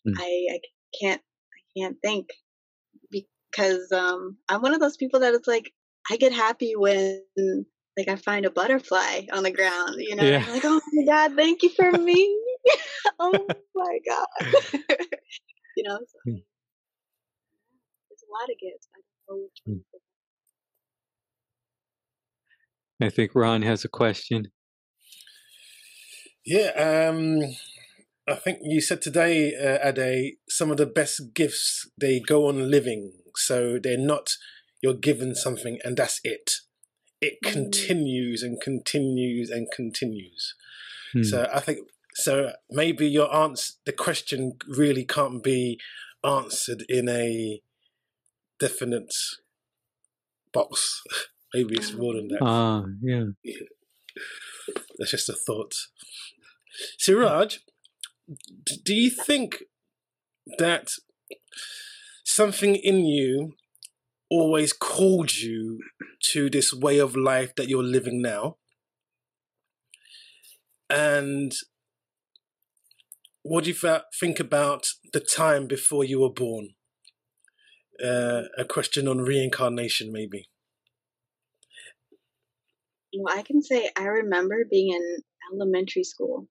Mm. 0.07 0.15
I, 0.17 0.47
I 0.55 0.61
can't, 0.99 1.21
I 1.21 1.81
can't 1.81 1.97
think 2.03 2.29
because 3.11 3.91
um, 3.93 4.37
I'm 4.49 4.63
one 4.63 4.73
of 4.73 4.81
those 4.81 4.97
people 4.97 5.21
that 5.21 5.35
it's 5.35 5.49
like 5.49 5.73
I 6.11 6.17
get 6.17 6.33
happy 6.33 6.75
when 6.77 7.23
like 7.97 8.09
I 8.09 8.17
find 8.17 8.47
a 8.47 8.51
butterfly 8.51 9.23
on 9.33 9.43
the 9.43 9.51
ground. 9.51 9.97
You 9.99 10.17
know, 10.17 10.25
Yeah. 10.25 10.45
Like, 10.49 10.65
oh 10.65 10.81
my 10.93 11.05
god, 11.05 11.37
thank 11.37 11.63
you 11.63 11.71
for 11.71 11.91
me. 11.91 12.41
oh 13.21 13.47
my 13.75 13.99
god. 14.09 14.27
you 15.77 15.85
know, 15.85 15.99
so, 15.99 16.19
Mm. 16.27 16.43
there's 18.09 18.25
a 18.25 18.33
lot 18.33 18.51
of 18.51 18.59
gifts. 18.61 18.89
I 18.95 18.99
don't 19.29 19.39
know 19.39 19.43
which 19.45 19.61
one. 19.65 19.77
Mm. 23.01 23.07
i 23.07 23.11
think 23.11 23.33
Raan 23.35 23.63
has 23.65 23.85
a 23.85 23.89
question 23.89 24.51
Yeah, 26.45 26.71
um, 27.11 27.43
I 28.27 28.35
think 28.35 28.59
you 28.63 28.81
said 28.81 29.03
today, 29.03 29.55
uh, 29.55 29.79
Ade, 29.89 30.37
some 30.49 30.71
of 30.71 30.79
the 30.79 30.87
best 30.87 31.35
gifts 31.35 31.89
they 32.01 32.19
go 32.21 32.49
on 32.49 32.71
living, 32.71 33.13
so 33.37 33.79
they're 33.83 33.99
not 33.99 34.31
you're 34.83 34.95
given 34.95 35.35
something 35.35 35.79
and 35.85 35.97
that's 35.97 36.21
it. 36.25 36.53
It 37.21 37.35
Mm. 37.45 37.53
continues 37.53 38.43
and 38.43 38.61
continues 38.61 39.51
and 39.51 39.69
continues. 39.71 40.55
Hmm. 41.13 41.23
So 41.23 41.47
I 41.53 41.61
think 41.61 41.79
so. 42.21 42.53
Maybe 42.71 43.09
your 43.09 43.35
answer, 43.35 43.75
the 43.85 43.93
question 43.93 44.55
really 44.69 45.05
can't 45.05 45.43
be 45.43 45.81
answered 46.25 46.85
in 46.89 47.09
a 47.09 47.61
definite 48.59 49.15
box. 50.53 51.03
Maybe 51.55 51.77
it's 51.77 51.93
more 51.93 52.15
than 52.15 52.29
that. 52.29 52.39
ah 52.43 52.85
yeah 53.03 53.25
That's 54.99 55.11
just 55.11 55.29
a 55.29 55.33
thought. 55.33 55.75
Saraaj, 56.99 57.59
do 58.85 58.95
you 58.95 59.11
think 59.11 59.65
that 60.59 60.93
something 62.25 62.77
in 62.77 63.05
you 63.05 63.55
always 64.31 64.73
called 64.73 65.35
you 65.35 65.81
to 66.21 66.49
this 66.49 66.73
way 66.73 66.99
of 66.99 67.17
life 67.17 67.55
that 67.57 67.69
you're 67.69 67.83
living 67.83 68.23
now. 68.23 68.57
And 70.89 71.53
what 73.43 73.65
do 73.65 73.71
you 73.71 73.99
think 74.19 74.41
about 74.41 74.87
the 75.13 75.21
time 75.21 75.67
before 75.67 76.05
you 76.05 76.21
were 76.21 76.33
born? 76.33 76.71
Uh, 78.03 78.43
a 78.57 78.65
question 78.65 79.07
on 79.09 79.19
reincarnation, 79.19 80.13
maybe. 80.13 80.49
Well, 83.19 83.37
I 83.37 83.43
can 83.43 83.63
say 83.63 83.91
I 83.97 84.05
remember 84.05 84.65
being 84.71 84.93
in 84.93 85.17
elementary 85.53 86.05
school, 86.05 86.47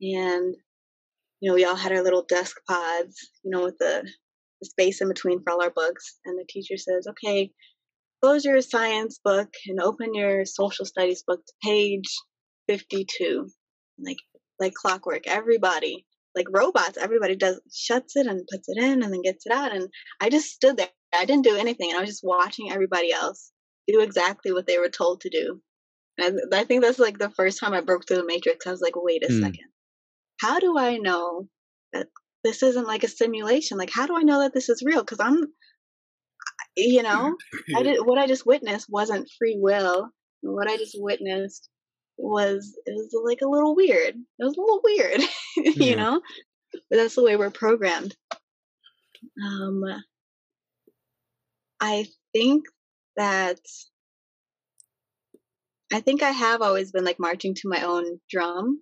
and 0.00 0.56
you 1.40 1.50
know 1.50 1.54
we 1.54 1.64
all 1.64 1.76
had 1.76 1.92
our 1.92 2.02
little 2.02 2.24
desk 2.26 2.56
pods, 2.68 3.30
you 3.44 3.50
know, 3.50 3.64
with 3.64 3.76
the, 3.78 4.08
the 4.60 4.66
space 4.66 5.00
in 5.00 5.08
between 5.08 5.42
for 5.42 5.52
all 5.52 5.62
our 5.62 5.70
books, 5.70 6.18
and 6.24 6.38
the 6.38 6.46
teacher 6.48 6.76
says, 6.76 7.06
"Okay, 7.10 7.52
close 8.22 8.44
your 8.44 8.60
science 8.62 9.20
book 9.22 9.48
and 9.66 9.80
open 9.80 10.14
your 10.14 10.46
social 10.46 10.86
studies 10.86 11.22
book 11.26 11.44
to 11.44 11.52
page 11.62 12.08
52." 12.68 13.48
Like 13.98 14.18
like 14.58 14.74
clockwork, 14.74 15.26
everybody 15.26 16.06
like 16.36 16.46
robots, 16.50 16.98
everybody 16.98 17.34
does 17.34 17.60
shuts 17.74 18.14
it 18.14 18.26
and 18.26 18.46
puts 18.52 18.68
it 18.68 18.78
in 18.78 19.02
and 19.02 19.12
then 19.12 19.22
gets 19.22 19.46
it 19.46 19.52
out. 19.52 19.74
And 19.74 19.88
I 20.20 20.28
just 20.28 20.50
stood 20.50 20.76
there. 20.76 20.88
I 21.14 21.24
didn't 21.24 21.44
do 21.44 21.56
anything. 21.56 21.90
And 21.90 21.98
I 21.98 22.02
was 22.02 22.10
just 22.10 22.24
watching 22.24 22.70
everybody 22.70 23.10
else 23.12 23.50
do 23.88 24.00
exactly 24.00 24.52
what 24.52 24.66
they 24.66 24.78
were 24.78 24.90
told 24.90 25.22
to 25.22 25.30
do. 25.30 25.60
And 26.18 26.38
I, 26.52 26.60
I 26.60 26.64
think 26.64 26.82
that's 26.82 26.98
like 26.98 27.18
the 27.18 27.30
first 27.30 27.58
time 27.58 27.72
I 27.72 27.80
broke 27.80 28.06
through 28.06 28.18
the 28.18 28.26
matrix. 28.26 28.66
I 28.66 28.70
was 28.70 28.82
like, 28.82 28.94
wait 28.94 29.24
a 29.24 29.32
mm. 29.32 29.40
second. 29.40 29.68
How 30.40 30.60
do 30.60 30.78
I 30.78 30.98
know 30.98 31.48
that 31.94 32.08
this 32.44 32.62
isn't 32.62 32.86
like 32.86 33.02
a 33.02 33.08
simulation? 33.08 33.78
Like, 33.78 33.90
how 33.90 34.06
do 34.06 34.16
I 34.16 34.22
know 34.22 34.40
that 34.40 34.52
this 34.52 34.68
is 34.68 34.82
real? 34.84 35.00
Because 35.00 35.20
I'm, 35.20 35.38
you 36.76 37.02
know, 37.02 37.34
I 37.74 37.82
did 37.82 37.98
what 38.04 38.18
I 38.18 38.26
just 38.26 38.46
witnessed 38.46 38.86
wasn't 38.90 39.30
free 39.38 39.56
will. 39.58 40.10
What 40.42 40.68
I 40.68 40.76
just 40.76 40.96
witnessed 40.98 41.68
was 42.18 42.78
it 42.86 42.92
was 42.92 43.14
like 43.24 43.40
a 43.42 43.48
little 43.48 43.74
weird. 43.74 44.14
It 44.14 44.44
was 44.44 44.56
a 44.56 44.60
little 44.60 44.80
weird, 44.82 45.20
you 45.76 45.96
know. 45.96 46.20
But 46.72 46.96
that's 46.96 47.14
the 47.14 47.22
way 47.24 47.36
we're 47.36 47.50
programmed. 47.50 48.14
Um, 49.44 49.82
I 51.80 52.06
think 52.34 52.64
that 53.16 53.60
I 55.92 56.00
think 56.00 56.22
I 56.22 56.30
have 56.30 56.62
always 56.62 56.92
been 56.92 57.04
like 57.04 57.20
marching 57.20 57.54
to 57.54 57.68
my 57.68 57.82
own 57.82 58.20
drum, 58.30 58.80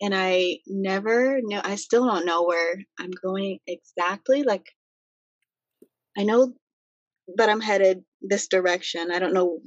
and 0.00 0.14
I 0.14 0.58
never 0.66 1.40
know. 1.42 1.60
I 1.62 1.76
still 1.76 2.06
don't 2.06 2.26
know 2.26 2.44
where 2.44 2.76
I'm 2.98 3.10
going 3.22 3.58
exactly. 3.66 4.42
Like, 4.42 4.66
I 6.16 6.24
know 6.24 6.52
that 7.36 7.48
I'm 7.48 7.60
headed 7.60 8.02
this 8.20 8.48
direction. 8.48 9.10
I 9.12 9.18
don't 9.18 9.34
know 9.34 9.60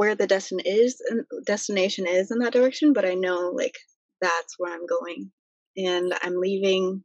where 0.00 0.14
the 0.14 0.26
destin 0.26 0.60
is 0.64 0.98
destination 1.44 2.06
is 2.06 2.30
in 2.30 2.38
that 2.38 2.54
direction, 2.54 2.94
but 2.94 3.04
I 3.04 3.12
know 3.12 3.52
like 3.54 3.76
that's 4.22 4.54
where 4.56 4.72
I'm 4.72 4.86
going. 4.86 5.30
And 5.76 6.14
I'm 6.22 6.40
leaving 6.40 7.04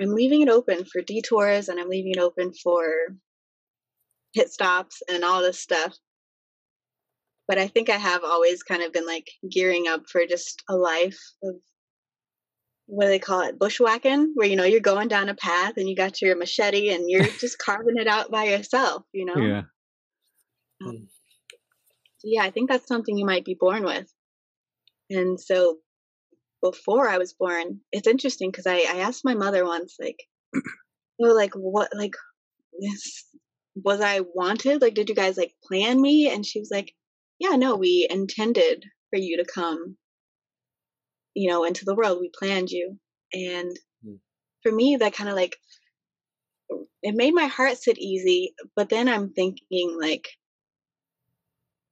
I'm 0.00 0.12
leaving 0.12 0.42
it 0.42 0.48
open 0.48 0.84
for 0.84 1.02
detours 1.02 1.68
and 1.68 1.78
I'm 1.78 1.88
leaving 1.88 2.14
it 2.16 2.18
open 2.18 2.52
for 2.64 2.88
pit 4.34 4.50
stops 4.50 5.04
and 5.08 5.22
all 5.22 5.40
this 5.40 5.60
stuff. 5.60 5.94
But 7.46 7.58
I 7.58 7.68
think 7.68 7.90
I 7.90 7.96
have 7.96 8.24
always 8.24 8.64
kind 8.64 8.82
of 8.82 8.92
been 8.92 9.06
like 9.06 9.30
gearing 9.48 9.86
up 9.86 10.02
for 10.10 10.26
just 10.26 10.64
a 10.68 10.74
life 10.74 11.20
of 11.44 11.54
what 12.86 13.04
do 13.04 13.10
they 13.10 13.20
call 13.20 13.42
it 13.42 13.56
bushwhacking 13.56 14.32
where 14.34 14.48
you 14.48 14.56
know 14.56 14.64
you're 14.64 14.80
going 14.80 15.06
down 15.06 15.28
a 15.28 15.34
path 15.36 15.74
and 15.76 15.88
you 15.88 15.94
got 15.94 16.20
your 16.20 16.36
machete 16.36 16.88
and 16.88 17.08
you're 17.08 17.22
just 17.40 17.58
carving 17.58 17.98
it 17.98 18.08
out 18.08 18.32
by 18.32 18.44
yourself 18.46 19.04
you 19.12 19.24
know 19.24 19.36
yeah 19.36 19.62
um, 20.84 21.08
yeah, 22.26 22.42
I 22.42 22.50
think 22.50 22.68
that's 22.68 22.88
something 22.88 23.16
you 23.16 23.24
might 23.24 23.44
be 23.44 23.56
born 23.58 23.84
with. 23.84 24.12
And 25.10 25.38
so 25.40 25.76
before 26.60 27.08
I 27.08 27.18
was 27.18 27.32
born, 27.32 27.80
it's 27.92 28.08
interesting 28.08 28.50
because 28.50 28.66
I, 28.66 28.78
I 28.78 28.98
asked 28.98 29.24
my 29.24 29.34
mother 29.34 29.64
once, 29.64 29.96
like, 30.00 30.18
well, 31.18 31.36
like, 31.36 31.54
what, 31.54 31.90
like, 31.94 32.14
this, 32.80 33.24
was 33.76 34.00
I 34.00 34.20
wanted? 34.34 34.82
Like, 34.82 34.94
did 34.94 35.08
you 35.08 35.14
guys 35.14 35.36
like 35.36 35.52
plan 35.64 36.00
me? 36.00 36.30
And 36.32 36.44
she 36.44 36.58
was 36.58 36.70
like, 36.72 36.92
yeah, 37.38 37.56
no, 37.56 37.76
we 37.76 38.06
intended 38.10 38.84
for 39.10 39.18
you 39.18 39.36
to 39.36 39.44
come, 39.44 39.96
you 41.34 41.48
know, 41.50 41.64
into 41.64 41.84
the 41.84 41.94
world. 41.94 42.18
We 42.20 42.30
planned 42.36 42.70
you. 42.70 42.98
And 43.32 43.76
mm. 44.04 44.18
for 44.62 44.72
me, 44.72 44.96
that 44.96 45.14
kind 45.14 45.28
of 45.28 45.36
like, 45.36 45.56
it 47.02 47.14
made 47.14 47.34
my 47.34 47.46
heart 47.46 47.76
sit 47.76 47.98
easy. 47.98 48.54
But 48.74 48.88
then 48.88 49.08
I'm 49.08 49.30
thinking, 49.30 49.96
like, 50.00 50.26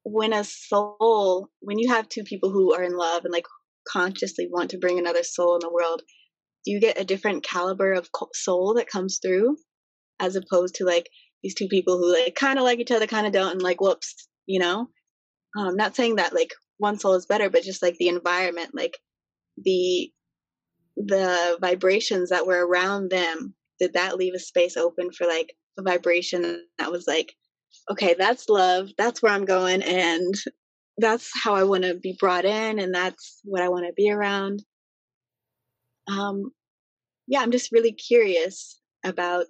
when 0.05 0.32
a 0.32 0.44
soul, 0.44 1.48
when 1.60 1.78
you 1.78 1.89
have 1.89 2.09
two 2.09 2.24
people 2.24 2.51
who 2.51 2.74
are 2.74 2.82
in 2.82 2.97
love 2.97 3.24
and 3.24 3.32
like 3.32 3.47
consciously 3.89 4.48
want 4.51 4.70
to 4.70 4.78
bring 4.78 4.98
another 4.98 5.22
soul 5.22 5.55
in 5.55 5.60
the 5.60 5.72
world, 5.72 6.02
do 6.64 6.70
you 6.70 6.81
get 6.81 7.01
a 7.01 7.05
different 7.05 7.44
caliber 7.44 7.93
of 7.93 8.09
soul 8.35 8.74
that 8.74 8.86
comes 8.86 9.18
through 9.20 9.56
as 10.20 10.36
opposed 10.36 10.76
to 10.76 10.85
like 10.85 11.09
these 11.43 11.55
two 11.55 11.68
people 11.68 11.98
who 11.98 12.12
like 12.12 12.35
kind 12.35 12.59
of 12.59 12.64
like 12.64 12.78
each 12.78 12.90
other, 12.90 13.06
kind 13.06 13.26
of 13.26 13.32
don't, 13.32 13.52
and 13.52 13.62
like, 13.62 13.81
whoops, 13.81 14.28
you 14.47 14.59
know? 14.59 14.89
I'm 15.56 15.68
um, 15.68 15.76
not 15.76 15.94
saying 15.94 16.16
that 16.16 16.35
like 16.35 16.52
one 16.78 16.98
soul 16.98 17.14
is 17.14 17.26
better, 17.26 17.48
but 17.48 17.62
just 17.62 17.82
like 17.82 17.97
the 17.97 18.09
environment, 18.09 18.70
like 18.74 18.98
the 19.56 20.10
the 20.97 21.59
vibrations 21.60 22.31
that 22.31 22.47
were 22.47 22.66
around 22.66 23.10
them, 23.10 23.55
did 23.78 23.94
that 23.94 24.16
leave 24.16 24.35
a 24.35 24.39
space 24.39 24.76
open 24.76 25.10
for 25.12 25.26
like 25.26 25.55
a 25.78 25.82
vibration 25.82 26.64
that 26.78 26.90
was 26.90 27.06
like 27.06 27.35
okay, 27.90 28.14
that's 28.18 28.48
love. 28.48 28.90
That's 28.96 29.22
where 29.22 29.32
I'm 29.32 29.44
going. 29.44 29.82
And 29.82 30.34
that's 30.98 31.30
how 31.34 31.55
I 31.55 31.64
want 31.64 31.84
to 31.84 31.94
be 31.94 32.16
brought 32.18 32.44
in. 32.44 32.78
And 32.78 32.94
that's 32.94 33.40
what 33.44 33.62
I 33.62 33.68
want 33.68 33.86
to 33.86 33.92
be 33.92 34.10
around. 34.10 34.62
Um, 36.09 36.51
yeah, 37.26 37.40
I'm 37.40 37.51
just 37.51 37.72
really 37.72 37.92
curious 37.92 38.80
about 39.05 39.46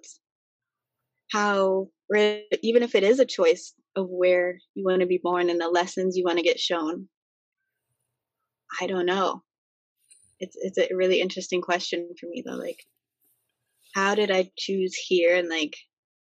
how, 1.31 1.89
even 2.15 2.83
if 2.83 2.95
it 2.95 3.03
is 3.03 3.19
a 3.19 3.25
choice 3.25 3.73
of 3.95 4.07
where 4.09 4.59
you 4.73 4.83
want 4.85 5.01
to 5.01 5.07
be 5.07 5.19
born 5.21 5.49
and 5.49 5.59
the 5.59 5.67
lessons 5.69 6.15
you 6.15 6.23
want 6.23 6.37
to 6.37 6.43
get 6.43 6.59
shown, 6.59 7.07
I 8.79 8.87
don't 8.87 9.05
know. 9.05 9.41
It's 10.39 10.57
it's 10.59 10.77
a 10.77 10.95
really 10.95 11.21
interesting 11.21 11.61
question 11.61 12.09
for 12.19 12.27
me 12.27 12.43
though. 12.45 12.55
Like, 12.55 12.83
how 13.93 14.15
did 14.15 14.31
I 14.31 14.51
choose 14.57 14.93
here? 14.93 15.35
And 15.35 15.49
like, 15.49 15.75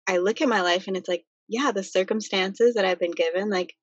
I 0.07 0.19
look 0.19 0.41
at 0.41 0.49
my 0.49 0.61
life 0.61 0.87
and 0.87 0.97
it's 0.97 1.09
like, 1.09 1.25
yeah, 1.49 1.73
the 1.73 1.83
circumstances 1.83 2.75
that 2.75 2.85
I've 2.85 3.01
been 3.01 3.13
given, 3.13 3.51
like, 3.51 3.75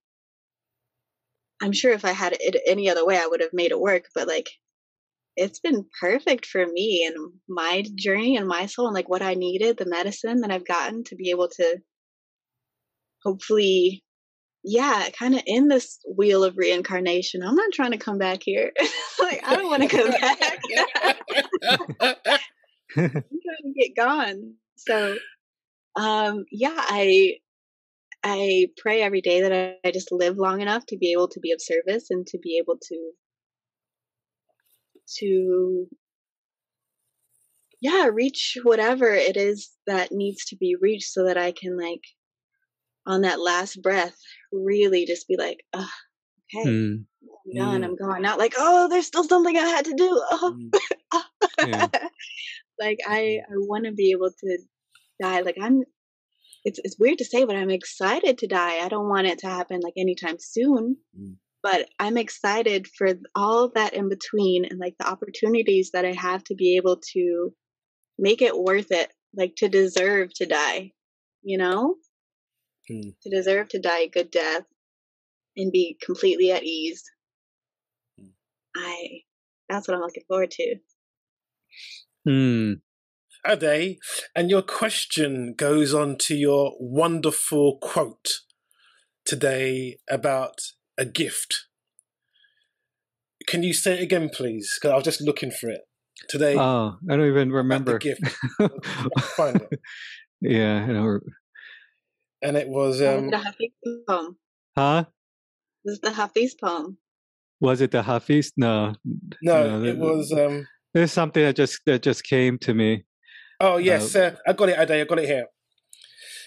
I'm 1.61 1.71
sure 1.73 1.91
if 1.91 2.05
I 2.05 2.11
had 2.11 2.35
it 2.39 2.61
any 2.65 2.89
other 2.89 3.05
way, 3.05 3.17
I 3.17 3.27
would 3.27 3.41
have 3.41 3.53
made 3.53 3.71
it 3.71 3.79
work. 3.79 4.05
But 4.15 4.27
like, 4.27 4.49
it's 5.35 5.59
been 5.59 5.85
perfect 5.99 6.45
for 6.45 6.65
me 6.65 7.05
and 7.05 7.33
my 7.47 7.83
journey 7.95 8.35
and 8.35 8.47
my 8.47 8.65
soul 8.65 8.87
and 8.87 8.95
like 8.95 9.09
what 9.09 9.21
I 9.21 9.35
needed, 9.35 9.77
the 9.77 9.85
medicine 9.85 10.41
that 10.41 10.51
I've 10.51 10.65
gotten 10.65 11.03
to 11.05 11.15
be 11.15 11.29
able 11.29 11.49
to 11.49 11.77
hopefully, 13.23 14.03
yeah, 14.63 15.07
kind 15.17 15.35
of 15.35 15.43
in 15.45 15.67
this 15.67 15.99
wheel 16.17 16.43
of 16.43 16.57
reincarnation. 16.57 17.43
I'm 17.43 17.55
not 17.55 17.71
trying 17.73 17.91
to 17.91 17.97
come 17.97 18.17
back 18.17 18.39
here. 18.43 18.71
like, 19.21 19.41
I 19.45 19.55
don't 19.55 19.69
want 19.69 19.83
to 19.83 19.89
come 19.89 20.11
back. 20.11 20.39
I'm 22.97 23.13
trying 23.13 23.13
to 23.13 23.73
get 23.79 23.95
gone. 23.95 24.55
So, 24.75 25.15
um, 25.95 26.45
yeah, 26.51 26.75
I 26.75 27.35
I 28.23 28.67
pray 28.77 29.01
every 29.01 29.21
day 29.21 29.41
that 29.41 29.51
I, 29.51 29.87
I 29.87 29.91
just 29.91 30.11
live 30.11 30.37
long 30.37 30.61
enough 30.61 30.85
to 30.87 30.97
be 30.97 31.11
able 31.11 31.27
to 31.29 31.39
be 31.39 31.51
of 31.51 31.61
service 31.61 32.07
and 32.09 32.25
to 32.27 32.37
be 32.37 32.59
able 32.61 32.77
to 32.81 33.11
to 35.19 35.87
yeah 37.81 38.05
reach 38.05 38.57
whatever 38.63 39.07
it 39.07 39.35
is 39.35 39.71
that 39.87 40.11
needs 40.11 40.45
to 40.45 40.55
be 40.55 40.77
reached 40.79 41.11
so 41.11 41.25
that 41.25 41.37
i 41.37 41.51
can 41.51 41.77
like 41.77 42.03
on 43.05 43.21
that 43.21 43.41
last 43.41 43.81
breath 43.81 44.15
really 44.51 45.05
just 45.05 45.27
be 45.27 45.35
like 45.37 45.57
oh, 45.73 45.89
okay 46.55 46.69
mm. 46.69 47.03
i'm 47.25 47.55
done 47.55 47.81
mm. 47.81 47.85
i'm 47.85 47.95
gone 47.95 48.21
not 48.21 48.39
like 48.39 48.53
oh 48.57 48.87
there's 48.87 49.07
still 49.07 49.23
something 49.23 49.57
i 49.57 49.67
had 49.67 49.85
to 49.85 49.93
do 49.95 50.09
oh. 50.31 50.55
mm. 50.55 50.79
yeah. 51.67 51.87
like 52.79 52.99
i 53.07 53.39
i 53.49 53.53
want 53.55 53.85
to 53.85 53.91
be 53.91 54.11
able 54.11 54.29
to 54.29 54.57
die 55.21 55.41
like 55.41 55.57
i'm 55.61 55.83
it's 56.63 56.79
it's 56.83 56.99
weird 56.99 57.17
to 57.19 57.25
say, 57.25 57.45
but 57.45 57.55
I'm 57.55 57.69
excited 57.69 58.37
to 58.39 58.47
die. 58.47 58.83
I 58.83 58.87
don't 58.89 59.09
want 59.09 59.27
it 59.27 59.39
to 59.39 59.47
happen 59.47 59.79
like 59.81 59.93
anytime 59.97 60.37
soon. 60.39 60.97
Mm. 61.19 61.35
But 61.63 61.89
I'm 61.99 62.17
excited 62.17 62.87
for 62.87 63.09
all 63.35 63.69
that 63.75 63.93
in 63.93 64.09
between 64.09 64.65
and 64.65 64.79
like 64.79 64.95
the 64.99 65.07
opportunities 65.07 65.91
that 65.93 66.05
I 66.05 66.13
have 66.13 66.43
to 66.45 66.55
be 66.55 66.77
able 66.77 66.99
to 67.13 67.53
make 68.17 68.41
it 68.41 68.57
worth 68.57 68.91
it, 68.91 69.11
like 69.35 69.53
to 69.57 69.69
deserve 69.69 70.33
to 70.35 70.47
die, 70.47 70.91
you 71.43 71.59
know? 71.59 71.95
Mm. 72.89 73.13
To 73.21 73.29
deserve 73.29 73.69
to 73.69 73.79
die 73.79 74.01
a 74.01 74.09
good 74.09 74.31
death 74.31 74.63
and 75.55 75.71
be 75.71 75.97
completely 76.03 76.51
at 76.51 76.63
ease. 76.63 77.03
Mm. 78.19 78.31
I 78.75 79.21
that's 79.69 79.87
what 79.87 79.95
I'm 79.95 80.01
looking 80.01 80.23
forward 80.27 80.51
to. 80.51 80.75
Hmm. 83.45 83.51
Ade, 83.51 83.97
and 84.35 84.49
your 84.49 84.61
question 84.61 85.53
goes 85.57 85.93
on 85.93 86.17
to 86.19 86.35
your 86.35 86.73
wonderful 86.79 87.77
quote 87.81 88.29
today 89.25 89.97
about 90.09 90.55
a 90.97 91.05
gift. 91.05 91.65
Can 93.47 93.63
you 93.63 93.73
say 93.73 93.93
it 93.99 94.03
again, 94.03 94.29
please? 94.33 94.77
Because 94.79 94.91
I 94.93 94.95
was 94.95 95.03
just 95.03 95.21
looking 95.21 95.51
for 95.51 95.69
it 95.69 95.81
today. 96.29 96.55
Oh, 96.57 96.95
I 97.09 97.15
don't 97.15 97.27
even 97.27 97.51
remember. 97.51 97.97
gift. 97.97 98.21
Find 99.35 99.61
it. 99.71 99.79
Yeah, 100.41 100.85
I 100.87 100.91
know. 100.91 101.19
And 102.41 102.57
it 102.57 102.67
was 102.69 103.01
um, 103.01 103.29
the 103.29 103.37
Hafiz 103.37 103.69
poem. 104.07 104.37
Huh? 104.77 105.05
This 105.83 105.93
is 105.95 105.99
the 106.01 106.11
Hafiz 106.11 106.55
poem. 106.55 106.97
Was 107.59 107.81
it 107.81 107.91
the 107.91 108.01
Hafiz? 108.01 108.51
No, 108.57 108.95
no, 109.43 109.79
no, 109.79 109.83
it 109.83 109.93
that- 109.93 109.97
was 109.99 110.31
um, 110.31 110.67
there's 110.93 111.11
something 111.11 111.43
that 111.43 111.55
just 111.55 111.79
that 111.85 112.01
just 112.01 112.23
came 112.23 112.57
to 112.59 112.73
me. 112.73 113.05
Oh 113.61 113.77
yes, 113.77 114.15
Uh, 114.15 114.35
I 114.47 114.53
got 114.53 114.69
it, 114.69 114.79
Ade. 114.79 115.01
I 115.01 115.03
got 115.05 115.19
it 115.19 115.27
here. 115.27 115.45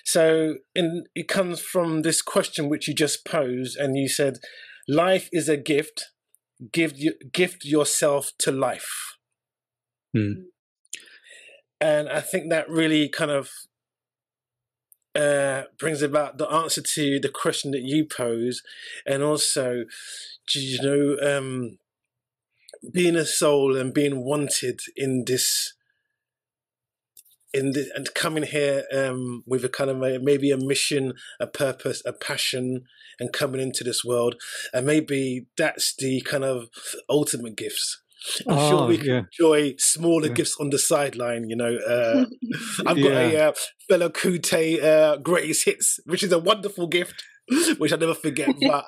So, 0.05 0.57
in, 0.75 1.05
it 1.15 1.29
comes 1.29 1.61
from 1.61 2.03
this 2.03 2.21
question 2.21 2.69
which 2.69 2.89
you 2.89 2.95
just 2.95 3.25
posed, 3.25 3.77
and 3.79 3.97
you 3.97 4.09
said, 4.09 4.39
"Life 4.89 5.29
is 5.33 5.49
a 5.49 5.57
gift. 5.57 6.07
Give 6.73 6.93
gift 7.33 7.65
yourself 7.65 8.33
to 8.41 8.51
life." 8.53 9.17
Hmm. 10.13 10.33
And 11.81 12.09
I 12.09 12.21
think 12.21 12.51
that 12.51 12.69
really 12.69 13.09
kind 13.09 13.31
of 13.31 13.51
uh, 15.15 15.63
brings 15.79 16.03
about 16.03 16.39
the 16.39 16.49
answer 16.51 16.83
to 16.83 17.21
the 17.21 17.29
question 17.29 17.71
that 17.71 17.83
you 17.83 18.05
pose, 18.05 18.61
and 19.07 19.23
also, 19.23 19.85
you 20.53 20.83
know, 20.83 21.17
um, 21.23 21.79
being 22.93 23.17
a 23.17 23.25
soul 23.25 23.77
and 23.77 23.95
being 23.95 24.25
wanted 24.25 24.81
in 24.97 25.25
this 25.27 25.75
in 27.55 27.73
the, 27.73 27.91
and 27.95 28.13
coming 28.15 28.43
here 28.43 28.85
um, 28.93 29.45
with 29.47 29.65
a 29.65 29.69
kind 29.69 29.91
of 29.91 30.03
a, 30.03 30.19
maybe 30.19 30.51
a 30.51 30.59
mission, 30.59 31.15
a 31.41 31.47
purpose, 31.47 32.03
a 32.05 32.13
passion, 32.13 32.83
and 33.21 33.33
coming 33.33 33.61
into 33.61 33.85
this 33.85 34.05
world, 34.05 34.35
and 34.73 34.85
maybe 34.87 35.47
that's 35.57 35.95
the 35.97 36.21
kind 36.23 36.45
of 36.45 36.69
ultimate 37.09 37.57
gifts. 37.57 38.01
I'm 38.49 38.57
sure 38.59 38.83
Oh, 38.83 38.87
we 38.89 38.97
can 38.99 39.07
yeah. 39.07 39.23
enjoy 39.33 39.75
smaller 39.79 40.29
Yeah. 40.29 40.35
gifts 40.35 40.57
on 40.59 40.71
the 40.71 40.79
sideline. 40.79 41.49
You 41.51 41.57
know, 41.57 41.77
uh, 41.77 42.25
I've 42.87 42.97
got 43.03 43.13
Yeah. 43.13 43.21
a 43.21 43.49
uh, 43.49 43.53
Fela 43.91 44.11
Kuti 44.11 44.83
uh, 44.83 45.17
greatest 45.19 45.65
hits, 45.67 46.01
which 46.07 46.23
is 46.23 46.33
a 46.33 46.39
wonderful 46.39 46.87
gift, 46.87 47.23
which 47.79 47.93
I 47.93 47.97
never 47.97 48.15
forget. 48.15 48.57
But 48.67 48.87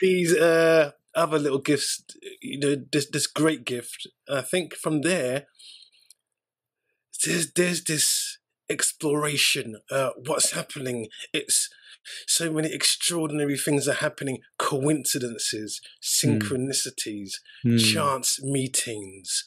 these 0.00 0.34
uh, 0.34 0.92
other 1.14 1.38
little 1.38 1.58
gifts, 1.58 2.02
you 2.42 2.58
know, 2.58 2.76
this 2.92 3.06
this 3.10 3.26
great 3.26 3.64
gift. 3.64 4.06
I 4.28 4.40
think 4.42 4.74
from 4.74 5.02
there, 5.02 5.46
there's 7.24 7.52
there's 7.52 7.84
this 7.84 8.38
exploration. 8.68 9.76
Uh, 9.90 10.10
what's 10.26 10.52
happening? 10.52 11.08
It's 11.32 11.68
so 12.26 12.52
many 12.52 12.72
extraordinary 12.72 13.56
things 13.56 13.88
are 13.88 13.94
happening. 13.94 14.38
Coincidences, 14.58 15.80
synchronicities, 16.02 17.32
Hmm. 17.62 17.76
chance 17.78 18.42
meetings. 18.42 19.44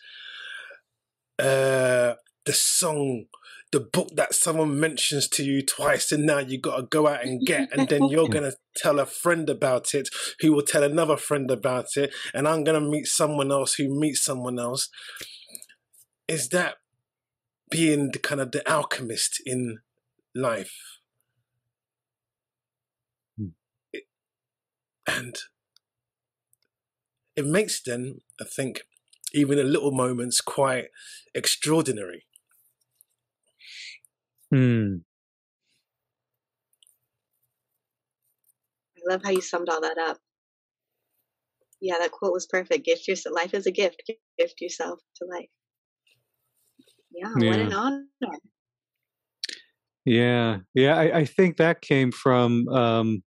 Uh, 1.38 2.16
the 2.46 2.54
song. 2.54 3.26
The 3.72 3.80
book 3.80 4.10
that 4.16 4.34
someone 4.34 4.80
mentions 4.80 5.28
to 5.30 5.44
you 5.44 5.62
twice, 5.64 6.12
and 6.12 6.26
now 6.26 6.40
you 6.40 6.60
got 6.60 6.78
to 6.78 6.84
go 6.84 7.06
out 7.08 7.24
and 7.24 7.46
get, 7.46 7.72
and 7.72 7.88
then 7.88 8.06
you're 8.10 8.28
gonna 8.36 8.54
tell 8.76 9.00
a 9.00 9.06
friend 9.06 9.48
about 9.48 9.94
it, 9.94 10.10
who 10.40 10.54
will 10.54 10.64
tell 10.64 10.82
another 10.82 11.18
friend 11.18 11.52
about 11.52 11.96
it, 11.96 12.12
and 12.34 12.48
I'm 12.48 12.64
gonna 12.64 12.82
meet 12.82 13.06
someone 13.06 13.52
else 13.52 13.76
who 13.76 13.88
meets 13.88 14.24
someone 14.26 14.58
else. 14.58 14.90
Is 16.28 16.50
that 16.50 16.78
being 17.70 18.12
the 18.12 18.20
kind 18.20 18.41
of 18.41 18.52
the 18.52 18.68
alchemist 18.70 19.41
in 19.46 19.80
life? 20.36 21.00
Hmm. 23.38 23.50
It- 23.94 24.08
and 25.08 25.36
it 27.36 27.46
makes 27.46 27.82
then, 27.82 28.22
I 28.40 28.44
think, 28.44 28.84
even 29.34 29.58
the 29.58 29.64
little 29.64 29.91
moments 29.91 30.41
quite 30.41 30.88
extraordinary. 31.34 32.26
Hmm. 34.52 35.04
I 38.98 39.12
love 39.14 39.24
how 39.24 39.32
you 39.32 39.41
summed 39.41 39.70
all 39.70 39.82
that 39.82 39.98
up. 39.98 40.20
Yeah, 41.82 41.98
that 42.00 42.12
quote 42.12 42.34
was 42.34 42.46
perfect. 42.46 42.86
Gift 42.86 43.08
yourself. 43.08 43.36
Life 43.36 43.54
is 43.54 43.66
a 43.66 43.72
gift. 43.72 44.04
Gift 44.38 44.62
yourself 44.62 45.00
to 45.18 45.26
life. 45.26 45.50
Yeah, 47.11 47.34
what 47.34 47.60
an 47.60 47.73
honor. 47.73 48.06
Yeah, 50.06 50.60
yeah. 50.73 50.95
I, 50.95 51.19
I 51.19 51.26
think 51.26 51.57
that 51.57 51.81
came 51.81 52.11
from 52.11 52.68
um, 52.69 53.23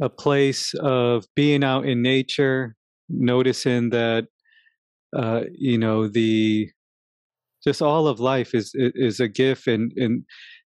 a 0.00 0.08
place 0.08 0.74
of 0.74 1.24
being 1.36 1.62
out 1.62 1.86
in 1.86 2.02
nature, 2.02 2.74
noticing 3.08 3.90
that 3.90 4.26
uh, 5.16 5.42
you 5.52 5.78
know 5.78 6.08
the 6.08 6.70
just 7.64 7.82
all 7.82 8.06
of 8.06 8.20
life 8.20 8.54
is 8.54 8.72
is 8.74 9.20
a 9.20 9.28
gift, 9.28 9.66
and 9.66 9.92
and 9.96 10.24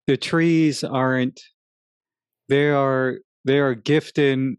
the 0.08 0.18
trees 0.18 0.84
aren't. 0.84 1.40
They 2.50 2.70
are 2.70 3.20
they 3.44 3.60
are 3.60 3.76
gifting 3.76 4.58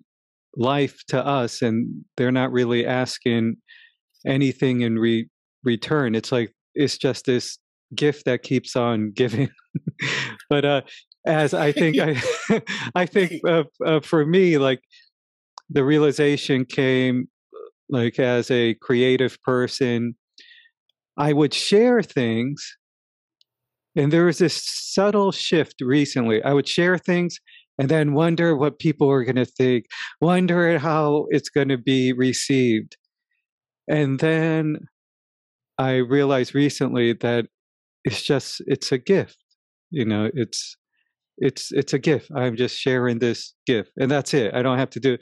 life 0.56 1.02
to 1.08 1.24
us, 1.24 1.62
and 1.62 2.04
they're 2.16 2.32
not 2.32 2.52
really 2.52 2.86
asking 2.86 3.56
anything 4.26 4.80
in 4.82 4.98
re- 4.98 5.28
return. 5.64 6.14
It's 6.14 6.32
like 6.32 6.52
it's 6.76 6.98
just 6.98 7.26
this 7.26 7.58
gift 7.94 8.24
that 8.26 8.42
keeps 8.42 8.76
on 8.76 9.12
giving. 9.12 9.48
but 10.50 10.64
uh, 10.64 10.82
as 11.26 11.54
I 11.54 11.72
think 11.80 11.98
I, 11.98 12.20
I 12.94 13.06
think 13.06 13.40
uh, 13.46 13.64
uh, 13.84 14.00
for 14.00 14.24
me, 14.24 14.58
like 14.58 14.80
the 15.68 15.84
realization 15.84 16.64
came, 16.64 17.28
like 17.88 18.18
as 18.18 18.50
a 18.50 18.74
creative 18.74 19.40
person, 19.42 20.14
I 21.16 21.32
would 21.32 21.54
share 21.54 22.02
things, 22.02 22.76
and 23.96 24.12
there 24.12 24.26
was 24.26 24.38
this 24.38 24.62
subtle 24.64 25.32
shift 25.32 25.80
recently. 25.80 26.42
I 26.42 26.52
would 26.52 26.68
share 26.68 26.98
things. 26.98 27.38
And 27.78 27.90
then 27.90 28.14
wonder 28.14 28.56
what 28.56 28.78
people 28.78 29.10
are 29.10 29.22
going 29.22 29.36
to 29.36 29.44
think, 29.44 29.84
wonder 30.22 30.78
how 30.78 31.26
it's 31.28 31.50
going 31.50 31.68
to 31.68 31.76
be 31.76 32.14
received. 32.14 32.96
And 33.86 34.18
then 34.18 34.78
I 35.78 35.96
realized 35.96 36.54
recently 36.54 37.12
that 37.14 37.46
it's 38.04 38.22
just 38.22 38.62
it's 38.66 38.92
a 38.92 38.98
gift 38.98 39.36
you 39.90 40.04
know 40.04 40.30
it's 40.34 40.76
it's 41.38 41.70
it's 41.72 41.92
a 41.92 41.98
gift. 41.98 42.30
I'm 42.34 42.56
just 42.56 42.78
sharing 42.78 43.18
this 43.18 43.54
gift 43.66 43.90
and 43.98 44.10
that's 44.10 44.32
it. 44.34 44.54
I 44.54 44.62
don't 44.62 44.78
have 44.78 44.90
to 44.90 45.00
do 45.00 45.18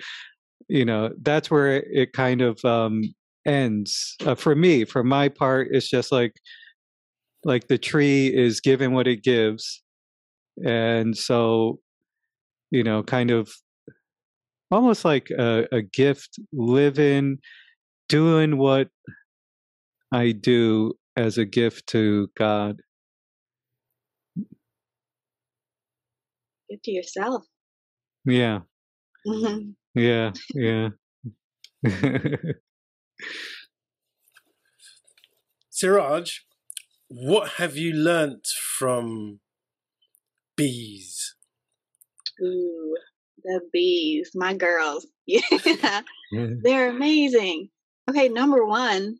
you 0.68 0.85
know 0.85 1.10
that's 1.22 1.51
where 1.51 1.82
it, 1.82 2.12
kind 2.12 2.40
of 2.40 2.64
um 2.64 3.02
ends. 3.47 4.16
Uh, 4.24 4.35
for 4.35 4.55
me 4.55 4.85
for 4.85 5.05
my 5.05 5.28
part 5.28 5.68
it's 5.70 5.90
just 5.90 6.12
like 6.12 6.35
like 7.44 7.68
the 7.68 7.78
tree 7.78 8.28
is 8.28 8.60
giving 8.60 8.93
what 8.93 9.06
it 9.06 9.22
gives 9.22 9.82
and 10.64 11.16
so 11.16 11.78
you 12.70 12.82
know 12.82 13.02
kind 13.02 13.31
of 13.31 13.51
almost 14.70 15.05
like 15.05 15.31
a, 15.31 15.66
a 15.72 15.82
gift 15.82 16.39
living 16.52 17.39
doing 18.09 18.56
what 18.56 18.89
i 20.12 20.32
do 20.32 20.93
as 21.16 21.39
a 21.39 21.44
gift 21.44 21.86
to 21.89 22.28
god 22.36 22.81
Give 26.70 26.82
to 26.82 26.90
yourself. 26.90 27.44
yeah 28.24 28.60
Mhm. 29.26 29.74
Yeah, 29.94 30.32
yeah. 30.55 30.89
Saraaj, 35.70 36.40
what 37.09 37.48
have 37.59 37.76
you 37.76 37.93
learnt 37.94 38.47
from 38.48 39.40
bees? 40.56 41.36
Ooh, 42.43 42.97
the 43.44 43.60
bees, 43.72 44.31
my 44.35 44.55
girls. 44.55 45.06
Yeah, 45.26 46.02
they're 46.62 46.90
amazing. 46.90 47.70
Okay, 48.10 48.28
number 48.28 48.64
one, 48.66 49.18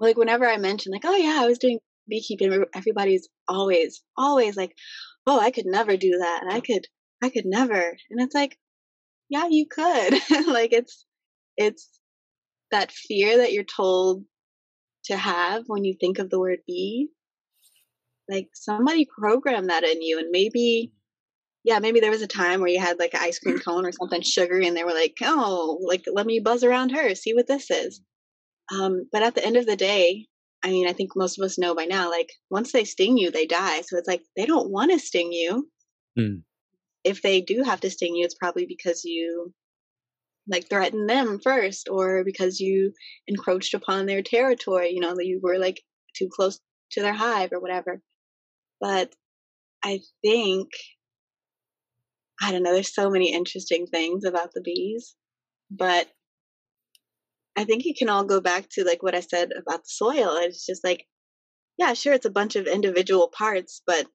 like 0.00 0.16
whenever 0.16 0.46
I 0.46 0.56
mention, 0.56 0.92
like, 0.92 1.04
oh 1.04 1.16
yeah, 1.16 1.38
I 1.42 1.46
was 1.46 1.58
doing 1.58 1.78
beekeeping, 2.08 2.64
everybody's 2.74 3.28
always, 3.46 4.02
always 4.16 4.56
like, 4.56 4.74
oh, 5.26 5.38
I 5.38 5.50
could 5.50 5.66
never 5.66 5.96
do 5.96 6.18
that. 6.18 6.40
And 6.42 6.52
I 6.52 6.60
could, 6.60 6.86
I 7.22 7.28
could 7.28 7.44
never. 7.46 7.96
And 8.10 8.20
it's 8.20 8.34
like, 8.34 8.58
yeah, 9.28 9.46
you 9.48 9.66
could. 9.70 10.14
like 10.48 10.72
it's, 10.72 11.06
it's 11.56 11.88
that 12.70 12.90
fear 12.90 13.38
that 13.38 13.52
you're 13.52 13.64
told 13.64 14.24
to 15.04 15.16
have 15.16 15.64
when 15.66 15.84
you 15.84 15.94
think 15.98 16.18
of 16.18 16.30
the 16.30 16.40
word 16.40 16.60
bee. 16.66 17.08
Like 18.28 18.50
somebody 18.54 19.06
programmed 19.18 19.70
that 19.70 19.84
in 19.84 20.02
you, 20.02 20.18
and 20.18 20.28
maybe 20.30 20.92
mm. 20.92 20.96
yeah, 21.64 21.80
maybe 21.80 22.00
there 22.00 22.12
was 22.12 22.22
a 22.22 22.28
time 22.28 22.60
where 22.60 22.68
you 22.68 22.80
had 22.80 22.98
like 22.98 23.14
an 23.14 23.20
ice 23.22 23.40
cream 23.40 23.58
cone 23.58 23.84
or 23.84 23.92
something 23.92 24.22
sugary, 24.22 24.68
and 24.68 24.76
they 24.76 24.84
were 24.84 24.92
like, 24.92 25.16
"Oh, 25.22 25.78
like 25.82 26.04
let 26.12 26.26
me 26.26 26.38
buzz 26.38 26.62
around 26.62 26.90
her, 26.90 27.14
see 27.14 27.34
what 27.34 27.48
this 27.48 27.70
is." 27.70 28.00
Um, 28.72 29.08
but 29.10 29.22
at 29.22 29.34
the 29.34 29.44
end 29.44 29.56
of 29.56 29.66
the 29.66 29.76
day, 29.76 30.26
I 30.62 30.68
mean, 30.68 30.86
I 30.86 30.92
think 30.92 31.10
most 31.16 31.38
of 31.38 31.44
us 31.44 31.58
know 31.58 31.74
by 31.74 31.86
now, 31.86 32.10
like 32.10 32.30
once 32.50 32.72
they 32.72 32.84
sting 32.84 33.16
you, 33.16 33.30
they 33.30 33.46
die. 33.46 33.80
So 33.82 33.96
it's 33.96 34.08
like 34.08 34.22
they 34.36 34.46
don't 34.46 34.70
want 34.70 34.90
to 34.92 34.98
sting 34.98 35.32
you. 35.32 35.68
Mm. 36.18 36.42
If 37.02 37.22
they 37.22 37.40
do 37.40 37.62
have 37.62 37.80
to 37.80 37.90
sting 37.90 38.14
you, 38.14 38.24
it's 38.24 38.34
probably 38.34 38.66
because 38.66 39.04
you 39.04 39.54
like 40.48 40.68
threatened 40.68 41.08
them 41.08 41.38
first 41.42 41.88
or 41.88 42.24
because 42.24 42.60
you 42.60 42.92
encroached 43.26 43.74
upon 43.74 44.06
their 44.06 44.22
territory, 44.22 44.90
you 44.90 45.00
know, 45.00 45.14
that 45.14 45.26
you 45.26 45.40
were 45.42 45.58
like 45.58 45.80
too 46.14 46.28
close 46.30 46.60
to 46.92 47.02
their 47.02 47.14
hive 47.14 47.52
or 47.52 47.60
whatever. 47.60 48.02
But 48.80 49.14
I 49.82 50.00
think 50.22 50.68
I 52.42 52.52
don't 52.52 52.62
know, 52.62 52.72
there's 52.72 52.94
so 52.94 53.10
many 53.10 53.32
interesting 53.32 53.86
things 53.86 54.24
about 54.24 54.52
the 54.54 54.62
bees, 54.62 55.14
but 55.70 56.08
I 57.60 57.64
think 57.64 57.84
it 57.84 57.98
can 57.98 58.08
all 58.08 58.24
go 58.24 58.40
back 58.40 58.70
to 58.70 58.84
like 58.84 59.02
what 59.02 59.14
I 59.14 59.20
said 59.20 59.50
about 59.52 59.80
the 59.82 59.88
soil. 59.88 60.36
It's 60.38 60.64
just 60.64 60.82
like, 60.82 61.06
yeah, 61.76 61.92
sure, 61.92 62.14
it's 62.14 62.24
a 62.24 62.30
bunch 62.30 62.56
of 62.56 62.66
individual 62.66 63.28
parts, 63.28 63.82
but 63.86 64.06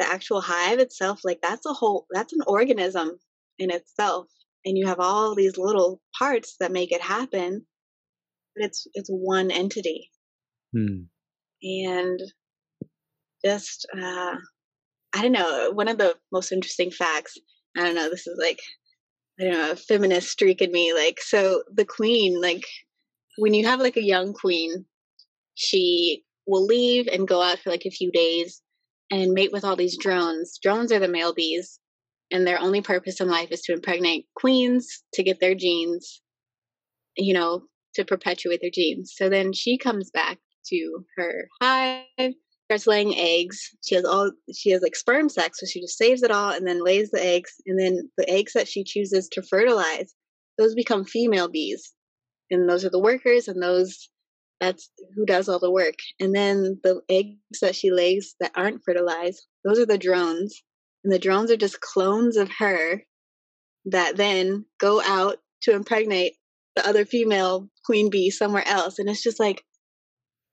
the 0.00 0.08
actual 0.08 0.40
hive 0.40 0.80
itself, 0.80 1.20
like 1.22 1.38
that's 1.40 1.66
a 1.66 1.72
whole, 1.72 2.06
that's 2.10 2.32
an 2.32 2.40
organism 2.48 3.12
in 3.60 3.70
itself. 3.70 4.26
And 4.64 4.76
you 4.76 4.88
have 4.88 4.98
all 4.98 5.36
these 5.36 5.56
little 5.56 6.00
parts 6.18 6.56
that 6.58 6.72
make 6.72 6.90
it 6.90 7.00
happen, 7.00 7.64
but 8.56 8.64
it's, 8.64 8.88
it's 8.94 9.08
one 9.08 9.52
entity. 9.52 10.10
Hmm. 10.76 11.04
And 11.62 12.20
just, 13.44 13.86
uh, 13.96 14.34
I 15.14 15.22
don't 15.22 15.30
know, 15.30 15.70
one 15.72 15.86
of 15.86 15.98
the 15.98 16.16
most 16.32 16.50
interesting 16.50 16.90
facts, 16.90 17.38
I 17.76 17.84
don't 17.84 17.94
know, 17.94 18.10
this 18.10 18.26
is 18.26 18.36
like 18.40 18.58
I 19.38 19.44
don't 19.44 19.52
know, 19.52 19.70
a 19.72 19.76
feminist 19.76 20.30
streak 20.30 20.62
in 20.62 20.70
me. 20.70 20.92
Like, 20.94 21.20
so 21.20 21.62
the 21.72 21.84
queen, 21.84 22.40
like, 22.40 22.64
when 23.38 23.54
you 23.54 23.66
have 23.66 23.80
like 23.80 23.96
a 23.96 24.02
young 24.02 24.32
queen, 24.32 24.84
she 25.54 26.24
will 26.46 26.64
leave 26.64 27.08
and 27.08 27.26
go 27.26 27.42
out 27.42 27.58
for 27.58 27.70
like 27.70 27.86
a 27.86 27.90
few 27.90 28.12
days 28.12 28.62
and 29.10 29.32
mate 29.32 29.52
with 29.52 29.64
all 29.64 29.76
these 29.76 29.98
drones. 29.98 30.58
Drones 30.62 30.92
are 30.92 30.98
the 30.98 31.08
male 31.08 31.34
bees, 31.34 31.78
and 32.30 32.46
their 32.46 32.60
only 32.60 32.80
purpose 32.80 33.20
in 33.20 33.28
life 33.28 33.50
is 33.50 33.60
to 33.62 33.72
impregnate 33.72 34.26
queens 34.34 35.02
to 35.14 35.22
get 35.22 35.40
their 35.40 35.54
genes, 35.54 36.20
you 37.16 37.34
know, 37.34 37.64
to 37.94 38.04
perpetuate 38.04 38.60
their 38.60 38.70
genes. 38.72 39.12
So 39.14 39.28
then 39.28 39.52
she 39.52 39.78
comes 39.78 40.10
back 40.10 40.38
to 40.66 41.04
her 41.16 41.48
hive 41.60 42.34
starts 42.66 42.86
laying 42.86 43.16
eggs. 43.16 43.70
She 43.84 43.94
has 43.94 44.04
all 44.04 44.30
she 44.52 44.70
has 44.70 44.82
like 44.82 44.96
sperm 44.96 45.28
sex, 45.28 45.60
so 45.60 45.66
she 45.66 45.80
just 45.80 45.98
saves 45.98 46.22
it 46.22 46.30
all 46.30 46.52
and 46.52 46.66
then 46.66 46.84
lays 46.84 47.10
the 47.10 47.24
eggs. 47.24 47.54
And 47.66 47.78
then 47.78 48.10
the 48.16 48.28
eggs 48.28 48.52
that 48.54 48.68
she 48.68 48.84
chooses 48.84 49.28
to 49.32 49.42
fertilize, 49.42 50.14
those 50.58 50.74
become 50.74 51.04
female 51.04 51.48
bees, 51.48 51.92
and 52.50 52.68
those 52.68 52.84
are 52.84 52.90
the 52.90 53.00
workers, 53.00 53.48
and 53.48 53.62
those 53.62 54.08
that's 54.60 54.90
who 55.14 55.26
does 55.26 55.48
all 55.48 55.58
the 55.58 55.70
work. 55.70 55.96
And 56.20 56.34
then 56.34 56.78
the 56.82 57.00
eggs 57.08 57.60
that 57.60 57.74
she 57.74 57.90
lays 57.90 58.34
that 58.40 58.52
aren't 58.54 58.82
fertilized, 58.84 59.46
those 59.64 59.78
are 59.78 59.86
the 59.86 59.98
drones, 59.98 60.62
and 61.02 61.12
the 61.12 61.18
drones 61.18 61.50
are 61.50 61.56
just 61.56 61.80
clones 61.80 62.36
of 62.36 62.50
her 62.58 63.02
that 63.86 64.16
then 64.16 64.64
go 64.80 65.02
out 65.02 65.38
to 65.62 65.72
impregnate 65.72 66.34
the 66.76 66.86
other 66.86 67.04
female 67.04 67.68
queen 67.84 68.10
bee 68.10 68.30
somewhere 68.30 68.66
else. 68.66 68.98
And 68.98 69.08
it's 69.08 69.22
just 69.22 69.38
like, 69.38 69.62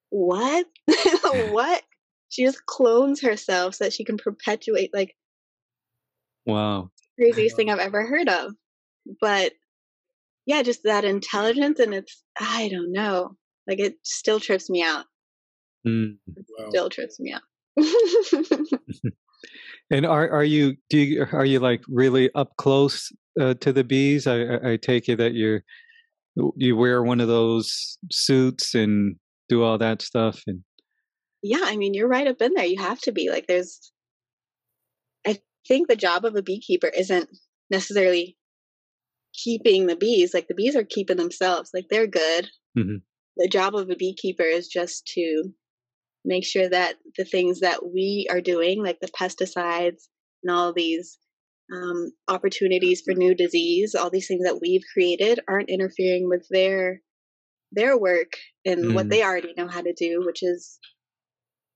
what? 0.10 0.66
what? 1.52 1.84
She 2.32 2.44
just 2.44 2.66
clones 2.66 3.22
herself 3.22 3.76
so 3.76 3.84
that 3.86 3.94
she 3.94 4.04
can 4.04 4.18
perpetuate 4.18 4.90
like 4.94 5.16
wow. 6.46 6.90
craziest 7.20 7.56
thing 7.56 7.70
i've 7.70 7.80
ever 7.80 8.06
heard 8.06 8.30
of. 8.30 8.54
But 9.20 9.54
yeah 10.46 10.64
just 10.64 10.84
that 10.84 11.06
intelligence 11.06 11.80
and 11.80 11.94
it's 11.94 12.24
i 12.40 12.68
don't 12.70 12.92
know 12.92 13.36
like 13.68 13.80
it 13.80 13.96
still 14.04 14.40
trips 14.40 14.70
me 14.70 14.82
out. 14.82 15.06
Mm. 15.88 16.18
wow. 16.28 16.70
still 16.70 16.90
trips 16.90 17.20
me 17.20 17.34
out. 17.34 17.42
And 19.92 20.06
are 20.06 20.30
are 20.30 20.44
you 20.44 20.78
do 20.90 20.98
you 20.98 21.28
are 21.34 21.46
you 21.46 21.60
like 21.60 21.84
really 21.90 22.34
up 22.34 22.56
close 22.58 23.12
uh, 23.40 23.56
to 23.56 23.74
the 23.74 23.84
bees? 23.84 24.26
I, 24.26 24.72
I 24.72 24.78
take 24.78 25.10
it 25.10 25.18
that 25.18 25.34
you're 25.34 25.64
you 26.56 26.78
wear 26.78 27.04
one 27.04 27.20
of 27.20 27.28
those 27.28 27.98
suits 28.10 28.74
and 28.74 29.18
do 29.50 29.64
all 29.64 29.78
that 29.78 30.02
stuff 30.02 30.42
and 30.48 30.64
yeah, 31.42 31.62
I 31.64 31.76
mean, 31.76 31.94
you're 31.94 32.08
right 32.08 32.28
up 32.28 32.42
in 32.42 32.54
there. 32.54 32.66
You 32.66 32.82
have 32.82 33.00
to 33.02 33.12
be 33.12 33.30
like, 33.30 33.48
there's, 33.48 33.92
I 35.26 35.40
think 35.68 35.88
the 35.88 35.96
job 35.96 36.26
of 36.26 36.36
a 36.36 36.44
beekeeper 36.44 36.88
isn't 36.88 37.30
necessarily 37.70 38.38
keeping 39.34 39.88
the 39.88 39.96
bees. 39.96 40.34
Like 40.34 40.48
the 40.48 40.56
bees 40.56 40.76
are 40.76 40.84
keeping 40.84 41.18
themselves. 41.18 41.72
Like 41.74 41.86
they're 41.90 42.08
good. 42.08 42.48
Mm-hmm. 42.78 42.98
The 43.38 43.48
job 43.48 43.76
of 43.76 43.90
a 43.90 43.96
beekeeper 43.96 44.44
is 44.44 44.68
just 44.68 45.06
to 45.16 45.52
make 46.24 46.46
sure 46.46 46.70
that 46.70 46.96
the 47.18 47.26
things 47.26 47.62
that 47.62 47.80
we 47.86 48.28
are 48.30 48.42
doing, 48.42 48.84
like 48.84 49.00
the 49.00 49.08
pesticides 49.08 50.08
and 50.44 50.52
all 50.52 50.74
these 50.74 51.18
um, 51.74 52.12
opportunities 52.28 53.02
for 53.02 53.14
new 53.14 53.34
disease, 53.34 53.96
all 53.96 54.10
these 54.10 54.28
things 54.28 54.44
that 54.44 54.60
we've 54.62 54.84
created, 54.94 55.40
aren't 55.48 55.70
interfering 55.70 56.28
with 56.28 56.46
their 56.50 57.02
their 57.72 57.98
work 57.98 58.34
and 58.66 58.84
mm. 58.84 58.94
what 58.94 59.10
they 59.10 59.24
already 59.24 59.54
know 59.58 59.68
how 59.68 59.82
to 59.82 59.94
do, 59.94 60.22
which 60.26 60.44
is 60.44 60.78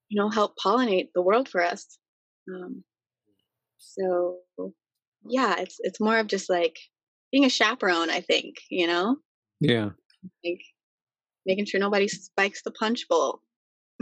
you 0.10 0.22
know 0.22 0.30
help 0.30 0.56
pollinate 0.64 1.10
the 1.14 1.22
world 1.22 1.49
for 1.49 1.61
us. 1.64 1.98
Um, 2.53 2.84
so 3.77 4.38
yeah 5.27 5.56
it's 5.60 5.77
it's 5.80 5.99
more 5.99 6.18
of 6.19 6.27
just 6.27 6.49
like 6.49 6.77
being 7.32 7.45
a 7.45 7.49
chaperone 7.49 8.10
i 8.10 8.22
think 8.22 8.56
you 8.69 8.88
know? 8.88 9.18
Yeah. 9.60 9.90
Like 10.44 10.61
making 11.45 11.65
sure 11.65 11.80
nobody 11.80 12.07
spikes 12.07 12.61
the 12.64 12.72
punch 12.72 13.07
bowl. 13.07 13.40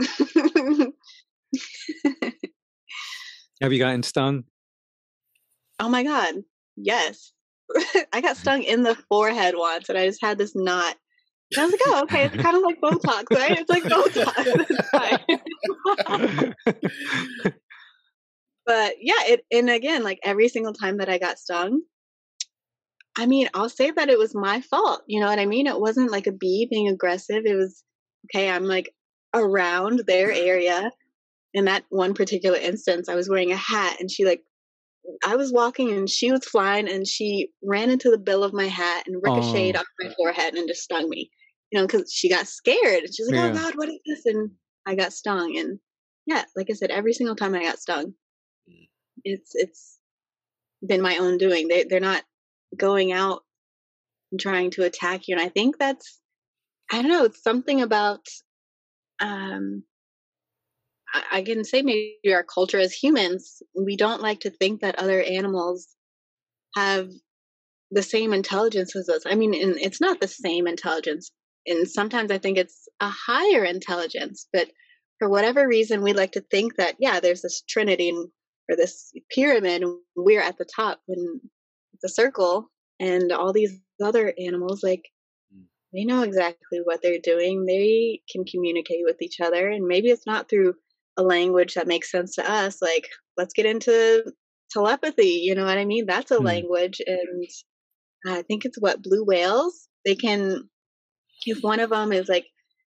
Have 3.62 3.72
you 3.72 3.78
gotten 3.78 4.02
stung? 4.02 4.44
Oh 5.78 5.88
my 5.88 6.02
god 6.02 6.34
yes. 6.76 7.32
I 8.12 8.20
got 8.20 8.36
stung 8.36 8.62
in 8.62 8.82
the 8.82 8.96
forehead 9.08 9.54
once 9.56 9.88
and 9.88 9.96
i 9.96 10.06
just 10.06 10.20
had 10.22 10.38
this 10.38 10.54
knot. 10.54 10.96
And 11.52 11.62
I 11.62 11.64
was 11.66 11.72
like, 11.72 11.80
oh, 11.86 12.02
okay, 12.02 12.24
it's 12.24 12.36
kind 12.42 12.56
of 12.56 12.62
like 12.62 12.80
Botox, 12.80 13.24
right? 13.30 13.58
It's 13.58 13.70
like 13.70 13.84
Botox. 13.84 15.40
But 18.66 18.94
yeah, 19.00 19.22
it 19.26 19.44
and 19.52 19.70
again, 19.70 20.02
like 20.02 20.18
every 20.22 20.48
single 20.48 20.72
time 20.72 20.98
that 20.98 21.08
I 21.08 21.18
got 21.18 21.38
stung, 21.38 21.82
I 23.16 23.26
mean, 23.26 23.48
I'll 23.54 23.68
say 23.68 23.90
that 23.90 24.08
it 24.08 24.18
was 24.18 24.34
my 24.34 24.60
fault. 24.62 25.02
You 25.06 25.20
know 25.20 25.26
what 25.26 25.38
I 25.38 25.46
mean? 25.46 25.66
It 25.66 25.80
wasn't 25.80 26.10
like 26.10 26.26
a 26.26 26.32
bee 26.32 26.66
being 26.70 26.88
aggressive. 26.88 27.42
It 27.44 27.56
was 27.56 27.84
okay, 28.26 28.50
I'm 28.50 28.64
like 28.64 28.94
around 29.34 30.02
their 30.06 30.32
area. 30.32 30.90
In 31.52 31.66
that 31.66 31.84
one 31.88 32.14
particular 32.14 32.58
instance, 32.58 33.08
I 33.08 33.14
was 33.14 33.28
wearing 33.28 33.52
a 33.52 33.56
hat 33.56 34.00
and 34.00 34.10
she 34.10 34.24
like 34.24 34.42
I 35.24 35.36
was 35.36 35.52
walking 35.52 35.92
and 35.92 36.10
she 36.10 36.32
was 36.32 36.44
flying 36.44 36.88
and 36.88 37.06
she 37.06 37.50
ran 37.62 37.90
into 37.90 38.10
the 38.10 38.18
bill 38.18 38.42
of 38.42 38.52
my 38.52 38.66
hat 38.66 39.04
and 39.06 39.22
ricocheted 39.22 39.76
oh. 39.76 39.80
off 39.80 39.86
my 40.00 40.12
forehead 40.16 40.54
and 40.54 40.66
just 40.66 40.82
stung 40.82 41.08
me 41.08 41.30
you 41.74 41.80
know, 41.80 41.86
because 41.88 42.12
she 42.12 42.28
got 42.28 42.46
scared. 42.46 43.02
And 43.02 43.12
she's 43.12 43.28
like, 43.28 43.40
oh, 43.40 43.46
yeah. 43.46 43.50
"Oh 43.50 43.54
God, 43.54 43.74
what 43.74 43.88
is 43.88 43.98
this?" 44.06 44.26
And 44.26 44.50
I 44.86 44.94
got 44.94 45.12
stung. 45.12 45.56
And 45.58 45.78
yeah, 46.26 46.44
like 46.56 46.68
I 46.70 46.74
said, 46.74 46.90
every 46.90 47.12
single 47.12 47.36
time 47.36 47.54
I 47.54 47.62
got 47.64 47.78
stung, 47.78 48.14
mm. 48.68 48.88
it's 49.24 49.54
it's 49.54 49.98
been 50.86 51.00
my 51.02 51.18
own 51.18 51.38
doing. 51.38 51.68
They 51.68 51.84
they're 51.84 52.00
not 52.00 52.22
going 52.76 53.12
out 53.12 53.42
and 54.30 54.40
trying 54.40 54.70
to 54.72 54.84
attack 54.84 55.28
you. 55.28 55.36
And 55.36 55.44
I 55.44 55.48
think 55.48 55.78
that's 55.78 56.20
I 56.90 57.00
don't 57.02 57.10
know. 57.10 57.24
It's 57.24 57.42
something 57.42 57.82
about 57.82 58.26
um. 59.20 59.84
I, 61.12 61.38
I 61.38 61.42
can 61.42 61.64
say 61.64 61.82
maybe 61.82 62.16
our 62.32 62.42
culture 62.44 62.78
as 62.78 62.92
humans, 62.92 63.62
we 63.74 63.96
don't 63.96 64.22
like 64.22 64.40
to 64.40 64.50
think 64.50 64.80
that 64.80 64.98
other 64.98 65.22
animals 65.22 65.88
have 66.74 67.08
the 67.90 68.02
same 68.02 68.32
intelligence 68.32 68.96
as 68.96 69.08
us. 69.08 69.22
I 69.24 69.36
mean, 69.36 69.54
it's 69.54 70.00
not 70.00 70.20
the 70.20 70.28
same 70.28 70.66
intelligence, 70.66 71.30
and 71.66 71.88
sometimes 71.88 72.30
I 72.30 72.38
think 72.38 72.58
it's 72.58 72.88
a 73.00 73.08
higher 73.08 73.64
intelligence, 73.64 74.48
but 74.52 74.68
for 75.18 75.28
whatever 75.28 75.66
reason, 75.66 76.02
we 76.02 76.12
like 76.12 76.32
to 76.32 76.40
think 76.40 76.76
that, 76.76 76.96
yeah, 76.98 77.20
there's 77.20 77.42
this 77.42 77.62
trinity 77.68 78.12
or 78.68 78.76
this 78.76 79.12
pyramid, 79.30 79.82
and 79.82 79.96
we're 80.16 80.42
at 80.42 80.58
the 80.58 80.64
top 80.64 81.00
when 81.06 81.40
it's 81.92 82.04
a 82.04 82.08
circle, 82.08 82.70
and 82.98 83.32
all 83.32 83.52
these 83.52 83.78
other 84.02 84.34
animals, 84.38 84.82
like, 84.82 85.02
mm. 85.54 85.62
they 85.92 86.04
know 86.04 86.22
exactly 86.22 86.80
what 86.82 87.00
they're 87.02 87.18
doing. 87.22 87.64
They 87.64 88.22
can 88.30 88.44
communicate 88.44 89.02
with 89.04 89.22
each 89.22 89.40
other, 89.40 89.68
and 89.70 89.86
maybe 89.86 90.08
it's 90.08 90.26
not 90.26 90.48
through 90.48 90.74
a 91.16 91.22
language 91.22 91.74
that 91.74 91.86
makes 91.86 92.10
sense 92.10 92.34
to 92.34 92.50
us. 92.50 92.82
Like, 92.82 93.08
let's 93.36 93.54
get 93.54 93.66
into 93.66 94.24
telepathy. 94.70 95.42
You 95.44 95.54
know 95.54 95.64
what 95.64 95.78
I 95.78 95.84
mean? 95.84 96.06
That's 96.06 96.30
a 96.30 96.38
mm. 96.38 96.44
language, 96.44 97.00
and 97.06 97.46
I 98.26 98.42
think 98.42 98.64
it's 98.64 98.80
what 98.80 99.02
blue 99.02 99.24
whales. 99.24 99.88
They 100.04 100.16
can 100.16 100.68
if 101.46 101.58
one 101.60 101.80
of 101.80 101.90
them 101.90 102.12
is 102.12 102.28
like 102.28 102.46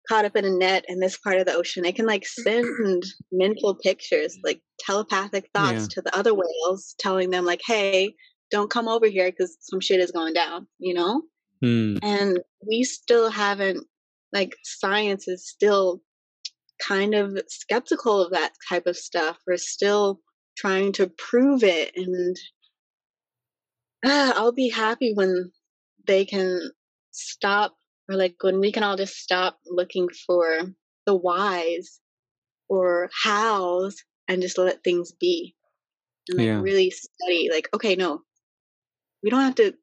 caught 0.09 0.25
up 0.25 0.37
in 0.37 0.45
a 0.45 0.51
net 0.51 0.85
in 0.89 1.01
this 1.01 1.17
part 1.19 1.39
of 1.39 1.47
the 1.47 1.55
ocean, 1.55 1.85
it 1.85 1.97
can 1.97 2.07
like 2.07 2.27
send 2.27 3.03
mental 3.33 3.75
pictures, 3.75 4.39
like 4.45 4.61
telepathic 4.81 5.51
thoughts 5.55 5.83
yeah. 5.83 5.87
to 5.91 6.03
the 6.03 6.17
other 6.17 6.35
whales, 6.35 6.95
telling 6.99 7.31
them 7.31 7.45
like, 7.45 7.61
"Hey, 7.65 8.15
don't 8.51 8.71
come 8.71 8.89
over 8.89 9.07
here 9.07 9.31
because 9.31 9.57
some 9.61 9.81
shit 9.81 10.01
is 10.01 10.13
going 10.13 10.35
down," 10.35 10.67
you 10.79 10.95
know. 10.95 11.23
Mm. 11.65 11.99
And 12.03 12.41
we 12.67 12.85
still 12.85 13.31
haven't 13.31 13.87
like 14.33 14.57
science 14.65 15.29
is 15.29 15.49
still 15.49 16.03
kind 16.79 17.15
of 17.15 17.39
skeptical 17.49 18.21
of 18.21 18.33
that 18.33 18.53
type 18.69 18.87
of 18.87 18.97
stuff 18.97 19.39
We're 19.47 19.57
still 19.57 20.21
trying 20.57 20.93
to 20.93 21.07
prove 21.07 21.63
it 21.63 21.93
and 21.97 22.37
uh, 24.05 24.33
I'll 24.37 24.53
be 24.53 24.69
happy 24.69 25.13
when 25.15 25.51
they 26.07 26.25
can 26.25 26.71
stop 27.11 27.75
or 28.09 28.17
like 28.17 28.37
when 28.41 28.61
we 28.61 28.73
can 28.73 28.83
all 28.83 28.97
just 28.97 29.17
stop 29.17 29.59
looking 29.67 30.09
for 30.27 30.61
the 31.07 31.15
whys 31.15 32.01
or 32.69 33.11
hows 33.23 33.97
and 34.29 34.43
just 34.43 34.59
let 34.59 34.83
things 34.83 35.13
be 35.13 35.55
and 36.29 36.39
like 36.39 36.49
Yeah. 36.49 36.61
really 36.61 36.91
study 36.91 37.49
like 37.51 37.69
okay 37.75 37.95
no 37.95 38.23
we 39.23 39.31
don't 39.31 39.41
have 39.41 39.55
to 39.57 39.75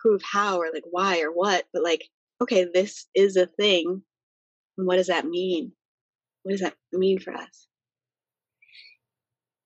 prove 0.00 0.22
how 0.22 0.58
or 0.58 0.70
like 0.72 0.84
why 0.90 1.20
or 1.20 1.28
what 1.28 1.64
but 1.72 1.82
like 1.82 2.08
okay 2.40 2.66
this 2.72 3.06
is 3.14 3.36
a 3.36 3.46
thing 3.46 4.02
and 4.78 4.86
what 4.86 4.96
does 4.96 5.06
that 5.06 5.26
mean 5.26 5.72
what 6.42 6.52
does 6.52 6.60
that 6.60 6.74
mean 6.92 7.18
for 7.18 7.32
us 7.34 7.68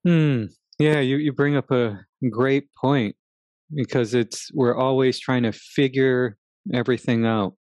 Hmm. 0.06 0.44
Yeah, 0.78 1.00
you, 1.00 1.16
you 1.16 1.32
bring 1.32 1.56
up 1.56 1.70
a 1.70 1.98
great 2.30 2.68
point 2.80 3.16
because 3.74 4.14
it's 4.14 4.50
we're 4.54 4.76
always 4.76 5.18
trying 5.18 5.42
to 5.42 5.52
figure 5.52 6.36
everything 6.72 7.26
out, 7.26 7.54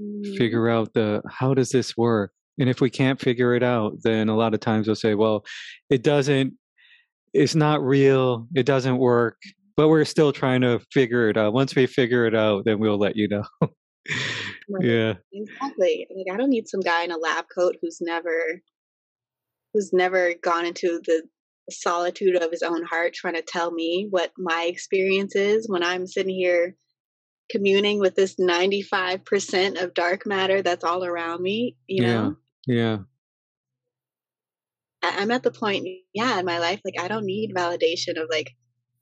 Mm-hmm. 0.00 0.36
figure 0.36 0.68
out 0.68 0.94
the 0.94 1.22
how 1.28 1.54
does 1.54 1.70
this 1.70 1.96
work? 1.96 2.32
And 2.58 2.68
if 2.68 2.80
we 2.80 2.90
can't 2.90 3.20
figure 3.20 3.54
it 3.54 3.62
out, 3.62 3.94
then 4.02 4.28
a 4.28 4.36
lot 4.36 4.54
of 4.54 4.60
times 4.60 4.86
we'll 4.86 4.96
say, 4.96 5.14
well, 5.14 5.44
it 5.90 6.02
doesn't 6.02 6.54
it's 7.34 7.54
not 7.54 7.82
real, 7.82 8.46
it 8.54 8.64
doesn't 8.64 8.98
work, 8.98 9.36
but 9.76 9.88
we're 9.88 10.04
still 10.04 10.32
trying 10.32 10.60
to 10.62 10.80
figure 10.92 11.28
it 11.28 11.36
out. 11.36 11.52
Once 11.52 11.74
we 11.74 11.86
figure 11.86 12.26
it 12.26 12.34
out, 12.34 12.64
then 12.64 12.78
we'll 12.78 12.98
let 12.98 13.16
you 13.16 13.28
know. 13.28 13.44
Yeah. 14.80 15.14
Exactly. 15.32 16.06
Like 16.14 16.34
I 16.34 16.36
don't 16.36 16.50
need 16.50 16.68
some 16.68 16.80
guy 16.80 17.04
in 17.04 17.10
a 17.10 17.16
lab 17.16 17.46
coat 17.54 17.76
who's 17.80 17.98
never 18.00 18.60
who's 19.72 19.92
never 19.92 20.34
gone 20.42 20.66
into 20.66 21.00
the 21.04 21.22
solitude 21.70 22.36
of 22.36 22.50
his 22.50 22.62
own 22.62 22.82
heart 22.84 23.14
trying 23.14 23.34
to 23.34 23.42
tell 23.42 23.70
me 23.70 24.06
what 24.10 24.32
my 24.38 24.64
experience 24.64 25.34
is 25.34 25.68
when 25.68 25.82
I'm 25.82 26.06
sitting 26.06 26.34
here 26.34 26.76
communing 27.50 27.98
with 28.00 28.14
this 28.14 28.36
95% 28.36 29.82
of 29.82 29.94
dark 29.94 30.26
matter 30.26 30.62
that's 30.62 30.84
all 30.84 31.04
around 31.04 31.42
me, 31.42 31.76
you 31.86 32.02
know? 32.02 32.36
Yeah. 32.66 32.98
I- 35.02 35.22
I'm 35.22 35.30
at 35.30 35.42
the 35.42 35.50
point, 35.50 35.86
yeah, 36.12 36.38
in 36.38 36.46
my 36.46 36.58
life, 36.58 36.80
like 36.84 37.00
I 37.00 37.08
don't 37.08 37.26
need 37.26 37.54
validation 37.54 38.20
of 38.20 38.28
like 38.30 38.52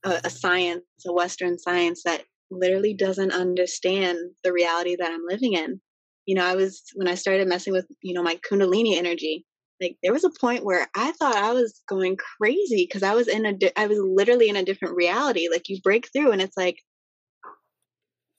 a, 0.05 0.21
a 0.25 0.31
science, 0.31 0.85
a 1.07 1.13
Western 1.13 1.59
science 1.59 2.03
that 2.05 2.25
literally 2.51 2.95
doesn't 2.95 3.33
understand 3.33 4.19
the 4.45 4.53
reality 4.53 4.97
that 4.97 5.11
I'm 5.11 5.25
living 5.27 5.55
in. 5.55 5.81
You 6.27 6.37
know, 6.37 6.45
I 6.45 6.55
was 6.55 6.83
when 6.95 7.09
I 7.09 7.15
started 7.15 7.49
messing 7.49 7.73
with, 7.73 7.87
you 8.03 8.15
know, 8.15 8.23
my 8.23 8.39
Kundalini 8.49 8.97
energy. 8.97 9.45
Like 9.81 9.97
there 10.03 10.13
was 10.13 10.25
a 10.25 10.31
point 10.41 10.65
where 10.65 10.89
I 10.97 11.13
thought 11.13 11.37
I 11.37 11.53
was 11.53 11.83
going 11.89 12.17
crazy 12.17 12.87
because 12.87 13.03
I 13.03 13.15
was 13.15 13.29
in 13.29 13.45
a, 13.45 13.53
di- 13.53 13.73
I 13.77 13.87
was 13.87 13.99
literally 13.99 14.49
in 14.49 14.57
a 14.57 14.65
different 14.65 14.97
reality. 14.97 15.49
Like 15.51 15.69
you 15.69 15.81
break 15.83 16.09
through, 16.13 16.33
and 16.33 16.41
it's 16.41 16.57
like, 16.57 16.79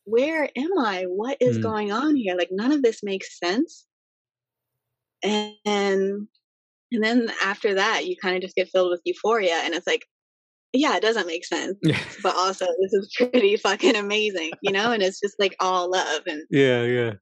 where 0.07 0.49
am 0.57 0.79
I? 0.79 1.03
What 1.03 1.37
is 1.41 1.57
Mm. 1.57 1.63
going 1.63 1.91
on 1.91 2.15
here? 2.15 2.35
Like 2.37 2.49
none 2.51 2.71
of 2.71 2.81
this 2.81 3.03
makes 3.03 3.37
sense. 3.37 3.85
And 5.23 6.27
and 6.93 7.03
then 7.03 7.31
after 7.43 7.73
that, 7.75 8.05
you 8.07 8.15
kind 8.21 8.35
of 8.35 8.41
just 8.41 8.55
get 8.55 8.69
filled 8.69 8.91
with 8.91 9.01
euphoria, 9.05 9.55
and 9.63 9.73
it's 9.73 9.87
like, 9.87 10.05
yeah, 10.73 10.97
it 10.97 11.01
doesn't 11.03 11.27
make 11.27 11.45
sense, 11.45 11.77
Yeah. 11.83 11.99
but 12.23 12.35
also 12.35 12.65
this 12.65 12.93
is 12.93 13.13
pretty 13.17 13.57
fucking 13.57 13.95
amazing, 13.97 14.51
you 14.61 14.71
know. 14.71 14.91
And 14.91 15.03
it's 15.03 15.19
just 15.19 15.35
like 15.39 15.55
all 15.59 15.91
love 15.91 16.23
and 16.27 16.43
Yeah, 16.51 16.83
yeah. 16.83 17.13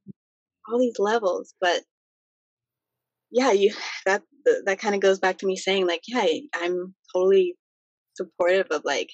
all 0.68 0.78
these 0.78 0.98
levels. 0.98 1.54
But 1.60 1.82
yeah, 3.30 3.52
you 3.52 3.72
that 4.06 4.22
that 4.64 4.78
kind 4.78 4.94
of 4.94 5.00
goes 5.00 5.18
back 5.18 5.38
to 5.38 5.46
me 5.46 5.56
saying 5.56 5.86
like, 5.86 6.02
yeah, 6.08 6.26
I'm 6.54 6.94
totally 7.14 7.56
supportive 8.16 8.68
of 8.70 8.82
like, 8.84 9.10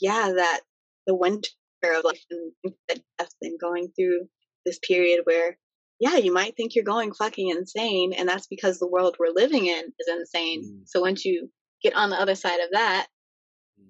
yeah, 0.00 0.32
that 0.36 0.60
the 1.06 1.14
winter 1.14 1.50
of 1.84 2.04
life 2.04 2.22
and 2.30 2.74
death 2.88 3.32
and 3.42 3.58
going 3.60 3.88
through 3.96 4.26
this 4.64 4.78
period 4.86 5.20
where 5.24 5.56
yeah, 6.00 6.16
you 6.16 6.32
might 6.32 6.56
think 6.56 6.74
you're 6.74 6.84
going 6.84 7.12
fucking 7.12 7.50
insane, 7.50 8.12
and 8.12 8.28
that's 8.28 8.46
because 8.46 8.78
the 8.78 8.86
world 8.86 9.16
we're 9.18 9.34
living 9.34 9.66
in 9.66 9.82
is 9.98 10.08
insane. 10.08 10.62
Mm. 10.62 10.82
So 10.86 11.00
once 11.00 11.24
you 11.24 11.50
get 11.82 11.94
on 11.94 12.10
the 12.10 12.20
other 12.20 12.36
side 12.36 12.60
of 12.60 12.70
that, 12.72 13.08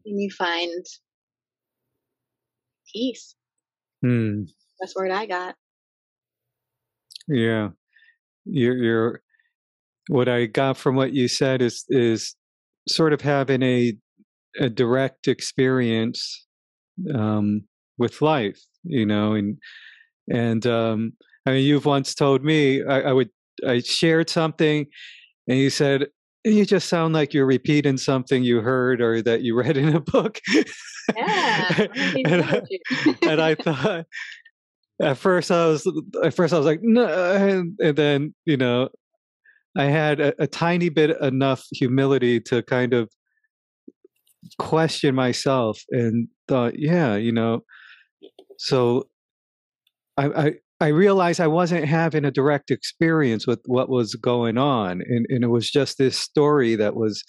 then 0.04 0.18
you 0.18 0.30
find 0.30 0.84
peace. 2.92 3.34
Hmm. 4.02 4.44
That's 4.80 4.94
word 4.94 5.10
I 5.10 5.26
got. 5.26 5.54
Yeah. 7.26 7.70
You're, 8.44 8.76
you're, 8.76 9.22
what 10.08 10.28
I 10.28 10.46
got 10.46 10.78
from 10.78 10.96
what 10.96 11.12
you 11.12 11.28
said 11.28 11.60
is, 11.60 11.84
is 11.88 12.34
sort 12.88 13.12
of 13.12 13.20
having 13.20 13.62
a, 13.62 13.94
a 14.58 14.70
direct 14.70 15.28
experience, 15.28 16.46
um, 17.14 17.62
with 17.98 18.22
life, 18.22 18.60
you 18.84 19.06
know, 19.06 19.34
and, 19.34 19.58
and, 20.32 20.66
um, 20.66 21.12
I 21.46 21.52
mean, 21.52 21.64
you've 21.64 21.86
once 21.86 22.14
told 22.14 22.44
me 22.44 22.84
I, 22.84 23.00
I 23.00 23.12
would, 23.12 23.30
I 23.66 23.80
shared 23.80 24.28
something 24.30 24.86
and 25.48 25.58
you 25.58 25.70
said, 25.70 26.08
you 26.44 26.64
just 26.64 26.88
sound 26.88 27.14
like 27.14 27.34
you're 27.34 27.46
repeating 27.46 27.96
something 27.96 28.42
you 28.42 28.60
heard 28.60 29.00
or 29.00 29.22
that 29.22 29.42
you 29.42 29.56
read 29.58 29.76
in 29.76 29.94
a 29.94 30.00
book. 30.00 30.40
Yeah, 31.16 31.86
and, 32.24 32.42
I, 32.42 32.62
and 33.22 33.40
I 33.40 33.54
thought 33.54 34.06
at 35.00 35.16
first 35.16 35.50
I 35.50 35.66
was 35.66 35.90
at 36.22 36.34
first 36.34 36.52
I 36.52 36.58
was 36.58 36.66
like 36.66 36.80
no, 36.82 37.06
and, 37.06 37.78
and 37.80 37.96
then 37.96 38.34
you 38.44 38.56
know 38.56 38.88
I 39.76 39.84
had 39.84 40.20
a, 40.20 40.42
a 40.42 40.46
tiny 40.46 40.88
bit 40.88 41.16
enough 41.20 41.64
humility 41.72 42.40
to 42.42 42.62
kind 42.62 42.92
of 42.92 43.08
question 44.58 45.14
myself 45.14 45.82
and 45.90 46.28
thought, 46.48 46.78
yeah, 46.78 47.16
you 47.16 47.32
know, 47.32 47.60
so 48.58 49.08
I 50.16 50.26
I, 50.26 50.52
I 50.80 50.88
realized 50.88 51.40
I 51.40 51.46
wasn't 51.46 51.86
having 51.86 52.24
a 52.24 52.30
direct 52.30 52.70
experience 52.70 53.46
with 53.46 53.60
what 53.66 53.88
was 53.88 54.14
going 54.14 54.58
on, 54.58 55.02
and 55.02 55.26
and 55.30 55.44
it 55.44 55.48
was 55.48 55.70
just 55.70 55.98
this 55.98 56.18
story 56.18 56.74
that 56.76 56.94
was 56.94 57.24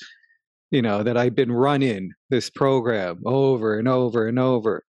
you 0.71 0.81
know 0.81 1.03
that 1.03 1.17
I'd 1.17 1.35
been 1.35 1.51
running 1.51 2.11
this 2.29 2.49
program 2.49 3.21
over 3.25 3.79
and 3.79 3.87
over 3.87 4.27
and 4.27 4.37
over. 4.37 4.83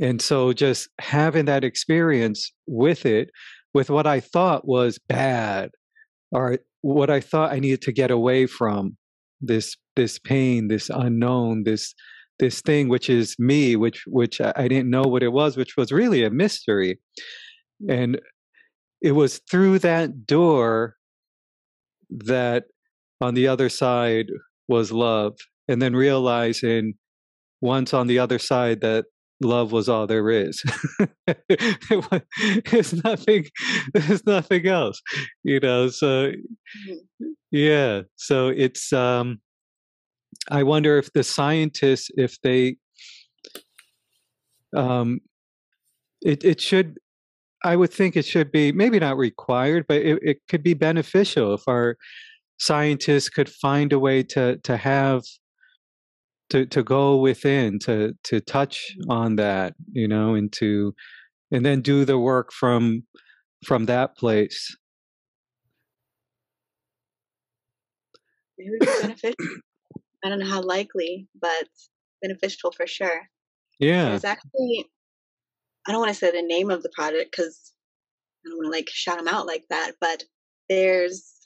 And 0.00 0.22
so 0.22 0.54
just 0.54 0.88
having 0.98 1.44
that 1.44 1.62
experience 1.64 2.52
with 2.66 3.04
it 3.04 3.30
with 3.74 3.90
what 3.90 4.06
i 4.06 4.20
thought 4.20 4.66
was 4.66 4.98
bad 5.08 5.70
or 6.32 6.58
what 6.82 7.10
i 7.10 7.20
thought 7.20 7.52
i 7.52 7.58
needed 7.58 7.82
to 7.82 7.92
get 7.92 8.10
away 8.10 8.46
from 8.46 8.96
this 9.40 9.76
this 9.96 10.18
pain 10.18 10.68
this 10.68 10.90
unknown 10.90 11.64
this 11.64 11.94
this 12.40 12.60
thing 12.62 12.88
which 12.88 13.08
is 13.08 13.36
me 13.38 13.76
which 13.76 14.04
which 14.08 14.40
i 14.40 14.66
didn't 14.66 14.90
know 14.90 15.02
what 15.02 15.22
it 15.22 15.32
was 15.32 15.56
which 15.56 15.76
was 15.76 15.92
really 15.92 16.24
a 16.24 16.30
mystery 16.30 16.98
and 17.88 18.20
it 19.02 19.12
was 19.12 19.40
through 19.50 19.78
that 19.78 20.26
door 20.26 20.96
that 22.10 22.64
on 23.20 23.34
the 23.34 23.46
other 23.46 23.68
side 23.68 24.26
was 24.68 24.90
love 24.92 25.36
and 25.68 25.80
then 25.80 25.94
realizing 25.94 26.94
once 27.60 27.94
on 27.94 28.06
the 28.06 28.18
other 28.18 28.38
side 28.38 28.80
that 28.80 29.04
love 29.42 29.72
was 29.72 29.88
all 29.88 30.06
there 30.06 30.28
is 30.30 30.62
it 31.26 32.22
it's 32.72 32.92
nothing 33.04 33.44
there's 33.94 34.26
nothing 34.26 34.66
else 34.66 35.00
you 35.44 35.60
know 35.60 35.88
so 35.88 36.32
Mhm. 36.88 37.34
yeah 37.50 38.02
so 38.16 38.48
it's 38.48 38.92
um 38.92 39.40
i 40.50 40.62
wonder 40.62 40.98
if 40.98 41.12
the 41.12 41.22
scientists 41.22 42.10
if 42.16 42.40
they 42.42 42.76
um 44.76 45.20
it 46.22 46.44
it 46.44 46.60
should 46.60 46.98
i 47.64 47.74
would 47.76 47.92
think 47.92 48.16
it 48.16 48.24
should 48.24 48.50
be 48.52 48.72
maybe 48.72 48.98
not 48.98 49.16
required 49.16 49.84
but 49.88 49.98
it, 49.98 50.18
it 50.22 50.38
could 50.48 50.62
be 50.62 50.74
beneficial 50.74 51.54
if 51.54 51.62
our 51.66 51.96
scientists 52.58 53.28
could 53.28 53.48
find 53.48 53.92
a 53.92 53.98
way 53.98 54.22
to 54.22 54.56
to 54.58 54.76
have 54.76 55.22
to 56.50 56.66
to 56.66 56.82
go 56.82 57.16
within 57.16 57.78
to 57.78 58.12
to 58.24 58.40
touch 58.40 58.94
on 59.08 59.36
that 59.36 59.74
you 59.92 60.08
know 60.08 60.34
and 60.34 60.52
to 60.52 60.94
and 61.50 61.64
then 61.64 61.80
do 61.80 62.04
the 62.04 62.18
work 62.18 62.52
from 62.52 63.04
from 63.64 63.86
that 63.86 64.16
place. 64.16 64.76
I 70.24 70.28
don't 70.28 70.40
know 70.40 70.46
how 70.46 70.62
likely, 70.62 71.28
but 71.40 71.68
beneficial 72.22 72.72
for 72.72 72.86
sure. 72.86 73.22
yeah 73.78 74.10
There's 74.10 74.24
actually, 74.24 74.90
I 75.86 75.92
don't 75.92 76.00
want 76.00 76.12
to 76.12 76.18
say 76.18 76.30
the 76.30 76.42
name 76.42 76.70
of 76.70 76.82
the 76.82 76.90
project 76.94 77.30
because 77.30 77.72
I 78.44 78.50
don't 78.50 78.58
want 78.58 78.66
to 78.66 78.78
like 78.78 78.88
shout 78.90 79.18
them 79.18 79.28
out 79.28 79.46
like 79.46 79.64
that, 79.70 79.92
but 80.00 80.24
there's 80.68 81.36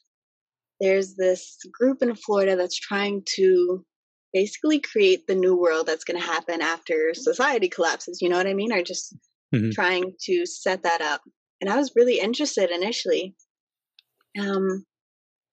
there's 0.81 1.15
this 1.15 1.57
group 1.73 2.03
in 2.03 2.15
Florida 2.17 2.57
that's 2.57 2.79
trying 2.79 3.23
to 3.37 3.85
basically 4.33 4.81
create 4.81 5.27
the 5.27 5.35
new 5.35 5.57
world 5.57 5.87
that's 5.87 6.05
going 6.05 6.21
to 6.21 6.27
happen 6.27 6.61
after 6.61 7.15
society 7.15 7.69
collapses. 7.69 8.21
You 8.21 8.29
know 8.29 8.37
what 8.37 8.49
I 8.49 8.55
mean? 8.55 8.73
Or 8.73 8.83
just 8.83 9.17
Mhm. 9.55 9.73
trying 9.73 10.15
to 10.23 10.45
set 10.47 10.83
that 10.83 11.01
up. 11.01 11.23
And 11.61 11.71
I 11.71 11.77
was 11.77 11.93
really 11.95 12.19
interested 12.19 12.71
initially. 12.71 13.37
Um, 14.39 14.85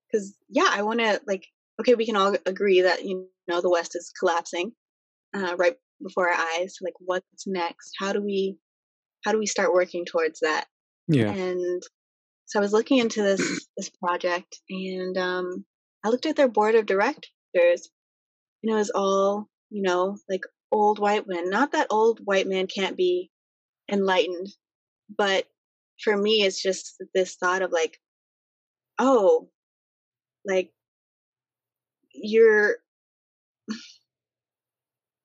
because 0.07 0.35
yeah, 0.49 0.67
I 0.69 0.81
want 0.81 0.99
to 0.99 1.21
like 1.27 1.45
okay, 1.81 1.95
we 1.95 2.05
can 2.05 2.15
all 2.15 2.35
agree 2.45 2.81
that 2.81 3.03
you 3.03 3.27
know 3.47 3.61
the 3.61 3.69
West 3.69 3.95
is 3.95 4.11
collapsing 4.17 4.71
uh, 5.35 5.55
right 5.57 5.75
before 6.01 6.29
our 6.29 6.39
eyes. 6.55 6.77
Like, 6.81 6.93
what's 6.99 7.45
next? 7.45 7.91
How 7.99 8.13
do 8.13 8.21
we 8.21 8.57
how 9.25 9.31
do 9.31 9.39
we 9.39 9.45
start 9.45 9.73
working 9.73 10.05
towards 10.05 10.39
that? 10.39 10.65
Yeah. 11.07 11.31
And 11.31 11.83
so 12.45 12.59
I 12.59 12.61
was 12.61 12.73
looking 12.73 12.99
into 12.99 13.21
this 13.21 13.67
this 13.77 13.89
project, 13.89 14.59
and 14.69 15.17
um, 15.17 15.65
I 16.03 16.09
looked 16.09 16.25
at 16.25 16.35
their 16.35 16.49
board 16.49 16.75
of 16.75 16.85
directors. 16.85 17.89
And 18.63 18.71
it 18.71 18.75
was 18.75 18.91
all 18.91 19.47
you 19.69 19.81
know, 19.81 20.17
like 20.29 20.43
old 20.71 20.99
white 20.99 21.27
men. 21.27 21.49
Not 21.49 21.71
that 21.71 21.87
old 21.89 22.19
white 22.23 22.47
man 22.47 22.67
can't 22.67 22.97
be 22.97 23.31
enlightened, 23.91 24.47
but 25.17 25.45
for 26.03 26.15
me, 26.15 26.43
it's 26.43 26.61
just 26.61 27.01
this 27.13 27.35
thought 27.35 27.61
of 27.61 27.71
like, 27.71 27.97
oh, 28.99 29.49
like 30.45 30.71
you're 32.13 32.77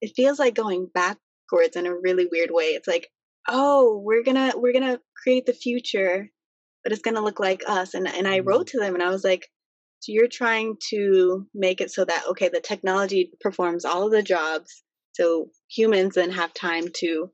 it 0.00 0.12
feels 0.14 0.38
like 0.38 0.54
going 0.54 0.88
backwards 0.92 1.76
in 1.76 1.86
a 1.86 1.94
really 1.94 2.26
weird 2.30 2.50
way. 2.50 2.66
It's 2.66 2.88
like 2.88 3.10
oh 3.48 4.00
we're 4.04 4.22
gonna 4.22 4.52
we're 4.56 4.72
gonna 4.72 5.00
create 5.22 5.46
the 5.46 5.52
future 5.52 6.28
but 6.82 6.92
it's 6.92 7.02
gonna 7.02 7.20
look 7.20 7.40
like 7.40 7.62
us. 7.66 7.94
And 7.94 8.06
and 8.08 8.26
i 8.28 8.40
wrote 8.40 8.66
mm-hmm. 8.68 8.78
to 8.78 8.84
them 8.84 8.94
and 8.94 9.02
i 9.02 9.08
was 9.08 9.24
like 9.24 9.48
so 10.00 10.12
you're 10.12 10.28
trying 10.28 10.76
to 10.90 11.46
make 11.54 11.80
it 11.80 11.90
so 11.90 12.04
that 12.04 12.24
okay 12.28 12.48
the 12.48 12.60
technology 12.60 13.32
performs 13.40 13.84
all 13.84 14.04
of 14.04 14.12
the 14.12 14.22
jobs 14.22 14.82
so 15.12 15.48
humans 15.68 16.14
then 16.14 16.30
have 16.30 16.52
time 16.54 16.84
to 16.96 17.30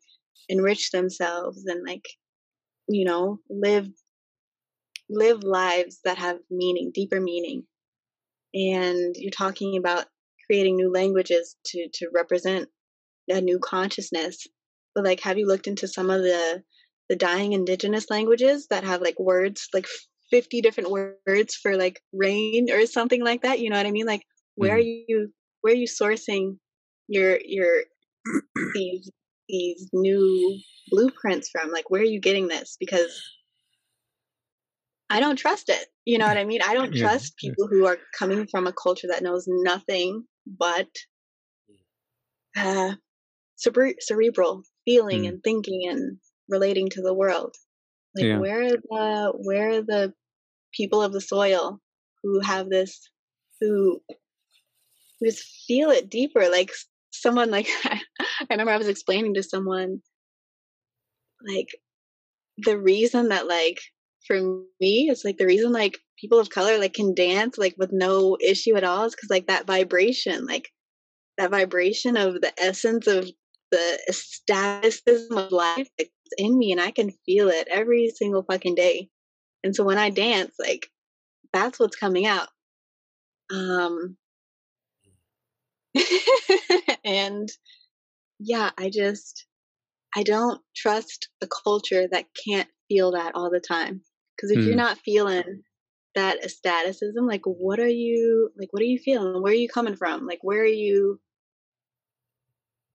enrich 0.49 0.91
themselves 0.91 1.65
and 1.67 1.85
like 1.87 2.07
you 2.89 3.05
know 3.05 3.39
live 3.51 3.89
live 5.11 5.43
lives 5.43 6.01
that 6.05 6.19
have 6.19 6.39
meaning 6.51 6.91
deeper 6.95 7.21
meaning 7.21 7.65
and 8.55 9.15
you're 9.17 9.31
talking 9.31 9.77
about 9.77 10.07
creating 10.47 10.77
new 10.77 10.93
languages 10.93 11.57
to 11.67 11.89
to 11.95 12.09
represent 12.15 12.69
a 13.29 13.41
new 13.41 13.59
consciousness. 13.59 14.47
But 14.95 15.05
like 15.05 15.21
have 15.21 15.39
you 15.39 15.47
looked 15.47 15.67
into 15.67 15.89
some 15.89 16.11
of 16.11 16.23
the 16.23 16.63
the 17.09 17.17
dying 17.17 17.53
indigenous 17.53 18.11
languages 18.11 18.67
that 18.71 18.85
have 18.85 19.01
like 19.01 19.19
words 19.19 19.69
like 19.75 19.87
50 20.31 20.61
different 20.63 20.91
words 20.91 21.55
for 21.55 21.77
like 21.77 22.01
rain 22.13 22.71
or 22.71 22.87
something 22.87 23.23
like 23.23 23.43
that? 23.43 23.61
You 23.61 23.71
know 23.71 23.77
what 23.77 23.87
i 23.87 23.91
mean? 23.91 24.07
Like 24.07 24.23
where 24.55 24.73
mm. 24.73 24.79
are 24.79 24.81
you 24.81 25.33
where 25.63 25.73
are 25.73 25.77
you 25.77 25.87
sourcing 25.87 26.59
your 27.09 27.39
your 27.45 27.85
these 28.75 29.11
these 29.49 29.89
new 29.93 30.59
blueprints 30.91 31.49
from? 31.51 31.71
Like 31.71 31.91
where 31.91 32.03
are 32.03 32.05
you 32.05 32.21
getting 32.21 32.49
this? 32.49 32.77
Because 32.79 33.21
I 35.13 35.21
don't 35.21 35.37
trust 35.37 35.69
it. 35.69 35.87
You 36.07 36.19
know 36.19 36.27
what 36.27 36.39
I 36.39 36.45
mean? 36.45 36.61
I 36.67 36.73
don't 36.73 36.95
yeah. 36.95 37.03
trust 37.03 37.37
people 37.37 37.69
who 37.69 37.87
are 37.87 37.99
coming 38.19 38.47
from 38.47 38.67
a 38.67 38.73
culture 38.73 39.09
that 39.09 39.23
knows 39.23 39.45
nothing 39.47 40.25
but 40.47 40.89
uh, 42.57 42.95
cere- 43.57 44.01
cerebral 44.01 44.63
feeling 44.87 45.25
mm. 45.25 45.29
and 45.29 45.45
thinking 45.45 45.89
and 45.89 46.17
relating 46.49 46.89
to 46.91 47.03
the 47.03 47.13
world. 47.13 47.55
Like 48.17 48.25
yeah. 48.25 48.39
where 48.39 48.63
are 48.63 48.71
the 48.71 49.33
where 49.37 49.71
are 49.71 49.83
the 49.83 50.15
people 50.75 51.03
of 51.03 51.13
the 51.13 51.21
soil 51.21 51.79
who 52.23 52.41
have 52.41 52.71
this 52.71 52.99
who 53.61 54.01
who 55.21 55.27
just 55.27 55.45
feel 55.67 55.91
it 55.91 56.11
deeper? 56.11 56.49
Like 56.51 56.73
someone 57.11 57.51
like 57.51 57.69
I 57.85 58.01
remember 58.49 58.73
I 58.73 58.79
was 58.79 58.89
explaining 58.89 59.35
to 59.35 59.43
someone 59.43 60.01
like 61.47 61.69
the 62.59 62.79
reason 62.79 63.29
that 63.29 63.47
like 63.47 63.81
for 64.27 64.41
me 64.81 65.09
it's 65.11 65.25
like 65.25 65.37
the 65.39 65.47
reason 65.47 65.73
like 65.73 65.99
people 66.19 66.39
of 66.39 66.51
color 66.51 66.79
like 66.79 66.95
can 66.95 67.15
dance 67.15 67.59
like 67.59 67.75
with 67.79 67.93
no 67.93 68.37
issue 68.41 68.77
at 68.77 68.85
all 68.85 69.05
is 69.05 69.15
because 69.15 69.31
like 69.31 69.47
that 69.47 69.67
vibration 69.67 70.47
like 70.47 70.71
that 71.39 71.51
vibration 71.51 72.17
of 72.17 72.41
the 72.41 72.53
essence 72.63 73.07
of 73.07 73.29
the 73.71 73.99
staticism 74.11 75.39
of 75.39 75.51
life 75.51 75.89
it's 75.99 76.11
in 76.39 76.59
me 76.59 76.73
and 76.73 76.81
i 76.81 76.91
can 76.91 77.11
feel 77.27 77.49
it 77.49 77.67
every 77.71 78.11
single 78.15 78.43
fucking 78.43 78.75
day. 78.75 79.09
And 79.65 79.75
so 79.75 79.85
when 79.85 79.99
i 79.99 80.11
dance 80.11 80.55
like 80.59 80.89
that's 81.53 81.79
what's 81.79 81.97
coming 81.97 82.27
out. 82.27 82.49
Um 83.51 84.17
and 87.05 87.49
yeah 88.39 88.71
i 88.79 88.89
just 88.89 89.45
i 90.17 90.23
don't 90.23 90.61
trust 90.75 91.29
a 91.43 91.47
culture 91.47 92.09
that 92.11 92.25
can't 92.47 92.69
feel 92.89 93.13
that 93.13 93.35
all 93.35 93.51
the 93.51 93.61
time 93.61 94.01
because 94.43 94.57
if 94.57 94.65
mm. 94.65 94.67
you're 94.67 94.77
not 94.77 94.99
feeling 94.99 95.63
that 96.15 96.43
ecstaticism, 96.43 97.29
like 97.29 97.43
what 97.45 97.79
are 97.79 97.87
you 97.87 98.51
like 98.59 98.69
what 98.73 98.83
are 98.83 98.87
you 98.87 98.99
feeling? 98.99 99.43
Where 99.43 99.53
are 99.53 99.57
you 99.57 99.69
coming 99.69 99.97
from? 99.97 100.27
Like 100.27 100.41
where 100.43 100.61
are 100.61 100.67
you 100.67 101.21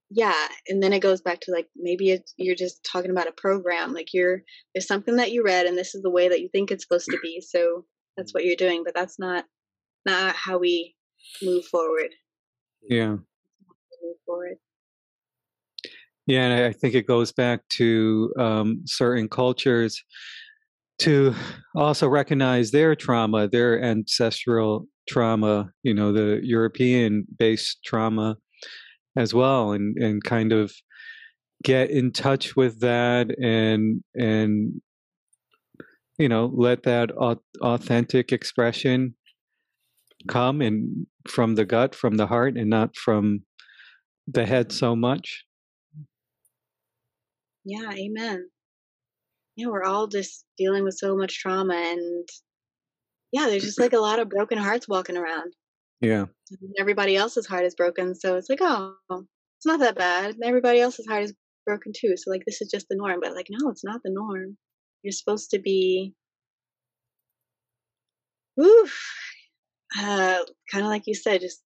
yeah 0.10 0.48
and 0.68 0.82
then 0.82 0.94
it 0.94 1.02
goes 1.02 1.22
back 1.22 1.40
to 1.42 1.52
like 1.52 1.68
maybe 1.76 2.12
it's, 2.12 2.34
you're 2.38 2.56
just 2.56 2.84
talking 2.84 3.12
about 3.12 3.28
a 3.28 3.32
program 3.34 3.94
like 3.94 4.14
you're 4.14 4.42
there's 4.74 4.88
something 4.88 5.18
that 5.18 5.32
you 5.32 5.44
read 5.44 5.66
and 5.66 5.78
this 5.78 5.94
is 5.94 6.02
the 6.02 6.10
way 6.10 6.30
that 6.30 6.40
you 6.40 6.50
think 6.52 6.72
it's 6.72 6.84
supposed 6.84 7.08
to 7.10 7.20
be 7.22 7.42
so 7.42 7.84
that's 8.16 8.34
what 8.34 8.46
you're 8.46 8.56
doing 8.56 8.84
but 8.86 8.94
that's 8.94 9.20
not 9.20 9.46
not 10.06 10.36
how 10.36 10.58
we 10.58 10.96
move 11.42 11.66
forward 11.66 12.10
yeah 12.84 13.10
move 13.10 14.16
forward 14.26 14.56
yeah 16.26 16.42
and 16.42 16.66
i 16.66 16.72
think 16.72 16.96
it 16.96 17.06
goes 17.06 17.34
back 17.34 17.68
to 17.68 18.34
um, 18.40 18.82
certain 18.86 19.28
cultures 19.28 20.02
to 21.00 21.34
also 21.76 22.08
recognize 22.08 22.72
their 22.72 22.96
trauma, 22.96 23.48
their 23.48 23.82
ancestral 23.82 24.88
trauma, 25.08 25.72
you 25.84 25.94
know, 25.94 26.12
the 26.12 26.40
European 26.44 27.26
based 27.38 27.80
trauma 27.86 28.38
as 29.16 29.34
well, 29.34 29.72
and, 29.72 29.98
and 29.98 30.24
kind 30.24 30.52
of 30.52 30.74
get 31.64 31.90
in 31.90 32.12
touch 32.12 32.56
with 32.56 32.80
that 32.82 33.38
and, 33.40 34.04
and, 34.16 34.82
you 36.18 36.30
know, 36.30 36.52
let 36.54 36.84
that 36.84 37.12
authentic 37.12 38.32
expression 38.32 39.16
come 40.28 40.62
and 40.62 41.06
from 41.28 41.56
the 41.56 41.66
gut, 41.66 41.94
from 41.94 42.18
the 42.18 42.28
heart, 42.28 42.58
and 42.58 42.70
not 42.70 42.96
from 42.96 43.44
the 44.28 44.46
head 44.46 44.72
so 44.72 44.96
much. 44.96 45.46
Yeah, 47.64 47.92
amen 47.92 48.50
yeah, 49.58 49.68
we're 49.68 49.84
all 49.84 50.08
just 50.08 50.46
dealing 50.58 50.84
with 50.84 50.98
so 50.98 51.18
much 51.18 51.40
trauma 51.40 51.74
and 51.76 52.30
yeah, 53.32 53.48
there's 53.48 53.64
just 53.64 53.80
like 53.80 53.94
a 53.94 54.00
lot 54.00 54.20
of 54.20 54.30
broken 54.30 54.58
hearts 54.58 54.88
walking 54.88 55.18
around. 55.18 55.52
Yeah. 56.00 56.26
everybody 56.80 57.16
else's 57.16 57.48
heart 57.48 57.66
is 57.66 57.76
broken. 57.76 58.14
So 58.14 58.36
it's 58.36 58.50
like, 58.50 58.60
oh, 58.62 58.96
it's 59.10 59.66
not 59.66 59.80
that 59.80 59.98
bad. 59.98 60.36
Everybody 60.44 60.80
else's 60.80 61.08
heart 61.08 61.24
is 61.24 61.34
broken 61.66 61.92
too. 62.00 62.14
So 62.16 62.30
like 62.30 62.44
this 62.46 62.62
is 62.62 62.70
just 62.72 62.88
the 62.88 62.96
norm. 62.96 63.20
But 63.22 63.34
like, 63.34 63.48
no, 63.50 63.70
it's 63.70 63.84
not 63.84 64.02
the 64.04 64.12
norm. 64.14 64.58
You're 65.02 65.12
supposed 65.12 65.50
to 65.52 65.60
be 65.60 66.14
oof. 68.62 68.98
Uh 70.00 70.40
kind 70.72 70.86
of 70.86 70.90
like 70.90 71.04
you 71.08 71.16
said, 71.16 71.42
just 71.42 71.62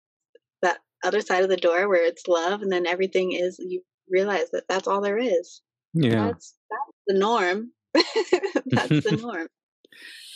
that 0.62 0.78
other 1.04 1.22
side 1.22 1.44
of 1.44 1.50
the 1.50 1.58
door 1.58 1.90
where 1.90 2.06
it's 2.06 2.28
love 2.28 2.62
and 2.62 2.72
then 2.72 2.86
everything 2.86 3.32
is 3.32 3.58
you 3.60 3.82
realize 4.10 4.52
that 4.52 4.66
that's 4.70 4.88
all 4.88 5.02
there 5.02 5.18
is. 5.18 5.62
Yeah. 5.94 6.28
That's 6.28 6.56
that's 6.70 6.98
the 7.08 7.18
norm. 7.18 7.72
That's 8.66 9.04
the 9.04 9.18
norm. 9.22 9.48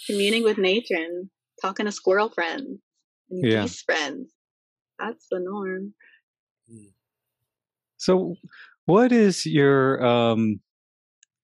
Communing 0.08 0.44
with 0.44 0.58
nature 0.58 0.96
and 0.96 1.30
talking 1.62 1.86
to 1.86 1.92
squirrel 1.92 2.30
friends 2.30 2.80
and 3.30 3.46
yeah. 3.46 3.62
geese 3.62 3.82
friends. 3.82 4.32
That's 5.00 5.26
the 5.32 5.40
norm. 5.40 5.94
Hmm. 6.70 6.88
So, 7.98 8.36
what 8.86 9.12
is 9.12 9.46
your? 9.46 10.06
um 10.06 10.60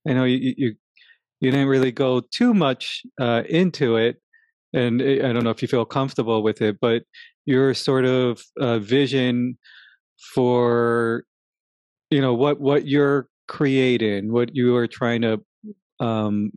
I 0.07 0.13
know 0.13 0.23
you 0.23 0.53
you, 0.57 0.75
you 1.39 1.51
didn't 1.51 1.67
really 1.67 1.91
go 1.91 2.21
too 2.31 2.53
much 2.53 3.03
uh, 3.19 3.43
into 3.47 3.95
it, 3.95 4.17
and 4.73 5.01
I 5.01 5.31
don't 5.33 5.43
know 5.43 5.49
if 5.49 5.61
you 5.61 5.67
feel 5.67 5.85
comfortable 5.85 6.43
with 6.43 6.61
it, 6.61 6.77
but 6.81 7.03
your 7.45 7.73
sort 7.73 8.05
of 8.05 8.41
uh, 8.59 8.79
vision 8.79 9.57
for 10.33 11.23
you 12.09 12.21
know 12.21 12.33
what 12.33 12.59
what 12.59 12.87
you're 12.87 13.27
creating, 13.47 14.31
what 14.31 14.55
you 14.55 14.75
are 14.75 14.87
trying 14.87 15.21
to 15.21 15.41
um, 15.99 16.51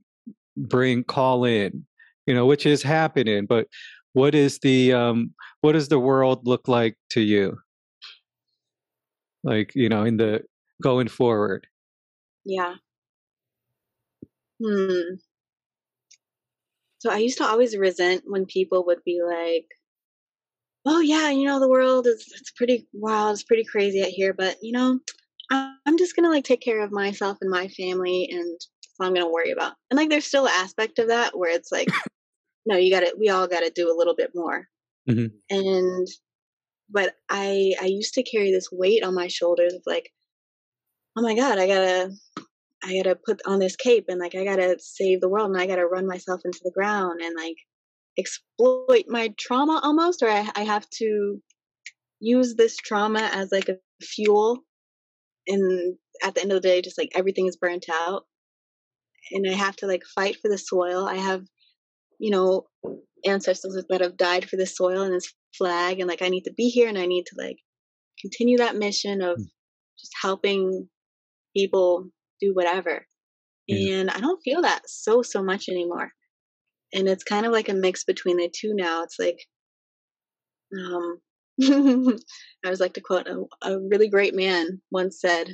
bring 0.56 1.02
call 1.02 1.44
in 1.44 1.84
you 2.26 2.34
know 2.34 2.46
which 2.46 2.66
is 2.66 2.82
happening 2.82 3.46
but 3.46 3.66
what 4.12 4.34
is 4.34 4.58
the 4.58 4.92
um 4.92 5.32
what 5.60 5.72
does 5.72 5.88
the 5.88 5.98
world 5.98 6.46
look 6.46 6.68
like 6.68 6.96
to 7.10 7.20
you? 7.20 7.58
Like 9.42 9.74
you 9.74 9.88
know 9.88 10.04
in 10.04 10.16
the 10.16 10.42
going 10.82 11.08
forward. 11.08 11.66
Yeah. 12.44 12.74
Hmm. 14.62 15.16
So 16.98 17.10
i 17.10 17.16
used 17.16 17.38
to 17.38 17.44
always 17.44 17.76
resent 17.76 18.22
when 18.26 18.46
people 18.46 18.84
would 18.86 19.02
be 19.04 19.22
like 19.26 19.66
oh 20.86 21.00
yeah 21.00 21.30
you 21.30 21.44
know 21.44 21.58
the 21.58 21.68
world 21.68 22.06
is 22.06 22.32
it's 22.38 22.52
pretty 22.52 22.86
wild 22.92 23.32
it's 23.32 23.42
pretty 23.42 23.64
crazy 23.64 24.00
out 24.02 24.08
here 24.08 24.32
but 24.32 24.56
you 24.62 24.70
know 24.70 25.00
i'm 25.50 25.98
just 25.98 26.14
gonna 26.14 26.28
like 26.28 26.44
take 26.44 26.60
care 26.60 26.80
of 26.80 26.92
myself 26.92 27.38
and 27.40 27.50
my 27.50 27.66
family 27.68 28.28
and 28.30 28.60
I'm 29.00 29.14
going 29.14 29.26
to 29.26 29.32
worry 29.32 29.50
about. 29.50 29.74
And 29.90 29.98
like, 29.98 30.10
there's 30.10 30.26
still 30.26 30.46
an 30.46 30.52
aspect 30.56 30.98
of 30.98 31.08
that 31.08 31.36
where 31.36 31.50
it's 31.50 31.72
like, 31.72 31.88
no, 32.66 32.76
you 32.76 32.92
got 32.92 33.00
to. 33.00 33.14
We 33.18 33.28
all 33.28 33.48
got 33.48 33.60
to 33.60 33.70
do 33.70 33.90
a 33.90 33.96
little 33.96 34.14
bit 34.14 34.30
more. 34.34 34.68
Mhm. 35.08 35.32
And 35.50 36.06
but 36.90 37.14
I 37.28 37.74
I 37.80 37.86
used 37.86 38.14
to 38.14 38.22
carry 38.22 38.52
this 38.52 38.68
weight 38.70 39.02
on 39.02 39.14
my 39.14 39.28
shoulders 39.28 39.72
of 39.74 39.82
like, 39.86 40.10
oh 41.16 41.22
my 41.22 41.34
god, 41.34 41.58
I 41.58 41.66
gotta 41.66 42.12
I 42.84 42.96
gotta 42.96 43.16
put 43.16 43.40
on 43.46 43.58
this 43.58 43.76
cape 43.76 44.06
and 44.08 44.20
like 44.20 44.34
I 44.34 44.44
gotta 44.44 44.76
save 44.78 45.20
the 45.20 45.28
world 45.28 45.50
and 45.50 45.60
I 45.60 45.66
gotta 45.66 45.86
run 45.86 46.06
myself 46.06 46.42
into 46.44 46.60
the 46.62 46.70
ground 46.72 47.20
and 47.22 47.34
like 47.36 47.56
exploit 48.18 49.04
my 49.08 49.32
trauma 49.38 49.80
almost, 49.82 50.22
or 50.22 50.28
I, 50.28 50.48
I 50.54 50.62
have 50.64 50.88
to 50.98 51.40
use 52.20 52.54
this 52.54 52.76
trauma 52.76 53.30
as 53.32 53.50
like 53.50 53.68
a 53.68 53.78
fuel. 54.02 54.60
And 55.48 55.96
at 56.22 56.34
the 56.34 56.42
end 56.42 56.52
of 56.52 56.62
the 56.62 56.68
day, 56.68 56.82
just 56.82 56.98
like 56.98 57.10
everything 57.14 57.46
is 57.46 57.56
burnt 57.56 57.86
out, 57.90 58.24
and 59.30 59.46
I 59.48 59.54
have 59.54 59.76
to 59.76 59.86
like 59.86 60.02
fight 60.14 60.36
for 60.40 60.48
the 60.48 60.58
soil. 60.58 61.06
I 61.06 61.16
have, 61.16 61.42
you 62.18 62.30
know, 62.30 62.66
ancestors 63.24 63.82
that 63.88 64.00
have 64.00 64.16
died 64.16 64.48
for 64.48 64.56
the 64.56 64.66
soil 64.66 65.02
and 65.02 65.14
this 65.14 65.32
flag, 65.56 66.00
and 66.00 66.08
like 66.08 66.22
I 66.22 66.28
need 66.28 66.44
to 66.44 66.52
be 66.52 66.68
here 66.68 66.88
and 66.88 66.98
I 66.98 67.06
need 67.06 67.26
to 67.26 67.36
like 67.38 67.58
continue 68.20 68.58
that 68.58 68.76
mission 68.76 69.22
of 69.22 69.36
just 69.98 70.12
helping 70.20 70.88
people 71.56 72.06
do 72.40 72.52
whatever. 72.54 73.06
Yeah. 73.66 73.96
And 73.96 74.10
I 74.10 74.18
don't 74.18 74.42
feel 74.42 74.62
that 74.62 74.82
so 74.86 75.22
so 75.22 75.42
much 75.42 75.68
anymore. 75.68 76.10
And 76.92 77.08
it's 77.08 77.24
kind 77.24 77.46
of 77.46 77.52
like 77.52 77.68
a 77.68 77.74
mix 77.74 78.04
between 78.04 78.36
the 78.36 78.52
two 78.54 78.74
now. 78.74 79.02
It's 79.02 79.18
like 79.18 79.38
um 80.76 81.18
I 81.62 82.16
always 82.64 82.80
like 82.80 82.94
to 82.94 83.00
quote 83.00 83.28
a, 83.28 83.44
a 83.62 83.78
really 83.78 84.08
great 84.08 84.34
man 84.34 84.80
once 84.90 85.20
said, 85.20 85.48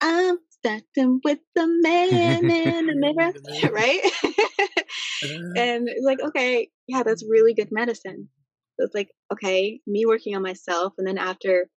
I'm 0.00 0.38
starting 0.66 1.20
with 1.24 1.38
the 1.54 1.66
man 1.66 2.50
in 2.50 2.86
the 2.86 2.94
mirror, 2.94 3.72
right? 3.72 4.00
and 5.56 5.88
it's 5.88 6.04
like, 6.04 6.20
okay, 6.20 6.68
yeah, 6.88 7.02
that's 7.02 7.24
really 7.28 7.54
good 7.54 7.68
medicine. 7.70 8.28
So 8.78 8.84
it's 8.84 8.94
like, 8.94 9.10
okay, 9.32 9.80
me 9.86 10.06
working 10.06 10.34
on 10.36 10.42
myself, 10.42 10.94
and 10.98 11.06
then 11.06 11.18
after 11.18 11.68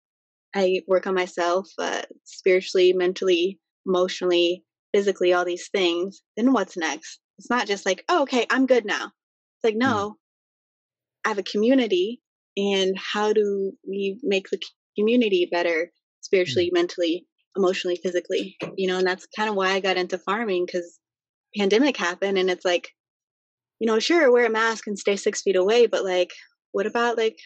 I 0.56 0.82
work 0.88 1.08
on 1.08 1.14
myself, 1.14 1.68
uh, 1.78 2.02
spiritually, 2.24 2.94
mentally, 2.94 3.60
emotionally, 3.86 4.64
physically, 4.94 5.34
all 5.34 5.46
these 5.46 5.70
things, 5.70 6.22
then 6.36 6.52
what's 6.52 6.76
next? 6.76 7.20
It's 7.38 7.50
not 7.50 7.68
just 7.68 7.86
like, 7.86 8.04
oh, 8.10 8.24
okay, 8.24 8.46
I'm 8.50 8.66
good 8.66 8.86
now. 8.86 9.06
It's 9.06 9.64
like, 9.64 9.76
no, 9.76 10.18
I 11.24 11.30
have 11.30 11.38
a 11.38 11.44
community, 11.44 12.22
and 12.58 12.98
how 12.98 13.34
do 13.34 13.72
we 13.88 14.20
make 14.24 14.50
the 14.50 14.60
community 14.98 15.48
better 15.50 15.92
spiritually, 16.22 16.72
mentally, 16.74 17.26
emotionally, 17.58 18.00
physically? 18.02 18.58
You 18.78 18.88
know, 18.88 18.98
and 19.00 19.08
that's 19.08 19.28
kind 19.36 19.50
of 19.50 19.56
why 19.56 19.72
I 19.72 19.80
got 19.80 19.98
into 19.98 20.18
farming 20.18 20.66
because 20.66 21.00
pandemic 21.58 21.98
happened, 21.98 22.38
and 22.38 22.50
it's 22.50 22.66
like, 22.66 22.90
you 23.80 23.88
know, 23.88 24.00
sure, 24.00 24.32
wear 24.32 24.46
a 24.46 24.50
mask 24.50 24.88
and 24.88 24.98
stay 25.00 25.16
six 25.16 25.42
feet 25.42 25.56
away, 25.56 25.88
but 25.88 26.04
like, 26.04 26.32
what 26.72 26.86
about 26.86 27.18
like 27.18 27.38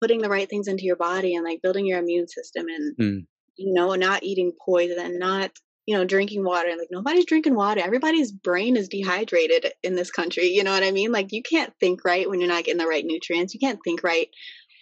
putting 0.00 0.20
the 0.22 0.28
right 0.28 0.48
things 0.48 0.68
into 0.68 0.84
your 0.84 0.96
body 0.96 1.34
and 1.34 1.44
like 1.44 1.62
building 1.62 1.86
your 1.86 1.98
immune 1.98 2.28
system 2.28 2.66
and 2.68 2.96
Mm. 2.98 3.26
you 3.56 3.72
know 3.74 3.94
not 3.94 4.22
eating 4.22 4.52
poison 4.64 5.18
not 5.18 5.50
you 5.86 5.96
know 5.96 6.04
drinking 6.04 6.44
water 6.44 6.68
like 6.78 6.88
nobody's 6.90 7.24
drinking 7.26 7.54
water 7.56 7.80
everybody's 7.82 8.30
brain 8.30 8.76
is 8.76 8.88
dehydrated 8.88 9.72
in 9.82 9.94
this 9.96 10.10
country 10.10 10.46
you 10.46 10.62
know 10.62 10.70
what 10.72 10.84
i 10.84 10.92
mean 10.92 11.10
like 11.10 11.32
you 11.32 11.42
can't 11.42 11.72
think 11.80 12.04
right 12.04 12.28
when 12.28 12.40
you're 12.40 12.48
not 12.48 12.64
getting 12.64 12.78
the 12.78 12.86
right 12.86 13.04
nutrients 13.04 13.54
you 13.54 13.60
can't 13.60 13.80
think 13.84 14.02
right 14.04 14.28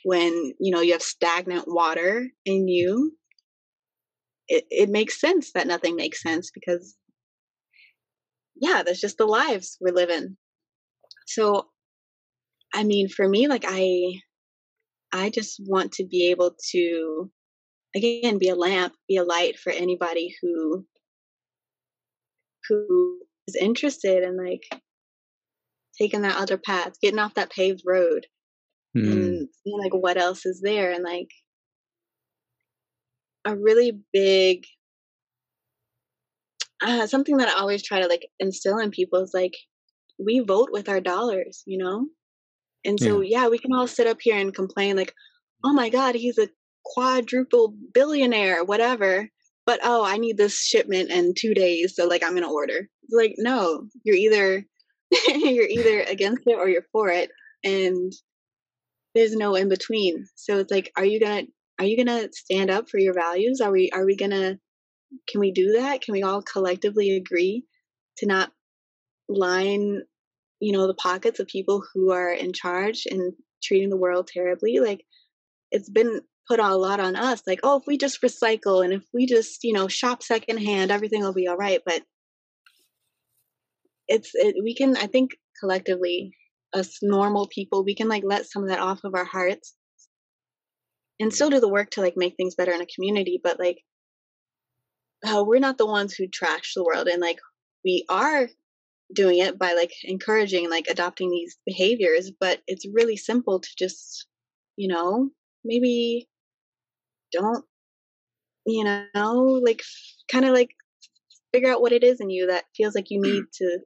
when 0.05 0.53
you 0.61 0.71
know 0.75 0.81
you 0.81 0.93
have 0.93 1.03
stagnant 1.03 1.65
water 1.67 2.27
in 2.45 2.69
you 2.69 3.13
it, 4.49 4.65
it 4.71 4.89
makes 4.89 5.21
sense 5.21 5.53
that 5.53 5.67
nothing 5.67 5.97
makes 5.97 6.23
sense 6.23 6.51
because 6.53 6.97
yeah 8.57 8.83
that's 8.85 9.01
just 9.01 9.19
the 9.19 9.27
lives 9.27 9.77
we're 9.81 9.95
living 9.95 10.37
so 11.27 11.67
i 12.75 12.83
mean 12.85 13.09
for 13.09 13.29
me 13.29 13.49
like 13.49 13.65
i 13.67 14.13
I 15.13 15.31
just 15.31 15.61
want 15.67 15.93
to 15.93 16.05
be 16.05 16.31
able 16.31 16.57
to, 16.73 17.31
again, 17.95 18.39
be 18.39 18.49
a 18.49 18.55
lamp, 18.57 18.93
be 19.09 19.17
a 19.17 19.25
light 19.25 19.59
for 19.59 19.73
anybody 19.73 20.35
who 20.43 20.85
who 22.69 23.21
is 23.47 23.55
interested 23.55 24.25
in 24.25 24.37
like 24.37 24.63
taking 25.97 26.23
that 26.23 26.37
other 26.37 26.59
path, 26.59 27.01
getting 27.01 27.21
off 27.21 27.35
that 27.35 27.51
paved 27.51 27.83
road, 27.87 28.27
Mm. 28.97 29.13
and 29.13 29.49
seeing 29.63 29.79
like 29.79 29.95
what 29.95 30.17
else 30.17 30.45
is 30.45 30.61
there, 30.61 30.91
and 30.91 31.05
like 31.05 31.31
a 33.47 33.57
really 33.57 33.99
big 34.13 34.67
uh, 36.83 37.07
something 37.07 37.39
that 37.39 37.49
I 37.49 37.59
always 37.59 37.83
try 37.83 38.01
to 38.01 38.07
like 38.07 38.29
instill 38.39 38.79
in 38.79 38.91
people 38.91 39.21
is 39.21 39.33
like 39.33 39.57
we 40.19 40.41
vote 40.41 40.69
with 40.73 40.89
our 40.89 41.01
dollars, 41.01 41.63
you 41.67 41.79
know. 41.79 42.07
And 42.85 43.01
so, 43.01 43.21
yeah, 43.21 43.49
we 43.49 43.59
can 43.59 43.73
all 43.73 43.89
sit 43.89 44.07
up 44.07 44.19
here 44.21 44.37
and 44.37 44.55
complain, 44.55 44.97
like, 44.97 45.13
oh 45.65 45.73
my 45.73 45.89
God, 45.89 46.15
he's 46.15 46.39
a 46.39 46.49
quadruple 46.85 47.75
billionaire, 47.93 48.65
whatever. 48.65 49.29
But 49.67 49.81
oh, 49.83 50.05
I 50.05 50.19
need 50.19 50.37
this 50.37 50.63
shipment 50.63 51.11
in 51.11 51.35
two 51.37 51.53
days. 51.53 51.97
So, 51.97 52.07
like, 52.07 52.23
I'm 52.23 52.33
going 52.33 52.45
to 52.45 52.49
order. 52.49 52.89
It's 53.03 53.13
like, 53.13 53.35
no, 53.39 53.89
you're 54.05 54.17
either. 54.17 54.65
you're 55.29 55.69
either 55.69 56.03
against 56.03 56.43
it 56.47 56.59
or 56.59 56.69
you're 56.69 56.87
for 56.91 57.11
it 57.11 57.31
and 57.63 58.13
there's 59.15 59.37
no 59.37 59.55
in 59.55 59.69
between 59.69 60.27
so 60.35 60.59
it's 60.59 60.73
like 60.73 60.91
are 60.97 61.05
you 61.05 61.21
gonna 61.21 61.45
are 61.79 61.85
you 61.85 61.97
gonna 61.97 62.29
stand 62.33 62.71
up 62.71 62.89
for 62.89 62.99
your 62.99 63.15
values? 63.15 63.61
Are 63.61 63.71
we 63.71 63.91
are 63.91 64.05
we 64.05 64.17
gonna 64.17 64.59
can 65.29 65.41
we 65.41 65.53
do 65.53 65.73
that? 65.73 66.03
Can 66.03 66.13
we 66.13 66.23
all 66.23 66.43
collectively 66.43 67.17
agree 67.17 67.65
to 68.19 68.27
not 68.27 68.53
line 69.29 70.03
you 70.61 70.73
know 70.73 70.87
the 70.87 70.95
pockets 70.95 71.41
of 71.41 71.47
people 71.47 71.85
who 71.93 72.13
are 72.13 72.33
in 72.33 72.53
charge 72.53 73.07
and 73.11 73.33
treating 73.63 73.91
the 73.91 73.97
world 73.97 74.29
terribly? 74.29 74.79
Like 74.81 75.05
it's 75.71 75.91
been 75.91 76.21
put 76.49 76.61
a 76.61 76.77
lot 76.77 77.01
on 77.01 77.17
us 77.17 77.43
like 77.47 77.61
oh 77.63 77.79
if 77.79 77.87
we 77.87 77.99
just 77.99 78.23
recycle 78.23 78.85
and 78.85 78.93
if 78.93 79.03
we 79.13 79.27
just 79.27 79.65
you 79.65 79.73
know 79.73 79.89
shop 79.89 80.23
secondhand 80.23 80.91
everything 80.91 81.23
will 81.23 81.35
be 81.35 81.49
all 81.49 81.57
right 81.57 81.81
but 81.85 82.03
it's 84.09 84.31
it, 84.35 84.55
we 84.63 84.75
can 84.75 84.97
i 84.97 85.07
think 85.07 85.33
collectively 85.59 86.31
us 86.73 86.99
normal 87.03 87.49
people 87.49 87.85
we 87.85 87.95
can 87.95 88.09
like 88.09 88.23
let 88.25 88.47
some 88.47 88.63
of 88.63 88.69
that 88.69 88.79
off 88.79 89.01
of 89.05 89.15
our 89.15 89.25
hearts 89.25 89.75
and 91.21 91.33
still 91.33 91.51
do 91.51 91.61
the 91.61 91.69
work 91.69 91.91
to 91.91 92.01
like 92.01 92.15
make 92.17 92.37
things 92.37 92.55
better 92.55 92.73
in 92.73 92.81
a 92.81 92.87
community 92.87 93.41
but 93.43 93.59
like 93.59 93.79
uh, 95.27 95.43
we're 95.45 95.59
not 95.59 95.79
the 95.79 95.87
ones 95.87 96.15
who 96.15 96.27
trash 96.27 96.75
the 96.75 96.85
world 96.85 97.09
and 97.09 97.21
like 97.21 97.39
we 97.85 98.05
are 98.09 98.49
doing 99.15 99.39
it 99.39 99.59
by 99.59 99.73
like 99.73 99.93
encouraging 100.05 100.69
like 100.69 100.87
adopting 100.89 101.31
these 101.31 101.57
behaviors 101.65 102.31
but 102.41 102.61
it's 102.67 102.87
really 102.93 103.17
simple 103.17 103.61
to 103.61 103.69
just 103.79 104.27
you 104.77 104.89
know 104.89 105.31
maybe 105.65 106.29
don't 107.33 107.65
you 108.67 108.85
know 108.85 109.61
like 109.65 109.83
kind 110.31 110.45
of 110.45 110.53
like 110.53 110.71
figure 111.53 111.73
out 111.73 111.81
what 111.81 111.93
it 111.93 112.03
is 112.03 112.21
in 112.21 112.31
you 112.31 112.49
that 112.49 112.65
feels 112.77 112.95
like 112.95 113.11
you 113.11 113.21
need 113.21 113.45
to 113.53 113.79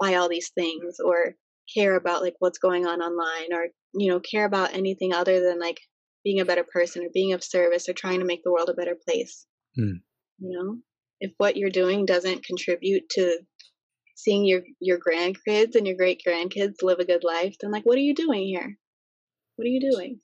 buy 0.00 0.14
all 0.14 0.28
these 0.28 0.50
things 0.54 0.96
or 1.04 1.34
care 1.72 1.96
about 1.96 2.22
like 2.22 2.34
what's 2.38 2.58
going 2.58 2.86
on 2.86 3.00
online 3.00 3.52
or 3.52 3.68
you 3.94 4.10
know 4.10 4.20
care 4.20 4.44
about 4.44 4.74
anything 4.74 5.12
other 5.12 5.40
than 5.40 5.58
like 5.58 5.80
being 6.26 6.40
a 6.40 6.44
better 6.44 6.64
person 6.64 7.04
or 7.04 7.08
being 7.14 7.32
of 7.34 7.44
service 7.44 7.88
or 7.88 7.92
trying 7.92 8.18
to 8.18 8.26
make 8.26 8.42
the 8.42 8.50
world 8.50 8.68
a 8.68 8.74
better 8.74 8.96
place. 9.06 9.46
Hmm. 9.76 9.98
you 10.38 10.58
know 10.58 10.78
if 11.20 11.32
what 11.36 11.56
you're 11.56 11.70
doing 11.70 12.04
doesn't 12.04 12.44
contribute 12.44 13.08
to 13.10 13.38
seeing 14.16 14.44
your 14.44 14.62
your 14.80 14.98
grandkids 14.98 15.76
and 15.76 15.86
your 15.86 15.96
great 15.96 16.20
grandkids 16.26 16.82
live 16.82 16.98
a 16.98 17.04
good 17.04 17.22
life 17.22 17.54
then 17.60 17.70
like 17.70 17.84
what 17.84 17.96
are 17.96 18.06
you 18.08 18.14
doing 18.14 18.44
here? 18.46 18.76
What 19.54 19.66
are 19.66 19.68
you 19.68 19.80
doing? 19.80 20.20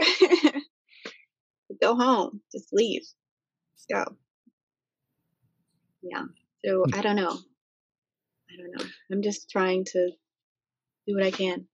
Go 1.80 1.94
home. 1.94 2.40
Just 2.50 2.68
leave. 2.72 3.02
Just 3.76 3.88
go. 3.92 4.04
Yeah. 6.02 6.24
So 6.64 6.84
i 6.94 7.00
don't 7.00 7.16
know. 7.16 7.38
I 8.50 8.54
don't 8.58 8.72
know. 8.76 8.84
I'm 9.12 9.22
just 9.22 9.50
trying 9.50 9.84
to 9.84 10.10
do 11.06 11.14
what 11.14 11.24
i 11.24 11.30
can. 11.30 11.66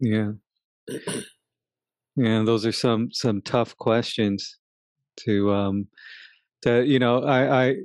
Yeah. 0.00 0.32
Yeah, 2.18 2.42
those 2.44 2.66
are 2.66 2.72
some 2.72 3.10
some 3.12 3.42
tough 3.42 3.76
questions 3.76 4.58
to 5.18 5.52
um 5.52 5.86
to 6.62 6.84
you 6.84 6.98
know, 6.98 7.22
I 7.22 7.66
I 7.68 7.76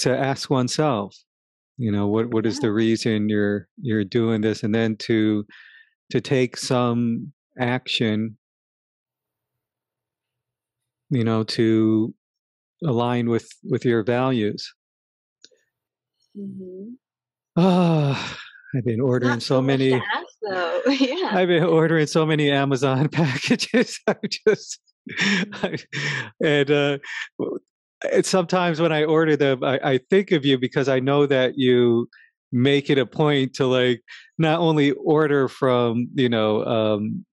to 0.00 0.16
ask 0.16 0.50
oneself, 0.50 1.16
you 1.78 1.90
know, 1.90 2.06
what 2.08 2.26
what 2.34 2.46
is 2.46 2.58
the 2.60 2.72
reason 2.72 3.30
you're 3.30 3.66
you're 3.80 4.04
doing 4.04 4.42
this 4.42 4.62
and 4.62 4.74
then 4.74 4.96
to 5.08 5.46
to 6.10 6.20
take 6.20 6.56
some 6.58 7.32
action 7.58 8.36
you 11.10 11.24
know 11.24 11.42
to 11.42 12.14
align 12.84 13.28
with 13.28 13.48
with 13.64 13.84
your 13.84 14.02
values. 14.02 14.72
mm-hmm. 16.36 16.94
Ah, 17.56 18.38
I've 18.74 18.84
been 18.84 19.00
ordering 19.00 19.32
not 19.32 19.42
so 19.42 19.60
many 19.60 19.94
ask, 19.94 20.04
though 20.42 20.82
yeah 20.88 21.30
I've 21.32 21.48
been 21.48 21.64
ordering 21.64 22.06
so 22.06 22.24
many 22.24 22.50
Amazon 22.50 23.08
packages. 23.12 23.98
I 24.06 24.14
just, 24.46 24.80
I, 25.18 25.78
and 26.42 26.70
uh, 26.70 26.98
and 28.12 28.24
sometimes 28.24 28.80
when 28.80 28.92
I 28.92 29.04
order 29.04 29.36
them, 29.36 29.64
I, 29.64 29.80
I 29.82 29.98
think 30.10 30.30
of 30.32 30.44
you 30.44 30.58
because 30.58 30.88
I 30.88 31.00
know 31.00 31.26
that 31.26 31.54
you 31.56 32.08
make 32.52 32.90
it 32.90 32.98
a 32.98 33.06
point 33.06 33.54
to 33.54 33.66
like 33.66 34.02
not 34.38 34.58
only 34.58 34.90
order 34.92 35.48
from 35.48 36.08
you 36.14 36.28
know 36.28 36.64
um 36.64 37.24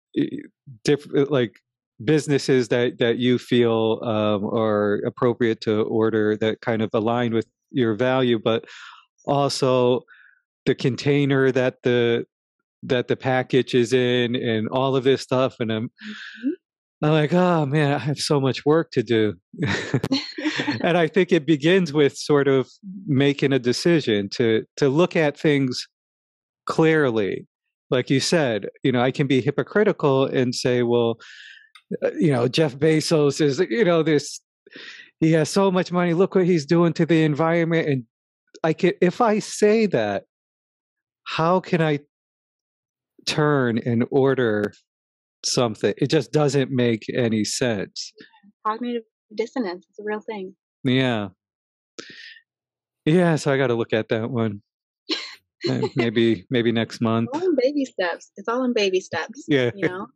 different 0.85 1.31
like 1.31 1.57
businesses 2.05 2.69
that 2.69 2.99
that 2.99 3.17
you 3.19 3.39
feel 3.39 4.01
um, 4.03 4.45
are 4.47 4.97
appropriate 5.07 5.61
to 5.63 5.83
order 5.83 6.37
that 6.37 6.61
kind 6.61 6.83
of 6.83 6.91
align 6.93 7.33
with 7.33 7.47
your 7.71 7.95
value 7.95 8.39
but 8.39 8.67
also 9.25 10.03
the 10.67 10.75
container 10.75 11.51
that 11.53 11.83
the 11.83 12.25
that 12.83 13.09
the 13.09 13.17
package 13.17 13.75
is 13.75 13.93
in 13.93 14.37
and 14.37 14.69
all 14.69 14.95
of 14.95 15.05
this 15.05 15.23
stuff 15.23 15.57
and 15.61 15.73
i'm 15.73 15.85
mm-hmm. 15.85 17.05
i'm 17.05 17.13
like 17.13 17.33
oh 17.33 17.67
man 17.67 17.93
i 17.93 17.99
have 17.99 18.19
so 18.19 18.41
much 18.41 18.65
work 18.67 18.91
to 18.91 19.03
do 19.03 19.35
and 20.83 20.97
i 20.99 21.07
think 21.07 21.33
it 21.33 21.47
begins 21.47 21.93
with 21.93 22.17
sort 22.17 22.49
of 22.49 22.69
making 23.07 23.53
a 23.53 23.59
decision 23.59 24.29
to 24.29 24.65
to 24.77 24.89
look 24.89 25.17
at 25.17 25.39
things 25.39 25.87
clearly 26.67 27.47
like 27.91 28.11
you 28.11 28.21
said 28.21 28.69
you 28.83 28.93
know 28.93 29.01
i 29.01 29.11
can 29.11 29.27
be 29.27 29.41
hypocritical 29.41 30.27
and 30.27 30.55
say 30.55 30.83
well 30.83 31.19
uh, 32.03 32.11
you 32.19 32.33
know, 32.33 32.49
Jeff 32.49 32.77
Bezos 32.77 33.41
is, 33.41 33.61
you 33.71 33.85
know, 33.85 34.03
this, 34.03 34.41
he 35.21 35.33
has 35.33 35.49
so 35.49 35.71
much 35.71 35.93
money. 35.93 36.15
Look 36.15 36.35
what 36.35 36.47
he's 36.47 36.67
doing 36.67 36.93
to 36.95 37.07
the 37.07 37.23
environment. 37.23 37.89
And 37.89 38.05
I 38.65 38.73
can, 38.73 38.93
if 39.01 39.21
I 39.21 39.39
say 39.39 39.87
that, 39.87 40.25
how 41.27 41.61
can 41.61 41.83
I 41.83 42.01
turn 43.27 43.79
and 43.79 44.05
order 44.11 44.73
something? 45.45 45.93
It 45.99 46.09
just 46.09 46.33
doesn't 46.33 46.71
make 46.71 47.05
any 47.15 47.45
sense. 47.45 48.13
Cognitive 48.67 49.03
dissonance 49.35 49.87
is 49.91 49.99
a 50.01 50.05
real 50.05 50.21
thing. 50.21 50.55
Yeah. 50.85 51.29
Yeah. 53.05 53.37
So 53.37 53.53
I 53.53 53.57
got 53.57 53.69
to 53.69 53.75
look 53.75 53.93
at 53.93 54.09
that 54.09 54.31
one. 54.31 54.63
maybe 55.97 56.47
maybe 56.51 56.71
next 56.71 57.01
month. 57.01 57.29
It's 57.33 57.43
All 57.43 57.49
in 57.49 57.57
baby 57.61 57.85
steps. 57.85 58.31
It's 58.37 58.49
all 58.49 58.65
in 58.65 58.73
baby 58.73 59.01
steps. 59.01 59.45
Yeah. 59.49 59.71
You 59.75 59.89
know, 59.89 60.07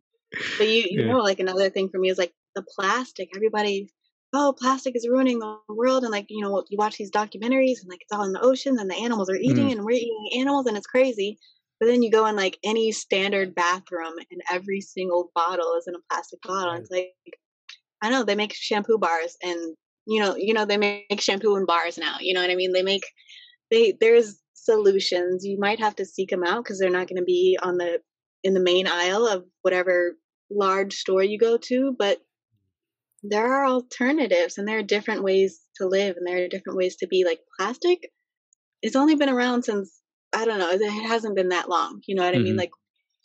but 0.59 0.69
you, 0.69 0.87
you 0.89 1.01
yeah. 1.01 1.07
know, 1.07 1.19
like 1.19 1.41
another 1.41 1.71
thing 1.71 1.89
for 1.89 1.99
me 1.99 2.11
is 2.11 2.19
like 2.19 2.33
the 2.55 2.63
plastic. 2.63 3.31
Everybody, 3.35 3.91
oh, 4.33 4.55
plastic 4.57 4.95
is 4.97 5.09
ruining 5.09 5.39
the 5.39 5.59
world. 5.69 6.05
And 6.05 6.13
like, 6.13 6.27
you 6.29 6.43
know, 6.43 6.65
you 6.69 6.79
watch 6.79 6.97
these 6.97 7.11
documentaries 7.11 7.81
and 7.81 7.89
like 7.89 8.01
it's 8.03 8.13
all 8.13 8.25
in 8.25 8.33
the 8.33 8.41
oceans 8.41 8.81
and 8.81 8.91
the 8.91 8.97
animals 8.97 9.29
are 9.29 9.37
eating 9.37 9.69
mm. 9.69 9.73
and 9.73 9.85
we're 9.85 9.93
eating 9.93 10.31
animals 10.37 10.67
and 10.67 10.77
it's 10.77 10.87
crazy. 10.87 11.39
But 11.79 11.87
then 11.87 12.03
you 12.03 12.11
go 12.11 12.27
in 12.27 12.37
like 12.37 12.59
any 12.63 12.93
standard 12.93 13.55
bathroom 13.55 14.13
and 14.31 14.43
every 14.51 14.81
single 14.81 15.31
bottle 15.35 15.75
is 15.79 15.87
in 15.89 15.95
a 15.95 15.99
plastic 16.11 16.41
bottle. 16.43 16.73
Right. 16.73 16.81
It's 16.81 16.91
like, 16.91 17.39
I 18.03 18.11
know 18.11 18.23
they 18.23 18.35
make 18.35 18.55
shampoo 18.55 18.99
bars 18.99 19.37
and 19.43 19.77
you 20.07 20.21
know, 20.21 20.35
you 20.37 20.55
know, 20.55 20.65
they 20.65 20.77
make 20.77 21.21
shampoo 21.21 21.57
in 21.57 21.67
bars 21.67 21.99
now. 21.99 22.17
You 22.21 22.35
know 22.35 22.41
what 22.41 22.51
I 22.51 22.57
mean? 22.57 22.73
They 22.73 22.83
make, 22.83 23.05
they, 23.71 23.95
there's 24.01 24.41
solutions. 24.55 25.45
You 25.45 25.59
might 25.59 25.79
have 25.79 25.97
to 25.97 26.05
seek 26.05 26.31
them 26.31 26.45
out 26.45 26.65
because 26.65 26.79
they're 26.79 26.91
not 26.91 27.09
going 27.09 27.19
to 27.19 27.25
be 27.25 27.59
on 27.63 27.77
the 27.77 28.01
in 28.43 28.55
the 28.55 28.61
main 28.61 28.87
aisle 28.87 29.27
of 29.27 29.45
whatever 29.63 30.17
large 30.51 30.95
store 30.95 31.23
you 31.23 31.39
go 31.39 31.59
to, 31.59 31.95
but 31.99 32.19
there 33.23 33.53
are 33.53 33.67
alternatives 33.67 34.57
and 34.57 34.67
there 34.67 34.79
are 34.79 34.83
different 34.83 35.23
ways 35.23 35.61
to 35.77 35.87
live 35.87 36.17
and 36.17 36.27
there 36.27 36.45
are 36.45 36.49
different 36.49 36.79
ways 36.79 36.97
to 36.97 37.07
be 37.07 37.25
like 37.25 37.41
plastic. 37.59 38.11
It's 38.83 38.97
only 38.97 39.15
been 39.15 39.29
around 39.29 39.65
since 39.65 40.01
I 40.33 40.45
don't 40.45 40.59
know, 40.59 40.71
it 40.71 41.09
hasn't 41.09 41.37
been 41.37 41.49
that 41.49 41.69
long. 41.69 42.01
You 42.07 42.15
know 42.15 42.23
what 42.23 42.35
mm-hmm. 42.35 42.41
I 42.41 42.45
mean? 42.45 42.53
Mm-hmm. 42.53 42.61
Like 42.61 42.71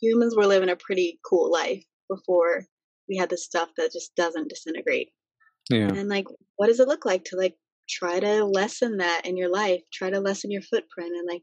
humans 0.00 0.36
were 0.36 0.46
living 0.46 0.68
a 0.68 0.76
pretty 0.76 1.18
cool 1.28 1.50
life 1.50 1.84
before 2.10 2.64
we 3.08 3.16
had 3.16 3.30
the 3.30 3.38
stuff 3.38 3.70
that 3.76 3.92
just 3.92 4.14
doesn't 4.16 4.48
disintegrate. 4.48 5.10
Yeah. 5.70 5.88
And 5.88 6.08
like 6.08 6.26
what 6.56 6.66
does 6.66 6.80
it 6.80 6.88
look 6.88 7.04
like 7.04 7.24
to 7.26 7.36
like 7.36 7.54
try 7.88 8.20
to 8.20 8.44
lessen 8.44 8.98
that 8.98 9.22
in 9.24 9.36
your 9.36 9.50
life? 9.50 9.80
Try 9.92 10.10
to 10.10 10.20
lessen 10.20 10.50
your 10.50 10.62
footprint 10.62 11.12
and 11.16 11.26
like 11.28 11.42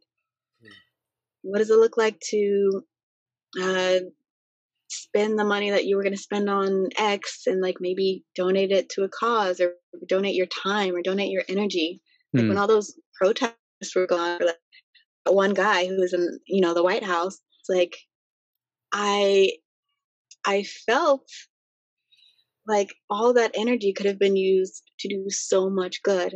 hmm. 0.62 0.70
what 1.42 1.60
does 1.60 1.70
it 1.70 1.78
look 1.78 1.98
like 1.98 2.20
to 2.32 2.84
uh, 3.62 4.00
spend 4.94 5.38
the 5.38 5.44
money 5.44 5.72
that 5.72 5.86
you 5.86 5.96
were 5.96 6.04
going 6.04 6.16
to 6.16 6.22
spend 6.22 6.50
on 6.50 6.90
X 6.98 7.44
and 7.48 7.62
like 7.62 7.78
maybe 7.80 8.24
donate 8.36 8.72
it 8.72 8.90
to 8.90 9.04
a 9.04 9.10
cause 9.10 9.60
or 9.60 9.74
donate 10.08 10.36
your 10.36 10.48
time 10.48 10.96
or 10.96 11.02
donate 11.02 11.32
your 11.32 11.44
energy. 11.50 12.02
Like 12.34 12.46
mm. 12.46 12.50
when 12.50 12.58
all 12.58 12.68
those 12.68 12.94
protests 13.16 13.96
were 13.96 14.08
going, 14.08 14.40
like 14.40 14.56
one 15.26 15.54
guy 15.54 15.86
who 15.86 16.00
was 16.00 16.14
in 16.14 16.40
you 16.48 16.62
know 16.62 16.74
the 16.74 16.84
White 16.84 17.04
House, 17.04 17.40
it's 17.60 17.70
like 17.70 17.96
I 18.94 19.52
I 20.46 20.64
felt 20.64 21.28
like 22.68 22.94
all 23.10 23.34
that 23.34 23.52
energy 23.56 23.94
could 23.94 24.06
have 24.06 24.20
been 24.20 24.36
used 24.36 24.84
to 25.00 25.08
do 25.08 25.26
so 25.30 25.70
much 25.70 26.02
good. 26.04 26.36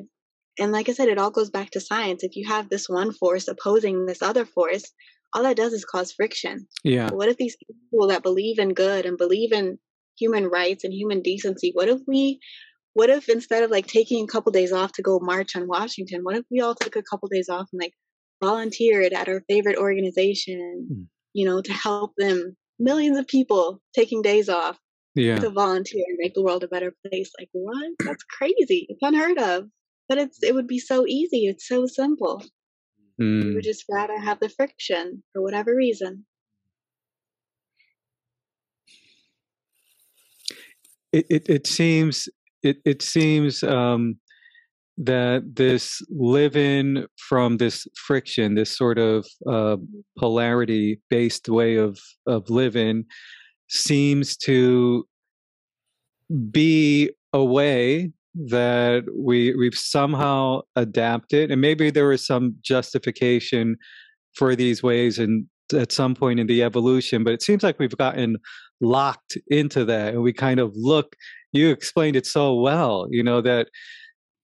And 0.60 0.72
like 0.72 0.90
I 0.90 0.94
said, 0.94 1.08
it 1.08 1.20
all 1.20 1.32
goes 1.32 1.50
back 1.50 1.70
to 1.72 1.80
science. 1.80 2.24
If 2.24 2.36
you 2.36 2.48
have 2.48 2.70
this 2.70 2.90
one 2.90 3.14
force 3.14 3.48
opposing 3.48 4.06
this 4.06 4.22
other 4.22 4.46
force, 4.46 4.92
all 5.38 5.44
that 5.44 5.56
does 5.56 5.72
is 5.72 5.86
cause 5.86 6.12
friction. 6.12 6.68
Yeah. 6.84 7.12
What 7.12 7.30
if 7.30 7.38
these 7.38 7.56
people 7.56 8.08
that 8.08 8.24
believe 8.24 8.58
in 8.58 8.74
good 8.74 9.06
and 9.06 9.20
believe 9.20 9.52
in 9.52 9.78
human 10.18 10.48
rights 10.48 10.84
and 10.84 10.92
human 10.92 11.22
decency, 11.22 11.72
what 11.76 11.88
if 11.88 12.02
we 12.08 12.40
what 12.94 13.12
if 13.12 13.30
instead 13.30 13.62
of 13.62 13.70
like 13.70 13.86
taking 13.86 14.24
a 14.24 14.28
couple 14.28 14.52
days 14.52 14.74
off 14.74 14.94
to 14.94 15.04
go 15.04 15.20
march 15.20 15.56
on 15.56 15.68
Washington, 15.68 16.22
what 16.24 16.36
if 16.36 16.44
we 16.50 16.60
all 16.60 16.74
took 16.74 16.96
a 16.96 17.04
couple 17.04 17.28
days 17.28 17.50
off 17.50 17.68
and 17.72 17.80
like 17.80 17.94
volunteered 18.44 19.14
at 19.14 19.30
our 19.30 19.44
favorite 19.48 19.78
organization, 19.78 20.88
mm. 20.92 21.06
you 21.34 21.46
know, 21.46 21.62
to 21.62 21.72
help 21.72 22.14
them 22.18 22.58
millions 22.80 23.16
of 23.16 23.28
people 23.28 23.80
taking 23.94 24.24
days 24.24 24.50
off 24.50 24.80
yeah. 25.14 25.38
to 25.38 25.52
volunteer 25.52 26.04
and 26.08 26.18
make 26.20 26.34
the 26.34 26.42
world 26.42 26.64
a 26.64 26.68
better 26.68 26.96
place. 27.06 27.30
Like 27.40 27.50
what? 27.52 27.92
That's 28.00 28.24
crazy. 28.24 28.88
It's 28.90 29.04
unheard 29.04 29.38
of. 29.38 29.66
But 30.10 30.18
it's 30.18 30.42
it 30.42 30.56
would 30.56 30.68
be 30.68 30.80
so 30.80 31.06
easy. 31.06 31.46
It's 31.46 31.68
so 31.68 31.86
simple. 31.86 32.44
Mm. 33.20 33.44
We 33.44 33.56
would 33.56 33.64
just 33.64 33.86
rather 33.90 34.18
have 34.20 34.40
the 34.40 34.50
friction 34.50 35.24
for 35.34 35.42
whatever 35.42 35.76
reason. 35.76 36.26
It 41.12 41.26
it, 41.30 41.50
it 41.50 41.68
seems 41.68 42.30
it 42.64 42.78
it 42.86 43.02
seems 43.02 43.64
um, 43.64 44.18
that 44.98 45.56
this 45.56 46.02
living 46.10 47.06
from 47.18 47.58
this 47.58 47.88
friction, 47.96 48.56
this 48.56 48.76
sort 48.76 49.00
of 49.00 49.26
uh, 49.50 49.78
polarity 50.18 51.02
based 51.10 51.50
way 51.50 51.76
of 51.76 52.00
of 52.28 52.50
living, 52.50 53.06
seems 53.68 54.38
to 54.38 55.08
be 56.52 57.10
a 57.34 57.44
way 57.44 58.12
that 58.46 59.04
we 59.16 59.56
we've 59.56 59.76
somehow 59.76 60.62
adapted 60.76 61.52
and 61.52 61.60
maybe 61.60 61.90
there 61.90 62.08
was 62.08 62.26
some 62.26 62.56
justification 62.62 63.76
for 64.36 64.56
these 64.56 64.84
ways 64.84 65.18
and 65.18 65.46
at 65.74 65.92
some 65.92 66.14
point 66.14 66.40
in 66.40 66.48
the 66.48 66.62
evolution 66.62 67.24
but 67.24 67.34
it 67.34 67.42
seems 67.42 67.64
like 67.64 67.80
we've 67.80 67.98
gotten 67.98 68.38
locked 68.80 69.38
into 69.48 69.84
that 69.84 70.14
and 70.14 70.22
we 70.22 70.32
kind 70.32 70.60
of 70.60 70.72
look 70.76 71.16
you 71.52 71.70
explained 71.70 72.16
it 72.16 72.28
so 72.28 72.54
well 72.54 73.08
you 73.10 73.24
know 73.24 73.42
that 73.42 73.68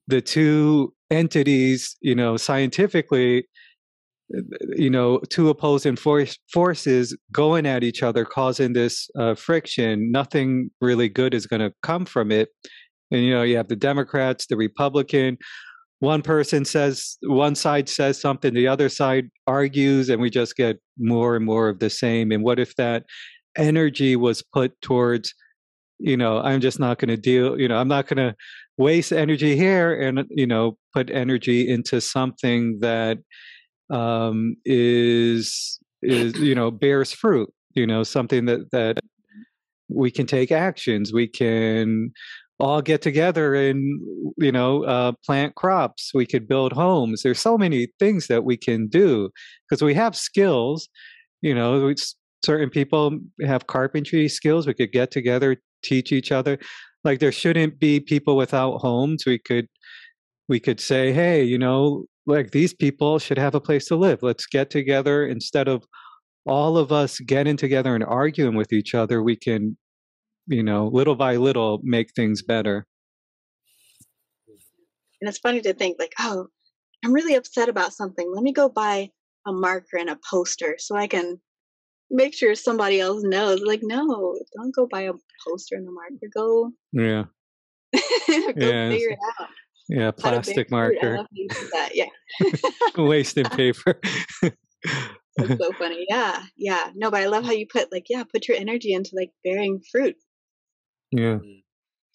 the 0.07 0.21
two 0.21 0.91
entities 1.11 1.95
you 2.01 2.15
know 2.15 2.35
scientifically 2.35 3.47
you 4.75 4.89
know 4.89 5.19
two 5.29 5.49
opposing 5.49 5.95
force, 5.95 6.37
forces 6.51 7.15
going 7.31 7.67
at 7.67 7.83
each 7.83 8.01
other 8.01 8.25
causing 8.25 8.73
this 8.73 9.07
uh, 9.19 9.35
friction 9.35 10.11
nothing 10.11 10.71
really 10.81 11.07
good 11.07 11.33
is 11.33 11.45
going 11.45 11.59
to 11.59 11.71
come 11.83 12.05
from 12.05 12.31
it 12.31 12.49
and 13.13 13.23
you 13.23 13.31
know 13.31 13.43
you 13.43 13.55
have 13.55 13.69
the 13.69 13.75
democrats 13.75 14.47
the 14.47 14.57
republican. 14.57 15.37
One 15.99 16.21
person 16.21 16.65
says 16.65 17.17
one 17.21 17.55
side 17.55 17.87
says 17.87 18.19
something 18.19 18.53
the 18.53 18.67
other 18.67 18.89
side 18.89 19.29
argues 19.47 20.09
and 20.09 20.21
we 20.21 20.29
just 20.29 20.57
get 20.57 20.79
more 20.97 21.37
and 21.37 21.45
more 21.45 21.69
of 21.69 21.79
the 21.79 21.89
same. 21.89 22.33
And 22.33 22.43
what 22.43 22.59
if 22.59 22.75
that 22.75 23.05
energy 23.55 24.17
was 24.17 24.41
put 24.41 24.73
towards 24.81 25.33
you 25.99 26.17
know 26.17 26.39
i'm 26.41 26.59
just 26.59 26.79
not 26.79 26.97
going 26.97 27.09
to 27.09 27.15
deal 27.15 27.59
you 27.59 27.67
know 27.67 27.77
i'm 27.77 27.87
not 27.87 28.07
going 28.07 28.17
to 28.17 28.35
waste 28.79 29.13
energy 29.13 29.55
here 29.55 29.93
and 30.01 30.25
you 30.31 30.47
know 30.47 30.75
put 30.91 31.11
energy 31.11 31.69
into 31.69 32.01
something 32.01 32.79
that 32.79 33.19
um 33.91 34.55
is 34.65 35.79
is 36.01 36.35
you 36.39 36.55
know 36.55 36.71
bears 36.71 37.13
fruit 37.13 37.47
you 37.75 37.85
know 37.85 38.01
something 38.01 38.45
that 38.45 38.71
that 38.71 38.99
we 39.93 40.11
can 40.11 40.25
take 40.25 40.51
actions. 40.51 41.13
We 41.13 41.27
can 41.27 42.11
all 42.63 42.81
get 42.81 43.01
together 43.01 43.53
and 43.55 43.99
you 44.37 44.51
know 44.51 44.83
uh, 44.85 45.11
plant 45.25 45.55
crops. 45.55 46.11
We 46.13 46.25
could 46.25 46.47
build 46.47 46.71
homes. 46.71 47.21
There's 47.21 47.39
so 47.39 47.57
many 47.57 47.87
things 47.99 48.27
that 48.27 48.45
we 48.45 48.55
can 48.55 48.87
do 48.87 49.29
because 49.69 49.83
we 49.83 49.93
have 49.95 50.15
skills. 50.15 50.87
You 51.41 51.53
know 51.53 51.93
certain 52.45 52.69
people 52.69 53.19
have 53.45 53.67
carpentry 53.67 54.29
skills. 54.29 54.65
We 54.65 54.73
could 54.73 54.93
get 54.93 55.11
together 55.11 55.57
teach 55.83 56.13
each 56.13 56.31
other. 56.31 56.57
Like 57.03 57.19
there 57.19 57.33
shouldn't 57.33 57.79
be 57.79 57.99
people 57.99 58.37
without 58.37 58.77
homes. 58.77 59.25
We 59.25 59.39
could 59.39 59.67
we 60.47 60.59
could 60.59 60.79
say 60.79 61.11
hey 61.11 61.43
you 61.43 61.57
know 61.57 62.05
like 62.25 62.51
these 62.51 62.73
people 62.73 63.19
should 63.19 63.37
have 63.37 63.55
a 63.55 63.61
place 63.61 63.85
to 63.87 63.97
live. 63.97 64.23
Let's 64.23 64.45
get 64.45 64.69
together. 64.69 65.27
Instead 65.27 65.67
of 65.67 65.83
all 66.45 66.77
of 66.77 66.91
us 66.93 67.19
getting 67.19 67.57
together 67.57 67.93
and 67.93 68.03
arguing 68.05 68.55
with 68.55 68.73
each 68.73 68.93
other 68.93 69.23
we 69.23 69.35
can 69.35 69.77
you 70.47 70.63
know, 70.63 70.87
little 70.87 71.15
by 71.15 71.37
little 71.37 71.79
make 71.83 72.13
things 72.13 72.41
better. 72.41 72.85
And 75.21 75.29
it's 75.29 75.39
funny 75.39 75.61
to 75.61 75.73
think, 75.73 75.97
like, 75.99 76.13
oh, 76.19 76.47
I'm 77.03 77.13
really 77.13 77.35
upset 77.35 77.69
about 77.69 77.93
something. 77.93 78.29
Let 78.33 78.43
me 78.43 78.51
go 78.51 78.67
buy 78.69 79.09
a 79.47 79.53
marker 79.53 79.97
and 79.97 80.09
a 80.09 80.19
poster 80.29 80.75
so 80.79 80.95
I 80.95 81.07
can 81.07 81.39
make 82.11 82.33
sure 82.33 82.55
somebody 82.55 82.99
else 82.99 83.23
knows. 83.23 83.61
Like, 83.61 83.79
no, 83.83 84.37
don't 84.57 84.75
go 84.75 84.85
buy 84.85 85.01
a 85.01 85.13
poster 85.47 85.75
and 85.75 85.87
a 85.87 85.91
marker. 85.91 86.27
Go, 86.35 86.71
Yeah. 86.91 87.23
go 88.27 88.53
Yeah, 88.57 88.89
figure 88.89 89.11
it 89.11 89.19
out. 89.39 89.47
Yeah. 89.89 90.11
Plastic 90.11 90.55
bake 90.55 90.69
fruit. 90.69 90.97
I 91.01 91.05
marker. 91.05 91.17
love 91.17 91.25
how 91.25 91.27
you 91.31 91.47
that. 91.73 91.89
Yeah. 91.93 92.05
Wasting 92.97 93.45
paper. 93.51 93.99
That's 94.41 95.57
so 95.57 95.71
funny. 95.73 96.05
Yeah. 96.09 96.43
Yeah. 96.57 96.89
No, 96.95 97.11
but 97.11 97.21
I 97.21 97.25
love 97.27 97.45
how 97.45 97.51
you 97.51 97.65
put 97.71 97.91
like, 97.91 98.07
yeah, 98.09 98.23
put 98.23 98.47
your 98.47 98.57
energy 98.57 98.93
into 98.93 99.11
like 99.15 99.31
bearing 99.43 99.81
fruit 99.91 100.15
yeah. 101.17 101.37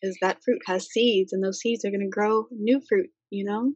because 0.00 0.16
that 0.20 0.38
fruit 0.44 0.62
has 0.66 0.88
seeds 0.88 1.32
and 1.32 1.42
those 1.42 1.60
seeds 1.60 1.84
are 1.84 1.90
going 1.90 2.00
to 2.00 2.08
grow 2.08 2.46
new 2.50 2.80
fruit, 2.88 3.10
you 3.30 3.44
know? 3.44 3.72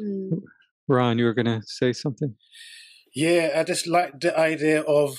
Mm. 0.00 0.42
Raan, 0.88 1.18
you 1.18 1.24
were 1.24 1.34
gonna 1.34 1.62
say 1.64 1.92
something? 1.92 2.36
Yeah, 3.14 3.54
I 3.56 3.64
just 3.64 3.86
like 3.86 4.20
the 4.20 4.38
idea 4.38 4.82
of 4.82 5.16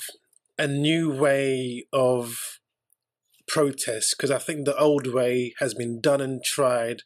a 0.56 0.66
new 0.66 1.10
way 1.10 1.86
of 1.92 2.36
protest 3.46 4.14
because 4.16 4.30
I 4.30 4.38
think 4.38 4.64
the 4.64 4.78
old 4.78 5.12
way 5.12 5.54
has 5.58 5.74
been 5.74 6.00
done 6.00 6.20
and 6.20 6.42
tried 6.44 7.02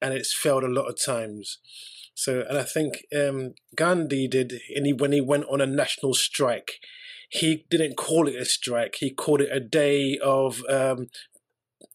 and 0.00 0.14
it's 0.14 0.34
failed 0.34 0.64
a 0.64 0.68
lot 0.68 0.88
of 0.88 0.96
times. 1.04 1.58
So, 2.14 2.44
and 2.48 2.58
I 2.58 2.64
think 2.64 3.04
um, 3.16 3.54
Gandhi 3.76 4.28
did, 4.28 4.60
and 4.74 4.86
he, 4.86 4.92
when 4.92 5.12
he 5.12 5.20
went 5.20 5.44
on 5.50 5.60
a 5.60 5.66
national 5.66 6.14
strike, 6.14 6.72
he 7.30 7.64
didn't 7.70 7.96
call 7.96 8.28
it 8.28 8.34
a 8.34 8.44
strike. 8.44 8.96
He 8.98 9.10
called 9.10 9.40
it 9.40 9.50
a 9.52 9.60
day 9.60 10.18
of 10.18 10.62
um, 10.68 11.08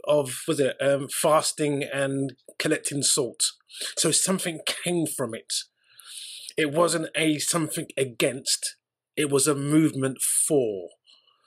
of 0.08 0.42
was 0.48 0.60
it 0.60 0.76
um, 0.82 1.08
fasting 1.10 1.84
and 1.84 2.34
collecting 2.58 3.04
salt. 3.04 3.44
So 3.98 4.12
something 4.12 4.62
came 4.66 5.06
from 5.06 5.36
it. 5.36 5.54
It 6.58 6.72
wasn't 6.72 7.10
a 7.16 7.38
something 7.40 7.88
against. 7.98 8.78
It 9.18 9.30
was 9.30 9.48
a 9.48 9.56
movement 9.56 10.20
for. 10.48 10.90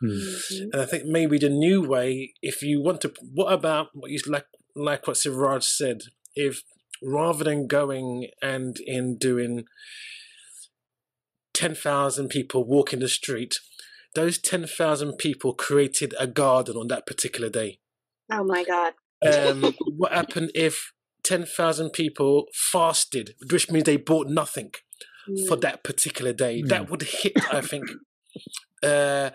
Hmm. 0.00 0.08
Mhm. 0.08 0.60
And 0.72 0.82
I 0.82 0.86
think 0.86 1.04
maybe 1.06 1.38
the 1.38 1.48
new 1.48 1.82
way, 1.82 2.34
if 2.42 2.62
you 2.62 2.80
want 2.82 3.00
to, 3.00 3.12
what 3.34 3.52
about 3.52 3.88
what 3.94 4.10
you 4.10 4.20
like, 4.26 4.46
like 4.76 5.06
what 5.06 5.16
Saraaj 5.16 5.64
said, 5.64 6.02
if 6.34 6.62
rather 7.02 7.44
than 7.44 7.66
going 7.66 8.28
and 8.42 8.76
in 8.86 9.16
doing 9.18 9.64
10,000 11.54 12.28
people 12.28 12.64
walking 12.64 13.00
the 13.00 13.08
street, 13.08 13.54
those 14.18 14.36
10,000 14.38 15.16
people 15.16 15.54
created 15.54 16.12
a 16.18 16.26
garden 16.26 16.76
on 16.76 16.88
that 16.88 17.06
particular 17.06 17.48
day. 17.48 17.78
Oh 18.32 18.42
my 18.42 18.64
God. 18.64 18.94
Um, 19.24 19.74
what 19.96 20.12
happened 20.12 20.50
if 20.56 20.92
10,000 21.22 21.90
people 21.90 22.46
fasted, 22.52 23.34
which 23.50 23.70
means 23.70 23.84
they 23.84 23.96
bought 23.96 24.26
nothing 24.26 24.72
for 25.46 25.56
Mm. 25.56 25.60
that 25.60 25.84
particular 25.84 26.32
day? 26.32 26.62
Mm. 26.62 26.68
That 26.68 26.90
would 26.90 27.02
hit, 27.02 27.34
I 27.52 27.60
think, 27.60 27.84
uh, 28.82 29.30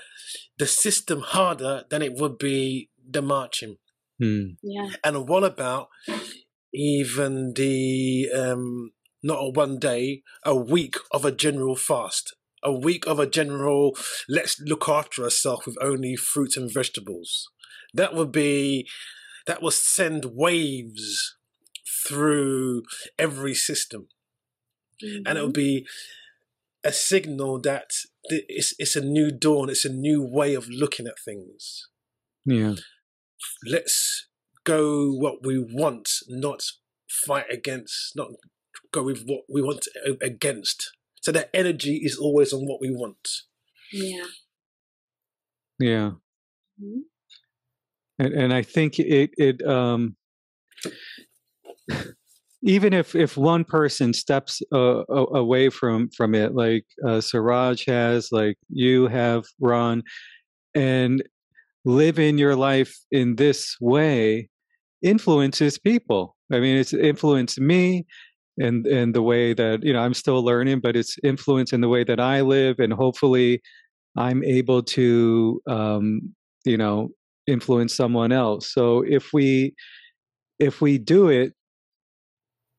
the 0.57 0.67
system 0.67 1.21
harder 1.21 1.85
than 1.89 2.01
it 2.01 2.15
would 2.15 2.37
be 2.37 2.89
the 3.09 3.21
marching. 3.21 3.77
Hmm. 4.19 4.55
Yeah. 4.61 4.89
And 5.03 5.27
what 5.29 5.43
about 5.43 5.87
even 6.73 7.53
the 7.53 8.29
um, 8.35 8.91
not 9.23 9.39
a 9.39 9.49
one 9.49 9.79
day, 9.79 10.23
a 10.43 10.55
week 10.55 10.95
of 11.11 11.25
a 11.25 11.31
general 11.31 11.75
fast, 11.75 12.35
a 12.63 12.73
week 12.73 13.05
of 13.07 13.19
a 13.19 13.29
general 13.29 13.95
let's 14.27 14.59
look 14.59 14.87
after 14.87 15.23
ourselves 15.23 15.65
with 15.65 15.77
only 15.81 16.15
fruits 16.15 16.57
and 16.57 16.71
vegetables. 16.73 17.49
That 17.93 18.13
would 18.13 18.31
be 18.31 18.87
that 19.45 19.61
will 19.61 19.71
send 19.71 20.25
waves 20.33 21.35
through 22.07 22.83
every 23.19 23.53
system, 23.53 24.07
and 25.01 25.37
it 25.37 25.41
would 25.41 25.53
mm-hmm. 25.53 25.83
be 25.83 25.87
a 26.83 26.91
signal 26.91 27.59
that 27.61 27.91
it's 28.25 28.73
it's 28.77 28.95
a 28.95 29.01
new 29.01 29.31
dawn, 29.31 29.69
it's 29.69 29.85
a 29.85 29.89
new 29.89 30.23
way 30.23 30.53
of 30.53 30.67
looking 30.69 31.07
at 31.07 31.19
things 31.23 31.87
Yeah. 32.45 32.75
let's 33.65 34.27
go 34.63 35.11
what 35.11 35.45
we 35.45 35.59
want, 35.59 36.09
not 36.27 36.63
fight 37.07 37.45
against, 37.51 38.13
not 38.15 38.29
go 38.91 39.03
with 39.03 39.23
what 39.25 39.41
we 39.49 39.61
want 39.61 39.87
against. 40.21 40.91
So 41.23 41.31
that 41.31 41.49
energy 41.53 42.01
is 42.03 42.17
always 42.17 42.51
on 42.53 42.67
what 42.67 42.81
we 42.81 42.91
want. 42.91 43.27
Yeah. 43.93 44.25
Yeah. 45.79 46.11
Mhm. 46.81 47.03
and 48.19 48.33
and 48.33 48.53
I 48.53 48.61
think 48.61 48.99
it 48.99 49.31
it 49.37 49.65
um 49.65 50.15
even 52.63 52.93
if 52.93 53.15
if 53.15 53.35
one 53.35 53.63
person 53.63 54.13
steps 54.13 54.61
uh, 54.73 55.03
away 55.09 55.69
from 55.69 56.09
from 56.15 56.33
it, 56.33 56.55
like 56.55 56.85
uh, 57.05 57.19
Saraaj 57.19 57.85
has, 57.87 58.29
like 58.31 58.57
you 58.69 59.07
have, 59.07 59.43
Raan, 59.61 60.01
and 60.75 61.23
live 61.85 62.19
in 62.19 62.37
your 62.37 62.55
life 62.55 62.95
in 63.11 63.35
this 63.35 63.75
way, 63.81 64.49
influences 65.01 65.77
people. 65.77 66.35
I 66.51 66.59
mean, 66.59 66.77
it's 66.77 66.93
influenced 66.93 67.59
me. 67.59 68.05
And, 68.59 68.85
and 68.85 69.15
the 69.15 69.23
way 69.23 69.53
that 69.53 69.83
you 69.83 69.93
know 69.93 69.99
I'm 69.99 70.13
still 70.13 70.43
learning, 70.43 70.81
but 70.81 70.95
it's 70.95 71.17
influenced 71.23 71.73
in 71.73 71.81
the 71.81 71.89
way 71.89 72.03
that 72.03 72.19
I 72.19 72.41
live, 72.41 72.79
and 72.79 72.93
hopefully, 72.93 73.61
I'm 74.15 74.43
able 74.43 74.83
to 74.83 75.59
um, 75.65 76.35
you 76.63 76.77
know 76.77 77.09
influence 77.47 77.95
someone 77.95 78.31
else. 78.31 78.71
So 78.71 79.03
if 79.07 79.33
we 79.33 79.73
if 80.59 80.81
we 80.81 80.97
do 80.97 81.29
it 81.29 81.53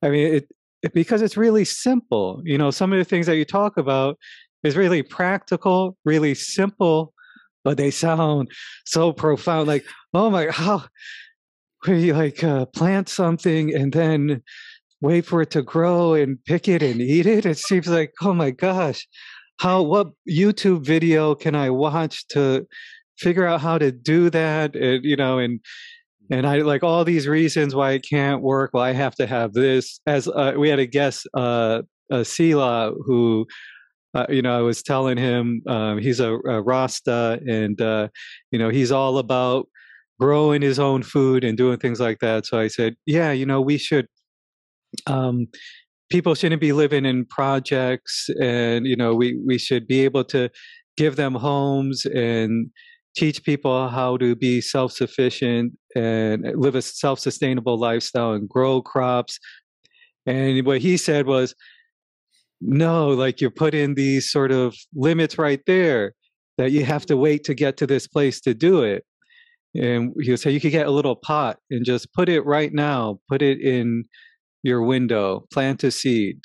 i 0.03 0.09
mean 0.09 0.35
it, 0.35 0.49
it 0.83 0.93
because 0.93 1.23
it's 1.23 1.37
really 1.37 1.65
simple 1.65 2.41
you 2.45 2.59
know 2.59 2.71
some 2.71 2.93
of 2.93 2.99
the 2.99 3.05
things 3.05 3.27
that 3.27 3.37
you 3.37 3.45
talk 3.45 3.77
about 3.77 4.19
is 4.63 4.77
really 4.77 5.03
practical 5.03 5.97
really 6.05 6.35
simple 6.35 7.13
but 7.65 7.77
they 7.77 7.91
sound 7.91 8.51
so 8.85 9.13
profound 9.13 9.69
like 9.69 9.85
oh 10.15 10.31
my 10.31 10.47
how 10.51 10.85
we 11.87 12.13
like 12.13 12.43
uh, 12.43 12.65
plant 12.67 13.11
something 13.11 13.75
and 13.75 13.93
then 13.93 14.43
wait 15.01 15.27
for 15.27 15.43
it 15.43 15.51
to 15.51 15.63
grow 15.63 16.15
and 16.15 16.43
pick 16.45 16.69
it 16.69 16.83
and 16.83 17.01
eat 17.01 17.27
it? 17.27 17.47
It 17.47 17.59
seems 17.59 17.89
like 17.89 18.13
oh 18.23 18.33
my 18.35 18.51
gosh 18.51 19.07
how 19.59 19.83
what 19.83 20.09
youtube 20.29 20.85
video 20.85 21.35
can 21.35 21.55
i 21.55 21.71
watch 21.71 22.27
to 22.29 22.67
figure 23.19 23.47
out 23.47 23.61
how 23.61 23.79
to 23.79 23.93
do 23.93 24.29
that? 24.31 24.75
And, 24.75 25.05
you 25.05 25.17
know 25.17 25.39
and 25.39 25.61
and 26.31 26.47
i 26.47 26.59
like 26.59 26.83
all 26.83 27.05
these 27.05 27.29
reasons 27.29 27.75
why 27.75 27.93
it 27.93 28.05
can't 28.09 28.43
work 28.43 28.71
well 28.73 28.83
i 28.83 28.93
have 28.93 29.15
to 29.17 29.27
have 29.27 29.53
this 29.53 30.01
as 30.07 30.27
uh, 30.29 30.55
we 30.57 30.69
had 30.69 30.79
a 30.79 30.87
guest 30.87 31.27
uh, 31.35 31.83
uh 32.11 32.25
Sila, 32.25 32.93
who 33.07 33.47
uh, 34.15 34.27
you 34.29 34.43
know 34.43 34.57
i 34.57 34.63
was 34.63 34.83
telling 34.83 35.17
him 35.17 35.63
um, 35.69 35.99
he's 35.99 36.21
a, 36.21 36.33
a 36.33 36.63
rasta 36.63 37.41
and 37.47 37.81
uh 37.81 38.09
you 38.51 38.59
know 38.59 38.71
he's 38.71 38.91
all 38.91 39.19
about 39.19 39.69
growing 40.21 40.63
his 40.63 40.79
own 40.79 41.03
food 41.03 41.43
and 41.43 41.59
doing 41.59 41.77
things 41.77 41.99
like 42.01 42.21
that. 42.21 42.47
So 42.47 42.59
i 42.59 42.69
said 42.69 42.97
yeah 43.07 43.33
you 43.33 43.47
know 43.47 43.61
we 43.61 43.79
should 43.79 44.09
um 45.07 45.47
people 46.11 46.35
shouldn't 46.35 46.61
be 46.61 46.73
living 46.73 47.05
in 47.05 47.25
projects 47.25 48.29
and 48.41 48.87
you 48.87 48.97
know 48.97 49.15
we 49.15 49.39
we 49.47 49.59
should 49.59 49.87
be 49.87 50.05
able 50.05 50.25
to 50.25 50.51
give 50.97 51.17
them 51.17 51.35
homes 51.35 52.07
and 52.07 52.71
teach 53.17 53.45
people 53.45 53.89
how 53.89 54.17
to 54.17 54.35
be 54.35 54.61
self-sufficient 54.61 55.73
and 55.95 56.45
live 56.57 56.75
a 56.75 56.83
self-sustainable 56.83 57.79
lifestyle 57.79 58.33
and 58.33 58.49
grow 58.49 58.83
crops. 58.83 59.39
And 60.27 60.67
what 60.67 60.81
he 60.81 60.97
said 60.97 61.27
was 61.27 61.55
no 62.61 63.09
like 63.09 63.41
you 63.41 63.51
put 63.51 63.75
in 63.75 63.95
these 63.95 64.31
sort 64.31 64.51
of 64.51 64.75
limits 64.95 65.39
right 65.39 65.61
there 65.67 66.15
that 66.59 66.73
you 66.73 66.85
have 66.85 67.07
to 67.07 67.17
wait 67.17 67.45
to 67.45 67.55
get 67.55 67.77
to 67.77 67.87
this 67.87 68.07
place 68.07 68.41
to 68.41 68.55
do 68.55 68.83
it. 68.83 69.05
And 69.75 70.13
he 70.21 70.31
would 70.31 70.41
say 70.41 70.51
you 70.51 70.61
could 70.61 70.71
get 70.71 70.87
a 70.87 70.91
little 70.91 71.17
pot 71.17 71.59
and 71.71 71.85
just 71.85 72.13
put 72.15 72.29
it 72.29 72.43
right 72.43 72.73
now 72.73 73.19
put 73.29 73.43
it 73.43 73.61
in 73.61 74.05
your 74.65 74.83
window 74.83 75.47
plant 75.53 75.85
a 75.85 75.93
seed 75.93 76.41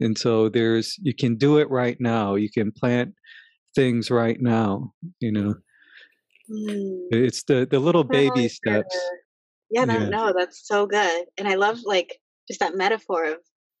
and 0.00 0.18
so 0.18 0.48
there's 0.50 0.96
you 1.02 1.14
can 1.14 1.36
do 1.36 1.58
it 1.58 1.70
right 1.70 1.98
now 2.00 2.36
you 2.36 2.50
can 2.50 2.72
plant 2.72 3.14
things 3.76 4.10
right 4.10 4.40
now 4.40 4.92
you 5.20 5.32
know 5.32 5.54
Mm. 6.48 7.08
it's 7.10 7.42
the 7.44 7.66
the 7.70 7.78
little 7.78 8.04
baby 8.04 8.48
steps. 8.48 8.96
Yeah, 9.70 9.84
no, 9.84 9.98
Yeah. 10.00 10.08
no, 10.08 10.32
that's 10.36 10.66
so 10.66 10.86
good. 10.86 11.26
And 11.38 11.48
I 11.48 11.54
love 11.56 11.80
like 11.84 12.20
just 12.48 12.60
that 12.60 12.76
metaphor 12.76 13.24
of 13.24 13.38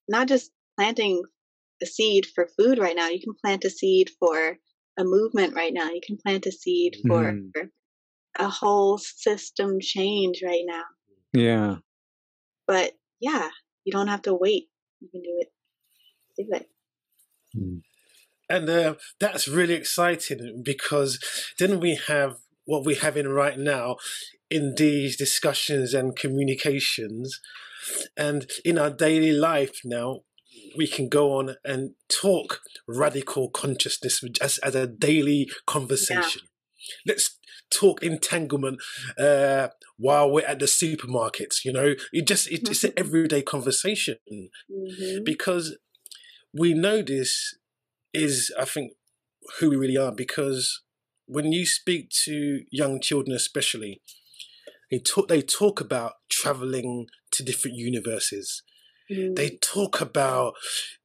not 0.08 0.28
just 0.28 0.50
planting 0.76 1.22
a 1.82 1.86
seed 1.86 2.26
for 2.26 2.48
food 2.58 2.78
right 2.78 2.96
now. 2.96 3.08
You 3.08 3.20
can 3.20 3.34
plant 3.44 3.64
a 3.64 3.70
seed 3.70 4.10
for 4.18 4.58
a 4.98 5.04
movement 5.04 5.54
right 5.54 5.72
now. 5.72 5.90
You 5.90 6.00
can 6.04 6.16
plant 6.18 6.46
a 6.46 6.52
seed 6.52 6.96
for 7.06 7.34
Mhm. 7.34 7.70
a 8.38 8.48
whole 8.48 8.98
system 8.98 9.80
change 9.80 10.42
right 10.44 10.64
now. 10.66 10.84
yeah 11.32 11.76
But 12.66 12.92
yeah, 13.20 13.50
you 13.86 13.92
don't 13.92 14.08
have 14.08 14.22
to 14.22 14.34
wait. 14.34 14.68
You 15.00 15.08
can 15.10 15.22
do 15.22 15.38
it. 15.40 15.52
Do 16.36 16.44
it. 16.50 16.68
Mm. 17.56 17.80
And 18.48 18.68
uh, 18.68 18.94
that's 19.18 19.48
really 19.48 19.74
exciting 19.74 20.62
because 20.64 21.18
then 21.58 21.80
we 21.80 21.98
have 22.08 22.36
what 22.64 22.84
we're 22.84 23.00
having 23.00 23.28
right 23.28 23.58
now 23.58 23.96
in 24.50 24.74
these 24.76 25.16
discussions 25.16 25.94
and 25.94 26.16
communications. 26.16 27.40
And 28.16 28.50
in 28.64 28.78
our 28.78 28.90
daily 28.90 29.32
life 29.32 29.80
now, 29.84 30.20
we 30.76 30.88
can 30.88 31.08
go 31.08 31.36
on 31.38 31.56
and 31.64 31.92
talk 32.08 32.60
radical 32.88 33.48
consciousness 33.48 34.22
as, 34.40 34.58
as 34.58 34.74
a 34.74 34.86
daily 34.86 35.48
conversation. 35.66 36.42
Yeah. 36.44 36.55
Let's 37.06 37.38
talk 37.70 38.02
entanglement 38.02 38.80
uh, 39.18 39.68
while 39.96 40.30
we're 40.30 40.46
at 40.46 40.58
the 40.58 40.66
supermarkets. 40.66 41.64
You 41.64 41.72
know, 41.72 41.94
it 42.12 42.26
just 42.26 42.50
it, 42.50 42.68
it's 42.68 42.84
an 42.84 42.90
mm-hmm. 42.90 43.06
everyday 43.06 43.42
conversation 43.42 44.16
mm-hmm. 44.32 45.24
because 45.24 45.76
we 46.52 46.74
know 46.74 47.02
this 47.02 47.56
is, 48.12 48.52
I 48.58 48.64
think, 48.64 48.92
who 49.58 49.70
we 49.70 49.76
really 49.76 49.96
are. 49.96 50.12
Because 50.12 50.82
when 51.26 51.52
you 51.52 51.66
speak 51.66 52.10
to 52.24 52.62
young 52.70 53.00
children, 53.00 53.34
especially, 53.34 54.00
they 54.90 54.98
talk 54.98 55.28
they 55.28 55.42
talk 55.42 55.80
about 55.80 56.14
traveling 56.30 57.06
to 57.32 57.42
different 57.42 57.76
universes. 57.76 58.62
Mm. 59.10 59.36
They 59.36 59.50
talk 59.62 60.00
about 60.00 60.54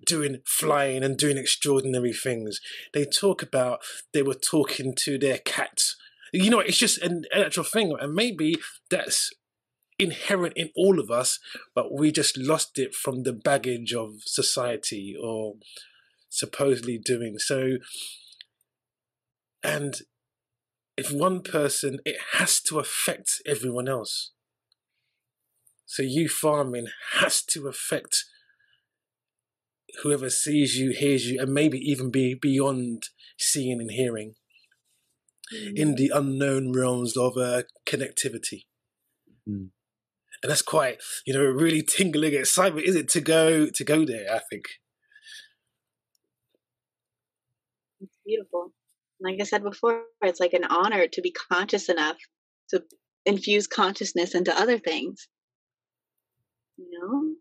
doing 0.06 0.40
flying 0.46 1.04
and 1.04 1.18
doing 1.18 1.38
extraordinary 1.38 2.14
things. 2.14 2.60
They 2.94 3.06
talk 3.06 3.42
about 3.44 3.80
they 4.14 4.24
were 4.24 4.36
talking 4.36 4.96
to 5.00 5.18
their 5.18 5.38
cats 5.38 5.96
you 6.32 6.50
know, 6.50 6.60
it's 6.60 6.78
just 6.78 6.98
an, 7.00 7.26
an 7.34 7.44
actual 7.44 7.64
thing, 7.64 7.94
and 8.00 8.14
maybe 8.14 8.56
that's 8.90 9.32
inherent 10.00 10.54
in 10.56 10.70
all 10.76 11.00
of 11.00 11.12
us, 11.12 11.40
but 11.76 11.94
we 11.94 12.12
just 12.12 12.38
lost 12.38 12.80
it 12.80 12.96
from 12.96 13.24
the 13.24 13.34
baggage 13.34 13.94
of 13.94 14.14
society 14.26 15.16
or 15.22 15.56
supposedly 16.30 16.98
doing 16.98 17.38
so. 17.38 17.78
And 19.64 19.96
if 20.98 21.12
one 21.12 21.42
person, 21.42 22.00
it 22.06 22.18
has 22.34 22.62
to 22.62 22.80
affect 22.80 23.42
everyone 23.46 23.88
else. 23.88 24.32
So 25.92 26.04
you 26.04 26.30
farming 26.30 26.88
has 27.16 27.44
to 27.48 27.68
affect 27.68 28.24
whoever 30.02 30.30
sees 30.30 30.78
you, 30.78 30.92
hears 30.92 31.26
you, 31.30 31.42
and 31.42 31.54
maybe 31.54 31.80
even 31.80 32.10
be 32.10 32.34
beyond 32.34 33.10
seeing 33.38 33.82
and 33.82 33.92
hearing 33.92 34.36
in 35.76 35.96
the 35.96 36.10
unknown 36.16 36.72
realms 36.72 37.18
of 37.18 37.36
uh, 37.36 37.64
connectivity. 37.86 38.68
Mm. 39.46 39.72
And 40.42 40.50
that's 40.50 40.62
quite, 40.62 41.00
you 41.26 41.34
know, 41.34 41.44
really 41.44 41.82
tingling 41.82 42.36
excitement, 42.36 42.88
is 42.88 42.96
it, 42.96 43.10
to 43.10 43.20
go 43.20 43.68
to 43.68 43.84
go 43.84 44.06
there, 44.06 44.34
I 44.34 44.40
think. 44.50 44.64
It's 48.00 48.18
beautiful. 48.26 48.72
Like 49.20 49.42
I 49.42 49.44
said 49.44 49.62
before, 49.62 50.04
it's 50.22 50.40
like 50.40 50.54
an 50.54 50.64
honor 50.64 51.08
to 51.08 51.22
be 51.22 51.32
conscious 51.32 51.90
enough 51.90 52.16
to 52.70 52.82
infuse 53.26 53.68
consciousness 53.68 54.34
into 54.36 54.58
other 54.58 54.80
things. 54.80 55.28
You 56.78 56.90
know? 56.92 57.34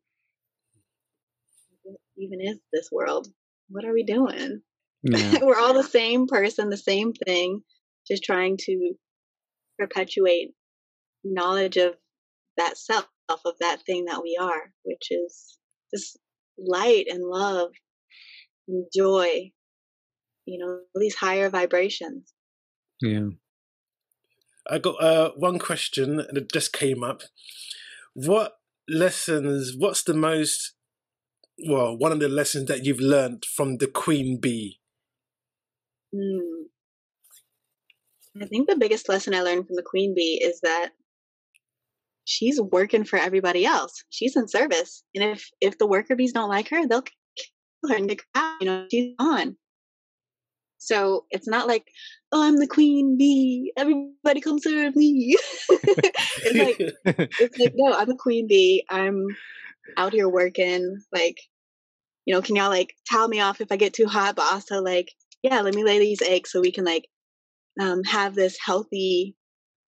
What 1.83 2.01
even 2.19 2.41
is 2.41 2.59
this 2.73 2.89
world? 2.93 3.29
What 3.69 3.85
are 3.85 3.93
we 3.93 4.05
doing? 4.05 4.61
Yeah. 5.03 5.39
We're 5.43 5.59
all 5.59 5.75
the 5.75 5.83
same 5.83 6.27
person, 6.27 6.71
the 6.71 6.77
same 6.77 7.13
thing, 7.13 7.63
just 8.07 8.25
trying 8.25 8.57
to 8.63 8.95
perpetuate 9.79 10.51
knowledge 11.25 11.77
of 11.77 11.95
that 12.57 12.77
self, 12.77 13.07
of 13.29 13.55
that 13.61 13.83
thing 13.87 14.07
that 14.07 14.23
we 14.23 14.37
are, 14.41 14.73
which 14.85 15.11
is 15.11 15.59
just 15.95 16.19
light 16.59 17.07
and 17.09 17.25
love 17.25 17.71
and 18.69 18.87
joy, 18.95 19.51
you 20.45 20.59
know, 20.59 20.81
these 20.95 21.15
higher 21.15 21.49
vibrations. 21.49 22.33
Yeah. 23.01 23.29
I 24.69 24.79
got 24.79 25.03
uh, 25.03 25.31
one 25.37 25.59
question 25.59 26.17
that 26.17 26.53
just 26.53 26.73
came 26.73 27.03
up. 27.03 27.23
What 28.15 28.55
lessons, 28.91 29.75
what's 29.77 30.03
the 30.03 30.15
most, 30.15 30.75
well, 31.69 31.97
one 31.97 32.13
of 32.13 32.21
the 32.21 32.29
lessons 32.29 32.67
that 32.69 32.85
you've 32.85 33.01
learned 33.01 33.45
from 33.45 33.79
the 33.79 33.87
queen 33.87 34.39
bee? 34.41 34.81
Mm. 36.15 36.65
I 38.43 38.47
think 38.47 38.69
the 38.69 38.77
biggest 38.77 39.09
lesson 39.09 39.35
I 39.35 39.43
learned 39.43 39.67
from 39.67 39.77
the 39.77 39.83
queen 39.83 40.15
bee 40.15 40.41
is 40.43 40.61
that 40.63 40.91
she's 42.25 42.61
working 42.61 43.05
for 43.05 43.19
everybody 43.19 43.65
else. 43.65 44.05
She's 44.11 44.37
in 44.37 44.49
service, 44.49 45.03
and 45.15 45.25
if 45.25 45.49
if 45.61 45.79
the 45.79 45.87
worker 45.87 46.15
bees 46.15 46.33
don't 46.33 46.49
like 46.49 46.69
her, 46.69 46.87
they'll 46.87 47.03
kill 47.03 47.91
her 47.91 47.97
and 47.97 48.11
her 48.11 48.17
out. 48.35 48.61
You 48.61 48.67
know, 48.67 48.87
she's 48.91 49.15
on. 49.19 49.57
So 50.81 51.27
it's 51.31 51.47
not 51.47 51.69
like, 51.69 51.85
oh, 52.33 52.43
I'm 52.43 52.57
the 52.57 52.67
queen 52.67 53.17
bee. 53.19 53.73
Everybody 53.77 54.41
come 54.41 54.59
serve 54.59 54.97
me. 54.97 55.37
it's 55.71 56.59
like 56.59 57.25
it's 57.39 57.59
like 57.59 57.73
no, 57.77 57.93
I'm 57.93 58.09
the 58.09 58.17
queen 58.17 58.47
bee. 58.49 58.85
I'm 58.89 59.27
out 59.97 60.15
here 60.15 60.29
working. 60.29 60.97
Like, 61.13 61.37
you 62.25 62.35
know, 62.35 62.41
can 62.41 62.57
y'all 62.57 62.71
like 62.71 62.95
towel 63.11 63.29
me 63.29 63.41
off 63.41 63.61
if 63.61 63.71
I 63.71 63.77
get 63.77 63.93
too 63.93 64.07
hot? 64.07 64.37
But 64.37 64.51
also 64.53 64.81
like, 64.81 65.13
yeah, 65.43 65.61
let 65.61 65.75
me 65.75 65.85
lay 65.85 65.99
these 65.99 66.23
eggs 66.23 66.51
so 66.51 66.61
we 66.61 66.73
can 66.73 66.85
like 66.85 67.07
um, 67.79 68.03
have 68.05 68.35
this 68.35 68.57
healthy 68.65 69.37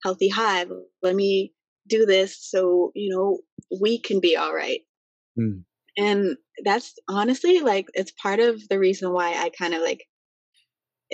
healthy 0.03 0.29
hive 0.29 0.71
let 1.03 1.15
me 1.15 1.53
do 1.89 2.07
this 2.07 2.37
so 2.41 2.91
you 2.95 3.15
know 3.15 3.39
we 3.81 4.01
can 4.01 4.21
be 4.21 4.37
all 4.37 4.53
right 4.53 4.81
mm. 5.39 5.63
and 5.97 6.37
that's 6.65 6.95
honestly 7.09 7.61
like 7.61 7.87
it's 7.95 8.13
part 8.13 8.41
of 8.41 8.61
the 8.69 8.79
reason 8.79 9.13
why 9.13 9.31
i 9.35 9.51
kind 9.57 9.75
of 9.75 9.81
like 9.81 10.05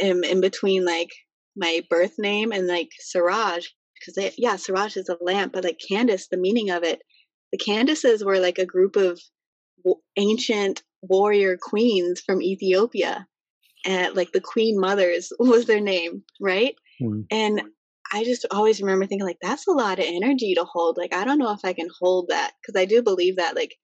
am 0.00 0.24
in 0.24 0.40
between 0.40 0.84
like 0.84 1.10
my 1.56 1.82
birth 1.90 2.14
name 2.18 2.52
and 2.52 2.66
like 2.66 2.90
Saraaj 3.14 3.64
because 3.94 4.34
yeah 4.38 4.54
Saraaj 4.54 4.96
is 4.96 5.08
a 5.08 5.16
lamp 5.20 5.52
but 5.52 5.64
like 5.64 5.80
Candace 5.88 6.28
the 6.28 6.36
meaning 6.36 6.70
of 6.70 6.84
it 6.84 7.02
the 7.52 7.58
Candaces 7.58 8.24
were 8.24 8.38
like 8.38 8.58
a 8.58 8.66
group 8.66 8.96
of 8.96 9.20
ancient 10.16 10.82
warrior 11.02 11.56
queens 11.60 12.20
from 12.20 12.42
Ethiopia 12.42 13.26
and 13.84 14.14
like 14.14 14.32
the 14.32 14.40
queen 14.40 14.78
mothers 14.78 15.32
was 15.38 15.66
their 15.66 15.80
name, 15.80 16.22
right? 16.40 16.74
Mm. 17.00 17.26
And 17.30 17.62
I 18.12 18.24
just 18.24 18.46
always 18.50 18.80
remember 18.80 19.06
thinking 19.06 19.26
like 19.26 19.38
that's 19.40 19.66
a 19.66 19.72
lot 19.72 19.98
of 19.98 20.04
energy 20.06 20.54
to 20.54 20.64
hold. 20.64 20.96
Like 20.96 21.14
I 21.14 21.24
don't 21.24 21.38
know 21.38 21.52
if 21.52 21.60
I 21.64 21.72
can 21.72 21.88
hold 22.00 22.28
that 22.28 22.52
because 22.60 22.80
I 22.80 22.86
do 22.86 23.02
believe 23.02 23.36
that 23.36 23.54
like 23.54 23.76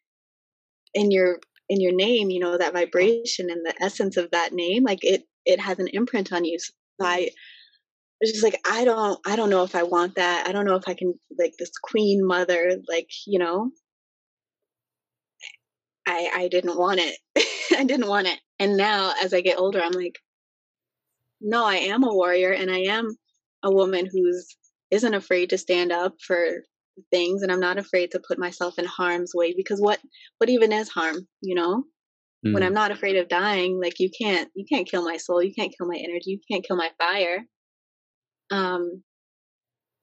in 0.94 1.10
your 1.10 1.38
in 1.68 1.80
your 1.80 1.94
name, 1.94 2.30
you 2.30 2.40
know, 2.40 2.58
that 2.58 2.72
vibration 2.72 3.50
and 3.50 3.64
the 3.64 3.74
essence 3.82 4.16
of 4.16 4.30
that 4.32 4.52
name, 4.52 4.84
like 4.84 5.00
it 5.02 5.24
it 5.46 5.60
has 5.60 5.78
an 5.78 5.88
imprint 5.88 6.32
on 6.32 6.44
you. 6.44 6.58
So 6.58 6.72
I 7.00 7.30
was 8.20 8.32
just 8.32 8.44
like 8.44 8.60
I 8.66 8.84
don't 8.84 9.18
I 9.26 9.36
don't 9.36 9.50
know 9.50 9.64
if 9.64 9.74
I 9.74 9.82
want 9.82 10.16
that. 10.16 10.46
I 10.46 10.52
don't 10.52 10.66
know 10.66 10.76
if 10.76 10.84
I 10.88 10.94
can 10.94 11.14
like 11.38 11.54
this 11.58 11.72
queen 11.82 12.24
mother, 12.26 12.76
like, 12.88 13.10
you 13.26 13.38
know. 13.38 13.70
I 16.06 16.30
I 16.34 16.48
didn't 16.48 16.78
want 16.78 17.00
it. 17.00 17.16
I 17.78 17.84
didn't 17.84 18.08
want 18.08 18.26
it. 18.28 18.38
And 18.58 18.76
now 18.76 19.12
as 19.22 19.34
I 19.34 19.40
get 19.40 19.58
older, 19.58 19.80
I'm 19.82 19.92
like, 19.92 20.18
no, 21.40 21.64
I 21.64 21.76
am 21.76 22.04
a 22.04 22.14
warrior 22.14 22.52
and 22.52 22.70
I 22.70 22.80
am 22.80 23.16
a 23.62 23.70
woman 23.72 24.06
who's 24.10 24.56
isn't 24.90 25.14
afraid 25.14 25.50
to 25.50 25.58
stand 25.58 25.92
up 25.92 26.14
for 26.26 26.62
things 27.10 27.42
and 27.42 27.50
I'm 27.50 27.60
not 27.60 27.78
afraid 27.78 28.10
to 28.12 28.22
put 28.26 28.38
myself 28.38 28.78
in 28.78 28.84
harm's 28.84 29.32
way 29.34 29.54
because 29.56 29.80
what 29.80 30.00
what 30.38 30.50
even 30.50 30.72
is 30.72 30.88
harm, 30.88 31.26
you 31.40 31.54
know? 31.54 31.84
Mm. 32.44 32.54
When 32.54 32.62
I'm 32.62 32.74
not 32.74 32.90
afraid 32.90 33.16
of 33.16 33.28
dying, 33.28 33.80
like 33.80 33.98
you 33.98 34.10
can't 34.20 34.50
you 34.54 34.64
can't 34.70 34.88
kill 34.88 35.04
my 35.04 35.16
soul, 35.16 35.42
you 35.42 35.54
can't 35.54 35.74
kill 35.76 35.86
my 35.86 35.96
energy, 35.96 36.30
you 36.30 36.40
can't 36.50 36.64
kill 36.66 36.76
my 36.76 36.90
fire. 36.98 37.44
Um 38.50 39.02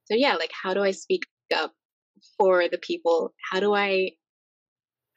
so 0.06 0.16
yeah, 0.16 0.36
like 0.36 0.52
how 0.52 0.74
do 0.74 0.82
I 0.82 0.92
speak 0.92 1.24
up 1.56 1.74
for 2.38 2.68
the 2.68 2.80
people? 2.80 3.34
How 3.52 3.60
do 3.60 3.74
I 3.74 4.12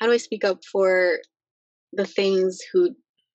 how 0.01 0.06
do 0.06 0.12
I 0.12 0.18
speak 0.18 0.44
up 0.44 0.60
for 0.70 1.18
the 1.92 2.06
things 2.06 2.59
who 2.72 2.90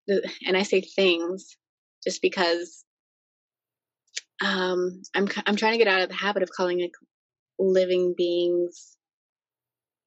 the, 0.07 0.29
and 0.45 0.57
I 0.57 0.63
say 0.63 0.81
things 0.81 1.55
just 2.03 2.21
because 2.21 2.83
um, 4.43 5.01
I'm 5.15 5.27
I'm 5.45 5.55
trying 5.55 5.73
to 5.73 5.77
get 5.77 5.87
out 5.87 6.01
of 6.01 6.09
the 6.09 6.15
habit 6.15 6.43
of 6.43 6.49
calling 6.49 6.79
it 6.79 6.91
living 7.57 8.13
beings. 8.17 8.97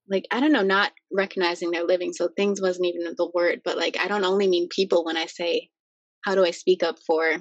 Like 0.08 0.26
I 0.30 0.40
don't 0.40 0.52
know, 0.52 0.62
not 0.62 0.92
recognizing 1.12 1.70
they're 1.70 1.86
living. 1.86 2.12
So 2.12 2.28
things 2.28 2.60
wasn't 2.60 2.86
even 2.86 3.14
the 3.16 3.30
word, 3.34 3.60
but 3.64 3.76
like 3.76 3.96
I 3.98 4.08
don't 4.08 4.24
only 4.24 4.48
mean 4.48 4.68
people 4.68 5.04
when 5.04 5.16
I 5.16 5.26
say 5.26 5.70
how 6.24 6.34
do 6.34 6.44
I 6.44 6.50
speak 6.50 6.82
up 6.82 6.98
for 7.06 7.38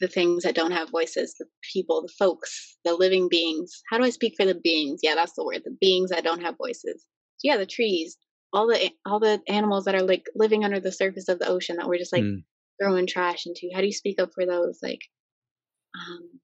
the 0.00 0.08
things 0.08 0.42
that 0.42 0.54
don't 0.54 0.72
have 0.72 0.90
voices, 0.90 1.34
the 1.38 1.46
people, 1.72 2.02
the 2.02 2.12
folks, 2.18 2.76
the 2.84 2.94
living 2.94 3.28
beings. 3.28 3.82
How 3.90 3.98
do 3.98 4.04
I 4.04 4.10
speak 4.10 4.34
for 4.36 4.44
the 4.44 4.60
beings? 4.62 5.00
Yeah, 5.02 5.14
that's 5.14 5.34
the 5.34 5.44
word. 5.44 5.62
The 5.64 5.76
beings 5.80 6.10
that 6.10 6.24
don't 6.24 6.42
have 6.42 6.56
voices. 6.58 7.04
So 7.38 7.48
yeah, 7.48 7.56
the 7.56 7.66
trees, 7.66 8.16
all 8.52 8.66
the 8.66 8.90
all 9.06 9.20
the 9.20 9.40
animals 9.48 9.84
that 9.84 9.94
are 9.94 10.02
like 10.02 10.24
living 10.34 10.64
under 10.64 10.80
the 10.80 10.92
surface 10.92 11.28
of 11.28 11.38
the 11.38 11.48
ocean 11.48 11.76
that 11.76 11.88
we're 11.88 11.98
just 11.98 12.12
like 12.12 12.22
mm. 12.22 12.42
throwing 12.80 13.06
trash 13.06 13.46
into. 13.46 13.70
How 13.74 13.80
do 13.80 13.86
you 13.86 13.92
speak 13.92 14.20
up 14.20 14.30
for 14.34 14.46
those? 14.46 14.78
Like, 14.82 15.00
um, 15.94 16.40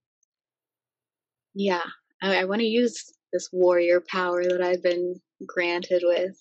yeah, 1.54 1.82
I, 2.22 2.40
I 2.40 2.44
want 2.44 2.60
to 2.60 2.66
use 2.66 3.12
this 3.32 3.48
warrior 3.52 4.02
power 4.08 4.44
that 4.44 4.60
I've 4.62 4.82
been 4.82 5.20
granted 5.46 6.02
with. 6.04 6.36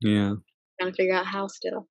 Yeah, 0.00 0.34
trying 0.80 0.92
to 0.92 0.96
figure 0.96 1.14
out 1.14 1.26
how 1.26 1.46
still. 1.48 1.88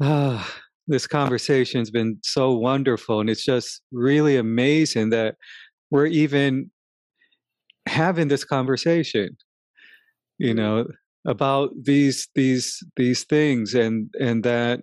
Ah, 0.00 0.54
this 0.86 1.06
conversation's 1.06 1.90
been 1.90 2.18
so 2.22 2.52
wonderful, 2.52 3.20
and 3.20 3.30
it's 3.30 3.44
just 3.44 3.82
really 3.92 4.36
amazing 4.36 5.10
that 5.10 5.36
we're 5.90 6.06
even 6.06 6.70
having 7.86 8.28
this 8.28 8.44
conversation. 8.44 9.36
You 10.38 10.54
mm. 10.54 10.56
know, 10.56 10.86
about 11.26 11.70
these 11.80 12.28
these 12.34 12.82
these 12.96 13.24
things 13.24 13.74
and 13.74 14.10
and 14.18 14.42
that 14.44 14.82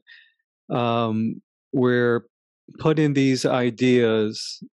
um, 0.70 1.42
we're 1.74 2.26
putting 2.80 3.14
these 3.14 3.46
ideas 3.46 4.64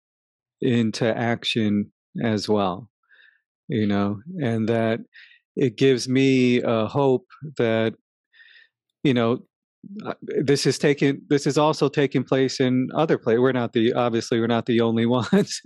into 0.60 1.16
action 1.16 1.90
as 2.22 2.48
well 2.48 2.88
you 3.72 3.86
know 3.86 4.20
and 4.40 4.68
that 4.68 5.00
it 5.56 5.76
gives 5.76 6.08
me 6.08 6.60
a 6.62 6.86
hope 6.86 7.26
that 7.58 7.94
you 9.02 9.14
know 9.14 9.40
uh, 10.06 10.14
this 10.22 10.66
is 10.66 10.78
taking 10.78 11.20
this 11.28 11.46
is 11.46 11.58
also 11.58 11.88
taking 11.88 12.22
place 12.22 12.60
in 12.60 12.88
other 12.94 13.18
places 13.18 13.40
we're 13.40 13.52
not 13.52 13.72
the 13.72 13.92
obviously 13.94 14.38
we're 14.40 14.46
not 14.46 14.66
the 14.66 14.80
only 14.80 15.06
ones. 15.18 15.60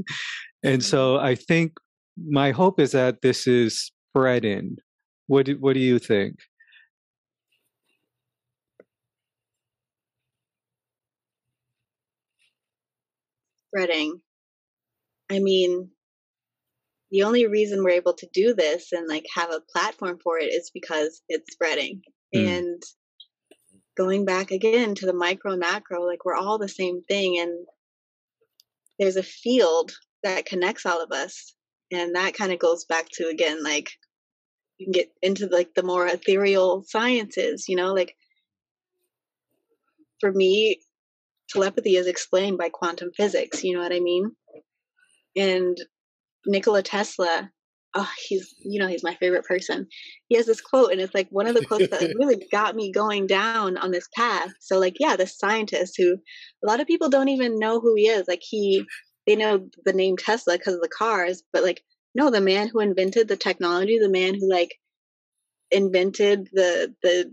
And 0.62 0.82
so 0.84 1.18
i 1.18 1.34
think 1.34 1.72
my 2.28 2.50
hope 2.50 2.80
is 2.80 2.92
that 2.92 3.22
this 3.22 3.46
is 3.46 3.92
spreading 4.10 4.76
what 5.26 5.46
do, 5.46 5.56
what 5.60 5.74
do 5.74 5.80
you 5.80 5.98
think? 5.98 6.36
Spreading. 13.70 14.20
I 15.30 15.38
mean 15.40 15.90
the 17.10 17.22
only 17.22 17.46
reason 17.46 17.82
we're 17.82 17.90
able 17.90 18.14
to 18.14 18.28
do 18.32 18.54
this 18.54 18.92
and 18.92 19.08
like 19.08 19.24
have 19.34 19.50
a 19.50 19.62
platform 19.72 20.18
for 20.22 20.38
it 20.38 20.46
is 20.46 20.70
because 20.72 21.22
it's 21.28 21.52
spreading 21.52 22.02
mm. 22.34 22.46
and 22.46 22.82
going 23.96 24.24
back 24.24 24.50
again 24.50 24.94
to 24.94 25.06
the 25.06 25.14
micro 25.14 25.52
and 25.52 25.60
macro 25.60 26.04
like 26.04 26.24
we're 26.24 26.34
all 26.34 26.58
the 26.58 26.68
same 26.68 27.02
thing 27.08 27.38
and 27.38 27.66
there's 28.98 29.16
a 29.16 29.22
field 29.22 29.92
that 30.22 30.46
connects 30.46 30.84
all 30.84 31.02
of 31.02 31.12
us 31.12 31.54
and 31.92 32.14
that 32.14 32.34
kind 32.34 32.52
of 32.52 32.58
goes 32.58 32.84
back 32.84 33.06
to 33.12 33.28
again 33.28 33.62
like 33.62 33.90
you 34.78 34.86
can 34.86 34.92
get 34.92 35.10
into 35.22 35.46
like 35.46 35.70
the 35.74 35.82
more 35.82 36.06
ethereal 36.06 36.84
sciences 36.86 37.66
you 37.68 37.76
know 37.76 37.92
like 37.94 38.14
for 40.20 40.32
me 40.32 40.80
telepathy 41.48 41.96
is 41.96 42.06
explained 42.06 42.58
by 42.58 42.68
quantum 42.68 43.10
physics 43.16 43.62
you 43.62 43.74
know 43.74 43.82
what 43.82 43.92
i 43.92 44.00
mean 44.00 44.32
and 45.36 45.78
Nikola 46.46 46.82
Tesla, 46.82 47.50
oh, 47.94 48.10
he's 48.28 48.54
you 48.60 48.78
know 48.78 48.86
he's 48.86 49.02
my 49.02 49.14
favorite 49.14 49.44
person. 49.44 49.86
He 50.28 50.36
has 50.36 50.46
this 50.46 50.60
quote, 50.60 50.92
and 50.92 51.00
it's 51.00 51.14
like 51.14 51.28
one 51.30 51.46
of 51.46 51.54
the 51.54 51.64
quotes 51.64 51.88
that 51.88 52.14
really 52.18 52.46
got 52.52 52.76
me 52.76 52.92
going 52.92 53.26
down 53.26 53.76
on 53.76 53.90
this 53.90 54.08
path. 54.14 54.52
So 54.60 54.78
like, 54.78 54.96
yeah, 55.00 55.16
the 55.16 55.26
scientist 55.26 55.94
who 55.96 56.14
a 56.14 56.66
lot 56.66 56.80
of 56.80 56.86
people 56.86 57.08
don't 57.08 57.28
even 57.28 57.58
know 57.58 57.80
who 57.80 57.94
he 57.96 58.08
is. 58.08 58.28
Like 58.28 58.42
he, 58.42 58.84
they 59.26 59.36
know 59.36 59.68
the 59.84 59.92
name 59.92 60.16
Tesla 60.16 60.56
because 60.58 60.74
of 60.74 60.82
the 60.82 60.88
cars, 60.88 61.42
but 61.52 61.64
like, 61.64 61.82
no, 62.14 62.30
the 62.30 62.40
man 62.40 62.68
who 62.68 62.80
invented 62.80 63.28
the 63.28 63.36
technology, 63.36 63.98
the 63.98 64.08
man 64.08 64.34
who 64.34 64.48
like 64.48 64.74
invented 65.70 66.48
the 66.52 66.94
the 67.02 67.30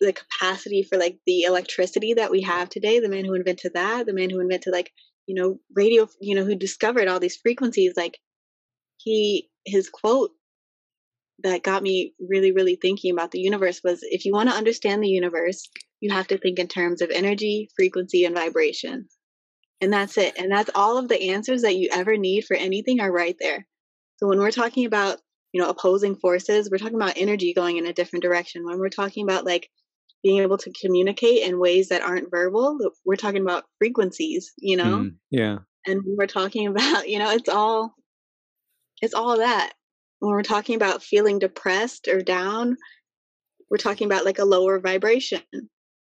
the 0.00 0.12
capacity 0.12 0.84
for 0.84 0.96
like 0.96 1.18
the 1.26 1.42
electricity 1.42 2.14
that 2.14 2.30
we 2.30 2.40
have 2.40 2.68
today 2.68 3.00
the 3.00 3.08
man 3.08 3.24
who 3.24 3.34
invented 3.34 3.72
that 3.74 4.06
the 4.06 4.12
man 4.12 4.30
who 4.30 4.38
invented 4.38 4.72
like 4.72 4.92
you 5.26 5.34
know 5.34 5.58
radio 5.74 6.06
you 6.20 6.36
know 6.36 6.44
who 6.44 6.54
discovered 6.54 7.08
all 7.08 7.18
these 7.18 7.36
frequencies 7.36 7.94
like 7.96 8.16
he 8.98 9.48
his 9.64 9.88
quote 9.88 10.30
that 11.42 11.62
got 11.62 11.82
me 11.82 12.14
really 12.28 12.52
really 12.52 12.76
thinking 12.76 13.12
about 13.12 13.30
the 13.30 13.40
universe 13.40 13.80
was 13.82 14.00
if 14.02 14.24
you 14.24 14.32
want 14.32 14.48
to 14.48 14.54
understand 14.54 15.02
the 15.02 15.08
universe 15.08 15.68
you 16.00 16.12
have 16.12 16.28
to 16.28 16.38
think 16.38 16.58
in 16.58 16.68
terms 16.68 17.02
of 17.02 17.10
energy 17.10 17.68
frequency 17.76 18.24
and 18.24 18.34
vibration. 18.34 19.08
And 19.80 19.92
that's 19.92 20.18
it. 20.18 20.36
And 20.38 20.50
that's 20.50 20.70
all 20.74 20.98
of 20.98 21.08
the 21.08 21.30
answers 21.30 21.62
that 21.62 21.76
you 21.76 21.88
ever 21.92 22.16
need 22.16 22.44
for 22.44 22.56
anything 22.56 23.00
are 23.00 23.12
right 23.12 23.36
there. 23.38 23.66
So 24.16 24.26
when 24.26 24.38
we're 24.38 24.50
talking 24.50 24.86
about 24.86 25.18
you 25.52 25.62
know 25.62 25.70
opposing 25.70 26.14
forces 26.14 26.68
we're 26.70 26.76
talking 26.76 26.96
about 26.96 27.16
energy 27.16 27.54
going 27.54 27.78
in 27.78 27.86
a 27.86 27.92
different 27.92 28.22
direction. 28.22 28.66
When 28.66 28.78
we're 28.78 28.90
talking 28.90 29.24
about 29.24 29.46
like 29.46 29.68
being 30.22 30.42
able 30.42 30.58
to 30.58 30.72
communicate 30.80 31.42
in 31.44 31.60
ways 31.60 31.88
that 31.88 32.02
aren't 32.02 32.30
verbal 32.30 32.76
we're 33.04 33.16
talking 33.16 33.42
about 33.42 33.64
frequencies 33.78 34.52
you 34.58 34.76
know? 34.76 34.98
Mm, 34.98 35.14
yeah. 35.30 35.58
And 35.86 36.02
we're 36.04 36.26
talking 36.26 36.66
about 36.72 37.08
you 37.08 37.18
know 37.18 37.30
it's 37.30 37.48
all 37.48 37.94
it's 39.00 39.14
all 39.14 39.38
that. 39.38 39.72
When 40.20 40.32
we're 40.32 40.42
talking 40.42 40.74
about 40.74 41.02
feeling 41.02 41.38
depressed 41.38 42.08
or 42.08 42.20
down, 42.20 42.76
we're 43.70 43.76
talking 43.76 44.06
about 44.06 44.24
like 44.24 44.38
a 44.38 44.44
lower 44.44 44.80
vibration. 44.80 45.42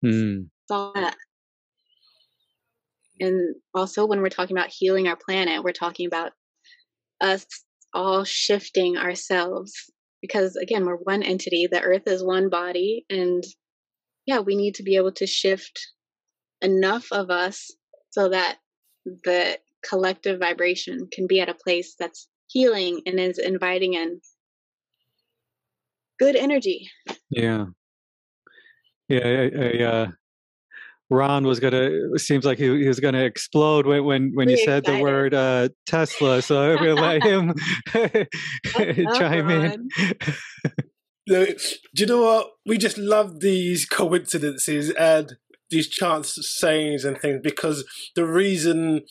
Mm. 0.04 0.46
It's 0.46 0.70
all 0.70 0.92
that. 0.94 1.16
And 3.20 3.56
also, 3.74 4.06
when 4.06 4.20
we're 4.20 4.28
talking 4.28 4.56
about 4.56 4.68
healing 4.70 5.08
our 5.08 5.16
planet, 5.16 5.64
we're 5.64 5.72
talking 5.72 6.06
about 6.06 6.32
us 7.20 7.46
all 7.94 8.24
shifting 8.24 8.96
ourselves 8.96 9.72
because, 10.20 10.56
again, 10.56 10.84
we're 10.84 10.96
one 10.96 11.22
entity. 11.22 11.66
The 11.66 11.80
earth 11.80 12.02
is 12.06 12.22
one 12.22 12.50
body. 12.50 13.06
And 13.08 13.42
yeah, 14.26 14.40
we 14.40 14.56
need 14.56 14.74
to 14.76 14.82
be 14.82 14.96
able 14.96 15.12
to 15.12 15.26
shift 15.26 15.80
enough 16.60 17.06
of 17.12 17.30
us 17.30 17.70
so 18.10 18.28
that 18.28 18.58
the 19.04 19.58
collective 19.84 20.40
vibration 20.40 21.08
can 21.12 21.26
be 21.26 21.40
at 21.40 21.48
a 21.48 21.54
place 21.54 21.94
that's 21.98 22.28
healing 22.48 23.00
and 23.06 23.18
is 23.18 23.38
inviting 23.38 23.94
in 23.94 24.20
good 26.18 26.36
energy. 26.36 26.90
Yeah. 27.30 27.66
Yeah. 29.08 29.26
I, 29.26 29.64
I, 29.64 29.82
uh, 29.84 30.06
Raan 31.10 31.46
was 31.46 31.60
gonna. 31.60 32.18
Seems 32.18 32.44
like 32.44 32.58
he, 32.58 32.64
he 32.64 32.88
was 32.88 32.98
gonna 32.98 33.22
explode 33.22 33.86
when 33.86 34.04
when 34.04 34.32
when 34.34 34.48
you 34.48 34.56
said 34.56 34.80
excited. 34.80 34.98
the 34.98 35.02
word 35.02 35.34
uh, 35.34 35.68
Tesla. 35.86 36.42
So 36.42 36.72
I'm 36.72 36.78
gonna 36.78 36.94
let 37.00 37.22
him 37.22 37.54
chime 39.14 39.48
in. 39.50 39.88
do 41.26 41.56
you 41.94 42.06
know 42.06 42.22
what? 42.22 42.48
We 42.64 42.76
just 42.76 42.98
love 42.98 43.38
these 43.40 43.86
coincidences 43.86 44.90
and 44.90 45.36
these 45.70 45.88
chance 45.88 46.36
sayings 46.40 47.04
and 47.04 47.20
things 47.20 47.40
because 47.42 47.84
the 48.16 48.26
reason 48.26 49.02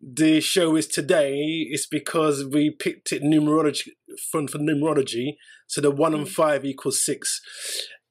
the 0.00 0.40
show 0.40 0.76
is 0.76 0.86
today 0.86 1.66
is 1.70 1.86
because 1.86 2.44
we 2.44 2.70
picked 2.70 3.12
it 3.12 3.22
numerology 3.22 3.88
from, 4.30 4.46
from 4.46 4.62
numerology. 4.62 5.36
So 5.66 5.80
the 5.80 5.90
one 5.90 6.14
and 6.14 6.26
mm. 6.26 6.30
five 6.30 6.64
equals 6.64 7.04
six. 7.04 7.40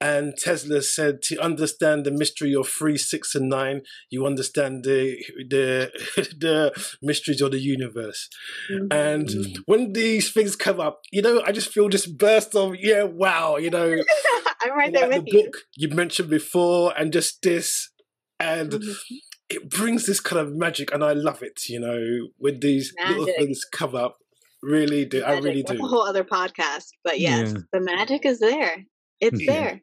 And 0.02 0.36
Tesla 0.38 0.82
said 0.82 1.22
to 1.24 1.40
understand 1.40 2.06
the 2.06 2.12
mystery 2.12 2.54
of 2.54 2.68
three, 2.68 2.98
six, 2.98 3.34
and 3.34 3.48
nine, 3.48 3.84
you 4.10 4.26
understand 4.26 4.84
the 4.84 5.24
the 5.50 5.90
the 6.38 6.74
mysteries 7.02 7.40
of 7.40 7.52
the 7.52 7.60
universe. 7.60 8.28
Mm-hmm. 8.70 8.88
And 8.92 9.28
mm. 9.30 9.58
when 9.68 9.94
these 9.94 10.34
things 10.34 10.58
come 10.58 10.82
up, 10.82 11.00
you 11.12 11.22
know, 11.22 11.42
I 11.46 11.54
just 11.54 11.72
feel 11.72 11.88
this 11.88 12.08
burst 12.08 12.56
of 12.56 12.76
yeah, 12.78 13.04
wow, 13.04 13.56
you 13.56 13.70
know. 13.70 13.96
I'm 14.62 14.78
right 14.78 14.92
there 14.92 15.08
with 15.08 15.26
the 15.26 15.32
you. 15.32 15.44
book 15.44 15.58
you 15.78 15.88
mentioned 15.88 16.30
before, 16.30 16.94
and 16.98 17.14
just 17.14 17.42
this, 17.42 17.90
and 18.38 18.72
mm-hmm 18.72 19.16
it 19.50 19.70
brings 19.70 20.06
this 20.06 20.20
kind 20.20 20.40
of 20.42 20.56
magic, 20.56 20.94
and 20.94 21.04
I 21.04 21.14
love 21.14 21.42
it. 21.44 21.68
You 21.70 21.80
know, 21.80 22.28
when 22.38 22.60
these 22.60 22.94
magic. 22.98 23.18
little 23.18 23.34
things 23.36 23.64
come 23.72 23.96
up, 23.96 24.18
really 24.62 25.06
do. 25.06 25.22
Magic. 25.22 25.36
I 25.36 25.46
really 25.46 25.64
do. 25.64 25.74
A 25.74 25.88
whole 25.88 26.04
other 26.04 26.24
podcast, 26.24 26.90
but 27.04 27.20
yes, 27.20 27.54
yeah. 27.54 27.62
the 27.72 27.82
magic 27.82 28.26
is 28.26 28.40
there. 28.40 28.86
It's 29.20 29.42
yeah. 29.42 29.52
there. 29.52 29.82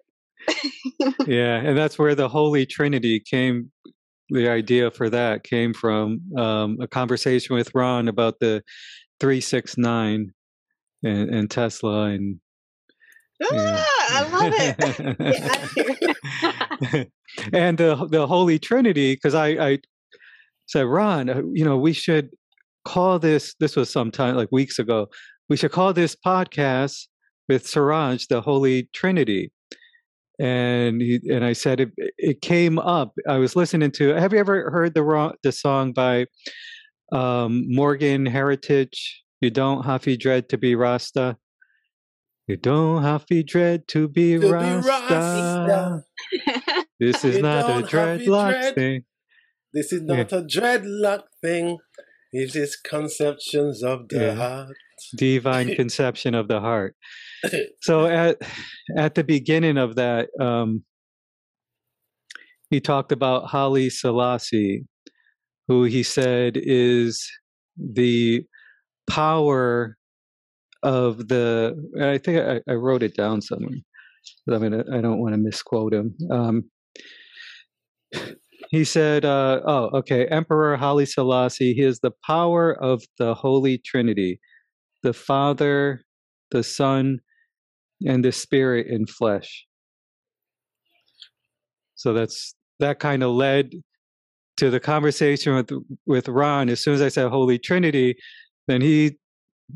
yeah, 1.26 1.56
and 1.56 1.76
that's 1.76 1.98
where 1.98 2.14
the 2.14 2.28
Holy 2.28 2.66
Trinity 2.66 3.20
came. 3.20 3.70
The 4.30 4.48
idea 4.48 4.90
for 4.90 5.10
that 5.10 5.44
came 5.44 5.74
from 5.74 6.20
um, 6.38 6.78
a 6.80 6.86
conversation 6.86 7.54
with 7.54 7.72
Raan 7.72 8.08
about 8.08 8.38
the 8.40 8.62
three 9.20 9.40
six 9.40 9.76
nine 9.76 10.32
and, 11.02 11.28
and 11.28 11.50
Tesla 11.50 12.04
and 12.06 12.40
Ah, 13.50 13.86
I 14.10 14.22
love 14.30 14.52
it. 14.56 16.16
and 17.52 17.78
the 17.78 18.08
the 18.10 18.26
Holy 18.26 18.58
Trinity, 18.58 19.14
because 19.14 19.34
I, 19.34 19.48
I 19.48 19.78
said, 20.66 20.86
Raan, 20.86 21.34
uh, 21.34 21.42
you 21.52 21.64
know, 21.64 21.76
we 21.76 21.92
should 21.92 22.30
call 22.84 23.18
this. 23.18 23.54
This 23.60 23.76
was 23.76 23.90
sometime 23.90 24.36
like 24.36 24.50
weeks 24.52 24.78
ago. 24.78 25.08
We 25.48 25.56
should 25.56 25.72
call 25.72 25.92
this 25.92 26.16
podcast 26.16 27.06
with 27.48 27.64
Saraaj 27.64 28.28
the 28.28 28.40
Holy 28.40 28.88
Trinity. 28.92 29.52
And 30.38 31.00
he, 31.00 31.20
and 31.30 31.44
I 31.44 31.52
said 31.52 31.80
it, 31.80 31.90
it 32.18 32.40
came 32.40 32.78
up. 32.78 33.12
I 33.28 33.36
was 33.36 33.54
listening 33.54 33.90
to. 33.92 34.14
Have 34.14 34.32
you 34.32 34.38
ever 34.38 34.70
heard 34.70 34.94
the 34.94 35.32
the 35.42 35.52
song 35.52 35.92
by 35.92 36.26
um, 37.12 37.64
Morgan 37.68 38.26
Heritage? 38.26 39.22
You 39.40 39.50
don't 39.50 39.84
to 39.84 40.16
dread 40.16 40.48
to 40.50 40.58
be 40.58 40.74
Rasta. 40.74 41.36
You 42.52 42.58
don't 42.58 43.02
have 43.02 43.24
to 43.26 43.42
dread 43.42 43.88
to 43.88 44.08
be 44.08 44.38
to 44.38 44.52
Rasta. 44.52 44.82
Be 44.82 44.88
Rasta. 44.90 46.84
this 47.00 47.24
is 47.24 47.38
not 47.38 47.70
a 47.70 47.82
dreadlock 47.82 48.50
dread. 48.50 48.74
thing. 48.74 49.04
This 49.72 49.90
is 49.90 50.02
not 50.02 50.30
yeah. 50.30 50.38
a 50.38 50.42
dreadlock 50.42 51.22
thing. 51.40 51.78
It 52.30 52.54
is 52.54 52.76
conceptions 52.76 53.82
of 53.82 54.06
the 54.10 54.20
yeah. 54.20 54.34
heart. 54.34 54.76
Divine 55.16 55.74
conception 55.80 56.34
of 56.34 56.48
the 56.48 56.60
heart. 56.60 56.94
So 57.80 58.06
at 58.06 58.36
at 58.98 59.14
the 59.14 59.24
beginning 59.24 59.78
of 59.78 59.96
that, 59.96 60.28
um, 60.38 60.84
he 62.68 62.80
talked 62.80 63.12
about 63.12 63.48
Haile 63.48 63.88
Selassie, 63.88 64.84
who 65.68 65.84
he 65.84 66.02
said 66.02 66.58
is 66.60 67.26
the 67.78 68.44
power 69.08 69.96
of 70.82 71.28
the 71.28 71.74
and 71.94 72.04
i 72.04 72.18
think 72.18 72.38
i, 72.38 72.60
I 72.70 72.74
wrote 72.74 73.02
it 73.02 73.16
down 73.16 73.40
somewhere 73.40 73.78
I 74.50 74.58
mean, 74.58 74.74
I 74.74 75.00
don't 75.00 75.20
want 75.20 75.34
to 75.34 75.38
misquote 75.38 75.92
him. 75.92 76.14
Um, 76.30 76.64
he 78.70 78.84
said, 78.84 79.24
uh, 79.24 79.60
"Oh, 79.64 79.90
okay, 79.98 80.26
Emperor 80.26 80.76
Haile 80.76 81.06
Selassie. 81.06 81.74
He 81.74 81.82
is 81.82 82.00
the 82.00 82.12
power 82.26 82.72
of 82.82 83.02
the 83.18 83.34
Holy 83.34 83.78
Trinity, 83.78 84.40
the 85.02 85.12
Father, 85.12 86.02
the 86.50 86.62
Son, 86.62 87.20
and 88.06 88.24
the 88.24 88.32
Spirit 88.32 88.86
in 88.88 89.06
flesh." 89.06 89.66
So 91.94 92.12
that's 92.12 92.54
that 92.80 92.98
kind 92.98 93.22
of 93.22 93.30
led 93.30 93.70
to 94.56 94.70
the 94.70 94.80
conversation 94.80 95.54
with 95.54 95.70
with 96.06 96.28
Ron. 96.28 96.68
As 96.68 96.80
soon 96.80 96.94
as 96.94 97.02
I 97.02 97.08
said 97.08 97.28
Holy 97.28 97.58
Trinity, 97.58 98.16
then 98.66 98.80
he 98.80 99.18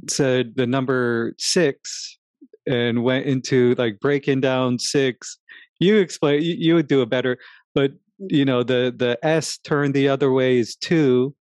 said 0.08 0.54
the 0.56 0.66
number 0.66 1.34
six 1.38 2.18
and 2.66 3.02
went 3.04 3.26
into 3.26 3.74
like 3.76 4.00
breaking 4.00 4.40
down 4.40 4.78
six. 4.78 5.38
You 5.78 5.96
explain. 5.96 6.42
You, 6.42 6.54
you 6.58 6.74
would 6.74 6.88
do 6.88 7.02
it 7.02 7.10
better, 7.10 7.38
but 7.74 7.92
you 8.18 8.44
know 8.44 8.62
the 8.62 8.94
the 8.96 9.18
S 9.22 9.58
turned 9.58 9.94
the 9.94 10.08
other 10.08 10.32
way 10.32 10.58
is 10.58 10.76
two, 10.76 11.34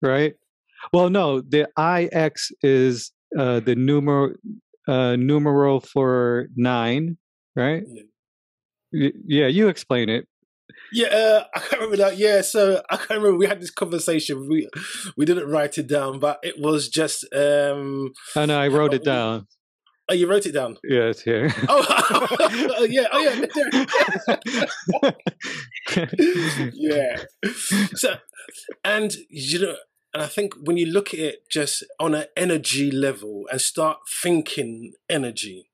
right? 0.00 0.34
Well, 0.92 1.10
no, 1.10 1.40
the 1.40 1.68
IX 1.78 2.52
is 2.62 3.12
uh, 3.38 3.60
the 3.60 3.76
numeral 3.76 4.34
uh, 4.88 5.16
numeral 5.16 5.80
for 5.80 6.48
nine, 6.56 7.16
right? 7.54 7.84
Yeah. 8.92 9.10
yeah, 9.26 9.46
you 9.46 9.68
explain 9.68 10.08
it. 10.08 10.26
Yeah, 10.92 11.06
uh, 11.08 11.44
I 11.54 11.58
can't 11.58 11.72
remember 11.72 11.96
that. 11.96 12.18
Yeah, 12.18 12.42
so 12.42 12.82
I 12.90 12.96
can't 12.96 13.10
remember. 13.10 13.36
We 13.36 13.46
had 13.46 13.60
this 13.60 13.70
conversation. 13.70 14.48
We 14.48 14.68
we 15.16 15.24
didn't 15.24 15.48
write 15.48 15.78
it 15.78 15.86
down, 15.86 16.18
but 16.18 16.38
it 16.42 16.58
was 16.58 16.88
just. 16.88 17.24
um 17.34 18.12
Oh 18.36 18.44
no, 18.44 18.58
I 18.58 18.68
wrote 18.68 18.94
it 18.94 19.04
down. 19.04 19.46
Oh, 20.08 20.14
you 20.14 20.28
wrote 20.28 20.46
it 20.46 20.52
down. 20.52 20.78
Yeah, 20.84 21.04
it's 21.04 21.22
here. 21.28 21.50
Oh, 21.68 22.86
yeah. 22.90 23.06
Oh, 23.12 23.46
yeah. 24.98 25.10
yeah. 26.74 27.16
So, 27.94 28.16
and 28.84 29.14
you 29.30 29.60
know, 29.60 29.76
and 30.12 30.22
I 30.22 30.26
think 30.26 30.54
when 30.60 30.76
you 30.76 30.86
look 30.86 31.14
at 31.14 31.20
it 31.20 31.48
just 31.48 31.84
on 31.98 32.14
an 32.14 32.26
energy 32.36 32.90
level 32.90 33.46
and 33.50 33.60
start 33.60 34.00
thinking 34.22 34.92
energy, 35.08 35.70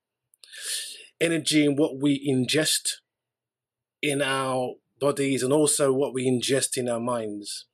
energy 1.19 1.65
in 1.65 1.75
what 1.75 1.99
we 1.99 2.25
ingest 2.25 2.97
in 4.01 4.21
our 4.21 4.75
bodies 4.99 5.43
and 5.43 5.53
also 5.53 5.93
what 5.93 6.13
we 6.13 6.27
ingest 6.27 6.77
in 6.77 6.89
our 6.89 6.99
minds, 6.99 7.65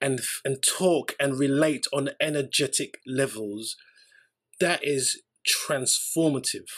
and 0.00 0.20
and 0.44 0.62
talk 0.62 1.14
and 1.18 1.38
relate 1.38 1.86
on 1.92 2.10
energetic 2.20 2.98
levels, 3.06 3.76
that 4.60 4.80
is 4.82 5.22
transformative 5.46 6.70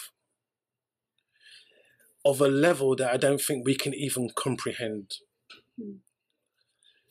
of 2.24 2.40
a 2.40 2.48
level 2.48 2.94
that 2.96 3.12
I 3.12 3.16
don't 3.16 3.40
think 3.40 3.66
we 3.66 3.74
can 3.74 3.94
even 3.94 4.28
comprehend. 4.36 5.10
Mm. 5.80 5.98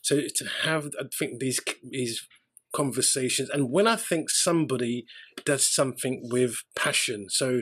So 0.01 0.21
to 0.21 0.45
have, 0.63 0.89
I 0.99 1.03
think 1.17 1.39
these 1.39 1.59
these 1.89 2.27
conversations, 2.73 3.49
and 3.49 3.69
when 3.69 3.87
I 3.87 3.97
think 3.97 4.29
somebody 4.29 5.05
does 5.45 5.67
something 5.67 6.21
with 6.31 6.55
passion, 6.75 7.27
so 7.29 7.61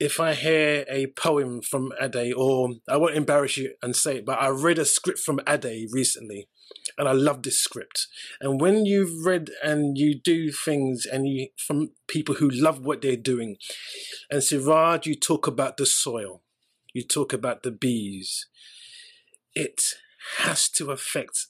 if 0.00 0.20
I 0.20 0.34
hear 0.34 0.84
a 0.88 1.08
poem 1.08 1.60
from 1.60 1.92
Ade, 2.00 2.32
or 2.34 2.70
I 2.88 2.96
won't 2.96 3.16
embarrass 3.16 3.56
you 3.56 3.74
and 3.82 3.96
say 3.96 4.18
it, 4.18 4.26
but 4.26 4.40
I 4.40 4.48
read 4.48 4.78
a 4.78 4.84
script 4.84 5.18
from 5.18 5.40
Ade 5.46 5.88
recently, 5.92 6.48
and 6.96 7.08
I 7.08 7.12
love 7.12 7.42
this 7.42 7.58
script. 7.58 8.06
And 8.40 8.60
when 8.60 8.86
you've 8.86 9.26
read 9.26 9.50
and 9.62 9.98
you 9.98 10.14
do 10.14 10.52
things 10.52 11.04
and 11.04 11.26
you 11.26 11.48
from 11.56 11.90
people 12.06 12.36
who 12.36 12.48
love 12.48 12.80
what 12.80 13.02
they're 13.02 13.16
doing, 13.16 13.56
and 14.30 14.40
Saraaj, 14.40 15.06
you 15.06 15.16
talk 15.16 15.46
about 15.48 15.76
the 15.76 15.86
soil, 15.86 16.42
you 16.92 17.02
talk 17.02 17.32
about 17.32 17.64
the 17.64 17.72
bees, 17.72 18.46
it 19.54 19.80
has 20.36 20.68
to 20.68 20.92
affect 20.92 21.46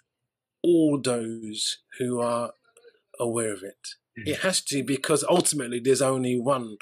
all 0.63 0.99
those 0.99 1.79
who 1.99 2.21
are 2.21 2.53
aware 3.21 3.53
of 3.53 3.63
it. 3.63 3.89
Mm. 4.19 4.27
It 4.27 4.39
has 4.41 4.61
to 4.63 4.83
because 4.83 5.25
ultimately 5.29 5.81
there's 5.81 6.03
only 6.03 6.39
one. 6.41 6.77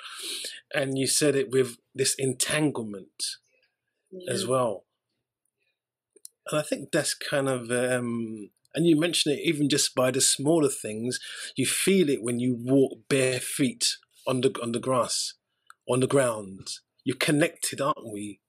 And 0.75 0.99
you 0.99 1.07
said 1.07 1.37
it 1.37 1.51
with 1.51 1.77
this 1.95 2.15
entanglement 2.19 3.25
yeah. 4.11 4.33
as 4.33 4.47
well. 4.47 4.85
And 6.51 6.61
I 6.61 6.63
think 6.63 6.91
that's 6.93 7.15
kind 7.15 7.49
of, 7.49 7.71
um, 7.71 8.51
and 8.75 8.87
you 8.87 8.99
mention 8.99 9.33
it 9.33 9.41
even 9.43 9.69
just 9.69 9.95
by 9.95 10.11
the 10.11 10.21
smaller 10.21 10.69
things. 10.69 11.19
You 11.57 11.67
feel 11.67 12.09
it 12.09 12.23
when 12.23 12.39
you 12.39 12.57
walk 12.59 13.09
bare 13.09 13.41
feet 13.41 13.97
on 14.27 14.43
the 14.43 14.55
on 14.63 14.73
the 14.73 14.79
grass, 14.79 15.35
on 15.89 16.01
the 16.01 16.07
ground. 16.07 16.69
You're 17.05 17.17
connected, 17.17 17.81
aren't 17.81 18.13
we? 18.13 18.41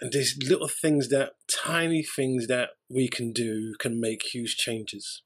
And 0.00 0.12
there's 0.12 0.36
little 0.42 0.68
things 0.68 1.08
that, 1.10 1.34
tiny 1.48 2.02
things 2.02 2.48
that 2.48 2.70
we 2.90 3.08
can 3.08 3.32
do 3.32 3.74
can 3.78 4.00
make 4.00 4.22
huge 4.34 4.56
changes. 4.56 5.22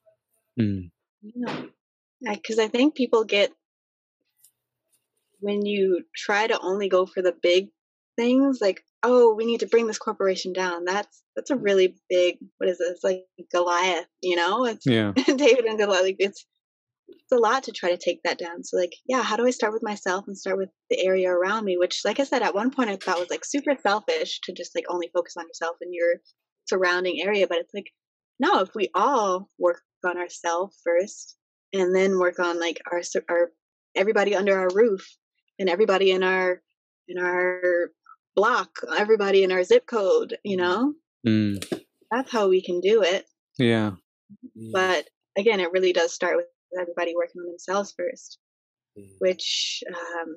Mm. 0.60 0.90
Yeah, 1.22 1.64
because 2.34 2.58
I 2.58 2.68
think 2.68 2.94
people 2.94 3.24
get 3.24 3.52
when 5.40 5.66
you 5.66 6.04
try 6.14 6.46
to 6.46 6.58
only 6.60 6.88
go 6.88 7.06
for 7.06 7.22
the 7.22 7.34
big 7.42 7.68
things, 8.16 8.58
like 8.60 8.82
oh, 9.02 9.34
we 9.34 9.44
need 9.44 9.60
to 9.60 9.66
bring 9.66 9.86
this 9.86 9.98
corporation 9.98 10.52
down. 10.52 10.84
That's 10.84 11.22
that's 11.36 11.50
a 11.50 11.56
really 11.56 11.96
big. 12.08 12.36
What 12.58 12.70
is 12.70 12.78
this? 12.78 13.00
Like 13.02 13.24
Goliath, 13.52 14.06
you 14.22 14.36
know? 14.36 14.64
It's 14.66 14.86
yeah. 14.86 15.12
David 15.26 15.64
and 15.64 15.78
Goliath. 15.78 16.04
Like 16.04 16.16
it's 16.18 16.46
it's 17.08 17.32
a 17.32 17.36
lot 17.36 17.64
to 17.64 17.72
try 17.72 17.90
to 17.90 17.98
take 17.98 18.22
that 18.24 18.38
down. 18.38 18.64
So 18.64 18.76
like, 18.76 18.92
yeah, 19.06 19.22
how 19.22 19.36
do 19.36 19.46
I 19.46 19.50
start 19.50 19.72
with 19.72 19.82
myself 19.82 20.24
and 20.26 20.36
start 20.36 20.56
with 20.56 20.70
the 20.90 21.04
area 21.04 21.30
around 21.30 21.64
me? 21.64 21.76
Which, 21.76 22.00
like 22.04 22.20
I 22.20 22.24
said, 22.24 22.42
at 22.42 22.54
one 22.54 22.70
point 22.70 22.90
I 22.90 22.96
thought 22.96 23.18
was 23.18 23.30
like 23.30 23.44
super 23.44 23.76
selfish 23.82 24.40
to 24.44 24.52
just 24.52 24.74
like 24.74 24.84
only 24.88 25.10
focus 25.12 25.34
on 25.36 25.46
yourself 25.46 25.76
and 25.80 25.92
your 25.92 26.14
surrounding 26.66 27.20
area. 27.22 27.46
But 27.46 27.58
it's 27.58 27.74
like, 27.74 27.90
no, 28.38 28.60
if 28.60 28.70
we 28.74 28.88
all 28.94 29.48
work 29.58 29.82
on 30.04 30.18
ourselves 30.18 30.78
first 30.84 31.36
and 31.72 31.94
then 31.94 32.18
work 32.18 32.38
on 32.38 32.60
like 32.60 32.80
our 32.90 33.02
our 33.28 33.50
everybody 33.94 34.34
under 34.34 34.58
our 34.58 34.68
roof 34.74 35.06
and 35.58 35.68
everybody 35.68 36.10
in 36.10 36.22
our 36.22 36.62
in 37.08 37.18
our 37.18 37.90
block, 38.34 38.70
everybody 38.96 39.42
in 39.42 39.52
our 39.52 39.64
zip 39.64 39.86
code, 39.86 40.36
you 40.44 40.56
know? 40.56 40.94
Mm. 41.26 41.62
That's 42.10 42.30
how 42.30 42.48
we 42.48 42.62
can 42.62 42.80
do 42.80 43.02
it. 43.02 43.26
Yeah. 43.58 43.92
But 44.72 45.08
again, 45.36 45.60
it 45.60 45.72
really 45.72 45.92
does 45.92 46.12
start 46.12 46.36
with 46.36 46.46
everybody 46.78 47.14
working 47.14 47.40
on 47.40 47.48
themselves 47.48 47.94
first, 47.96 48.38
mm. 48.98 49.06
which, 49.18 49.82
um, 49.88 50.36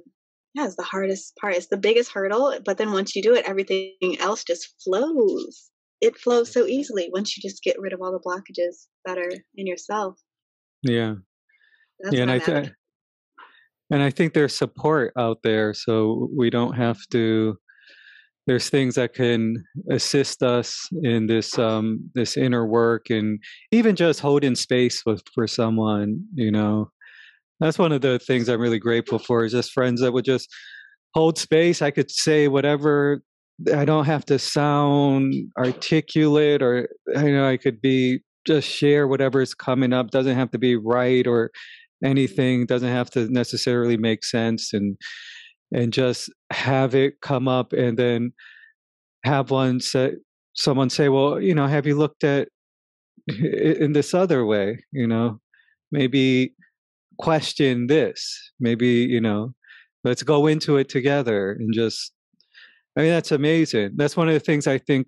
yeah, 0.53 0.65
is 0.65 0.75
the 0.75 0.83
hardest 0.83 1.35
part. 1.39 1.55
It's 1.55 1.67
the 1.67 1.77
biggest 1.77 2.11
hurdle. 2.11 2.57
But 2.63 2.77
then 2.77 2.91
once 2.91 3.15
you 3.15 3.21
do 3.21 3.35
it, 3.35 3.47
everything 3.47 4.17
else 4.19 4.43
just 4.43 4.73
flows. 4.83 5.69
It 6.05 6.17
flows 6.17 6.51
so 6.51 6.65
easily 6.65 7.09
once 7.11 7.35
you 7.35 7.41
just 7.41 7.63
get 7.63 7.79
rid 7.79 7.93
of 7.93 8.01
all 8.01 8.11
the 8.11 8.19
blockages 8.19 8.87
that 9.05 9.17
are 9.17 9.31
in 9.55 9.65
yourself. 9.67 10.19
Yeah. 10.83 11.15
That's 11.99 12.15
yeah, 12.15 12.21
and 12.23 12.31
I, 12.31 12.39
th- 12.39 12.69
and 13.89 14.03
I 14.03 14.09
think 14.11 14.33
there's 14.33 14.55
support 14.55 15.13
out 15.17 15.39
there, 15.43 15.73
so 15.73 16.29
we 16.35 16.49
don't 16.49 16.73
have 16.73 16.97
to 17.11 17.57
there's 18.47 18.69
things 18.69 18.95
that 18.95 19.13
can 19.13 19.63
assist 19.89 20.43
us 20.43 20.87
in 21.03 21.27
this 21.27 21.57
um, 21.57 22.09
this 22.13 22.37
inner 22.37 22.65
work 22.65 23.09
and 23.09 23.39
even 23.71 23.95
just 23.95 24.19
holding 24.19 24.55
space 24.55 25.03
with 25.05 25.23
for 25.33 25.47
someone 25.47 26.23
you 26.35 26.51
know 26.51 26.89
that's 27.59 27.79
one 27.79 27.91
of 27.91 28.01
the 28.01 28.19
things 28.19 28.49
i'm 28.49 28.59
really 28.59 28.79
grateful 28.79 29.17
for 29.17 29.45
is 29.45 29.53
just 29.53 29.71
friends 29.71 30.01
that 30.01 30.11
would 30.11 30.25
just 30.25 30.47
hold 31.13 31.37
space 31.37 31.81
i 31.81 31.89
could 31.89 32.11
say 32.11 32.47
whatever 32.47 33.21
i 33.73 33.85
don't 33.85 34.05
have 34.05 34.25
to 34.25 34.37
sound 34.37 35.33
articulate 35.57 36.61
or 36.61 36.89
you 37.15 37.31
know 37.31 37.47
i 37.47 37.57
could 37.57 37.81
be 37.81 38.19
just 38.45 38.67
share 38.67 39.07
whatever 39.07 39.41
is 39.41 39.53
coming 39.53 39.93
up 39.93 40.11
doesn't 40.11 40.35
have 40.35 40.51
to 40.51 40.59
be 40.59 40.75
right 40.75 41.25
or 41.25 41.51
anything 42.03 42.65
doesn't 42.65 42.91
have 42.91 43.09
to 43.09 43.27
necessarily 43.31 43.97
make 43.97 44.23
sense 44.23 44.73
and 44.73 44.97
and 45.71 45.93
just 45.93 46.29
have 46.51 46.93
it 46.93 47.21
come 47.21 47.47
up 47.47 47.73
and 47.73 47.97
then 47.97 48.31
have 49.23 49.49
one 49.49 49.79
say 49.79 50.11
someone 50.53 50.89
say 50.89 51.09
well 51.09 51.39
you 51.39 51.55
know 51.55 51.67
have 51.67 51.87
you 51.87 51.95
looked 51.95 52.23
at 52.23 52.49
in 53.27 53.93
this 53.93 54.13
other 54.13 54.45
way? 54.45 54.83
You 54.91 55.07
know 55.07 55.39
maybe 55.91 56.53
question 57.17 57.87
this. 57.87 58.51
Maybe 58.59 58.87
you 58.87 59.21
know 59.21 59.53
let's 60.03 60.23
go 60.23 60.47
into 60.47 60.77
it 60.77 60.89
together 60.89 61.51
and 61.53 61.73
just 61.73 62.11
i 62.97 63.01
mean 63.01 63.09
that's 63.09 63.31
amazing 63.31 63.91
that's 63.95 64.17
one 64.17 64.27
of 64.27 64.33
the 64.33 64.39
things 64.39 64.67
i 64.67 64.77
think 64.77 65.07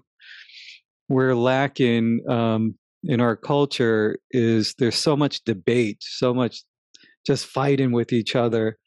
we're 1.09 1.35
lacking 1.35 2.21
um, 2.29 2.75
in 3.03 3.21
our 3.21 3.35
culture 3.35 4.17
is 4.31 4.73
there's 4.77 4.97
so 4.97 5.15
much 5.15 5.43
debate 5.43 5.97
so 6.01 6.33
much 6.33 6.63
just 7.25 7.45
fighting 7.45 7.91
with 7.91 8.11
each 8.11 8.35
other 8.35 8.77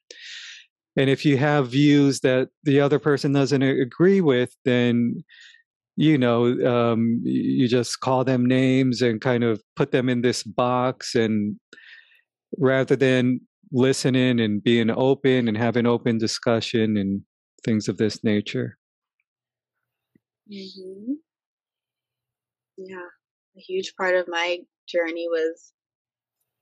and 0.96 1.08
if 1.08 1.24
you 1.24 1.36
have 1.36 1.70
views 1.70 2.20
that 2.20 2.48
the 2.64 2.80
other 2.80 2.98
person 2.98 3.32
doesn't 3.32 3.62
agree 3.62 4.20
with 4.20 4.54
then 4.64 5.22
you 5.96 6.16
know 6.16 6.46
um, 6.66 7.20
you 7.22 7.68
just 7.68 8.00
call 8.00 8.24
them 8.24 8.46
names 8.46 9.02
and 9.02 9.20
kind 9.20 9.44
of 9.44 9.62
put 9.76 9.92
them 9.92 10.08
in 10.08 10.22
this 10.22 10.42
box 10.42 11.14
and 11.14 11.56
rather 12.58 12.96
than 12.96 13.40
listening 13.72 14.40
and 14.40 14.62
being 14.62 14.90
open 14.90 15.48
and 15.48 15.56
having 15.56 15.86
open 15.86 16.18
discussion 16.18 16.96
and 16.96 17.22
things 17.64 17.88
of 17.88 17.98
this 17.98 18.24
nature. 18.24 18.76
Mm-hmm. 20.50 21.14
Yeah, 22.76 23.06
a 23.56 23.60
huge 23.60 23.94
part 23.96 24.16
of 24.16 24.26
my 24.28 24.58
journey 24.88 25.28
was, 25.28 25.72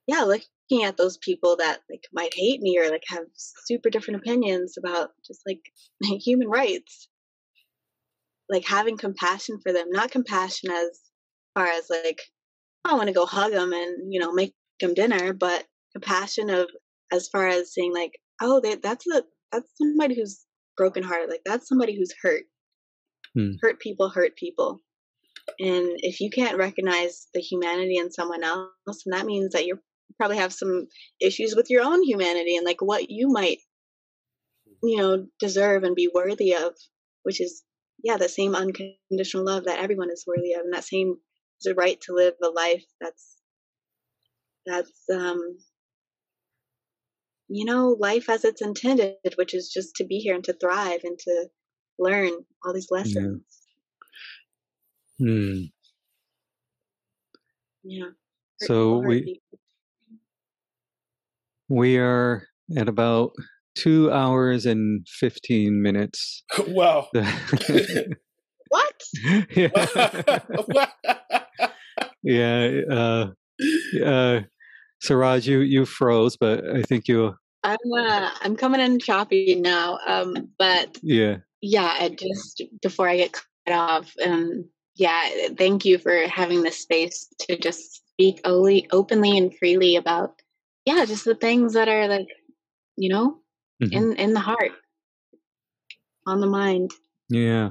yeah, 0.06 0.22
looking 0.24 0.84
at 0.84 0.96
those 0.96 1.18
people 1.18 1.56
that 1.56 1.80
like 1.90 2.04
might 2.12 2.34
hate 2.34 2.60
me 2.60 2.78
or 2.78 2.90
like 2.90 3.04
have 3.08 3.24
super 3.36 3.90
different 3.90 4.20
opinions 4.20 4.76
about 4.78 5.10
just 5.26 5.42
like 5.46 5.60
human 6.22 6.48
rights. 6.48 7.08
Like 8.50 8.66
having 8.66 8.96
compassion 8.96 9.60
for 9.62 9.72
them, 9.72 9.88
not 9.90 10.10
compassion 10.10 10.70
as 10.70 11.00
far 11.54 11.66
as 11.66 11.88
like 11.90 12.20
I 12.84 12.94
want 12.94 13.08
to 13.08 13.14
go 13.14 13.26
hug 13.26 13.52
them 13.52 13.72
and 13.72 14.12
you 14.12 14.20
know 14.20 14.32
make 14.32 14.54
them 14.80 14.94
dinner, 14.94 15.32
but 15.34 15.66
compassion 15.92 16.50
of 16.50 16.68
as 17.12 17.28
far 17.28 17.48
as 17.48 17.74
saying 17.74 17.92
like, 17.94 18.20
oh, 18.42 18.60
they, 18.60 18.76
that's 18.76 19.06
a 19.08 19.24
that's 19.52 19.70
somebody 19.76 20.16
who's 20.16 20.46
brokenhearted, 20.76 21.30
like 21.30 21.42
that's 21.46 21.68
somebody 21.68 21.96
who's 21.96 22.14
hurt. 22.22 22.44
Hmm. 23.34 23.52
Hurt 23.60 23.80
people 23.80 24.08
hurt 24.08 24.36
people. 24.36 24.80
And 25.58 25.98
if 26.02 26.20
you 26.20 26.30
can't 26.30 26.58
recognize 26.58 27.28
the 27.32 27.40
humanity 27.40 27.96
in 27.96 28.10
someone 28.10 28.44
else, 28.44 29.02
and 29.06 29.14
that 29.14 29.26
means 29.26 29.52
that 29.52 29.66
you 29.66 29.78
probably 30.16 30.36
have 30.36 30.52
some 30.52 30.88
issues 31.20 31.54
with 31.56 31.70
your 31.70 31.82
own 31.82 32.02
humanity 32.02 32.56
and 32.56 32.66
like 32.66 32.82
what 32.82 33.10
you 33.10 33.28
might, 33.28 33.58
you 34.82 34.98
know, 34.98 35.26
deserve 35.38 35.84
and 35.84 35.94
be 35.94 36.10
worthy 36.12 36.54
of, 36.54 36.74
which 37.22 37.40
is, 37.40 37.62
yeah, 38.02 38.16
the 38.16 38.28
same 38.28 38.54
unconditional 38.54 39.44
love 39.44 39.64
that 39.64 39.78
everyone 39.78 40.10
is 40.10 40.24
worthy 40.26 40.52
of, 40.52 40.62
and 40.62 40.74
that 40.74 40.84
same 40.84 41.16
the 41.64 41.74
right 41.74 42.00
to 42.02 42.14
live 42.14 42.34
a 42.42 42.48
life 42.48 42.84
that's 43.00 43.36
that's 44.66 45.02
um 45.12 45.58
you 47.48 47.64
know 47.64 47.96
life 47.98 48.28
as 48.28 48.44
it's 48.44 48.62
intended 48.62 49.16
which 49.36 49.54
is 49.54 49.70
just 49.72 49.96
to 49.96 50.04
be 50.04 50.18
here 50.18 50.34
and 50.34 50.44
to 50.44 50.52
thrive 50.52 51.00
and 51.04 51.18
to 51.18 51.48
learn 51.98 52.30
all 52.64 52.72
these 52.72 52.90
lessons 52.90 53.44
yeah. 55.18 55.26
Hmm. 55.26 55.62
yeah. 57.82 58.10
So 58.60 58.98
we 58.98 59.40
we 61.68 61.98
are 61.98 62.46
at 62.76 62.88
about 62.88 63.32
two 63.74 64.10
hours 64.12 64.66
and 64.66 65.06
fifteen 65.08 65.82
minutes. 65.82 66.44
Wow. 66.68 67.08
what? 67.12 69.02
yeah. 69.50 69.70
yeah. 72.22 72.80
Uh, 72.90 73.26
uh, 74.04 74.40
Saraaj, 75.04 75.46
you 75.46 75.60
you 75.60 75.84
froze, 75.86 76.36
but 76.36 76.64
I 76.68 76.82
think 76.82 77.08
you. 77.08 77.34
I'm 77.64 77.76
uh, 77.96 78.30
I'm 78.42 78.56
coming 78.56 78.80
in 78.80 78.98
choppy 78.98 79.54
now. 79.56 79.98
Um, 80.06 80.50
but 80.58 80.98
yeah, 81.02 81.38
yeah. 81.60 81.96
I 81.98 82.08
just 82.10 82.62
before 82.82 83.08
I 83.08 83.16
get 83.16 83.32
cut 83.32 83.74
off, 83.74 84.12
um, 84.24 84.64
yeah. 84.96 85.20
Thank 85.56 85.84
you 85.84 85.98
for 85.98 86.26
having 86.28 86.62
this 86.62 86.80
space 86.80 87.28
to 87.40 87.58
just 87.58 88.02
speak 88.12 88.40
only 88.44 88.88
openly 88.90 89.38
and 89.38 89.56
freely 89.56 89.96
about, 89.96 90.42
yeah, 90.84 91.04
just 91.04 91.24
the 91.24 91.34
things 91.34 91.74
that 91.74 91.88
are 91.88 92.08
like, 92.08 92.28
you 92.96 93.08
know, 93.08 93.38
mm-hmm. 93.82 93.92
in 93.92 94.16
in 94.16 94.34
the 94.34 94.40
heart, 94.40 94.72
on 96.26 96.40
the 96.40 96.46
mind. 96.46 96.90
Yeah. 97.28 97.70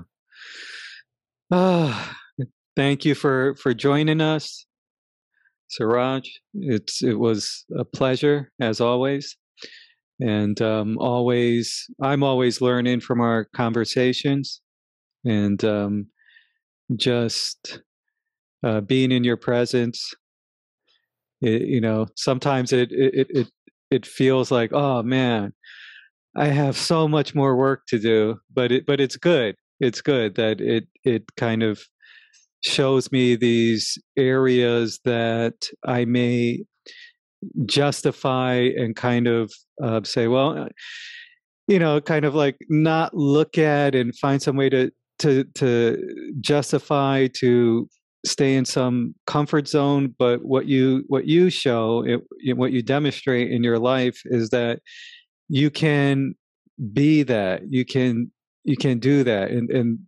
Ah, 1.51 2.18
thank 2.76 3.05
you 3.05 3.15
for 3.15 3.55
for 3.55 3.73
joining 3.73 4.22
us, 4.22 4.65
Saraaj. 5.72 6.27
It's 6.53 7.01
it 7.01 7.18
was 7.18 7.65
a 7.77 7.85
pleasure 7.85 8.51
as 8.59 8.81
always, 8.81 9.35
and 10.19 10.61
um, 10.61 10.98
always 10.99 11.85
I'm 12.02 12.23
always 12.23 12.61
learning 12.61 13.02
from 13.02 13.22
our 13.22 13.45
conversations, 13.56 14.61
and 15.26 15.64
um, 15.64 16.07
just 16.95 17.81
uh, 18.64 18.81
being 18.81 19.11
in 19.11 19.23
your 19.23 19.38
presence. 19.38 20.14
It, 21.41 21.64
you 21.64 21.81
know, 21.81 22.07
sometimes 22.15 22.73
it 22.73 22.91
it 22.91 23.27
it 23.30 23.48
it 23.91 24.06
feels 24.06 24.52
like 24.52 24.72
oh 24.73 25.03
man, 25.03 25.53
I 26.35 26.48
have 26.48 26.77
so 26.77 27.07
much 27.07 27.35
more 27.35 27.56
work 27.56 27.85
to 27.88 27.99
do, 27.99 28.39
but 28.53 28.72
it 28.72 28.85
but 28.85 28.99
it's 28.99 29.18
good 29.18 29.56
it's 29.80 30.02
good 30.02 30.35
that 30.35 30.61
it 30.61 30.88
it 31.03 31.23
kind 31.35 31.64
of 31.64 31.81
shows 32.64 33.11
me 33.11 33.35
these 33.35 33.98
areas 34.18 34.99
that 35.06 35.68
I 35.85 36.06
may 36.06 36.64
justify 37.65 38.69
and 38.77 38.95
kind 38.95 39.27
of 39.27 39.51
uh, 39.81 40.01
say, 40.03 40.27
well, 40.27 40.57
uh, 40.57 40.69
you 41.68 41.80
know, 41.80 41.99
kind 41.99 42.26
of 42.26 42.34
like 42.34 42.57
not 42.69 43.14
look 43.14 43.57
at 43.57 43.95
and 43.95 44.15
find 44.15 44.41
some 44.41 44.55
way 44.55 44.69
to 44.69 44.91
to 45.19 45.43
to 45.55 46.31
justify 46.39 47.27
to 47.27 47.89
stay 48.26 48.55
in 48.55 48.65
some 48.65 49.15
comfort 49.26 49.68
zone. 49.68 50.15
But 50.18 50.43
what 50.45 50.65
you 50.68 51.03
what 51.07 51.26
you 51.26 51.49
show, 51.49 52.03
it, 52.05 52.57
what 52.57 52.72
you 52.72 52.81
demonstrate 52.81 53.51
in 53.51 53.64
your 53.64 53.80
life 53.80 54.22
is 54.26 54.49
that 54.49 54.80
you 55.49 55.69
can 55.69 56.35
be 56.93 57.23
that 57.23 57.61
you 57.69 57.85
can 57.85 58.31
you 58.64 58.77
can 58.77 58.99
do 58.99 59.23
that 59.23 59.49
and 59.49 59.69
and 59.72 59.99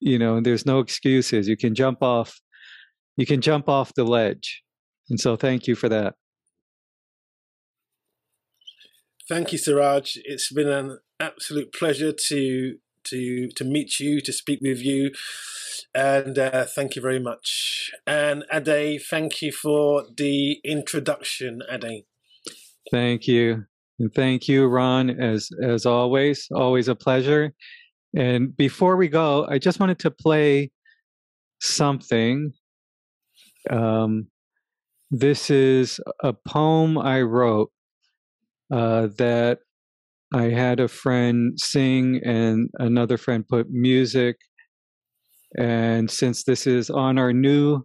you 0.00 0.18
know 0.18 0.40
there's 0.40 0.64
no 0.64 0.78
excuses 0.78 1.48
you 1.48 1.56
can 1.56 1.74
jump 1.74 2.02
off 2.02 2.40
you 3.16 3.26
can 3.26 3.40
jump 3.40 3.68
off 3.68 3.92
the 3.94 4.04
ledge 4.04 4.62
and 5.10 5.20
so 5.20 5.36
thank 5.36 5.66
you 5.66 5.74
for 5.74 5.88
that 5.88 6.14
thank 9.28 9.52
you 9.52 9.58
Saraaj. 9.58 10.16
It's 10.24 10.52
been 10.52 10.68
an 10.68 10.98
absolute 11.20 11.72
pleasure 11.72 12.12
to 12.28 12.76
to 13.04 13.48
to 13.56 13.64
meet 13.64 14.00
you 14.00 14.20
to 14.20 14.32
speak 14.32 14.60
with 14.62 14.82
you. 14.82 15.10
And 15.94 16.38
uh, 16.38 16.64
thank 16.64 16.96
you 16.96 17.02
very 17.02 17.20
much. 17.20 17.92
And 18.06 18.44
ade 18.52 19.02
thank 19.02 19.42
you 19.42 19.52
for 19.52 20.04
the 20.16 20.60
introduction 20.64 21.62
ade. 21.70 22.04
Thank 22.90 23.26
you. 23.26 23.64
And 23.98 24.12
thank 24.14 24.48
you 24.48 24.68
Raan 24.68 25.10
as 25.20 25.50
as 25.62 25.86
always. 25.86 26.48
Always 26.52 26.88
a 26.88 26.94
pleasure. 26.94 27.54
And 28.16 28.56
before 28.56 28.96
we 28.96 29.08
go, 29.08 29.46
I 29.48 29.58
just 29.58 29.80
wanted 29.80 29.98
to 30.00 30.10
play 30.10 30.70
something. 31.60 32.52
Um, 33.70 34.28
this 35.10 35.50
is 35.50 36.00
a 36.22 36.32
poem 36.32 36.98
I 36.98 37.22
wrote 37.22 37.70
uh, 38.72 39.08
that 39.18 39.58
I 40.34 40.44
had 40.44 40.80
a 40.80 40.88
friend 40.88 41.58
sing 41.58 42.20
and 42.24 42.68
another 42.78 43.16
friend 43.16 43.46
put 43.46 43.70
music. 43.70 44.36
And 45.56 46.10
since 46.10 46.44
this 46.44 46.66
is 46.66 46.90
on 46.90 47.18
our 47.18 47.32
new 47.32 47.82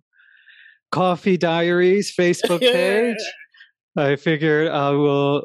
Coffee 0.92 1.38
Diaries 1.38 2.14
Facebook 2.18 2.60
page, 2.60 3.18
I 3.96 4.16
figured 4.16 4.70
I 4.70 4.92
will 4.92 5.44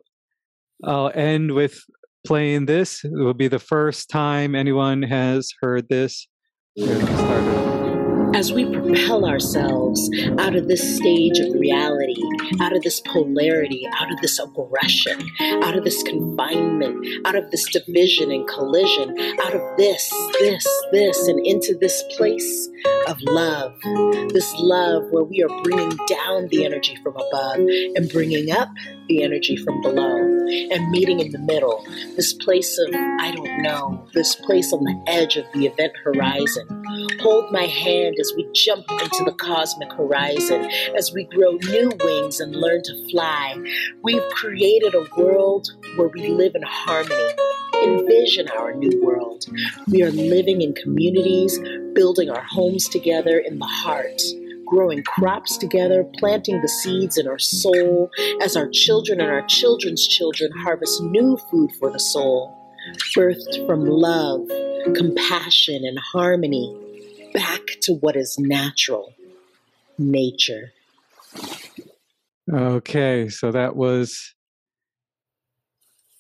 I'll 0.83 1.13
end 1.15 1.53
with 1.53 1.79
playing 2.27 2.67
this. 2.67 3.05
It 3.05 3.13
will 3.13 3.35
be 3.35 3.49
the 3.49 3.59
first 3.59 4.09
time 4.09 4.55
anyone 4.55 5.03
has 5.03 5.53
heard 5.61 5.89
this. 5.89 6.27
As 8.35 8.53
we 8.53 8.65
propel 8.65 9.27
ourselves 9.27 10.11
out 10.41 10.57
of 10.57 10.67
this 10.67 10.97
stage 10.97 11.39
of 11.39 11.55
reality, 11.55 12.21
out 12.61 12.75
of 12.75 12.83
this 12.83 12.99
polarity, 12.99 13.89
out 13.95 14.11
of 14.11 14.21
this 14.21 14.41
aggression, 14.41 15.25
out 15.63 15.79
of 15.79 15.85
this 15.85 16.03
confinement, 16.03 17.07
out 17.27 17.37
of 17.37 17.49
this 17.53 17.65
division 17.71 18.33
and 18.33 18.47
collision, 18.49 19.17
out 19.41 19.55
of 19.55 19.77
this, 19.77 20.11
this, 20.41 20.67
this, 20.91 21.29
and 21.29 21.47
into 21.47 21.77
this 21.81 22.03
place 22.17 22.69
of 23.07 23.21
love. 23.23 23.73
This 24.33 24.53
love 24.59 25.05
where 25.11 25.23
we 25.23 25.41
are 25.45 25.63
bringing 25.63 25.97
down 26.09 26.49
the 26.49 26.65
energy 26.65 26.97
from 27.05 27.15
above 27.15 27.59
and 27.59 28.11
bringing 28.11 28.51
up 28.51 28.69
the 29.09 29.23
energy 29.23 29.57
from 29.57 29.81
below 29.83 30.19
and 30.49 30.91
meeting 30.91 31.21
in 31.21 31.31
the 31.33 31.39
middle. 31.39 31.85
This 32.17 32.33
place 32.33 32.79
of, 32.79 32.95
I 32.95 33.33
don't 33.35 33.63
know, 33.63 34.07
this 34.13 34.35
place 34.35 34.73
on 34.73 34.85
the 34.85 35.05
edge 35.07 35.37
of 35.37 35.45
the 35.55 35.67
event 35.67 35.93
horizon. 36.03 36.67
Hold 37.21 37.51
my 37.53 37.65
hand 37.65 38.17
as 38.21 38.33
we 38.37 38.49
jump 38.53 38.85
into 38.91 39.25
the 39.25 39.35
cosmic 39.39 39.93
horizon, 39.93 40.71
as 40.97 41.13
we 41.13 41.25
grow 41.25 41.53
new 41.53 41.91
wings 42.03 42.41
and 42.41 42.55
learn 42.55 42.83
to 42.85 43.11
fly. 43.11 43.57
We've 44.03 44.29
created 44.31 44.95
a 44.95 45.07
world 45.17 45.69
where 45.97 46.09
we 46.09 46.29
live 46.29 46.55
in 46.55 46.63
harmony. 46.63 47.35
Envision 47.83 48.49
our 48.51 48.73
new 48.73 49.03
world. 49.03 49.45
We 49.89 50.03
are 50.03 50.11
living 50.11 50.63
in 50.63 50.75
communities, 50.75 51.59
building 51.93 52.31
our 52.31 52.43
homes 52.43 52.89
together 52.89 53.39
in 53.39 53.59
the 53.59 53.67
heart 53.67 54.23
growing 54.75 55.05
crops 55.05 55.57
together, 55.57 56.05
planting 56.19 56.61
the 56.61 56.69
seeds 56.69 57.17
in 57.17 57.29
our 57.29 57.39
soul, 57.39 58.11
as 58.43 58.57
our 58.57 58.69
children 58.69 59.21
and 59.21 59.31
our 59.31 59.47
children's 59.47 60.07
children 60.07 60.51
harvest 60.65 61.01
new 61.01 61.37
food 61.49 61.71
for 61.79 61.91
the 61.91 62.01
soul, 62.01 62.53
birthed 63.17 63.65
from 63.67 63.87
love, 63.87 64.49
compassion, 64.97 65.85
and 65.85 65.97
harmony, 66.13 66.77
back 67.33 67.63
to 67.81 67.95
what 67.95 68.17
is 68.17 68.37
natural 68.37 69.15
nature. 69.97 70.73
Okay, 72.53 73.29
so 73.29 73.53
that 73.53 73.77
was 73.77 74.35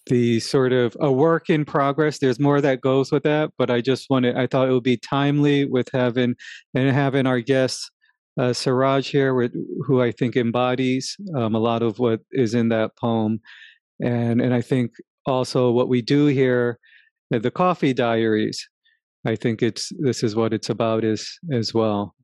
the 0.06 0.38
sort 0.38 0.72
of 0.72 0.96
a 1.00 1.10
work 1.10 1.50
in 1.50 1.64
progress. 1.64 2.18
There's 2.18 2.38
more 2.38 2.60
that 2.60 2.80
goes 2.80 3.10
with 3.10 3.24
that, 3.24 3.50
but 3.58 3.70
I 3.70 3.80
just 3.80 4.08
wanted, 4.10 4.36
I 4.36 4.46
thought 4.46 4.68
it 4.68 4.72
would 4.72 4.84
be 4.84 4.98
timely 4.98 5.64
with 5.64 5.88
having 5.92 6.36
and 6.74 6.94
having 6.94 7.26
our 7.26 7.40
guest 7.40 7.90
uh, 8.38 8.50
Saraaj 8.50 9.10
here, 9.10 9.34
with, 9.34 9.52
who 9.86 10.02
I 10.02 10.10
think 10.10 10.36
embodies 10.36 11.16
um, 11.36 11.54
a 11.54 11.58
lot 11.58 11.82
of 11.82 11.98
what 11.98 12.20
is 12.32 12.54
in 12.54 12.68
that 12.70 12.96
poem, 12.96 13.40
and 14.02 14.40
and 14.40 14.52
I 14.54 14.60
think 14.60 14.92
also 15.26 15.70
what 15.70 15.88
we 15.88 16.02
do 16.02 16.26
here 16.26 16.78
at 17.32 17.42
the 17.42 17.50
Coffee 17.50 17.92
Diaries. 17.92 18.68
I 19.26 19.36
think 19.36 19.62
it's 19.62 19.92
this 19.98 20.22
is 20.22 20.36
what 20.36 20.52
it's 20.52 20.70
about 20.70 21.04
as 21.04 21.28
as 21.52 21.72
well. 21.72 22.14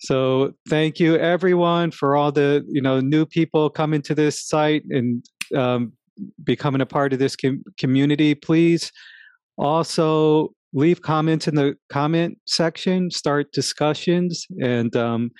So 0.00 0.52
thank 0.68 1.00
you 1.00 1.16
everyone 1.16 1.90
for 1.90 2.16
all 2.16 2.32
the 2.32 2.64
you 2.68 2.82
know 2.82 3.00
new 3.00 3.26
people 3.26 3.70
coming 3.70 4.02
to 4.02 4.14
this 4.14 4.46
site 4.46 4.84
and 4.90 5.24
um, 5.56 5.92
becoming 6.42 6.80
a 6.80 6.86
part 6.86 7.12
of 7.12 7.18
this 7.18 7.36
com- 7.36 7.64
community. 7.78 8.34
Please 8.34 8.92
also 9.56 10.54
leave 10.74 11.00
comments 11.00 11.48
in 11.48 11.54
the 11.54 11.76
comment 11.88 12.38
section, 12.44 13.10
start 13.10 13.52
discussions, 13.52 14.46
and 14.60 14.94
um, 14.96 15.30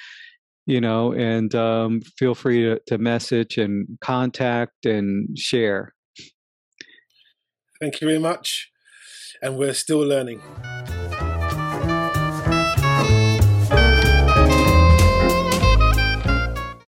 you 0.66 0.81
know, 0.81 1.12
and 1.12 1.55
um, 1.55 2.01
feel 2.16 2.35
free 2.35 2.62
to, 2.62 2.81
to 2.86 2.97
message 2.97 3.59
and 3.59 3.86
contact 4.01 4.86
and 4.86 5.36
share. 5.39 5.93
Thank 7.81 8.01
you 8.01 8.06
very 8.06 8.20
much, 8.20 8.70
and 9.43 9.59
we're 9.59 9.74
still 9.74 10.01
learning. 10.01 10.40